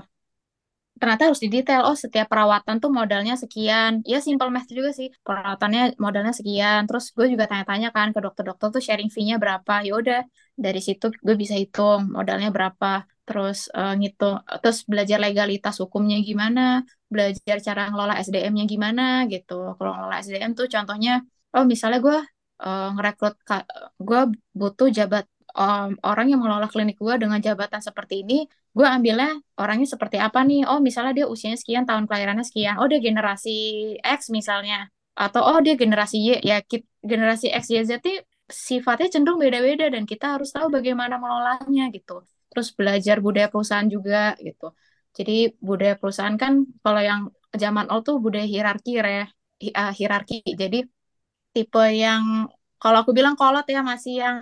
ternyata 1.01 1.23
harus 1.33 1.41
didetail. 1.45 1.83
Oh 1.89 1.97
setiap 1.97 2.27
perawatan 2.29 2.77
tuh 2.83 2.91
modalnya 2.93 3.35
sekian. 3.43 4.05
Ya 4.05 4.19
simple 4.21 4.53
math 4.55 4.69
juga 4.69 4.91
sih. 4.93 5.09
Perawatannya 5.27 5.97
modalnya 6.05 6.35
sekian. 6.37 6.85
Terus 6.89 7.05
gue 7.17 7.27
juga 7.33 7.45
tanya-tanya 7.51 7.89
kan 7.97 8.13
ke 8.15 8.21
dokter-dokter 8.21 8.69
tuh 8.75 8.83
sharing 8.87 9.09
fee-nya 9.15 9.37
berapa. 9.43 9.75
Ya 9.87 9.93
udah 10.01 10.21
dari 10.65 10.81
situ 10.85 11.09
gue 11.27 11.37
bisa 11.43 11.55
hitung 11.57 12.13
modalnya 12.13 12.53
berapa. 12.53 13.09
Terus 13.25 13.73
uh, 13.73 13.97
ngitung 13.97 14.45
terus 14.61 14.85
belajar 14.85 15.19
legalitas 15.25 15.75
hukumnya 15.83 16.17
gimana 16.29 16.85
belajar 17.13 17.57
cara 17.67 17.83
ngelola 17.91 18.15
SDM-nya 18.21 18.65
gimana 18.69 19.03
gitu. 19.33 19.75
Kalau 19.81 19.91
ngelola 19.97 20.17
SDM 20.21 20.53
tuh 20.59 20.67
contohnya 20.69 21.25
oh 21.57 21.65
misalnya 21.65 21.99
gue 22.07 22.19
uh, 22.61 22.89
ngerekrut 22.95 23.35
gue 23.99 24.21
butuh 24.53 24.89
jabat 24.93 25.25
um, 25.57 25.97
orang 26.07 26.27
yang 26.31 26.39
mengelola 26.43 26.69
klinik 26.71 26.97
gue 27.01 27.15
dengan 27.19 27.41
jabatan 27.43 27.81
seperti 27.83 28.23
ini 28.23 28.47
gue 28.71 28.87
ambilnya 28.87 29.39
orangnya 29.59 29.89
seperti 29.91 30.17
apa 30.23 30.41
nih? 30.47 30.67
Oh 30.71 30.79
misalnya 30.79 31.13
dia 31.13 31.27
usianya 31.27 31.59
sekian 31.59 31.85
tahun 31.89 32.07
kelahirannya 32.07 32.47
sekian. 32.47 32.79
Oh 32.79 32.87
dia 32.87 33.01
generasi 33.03 33.51
X 34.01 34.31
misalnya. 34.31 34.89
Atau 35.19 35.43
oh 35.43 35.59
dia 35.65 35.75
generasi 35.75 36.17
Y. 36.23 36.29
Ya 36.41 36.63
generasi 37.03 37.51
X 37.51 37.65
Y 37.75 37.83
Z 37.85 37.93
sifatnya 38.51 39.09
cenderung 39.15 39.39
beda-beda 39.39 39.87
dan 39.95 40.03
kita 40.07 40.39
harus 40.39 40.51
tahu 40.51 40.71
bagaimana 40.71 41.19
mengelolanya 41.19 41.91
gitu. 41.95 42.27
Terus 42.51 42.69
belajar 42.75 43.23
budaya 43.23 43.47
perusahaan 43.47 43.87
juga 43.87 44.35
gitu. 44.43 44.75
Jadi 45.15 45.55
budaya 45.59 45.95
perusahaan 45.99 46.35
kan 46.39 46.67
kalau 46.83 47.03
yang 47.03 47.21
zaman 47.55 47.91
old 47.91 48.07
tuh 48.07 48.23
budaya 48.23 48.47
hierarki 48.47 48.99
ya 48.99 49.27
uh, 49.75 49.93
hierarki. 49.95 50.43
Jadi 50.47 50.87
tipe 51.55 51.85
yang 51.91 52.47
kalau 52.79 53.03
aku 53.03 53.11
bilang 53.11 53.35
kolot 53.35 53.67
ya 53.67 53.83
masih 53.83 54.23
yang 54.23 54.37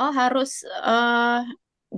oh 0.00 0.12
harus 0.12 0.64
uh, 0.82 1.44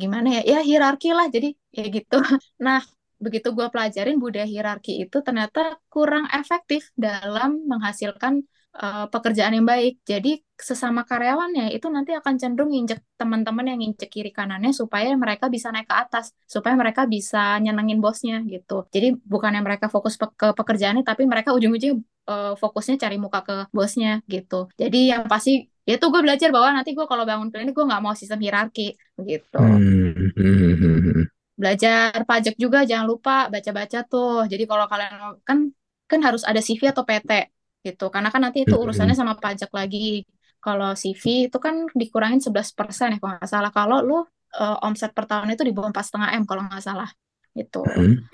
gimana 0.00 0.28
ya? 0.36 0.42
Ya 0.52 0.58
hierarki 0.68 1.08
lah. 1.16 1.26
Jadi 1.34 1.48
ya 1.76 1.84
gitu. 1.96 2.16
Nah 2.66 2.80
begitu 3.16 3.48
gue 3.56 3.66
pelajarin 3.72 4.20
budaya 4.20 4.44
hierarki 4.44 4.92
itu 5.02 5.16
ternyata 5.24 5.80
kurang 5.88 6.28
efektif 6.36 6.92
dalam 6.96 7.64
menghasilkan 7.64 8.44
uh, 8.76 9.06
pekerjaan 9.08 9.56
yang 9.56 9.66
baik. 9.66 10.04
Jadi 10.04 10.40
sesama 10.56 11.04
karyawannya 11.04 11.72
itu 11.76 11.88
nanti 11.88 12.12
akan 12.16 12.34
cenderung 12.40 12.72
nginjek 12.72 13.00
teman-teman 13.20 13.64
yang 13.72 13.78
nginjek 13.80 14.08
kiri 14.08 14.30
kanannya 14.32 14.72
supaya 14.72 15.12
mereka 15.16 15.48
bisa 15.48 15.68
naik 15.72 15.88
ke 15.88 15.96
atas 15.96 16.32
supaya 16.48 16.76
mereka 16.76 17.04
bisa 17.08 17.56
nyenengin 17.60 18.00
bosnya 18.04 18.44
gitu. 18.44 18.84
Jadi 18.92 19.16
bukannya 19.16 19.60
mereka 19.64 19.88
fokus 19.88 20.20
pe 20.20 20.28
ke 20.36 20.52
pekerjaannya 20.52 21.04
tapi 21.04 21.24
mereka 21.24 21.56
ujung-ujungnya 21.56 21.96
uh, 22.28 22.54
fokusnya 22.56 22.96
cari 23.00 23.16
muka 23.16 23.40
ke 23.48 23.56
bosnya 23.72 24.20
gitu. 24.28 24.68
Jadi 24.76 25.12
yang 25.12 25.24
pasti 25.28 25.75
ya 25.86 25.94
tuh 26.02 26.10
gue 26.10 26.20
belajar 26.20 26.50
bahwa 26.50 26.74
nanti 26.76 26.92
gue 26.92 27.06
kalau 27.06 27.22
bangun 27.22 27.48
klinik 27.48 27.72
gue 27.72 27.86
nggak 27.86 28.02
mau 28.02 28.12
sistem 28.18 28.42
hierarki 28.42 28.98
gitu 29.22 29.56
hmm, 29.62 30.34
hmm, 30.34 30.74
hmm, 30.82 31.24
belajar 31.56 32.20
pajak 32.28 32.54
juga 32.60 32.84
jangan 32.84 33.08
lupa 33.08 33.48
baca-baca 33.48 34.04
tuh. 34.04 34.44
Jadi 34.46 34.68
kalau 34.68 34.84
kalian 34.86 35.40
kan 35.42 35.58
kan 36.06 36.20
harus 36.22 36.44
ada 36.44 36.60
CV 36.60 36.92
atau 36.92 37.02
PT 37.02 37.50
gitu. 37.82 38.12
Karena 38.12 38.28
kan 38.28 38.44
nanti 38.44 38.68
itu 38.68 38.76
urusannya 38.76 39.16
sama 39.16 39.34
pajak 39.40 39.72
lagi. 39.72 40.22
Kalau 40.60 40.92
CV 40.92 41.48
itu 41.48 41.58
kan 41.58 41.88
dikurangin 41.96 42.44
11% 42.44 43.16
ya 43.16 43.18
kalau 43.18 43.34
nggak 43.40 43.50
salah. 43.50 43.72
Kalau 43.72 43.98
lu 44.04 44.20
uh, 44.20 44.76
omset 44.84 45.16
per 45.16 45.24
tahun 45.24 45.56
itu 45.56 45.64
di 45.64 45.72
bawah 45.72 45.90
empat 45.90 46.04
setengah 46.12 46.28
m 46.36 46.44
kalau 46.44 46.62
nggak 46.68 46.84
salah 46.84 47.10
itu 47.56 47.80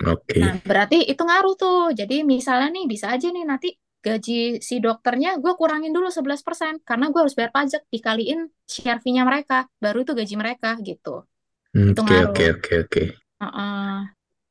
okay. 0.03 0.43
nah 0.43 0.59
berarti 0.67 1.07
itu 1.07 1.23
ngaruh 1.23 1.55
tuh. 1.55 1.95
Jadi 1.95 2.27
misalnya 2.27 2.75
nih 2.75 2.85
bisa 2.91 3.07
aja 3.07 3.31
nih 3.31 3.47
nanti 3.47 3.71
gaji 4.03 4.59
si 4.59 4.83
dokternya 4.83 5.39
gue 5.39 5.55
kurangin 5.55 5.95
dulu 5.95 6.11
11% 6.11 6.83
karena 6.83 7.07
gue 7.07 7.19
harus 7.23 7.33
bayar 7.39 7.55
pajak 7.55 7.87
dikaliin 7.87 8.51
share 8.67 8.99
fee-nya 8.99 9.23
mereka 9.23 9.71
baru 9.79 10.03
itu 10.03 10.11
gaji 10.11 10.35
mereka 10.35 10.75
gitu. 10.83 11.23
Oke 11.71 12.15
oke 12.27 12.43
oke 12.59 12.73
oke. 12.83 13.03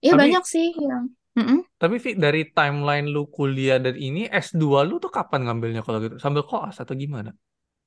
Ya 0.03 0.13
banyak 0.17 0.45
sih 0.49 0.73
yang 0.75 1.13
mm 1.37 1.45
-mm. 1.45 1.59
tapi 1.77 2.01
Vi, 2.01 2.17
dari 2.17 2.49
timeline 2.49 3.13
lu 3.13 3.29
kuliah 3.29 3.77
dan 3.77 3.95
ini 3.95 4.27
S2 4.27 4.89
lu 4.89 4.97
tuh 4.97 5.13
kapan 5.13 5.45
ngambilnya 5.47 5.85
kalau 5.85 6.01
gitu? 6.01 6.17
Sambil 6.17 6.49
koas 6.49 6.81
atau 6.81 6.97
gimana? 6.97 7.37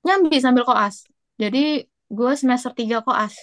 Nyambi 0.05 0.37
sambil 0.37 0.69
koas. 0.69 1.09
Jadi 1.41 1.81
gue 2.13 2.31
semester 2.37 2.71
3 2.77 3.01
koas 3.01 3.33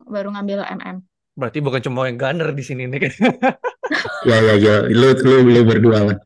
baru 0.00 0.32
ngambil 0.32 0.64
MM 0.80 1.04
berarti 1.36 1.60
bukan 1.60 1.84
cuma 1.84 2.08
yang 2.08 2.16
gunner 2.16 2.48
di 2.56 2.64
sini 2.64 2.88
nih. 2.88 2.98
Kan 3.04 3.12
ya 4.28 4.36
ya 4.40 4.54
ya. 4.56 4.74
Lu 4.88 5.12
lu 5.12 5.44
lu 5.44 5.60
berdua 5.68 6.00
lah 6.08 6.18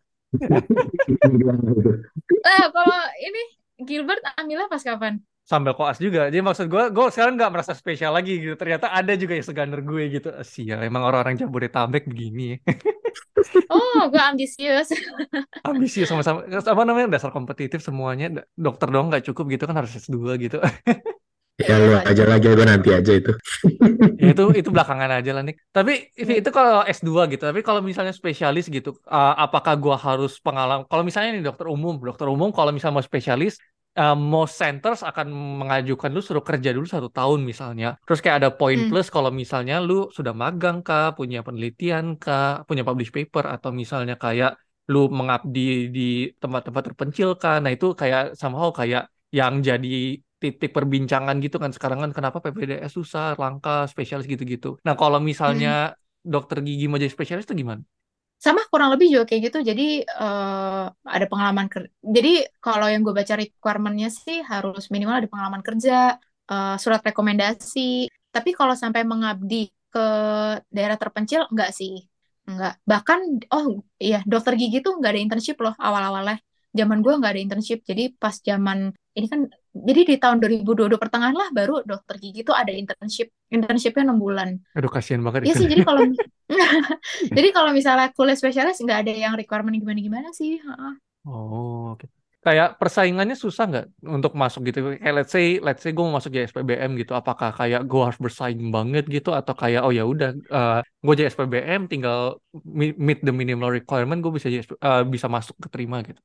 Nah, 2.40 2.65
kalau 2.70 3.01
ini 3.19 3.43
Gilbert 3.82 4.23
ambilnya 4.39 4.70
pas 4.70 4.82
kapan? 4.85 5.19
Sambil 5.43 5.74
koas 5.74 5.98
juga. 5.98 6.31
Jadi 6.31 6.47
maksud 6.47 6.70
gue, 6.70 6.94
gue 6.94 7.07
sekarang 7.11 7.35
nggak 7.35 7.51
merasa 7.51 7.74
spesial 7.74 8.15
lagi 8.15 8.39
gitu. 8.39 8.55
Ternyata 8.55 8.94
ada 8.94 9.19
juga 9.19 9.35
yang 9.35 9.43
seganer 9.43 9.82
gue 9.82 10.02
gitu. 10.07 10.31
Sial, 10.47 10.78
emang 10.86 11.02
orang-orang 11.02 11.35
Jabodetabek 11.35 12.07
begini. 12.07 12.55
oh, 13.74 14.07
gue 14.07 14.23
ambisius. 14.23 14.94
ambisius 15.69 16.07
sama-sama. 16.07 16.47
Apa 16.47 16.82
namanya? 16.86 17.19
Dasar 17.19 17.35
kompetitif 17.35 17.82
semuanya. 17.82 18.47
Dokter 18.55 18.94
dong 18.94 19.11
nggak 19.11 19.27
cukup 19.27 19.51
gitu 19.51 19.66
kan 19.66 19.82
harus 19.82 19.90
S2 19.98 20.39
gitu. 20.39 20.62
Ya 21.61 21.77
lu 21.77 21.93
aja 22.01 22.24
lagi 22.24 22.47
gue 22.49 22.66
nanti 22.66 22.89
aja 22.91 23.12
itu. 23.12 23.32
ya, 24.23 24.32
itu 24.32 24.45
itu 24.57 24.69
belakangan 24.73 25.20
aja 25.20 25.31
lah 25.37 25.43
nih. 25.45 25.57
Tapi 25.69 25.93
itu 26.16 26.49
kalau 26.49 26.82
S2 26.89 27.11
gitu. 27.37 27.43
Tapi 27.45 27.61
kalau 27.61 27.81
misalnya 27.85 28.16
spesialis 28.16 28.73
gitu, 28.73 28.97
uh, 29.09 29.35
apakah 29.37 29.77
gua 29.77 29.97
harus 30.01 30.41
pengalaman? 30.41 30.89
Kalau 30.89 31.05
misalnya 31.05 31.37
nih 31.37 31.45
dokter 31.45 31.66
umum, 31.69 32.01
dokter 32.01 32.27
umum 32.27 32.49
kalau 32.51 32.73
misalnya 32.73 33.01
mau 33.01 33.05
spesialis, 33.05 33.61
uh, 34.01 34.16
most 34.16 34.57
centers 34.57 35.05
akan 35.05 35.28
mengajukan 35.61 36.11
lu 36.12 36.23
suruh 36.24 36.45
kerja 36.45 36.70
dulu 36.73 36.87
satu 36.89 37.09
tahun 37.12 37.45
misalnya. 37.45 37.99
Terus 38.07 38.20
kayak 38.24 38.37
ada 38.45 38.51
poin 38.55 38.78
hmm. 38.78 38.89
plus 38.89 39.09
kalau 39.12 39.31
misalnya 39.35 39.82
lu 39.82 40.09
sudah 40.16 40.32
magang 40.32 40.81
kah, 40.81 41.12
punya 41.19 41.45
penelitian 41.45 42.16
kah, 42.16 42.62
punya 42.69 42.82
publish 42.87 43.12
paper 43.12 43.45
atau 43.51 43.70
misalnya 43.74 44.15
kayak 44.16 44.57
lu 44.91 45.07
mengabdi 45.07 45.93
di 45.95 46.09
tempat-tempat 46.43 46.82
terpencil 46.93 47.39
kah. 47.39 47.62
Nah 47.62 47.70
itu 47.74 47.95
kayak 47.95 48.35
somehow 48.35 48.74
kayak 48.74 49.07
yang 49.31 49.62
jadi 49.62 50.19
titik 50.41 50.73
perbincangan 50.73 51.37
gitu 51.45 51.61
kan 51.61 51.71
sekarang 51.71 52.01
kan 52.01 52.11
kenapa 52.17 52.41
PPDS 52.41 52.97
susah, 52.97 53.37
langka, 53.37 53.85
spesialis 53.87 54.25
gitu-gitu. 54.25 54.81
Nah 54.83 54.97
kalau 54.97 55.21
misalnya 55.21 55.93
hmm. 55.93 55.97
dokter 56.25 56.65
gigi 56.65 56.89
mau 56.89 56.97
jadi 56.97 57.12
spesialis 57.12 57.45
itu 57.45 57.61
gimana? 57.61 57.85
Sama 58.41 58.65
kurang 58.73 58.97
lebih 58.97 59.12
juga 59.12 59.29
kayak 59.29 59.53
gitu. 59.53 59.59
Jadi 59.61 60.01
uh, 60.17 60.89
ada 60.89 61.27
pengalaman 61.29 61.69
kerja. 61.69 61.93
Jadi 62.01 62.49
kalau 62.57 62.89
yang 62.89 63.05
gue 63.05 63.12
baca 63.12 63.37
requirementnya 63.37 64.09
sih 64.09 64.41
harus 64.41 64.89
minimal 64.89 65.21
ada 65.21 65.29
pengalaman 65.29 65.61
kerja, 65.61 66.17
uh, 66.49 66.77
surat 66.81 67.05
rekomendasi. 67.05 68.09
Tapi 68.33 68.51
kalau 68.57 68.73
sampai 68.73 69.05
mengabdi 69.05 69.69
ke 69.93 70.07
daerah 70.73 70.97
terpencil 70.97 71.45
enggak 71.53 71.77
sih, 71.77 72.09
enggak. 72.49 72.81
Bahkan 72.89 73.45
oh 73.53 73.85
iya 74.01 74.25
dokter 74.25 74.57
gigi 74.57 74.81
tuh 74.81 74.97
enggak 74.97 75.12
ada 75.12 75.21
internship 75.21 75.61
loh 75.61 75.77
awal-awalnya 75.77 76.41
zaman 76.71 77.03
gue 77.03 77.12
nggak 77.19 77.33
ada 77.35 77.43
internship 77.43 77.83
jadi 77.83 78.15
pas 78.15 78.39
zaman 78.39 78.95
ini 79.19 79.27
kan 79.27 79.51
jadi 79.70 80.02
di 80.02 80.16
tahun 80.18 80.42
2022 80.42 80.98
pertengahan 80.98 81.36
lah 81.36 81.48
baru 81.55 81.86
dokter 81.86 82.18
gigi 82.18 82.42
tuh 82.42 82.59
ada 82.59 82.74
internship 82.74 83.30
internshipnya 83.55 84.10
enam 84.10 84.18
bulan. 84.18 84.59
Aduh 84.74 84.90
kasihan 84.90 85.22
banget 85.22 85.47
Iya 85.47 85.55
sih 85.55 85.68
jadi 85.70 85.82
kalau 85.86 86.02
jadi 87.36 87.48
kalau 87.55 87.70
misalnya 87.70 88.10
kuliah 88.10 88.34
spesialis 88.34 88.82
nggak 88.82 89.06
ada 89.06 89.12
yang 89.14 89.34
requirement 89.38 89.78
gimana 89.78 89.98
gimana 90.02 90.28
sih 90.34 90.59
oh 91.26 91.94
oke. 91.94 92.02
Okay. 92.02 92.09
kayak 92.40 92.80
persaingannya 92.80 93.36
susah 93.36 93.68
nggak 93.68 93.86
untuk 94.10 94.32
masuk 94.32 94.64
gitu? 94.72 94.97
Kayak 94.97 95.14
let's 95.22 95.30
say 95.30 95.60
let's 95.60 95.84
say 95.84 95.92
gue 95.92 96.01
mau 96.01 96.16
masuk 96.16 96.32
jadi 96.32 96.48
SPBM 96.48 96.97
gitu 96.97 97.12
apakah 97.12 97.52
kayak 97.52 97.84
gue 97.84 98.01
harus 98.01 98.16
bersaing 98.16 98.72
banget 98.72 99.05
gitu? 99.12 99.36
Atau 99.36 99.52
kayak 99.52 99.84
oh 99.84 99.92
ya 99.92 100.09
udah 100.09 100.32
uh, 100.48 100.80
eh, 100.80 101.05
gue 101.05 101.14
jadi 101.20 101.28
SPBM 101.30 101.86
tinggal 101.92 102.40
meet 102.74 103.20
the 103.20 103.30
minimal 103.30 103.68
requirement 103.68 104.24
gue 104.24 104.32
bisa 104.32 104.48
jadi, 104.48 104.64
uh, 104.80 105.05
bisa 105.05 105.28
masuk 105.28 105.52
keterima 105.60 106.01
gitu 106.01 106.18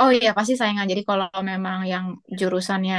Oh 0.00 0.10
iya 0.16 0.30
pasti 0.38 0.54
saingan. 0.60 0.86
Jadi 0.92 1.02
kalau 1.08 1.28
memang 1.50 1.78
yang 1.92 2.04
jurusannya 2.38 2.96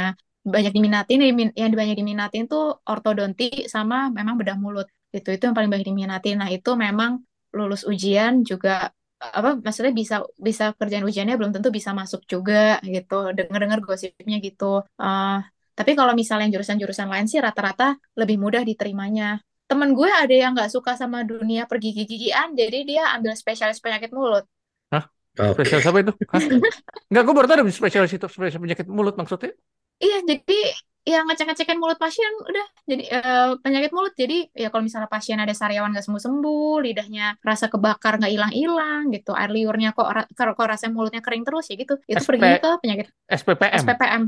banyak 0.54 0.72
diminatin, 0.76 1.20
yang 1.62 1.72
banyak 1.82 1.98
diminatin 2.02 2.44
tuh 2.52 2.64
ortodonti 2.92 3.44
sama 3.74 3.96
memang 4.18 4.36
bedah 4.40 4.58
mulut. 4.64 4.88
Itu 5.16 5.28
itu 5.36 5.44
yang 5.48 5.56
paling 5.58 5.72
banyak 5.74 5.88
diminatin. 5.90 6.36
Nah 6.42 6.50
itu 6.54 6.70
memang 6.86 7.12
lulus 7.58 7.82
ujian 7.92 8.42
juga 8.50 8.90
apa 9.24 9.56
maksudnya 9.56 9.94
bisa 9.96 10.16
bisa 10.36 10.76
kerjaan 10.76 11.06
ujiannya 11.08 11.40
belum 11.40 11.56
tentu 11.56 11.72
bisa 11.72 11.96
masuk 11.96 12.28
juga 12.28 12.84
gitu 12.84 13.32
dengar-dengar 13.32 13.80
gosipnya 13.80 14.36
gitu 14.44 14.84
uh, 15.00 15.40
tapi 15.80 15.92
kalau 15.96 16.12
misalnya 16.12 16.52
jurusan-jurusan 16.52 17.08
lain 17.08 17.26
sih 17.32 17.40
rata-rata 17.40 17.96
lebih 18.20 18.36
mudah 18.36 18.68
diterimanya 18.68 19.40
temen 19.64 19.96
gue 19.96 20.12
ada 20.12 20.36
yang 20.36 20.52
nggak 20.52 20.68
suka 20.76 21.00
sama 21.00 21.24
dunia 21.24 21.64
pergigi-gigian 21.72 22.52
jadi 22.52 22.78
dia 22.84 23.04
ambil 23.16 23.32
spesialis 23.40 23.80
penyakit 23.80 24.12
mulut 24.12 24.44
Hah? 24.92 25.08
Oke. 25.34 25.66
Spesialis 25.66 25.88
apa 25.90 26.00
itu? 26.06 26.14
Enggak, 27.10 27.24
gue 27.26 27.34
baru 27.34 27.48
tahu 27.50 27.56
ada 27.58 27.66
spesialis 27.74 28.12
itu, 28.14 28.26
spesialis 28.30 28.62
penyakit 28.62 28.86
mulut 28.90 29.16
maksudnya. 29.18 29.52
iya 30.04 30.18
jadi 30.30 30.58
ya 31.04 31.20
ngecek-ngecekin 31.28 31.80
mulut 31.84 32.00
pasien 32.00 32.32
udah 32.50 32.66
jadi 32.88 33.04
eh, 33.12 33.48
penyakit 33.60 33.92
mulut 33.92 34.14
jadi 34.16 34.48
ya 34.56 34.68
kalau 34.72 34.84
misalnya 34.88 35.10
pasien 35.12 35.36
ada 35.36 35.52
sariawan 35.52 35.92
nggak 35.92 36.06
sembuh-sembuh 36.08 36.76
lidahnya 36.86 37.26
rasa 37.44 37.68
kebakar 37.68 38.24
nggak 38.24 38.32
hilang-hilang 38.32 39.12
gitu 39.12 39.32
air 39.36 39.52
liurnya 39.52 39.92
kok 39.92 40.08
ra- 40.16 40.30
kok 40.32 40.56
kok 40.56 40.68
rasanya 40.72 40.92
mulutnya 40.96 41.22
kering 41.26 41.44
terus 41.44 41.66
ya 41.72 41.76
gitu 41.76 41.94
itu 42.08 42.24
SP 42.24 42.28
pergi 42.30 42.52
ke 42.64 42.70
penyakit 42.84 43.06
SPPM. 43.28 43.84
SPPM 43.84 44.24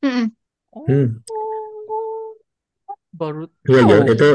Mm-mm. 0.00 0.26
Hmm. 0.86 1.06
Baru 3.10 3.50
Iya, 3.66 3.82
tahu. 3.82 4.02
Itu 4.14 4.28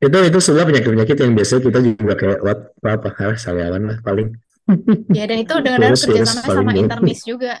itu 0.00 0.16
itu 0.28 0.38
sebenarnya 0.40 0.68
penyakit-penyakit 0.70 1.16
yang 1.24 1.32
biasanya 1.36 1.62
kita 1.68 1.78
juga 1.84 2.14
kayak 2.20 2.38
what 2.44 2.58
apa 2.84 3.08
apa 3.12 3.36
sariawan 3.36 3.82
lah 3.88 3.96
paling. 4.04 4.28
ya 5.18 5.24
dan 5.26 5.36
itu 5.42 5.52
virus 5.58 6.02
kerjasamanya 6.06 6.42
paling 6.46 6.66
sama 6.66 6.72
internis 6.76 7.20
juga 7.26 7.54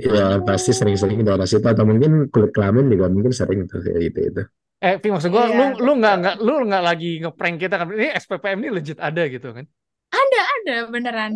Ya 0.00 0.40
pasti 0.40 0.72
sering-sering 0.72 1.20
ke 1.20 1.24
daerah 1.24 1.44
situ 1.44 1.62
atau 1.62 1.84
mungkin 1.84 2.32
kulit 2.32 2.50
kelamin 2.56 2.88
juga 2.88 3.12
mungkin 3.12 3.28
sering 3.28 3.68
tuh 3.68 3.84
kayak 3.84 4.00
gitu 4.08 4.18
itu. 4.24 4.42
Eh, 4.82 4.98
Vi, 4.98 5.08
maksud 5.12 5.30
gue, 5.30 5.44
Iya, 5.46 5.52
lu 5.52 5.64
lu 5.84 5.92
nggak 6.00 6.14
nggak 6.18 6.36
lu 6.42 6.52
nggak 6.66 6.82
lagi 6.82 7.10
ngeprank 7.22 7.56
kita 7.60 7.76
kan? 7.76 7.86
Ini 7.92 8.16
SPPM 8.18 8.58
ini 8.64 8.70
legit 8.72 8.98
ada 8.98 9.22
gitu 9.28 9.52
kan? 9.52 9.68
ada 10.12 10.40
ada 10.60 10.76
beneran 10.92 11.32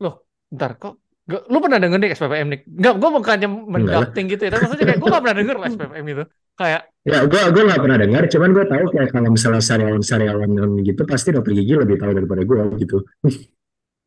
Loh, 0.00 0.28
bentar 0.52 0.76
kok. 0.76 1.00
Gak, 1.26 1.42
lu 1.50 1.58
pernah 1.58 1.78
denger 1.82 1.98
nih 1.98 2.10
SPPM 2.14 2.46
nih? 2.54 2.60
Enggak, 2.70 2.94
gue 3.02 3.10
bukannya 3.18 3.48
mendapting 3.50 4.26
gitu 4.30 4.42
ya. 4.46 4.50
Tapi 4.54 4.62
maksudnya 4.62 4.86
kayak 4.94 5.00
gue 5.02 5.08
gak 5.10 5.22
pernah 5.26 5.38
denger 5.42 5.56
lah 5.58 5.68
SPPM 5.74 6.06
itu. 6.06 6.24
Kayak, 6.56 6.82
Ya 7.06 7.18
gue 7.22 7.40
gue 7.52 7.62
nggak 7.68 7.82
pernah 7.84 7.98
dengar, 8.00 8.22
cuman 8.32 8.50
gue 8.50 8.64
tahu 8.66 8.84
kayak 8.96 9.08
kalau 9.12 9.28
misalnya 9.30 9.62
sariawan-sariawan 9.62 10.50
gitu 10.82 11.02
pasti 11.04 11.28
dokter 11.30 11.52
gigi 11.52 11.74
lebih 11.76 11.96
tahu 12.00 12.10
daripada 12.16 12.42
gue 12.42 12.60
gitu. 12.80 12.96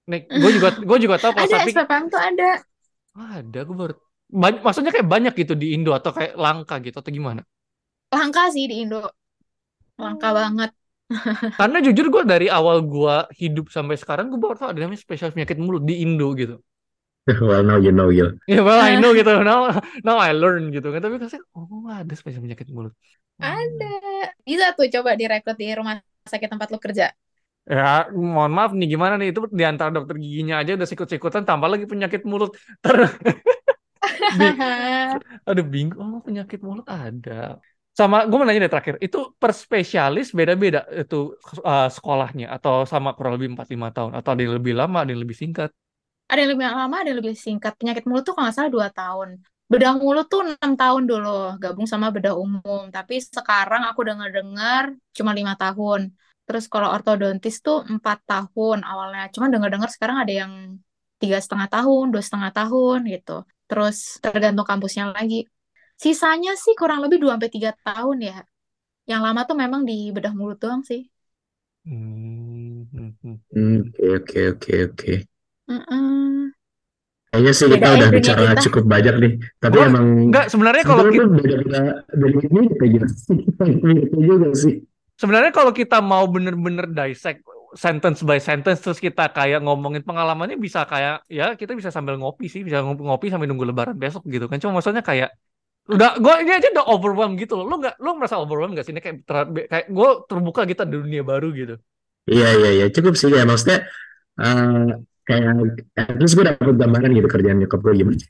nih, 0.10 0.22
gue 0.42 0.52
juga 0.58 0.70
gue 0.90 0.98
juga 1.06 1.16
tahu 1.22 1.32
kalau 1.38 1.48
ada 1.48 1.56
sapi 1.62 1.70
SPPM 1.72 2.04
tuh 2.10 2.22
ada 2.22 2.50
ada 3.18 3.60
gue 3.68 3.76
baru 3.76 3.94
Ban- 4.30 4.62
maksudnya 4.62 4.94
kayak 4.94 5.10
banyak 5.10 5.34
gitu 5.42 5.54
di 5.58 5.74
Indo 5.74 5.90
atau 5.98 6.14
kayak 6.14 6.38
langka 6.38 6.78
gitu 6.86 7.02
atau 7.02 7.10
gimana? 7.10 7.42
langka 8.14 8.44
sih 8.54 8.66
di 8.70 8.76
Indo 8.86 9.02
langka 10.02 10.30
banget 10.40 10.72
Karena 11.60 11.78
jujur 11.82 12.06
gue 12.14 12.24
dari 12.24 12.48
awal 12.54 12.86
gue 12.86 13.16
hidup 13.42 13.74
sampai 13.74 13.98
sekarang 13.98 14.30
gue 14.30 14.38
baru 14.38 14.56
tahu 14.62 14.70
ada 14.78 14.80
namanya 14.86 15.02
spesial 15.02 15.34
penyakit 15.34 15.58
mulut 15.58 15.82
di 15.82 16.06
Indo 16.06 16.30
gitu. 16.38 16.62
well 17.50 17.66
now 17.66 17.78
you 17.82 17.90
know 17.90 18.10
Gil. 18.14 18.38
Ya 18.46 18.62
well 18.62 18.78
I 18.78 18.98
know 19.02 19.12
gitu 19.20 19.30
now 19.42 19.74
now 20.06 20.18
I 20.22 20.32
learn 20.34 20.70
gitu 20.70 20.94
kan 20.94 21.02
tapi 21.02 21.18
kasih 21.18 21.42
oh 21.58 21.90
ada 21.90 22.14
spesial 22.14 22.46
penyakit 22.46 22.70
mulut. 22.70 22.94
Hmm. 23.42 23.50
ada 23.58 23.94
bisa 24.46 24.66
tuh 24.78 24.88
coba 24.94 25.16
direkrut 25.18 25.58
di 25.58 25.68
rumah 25.74 25.96
sakit 26.30 26.50
tempat 26.52 26.68
lu 26.70 26.78
kerja 26.78 27.10
Ya 27.70 28.10
mohon 28.10 28.50
maaf 28.50 28.74
nih 28.74 28.98
gimana 28.98 29.14
nih? 29.22 29.30
Itu 29.30 29.46
di 29.46 29.62
antara 29.62 29.94
dokter 29.94 30.18
giginya 30.18 30.58
aja 30.58 30.74
udah 30.74 30.88
sikut-sikutan 30.90 31.46
tambah 31.46 31.70
lagi 31.70 31.86
penyakit 31.86 32.26
mulut. 32.26 32.58
Ter 32.84 32.98
aduh 35.50 35.66
bingung 35.66 36.18
oh, 36.18 36.22
penyakit 36.26 36.66
mulut 36.66 36.90
ada. 36.90 37.62
Sama 37.94 38.26
gue 38.26 38.38
mau 38.42 38.48
nanya 38.48 38.66
deh 38.66 38.72
terakhir 38.74 38.96
itu 39.04 39.36
per 39.38 39.52
spesialis 39.54 40.34
beda-beda 40.34 40.82
itu 40.90 41.38
uh, 41.62 41.86
sekolahnya? 41.94 42.50
Atau 42.50 42.90
sama 42.90 43.14
kurang 43.14 43.38
lebih 43.38 43.54
4-5 43.54 43.94
tahun? 43.94 44.12
Atau 44.18 44.30
ada 44.34 44.42
yang 44.42 44.56
lebih 44.58 44.74
lama 44.74 44.98
ada 45.06 45.14
yang 45.14 45.22
lebih 45.22 45.38
singkat. 45.38 45.70
ada 46.30 46.46
yang 46.46 46.54
lebih 46.54 46.66
lama 46.70 46.96
ada 47.02 47.10
yang 47.10 47.20
lebih 47.22 47.38
singkat. 47.38 47.74
Penyakit 47.78 48.06
mulut 48.10 48.26
tuh 48.26 48.34
kalau 48.34 48.50
nggak 48.50 48.56
salah 48.58 48.72
dua 48.74 48.88
tahun. 48.90 49.30
Bedah 49.70 49.94
mulut 50.02 50.26
tuh 50.26 50.42
enam 50.42 50.74
tahun 50.74 51.04
dulu 51.06 51.62
gabung 51.62 51.86
sama 51.86 52.10
bedah 52.10 52.34
umum. 52.34 52.90
Tapi 52.90 53.22
sekarang 53.22 53.86
aku 53.86 54.02
dengar 54.10 54.30
dengar 54.34 54.84
cuma 55.14 55.38
lima 55.38 55.54
tahun 55.54 56.14
terus 56.50 56.66
kalau 56.74 56.90
ortodontis 56.98 57.56
tuh 57.66 57.78
empat 57.94 58.18
tahun 58.32 58.80
awalnya 58.92 59.30
cuma 59.36 59.48
dengar 59.54 59.70
dengar 59.74 59.90
sekarang 59.96 60.18
ada 60.26 60.34
yang 60.42 60.54
tiga 61.22 61.38
setengah 61.46 61.70
tahun 61.76 62.06
dua 62.14 62.24
setengah 62.28 62.52
tahun 62.58 63.00
gitu 63.14 63.38
terus 63.70 63.98
tergantung 64.26 64.66
kampusnya 64.72 65.06
lagi 65.18 65.46
sisanya 66.04 66.52
sih 66.64 66.74
kurang 66.80 67.00
lebih 67.06 67.18
dua 67.24 67.34
sampai 67.38 67.52
tiga 67.56 67.72
tahun 67.86 68.18
ya 68.30 68.38
yang 69.12 69.22
lama 69.26 69.42
tuh 69.50 69.58
memang 69.64 69.82
di 69.90 69.94
bedah 70.16 70.34
mulut 70.40 70.58
doang 70.64 70.84
sih 70.90 71.02
Hmm, 71.86 72.84
hmm, 72.92 73.10
hmm. 73.52 73.78
Oke 73.80 74.06
oke 74.18 74.40
oke 74.52 74.74
oke. 74.86 75.14
Kayaknya 77.30 77.54
sih 77.54 77.68
kita 77.70 77.88
udah 77.94 78.10
dunia 78.10 78.18
bicara 78.18 78.42
kita. 78.50 78.62
cukup 78.66 78.84
banyak 78.94 79.16
nih. 79.22 79.34
Tapi 79.62 79.76
Gua- 79.78 79.88
emang 79.90 80.06
Enggak 80.26 80.46
sebenarnya 80.52 80.84
kalau 80.90 81.04
kita 81.06 81.26
beda-beda 81.38 81.82
beda 82.22 82.38
mirip 82.54 82.74
kayak 82.80 82.92
gitu. 82.98 83.06
Juga 84.28 84.50
sih. 84.58 84.74
Sebenarnya 85.20 85.52
kalau 85.52 85.76
kita 85.76 86.00
mau 86.00 86.24
bener-bener 86.32 86.88
dissect 86.88 87.44
sentence 87.76 88.24
by 88.26 88.40
sentence 88.42 88.80
terus 88.82 88.98
kita 88.98 89.30
kayak 89.30 89.62
ngomongin 89.62 90.02
pengalamannya 90.02 90.58
bisa 90.58 90.88
kayak 90.90 91.22
ya 91.30 91.54
kita 91.54 91.78
bisa 91.78 91.94
sambil 91.94 92.18
ngopi 92.18 92.50
sih 92.50 92.64
bisa 92.64 92.82
ngopi, 92.82 93.28
sambil 93.30 93.52
nunggu 93.52 93.68
lebaran 93.68 94.00
besok 94.00 94.24
gitu 94.32 94.48
kan. 94.48 94.58
Cuma 94.64 94.80
maksudnya 94.80 95.04
kayak 95.04 95.36
udah 95.90 96.22
gue 96.22 96.34
ini 96.46 96.52
aja 96.56 96.72
udah 96.72 96.86
overwhelmed 96.88 97.36
gitu 97.36 97.60
loh. 97.60 97.68
Lu 97.68 97.76
nggak 97.84 98.00
lu 98.00 98.16
merasa 98.16 98.40
overwhelmed 98.40 98.80
gak 98.80 98.88
sih? 98.88 98.96
Ini 98.96 99.02
kayak 99.04 99.18
ter- 99.28 99.68
kayak 99.68 99.88
gue 99.92 100.10
terbuka 100.32 100.62
kita 100.64 100.88
di 100.88 100.96
dunia 100.98 101.22
baru 101.28 101.52
gitu. 101.52 101.76
Iya 102.30 102.48
iya 102.56 102.70
iya. 102.80 102.86
Cukup 102.88 103.20
sih 103.20 103.28
ya. 103.28 103.44
Maksudnya 103.44 103.86
eh, 104.40 104.90
kayak 105.28 105.52
terus 106.16 106.32
gue 106.32 106.46
dapet 106.48 106.76
gambaran 106.80 107.12
gitu 107.12 107.28
kerjaan 107.28 107.58
nyokap 107.60 107.80
gue 107.84 107.94
gimana. 108.02 108.24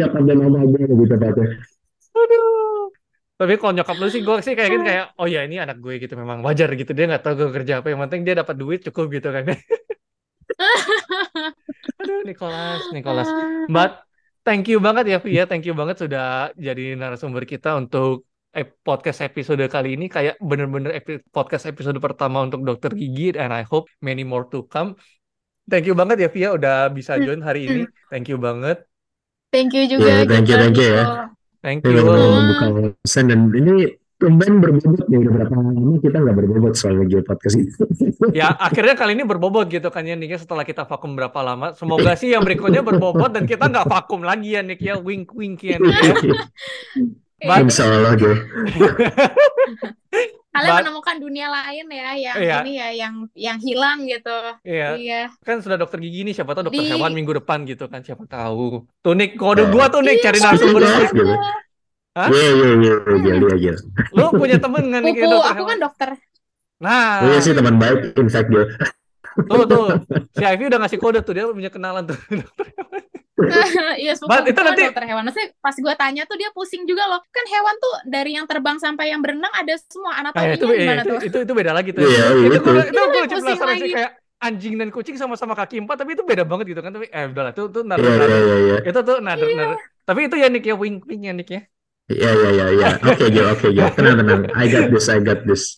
Dapat 0.00 0.22
dan 0.24 0.38
gue 0.48 0.80
lebih 0.96 1.06
tepatnya. 1.12 1.48
aduh 2.18 2.67
tapi 3.38 3.54
kalau 3.54 3.72
nyokap 3.78 3.96
lu 4.02 4.10
sih 4.10 4.22
gue 4.26 4.36
sih 4.42 4.54
kayak 4.58 4.70
kayak 4.82 5.06
oh 5.14 5.30
ya 5.30 5.46
ini 5.46 5.62
anak 5.62 5.78
gue 5.78 6.02
gitu 6.02 6.18
memang 6.18 6.42
wajar 6.42 6.74
gitu 6.74 6.90
dia 6.90 7.06
nggak 7.06 7.22
tahu 7.22 7.34
gue 7.38 7.50
kerja 7.62 7.78
apa 7.78 7.94
yang 7.94 8.02
penting 8.02 8.26
dia 8.26 8.34
dapat 8.34 8.58
duit 8.58 8.82
cukup 8.82 9.14
gitu 9.14 9.30
kan 9.30 9.46
aduh 12.02 12.20
Nicholas 12.26 12.82
Nicholas 12.90 13.28
But 13.70 14.02
thank 14.42 14.66
you 14.66 14.82
banget 14.82 15.06
ya 15.06 15.18
Vi 15.22 15.38
ya, 15.38 15.46
thank 15.46 15.62
you 15.62 15.76
banget 15.78 16.02
sudah 16.02 16.50
jadi 16.58 16.98
narasumber 16.98 17.46
kita 17.46 17.78
untuk 17.78 18.26
podcast 18.82 19.22
episode 19.22 19.62
kali 19.70 19.94
ini 19.94 20.10
kayak 20.10 20.40
bener-bener 20.42 20.90
epi- 20.98 21.22
podcast 21.30 21.68
episode 21.70 21.94
pertama 22.02 22.42
untuk 22.42 22.66
dokter 22.66 22.90
gigi 22.90 23.36
and 23.38 23.54
I 23.54 23.62
hope 23.62 23.86
many 24.02 24.26
more 24.26 24.50
to 24.50 24.66
come. 24.66 24.98
Thank 25.68 25.84
you 25.86 25.94
banget 25.94 26.26
ya 26.26 26.28
Via 26.32 26.48
udah 26.56 26.88
bisa 26.90 27.20
join 27.20 27.44
hari 27.44 27.68
ini. 27.68 27.82
Thank 28.08 28.32
you 28.32 28.40
banget. 28.40 28.82
Thank 29.52 29.76
you 29.76 29.84
juga 29.84 30.08
Iya, 30.08 30.16
thank 30.24 30.48
you, 30.48 30.56
thank 30.56 30.76
you 30.80 30.88
ya. 30.96 31.28
Thank 31.58 31.82
Ini 31.82 31.90
you. 31.90 32.06
benar-benar 32.06 32.30
membuka 32.30 32.66
wawasan 32.70 33.24
dan 33.30 33.40
ini 33.50 33.98
tumben 34.18 34.58
berbobot 34.58 35.06
nih 35.06 35.18
udah 35.22 35.32
berapa 35.38 35.54
lama 35.54 35.94
kita 36.02 36.16
nggak 36.18 36.36
berbobot 36.42 36.74
soal 36.74 36.98
Gil 37.06 37.22
podcast 37.22 37.54
itu. 37.54 37.82
Ya 38.38 38.50
akhirnya 38.50 38.98
kali 38.98 39.14
ini 39.14 39.22
berbobot 39.22 39.70
gitu 39.70 39.90
kan 39.94 40.02
ya 40.02 40.18
Nick 40.18 40.34
ya, 40.34 40.38
setelah 40.42 40.66
kita 40.66 40.82
vakum 40.86 41.14
berapa 41.14 41.38
lama. 41.38 41.70
Semoga 41.78 42.18
sih 42.18 42.34
yang 42.34 42.42
berikutnya 42.42 42.82
berbobot 42.82 43.30
dan 43.30 43.46
kita 43.46 43.70
nggak 43.70 43.86
vakum 43.86 44.26
lagi 44.26 44.58
ya 44.58 44.62
Nick 44.66 44.82
ya. 44.82 44.98
Wink 44.98 45.30
wink 45.34 45.62
ya 45.62 45.78
Nick 45.78 45.94
ya. 46.02 46.14
Insya 47.62 47.86
Allah. 47.86 48.18
Kalian 50.58 50.68
But- 50.68 50.82
menemukan 50.82 51.16
dunia 51.18 51.46
lain 51.48 51.86
ya 51.86 52.08
yang 52.16 52.36
Iya. 52.36 52.56
ini 52.60 52.72
ya 52.74 52.88
yang 52.92 53.14
yang 53.32 53.58
hilang 53.58 53.98
gitu. 54.04 54.36
Iya. 54.62 54.88
Iya. 54.94 55.22
kan 55.38 55.58
sudah 55.58 55.76
dokter 55.76 55.98
gigi 55.98 56.22
nih 56.22 56.34
siapa 56.34 56.50
tahu 56.50 56.68
dokter 56.68 56.82
Di- 56.82 56.90
hewan 56.90 57.12
minggu 57.12 57.32
depan 57.36 57.62
gitu 57.62 57.86
kan 57.86 58.02
siapa 58.02 58.26
tahu 58.26 58.82
tuh 58.98 59.14
Nick 59.14 59.34
kode 59.34 59.66
gua 59.68 59.86
tuh 59.86 60.02
Nick 60.02 60.18
Iya, 60.18 60.24
cari 60.26 60.38
narasumber. 60.40 60.82
Hah? 62.12 62.28
Iya 62.28 62.50
iya 62.50 62.68
iya 62.74 62.94
iya, 63.14 63.54
iya 63.56 63.72
lu 64.10 64.26
punya 64.32 64.58
temen 64.58 64.82
nggak 64.84 65.00
nih 65.00 65.12
kayak 65.14 65.30
dokter 65.30 65.46
aku 65.46 65.54
hewan 65.56 65.68
kan 65.68 65.78
dokter. 65.80 66.08
nah 66.78 67.22
Iya 67.22 67.38
sih 67.38 67.52
teman 67.52 67.74
baik 67.76 67.98
in 68.14 68.26
fact 68.26 68.48
Gil. 68.48 68.66
tuh 69.38 69.62
tuh 69.64 69.84
si 70.32 70.42
Ivy 70.42 70.66
udah 70.66 70.78
ngasih 70.80 70.98
kode 70.98 71.22
tuh 71.22 71.30
dia 71.30 71.46
punya 71.46 71.70
kenalan 71.70 72.02
tuh 72.04 72.18
Iya, 74.02 74.12
sepupu 74.14 74.30
But 74.30 74.44
itu 74.46 74.60
nanti- 74.60 74.84
dokter 74.86 75.04
hewan. 75.06 75.22
Maksudnya 75.24 75.48
pas 75.58 75.74
gue 75.74 75.94
tanya 75.94 76.22
tuh 76.24 76.36
dia 76.36 76.50
pusing 76.50 76.82
juga 76.84 77.06
loh. 77.06 77.20
Kan 77.28 77.44
hewan 77.46 77.74
tuh 77.78 77.94
dari 78.04 78.34
yang 78.34 78.44
terbang 78.44 78.76
sampai 78.76 79.10
yang 79.10 79.20
berenang 79.20 79.50
ada 79.50 79.74
semua 79.78 80.12
Nah, 80.12 80.20
anatominya 80.26 80.54
itu, 80.54 80.66
gimana 80.66 80.78
iya, 80.78 80.94
itu, 80.98 81.08
tuh? 81.08 81.20
itu 81.22 81.38
itu 81.42 81.52
beda 81.54 81.72
lagi 81.72 81.90
tuh 81.90 82.02
Iya, 82.02 82.24
itu 82.36 82.56
itu. 82.56 82.60
gua- 82.64 82.86
itu 82.86 82.98
gue 82.98 83.14
Iya, 83.14 83.26
penasaran 83.30 83.54
sih 83.54 83.82
lagi. 83.84 83.90
kayak 83.94 84.12
anjing 84.38 84.74
dan 84.74 84.88
kucing 84.88 85.16
sama-sama 85.16 85.52
kaki 85.52 85.78
empat 85.78 85.98
tapi 85.98 86.14
itu 86.14 86.22
beda 86.22 86.42
banget 86.42 86.70
gitu 86.70 86.78
kan 86.78 86.90
tapi 86.90 87.06
eh 87.06 87.26
udahlah 87.26 87.50
itu 87.50 87.62
tuh 87.68 87.82
naruh 87.82 88.06
Iya 88.06 88.14
iya 88.14 88.38
iya 88.38 88.56
iya. 88.56 88.76
itu 88.86 89.00
tuh 89.02 89.16
naruh 89.18 89.48
naruh 89.50 89.78
tapi 90.04 90.20
itu 90.24 90.36
ya 90.36 90.46
Nick 90.46 90.62
ya 90.62 90.74
wink 90.74 91.02
wink 91.04 91.22
ya 91.22 91.32
Nick 91.32 91.50
ya 91.50 91.62
Iya 92.06 92.30
iya 92.32 92.48
iya 92.48 92.66
iya. 92.72 92.86
Oke 93.02 93.28
Gil 93.28 93.44
oke 93.44 93.68
Gil. 93.68 93.84
Tenang 93.98 94.16
tenang. 94.16 94.40
I 94.54 94.64
got 94.66 94.88
this 94.88 95.06
I 95.06 95.18
got 95.18 95.42
this. 95.42 95.76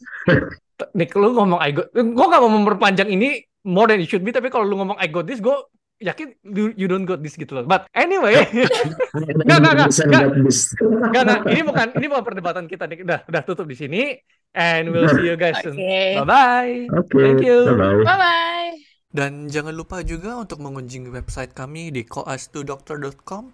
Nick 0.92 1.10
lu 1.12 1.32
ngomong 1.32 1.58
I 1.58 1.72
got 1.72 1.88
gue 1.90 2.04
gak 2.06 2.38
mau 2.38 2.52
memperpanjang 2.52 3.08
ini 3.08 3.40
more 3.64 3.84
than 3.86 3.98
it 3.98 4.06
should 4.06 4.20
be 4.20 4.30
tapi 4.30 4.46
kalau 4.46 4.62
lu 4.62 4.76
ngomong 4.76 4.96
I 4.96 5.08
got 5.08 5.24
this 5.24 5.40
gue 5.40 5.56
yakin 6.01 6.32
you, 6.43 6.72
you 6.74 6.89
don't 6.89 7.05
got 7.05 7.20
this 7.20 7.36
gitu 7.36 7.52
loh. 7.60 7.64
But 7.68 7.85
anyway, 7.93 8.40
Nggak, 9.47 9.59
nggak, 9.60 9.72
nggak, 9.77 9.89
Bisa 9.93 10.02
nggak. 10.09 10.22
nggak 10.24 10.43
bis. 10.43 10.59
Enggak, 10.81 11.22
enggak. 11.28 11.40
Ini 11.52 11.62
bukan 11.62 11.86
ini 12.01 12.06
bukan 12.09 12.24
perdebatan 12.24 12.64
kita 12.66 12.85
nih. 12.89 12.98
Udah, 13.05 13.18
udah 13.28 13.43
tutup 13.44 13.68
di 13.68 13.77
sini. 13.77 14.02
And 14.51 14.90
we'll 14.90 15.06
see 15.12 15.31
you 15.31 15.39
guys 15.39 15.62
soon. 15.62 15.78
Oke. 15.78 16.27
Bye-bye. 16.27 16.74
Oke, 16.98 17.14
Thank 17.22 17.47
you. 17.47 17.70
bye-bye. 17.70 18.02
Bye-bye. 18.02 18.70
Dan 19.10 19.47
jangan 19.47 19.74
lupa 19.74 20.02
juga 20.02 20.39
untuk 20.39 20.59
mengunjungi 20.62 21.10
website 21.10 21.55
kami 21.55 21.90
di 21.90 22.02
koas2doctor.com 22.02 23.51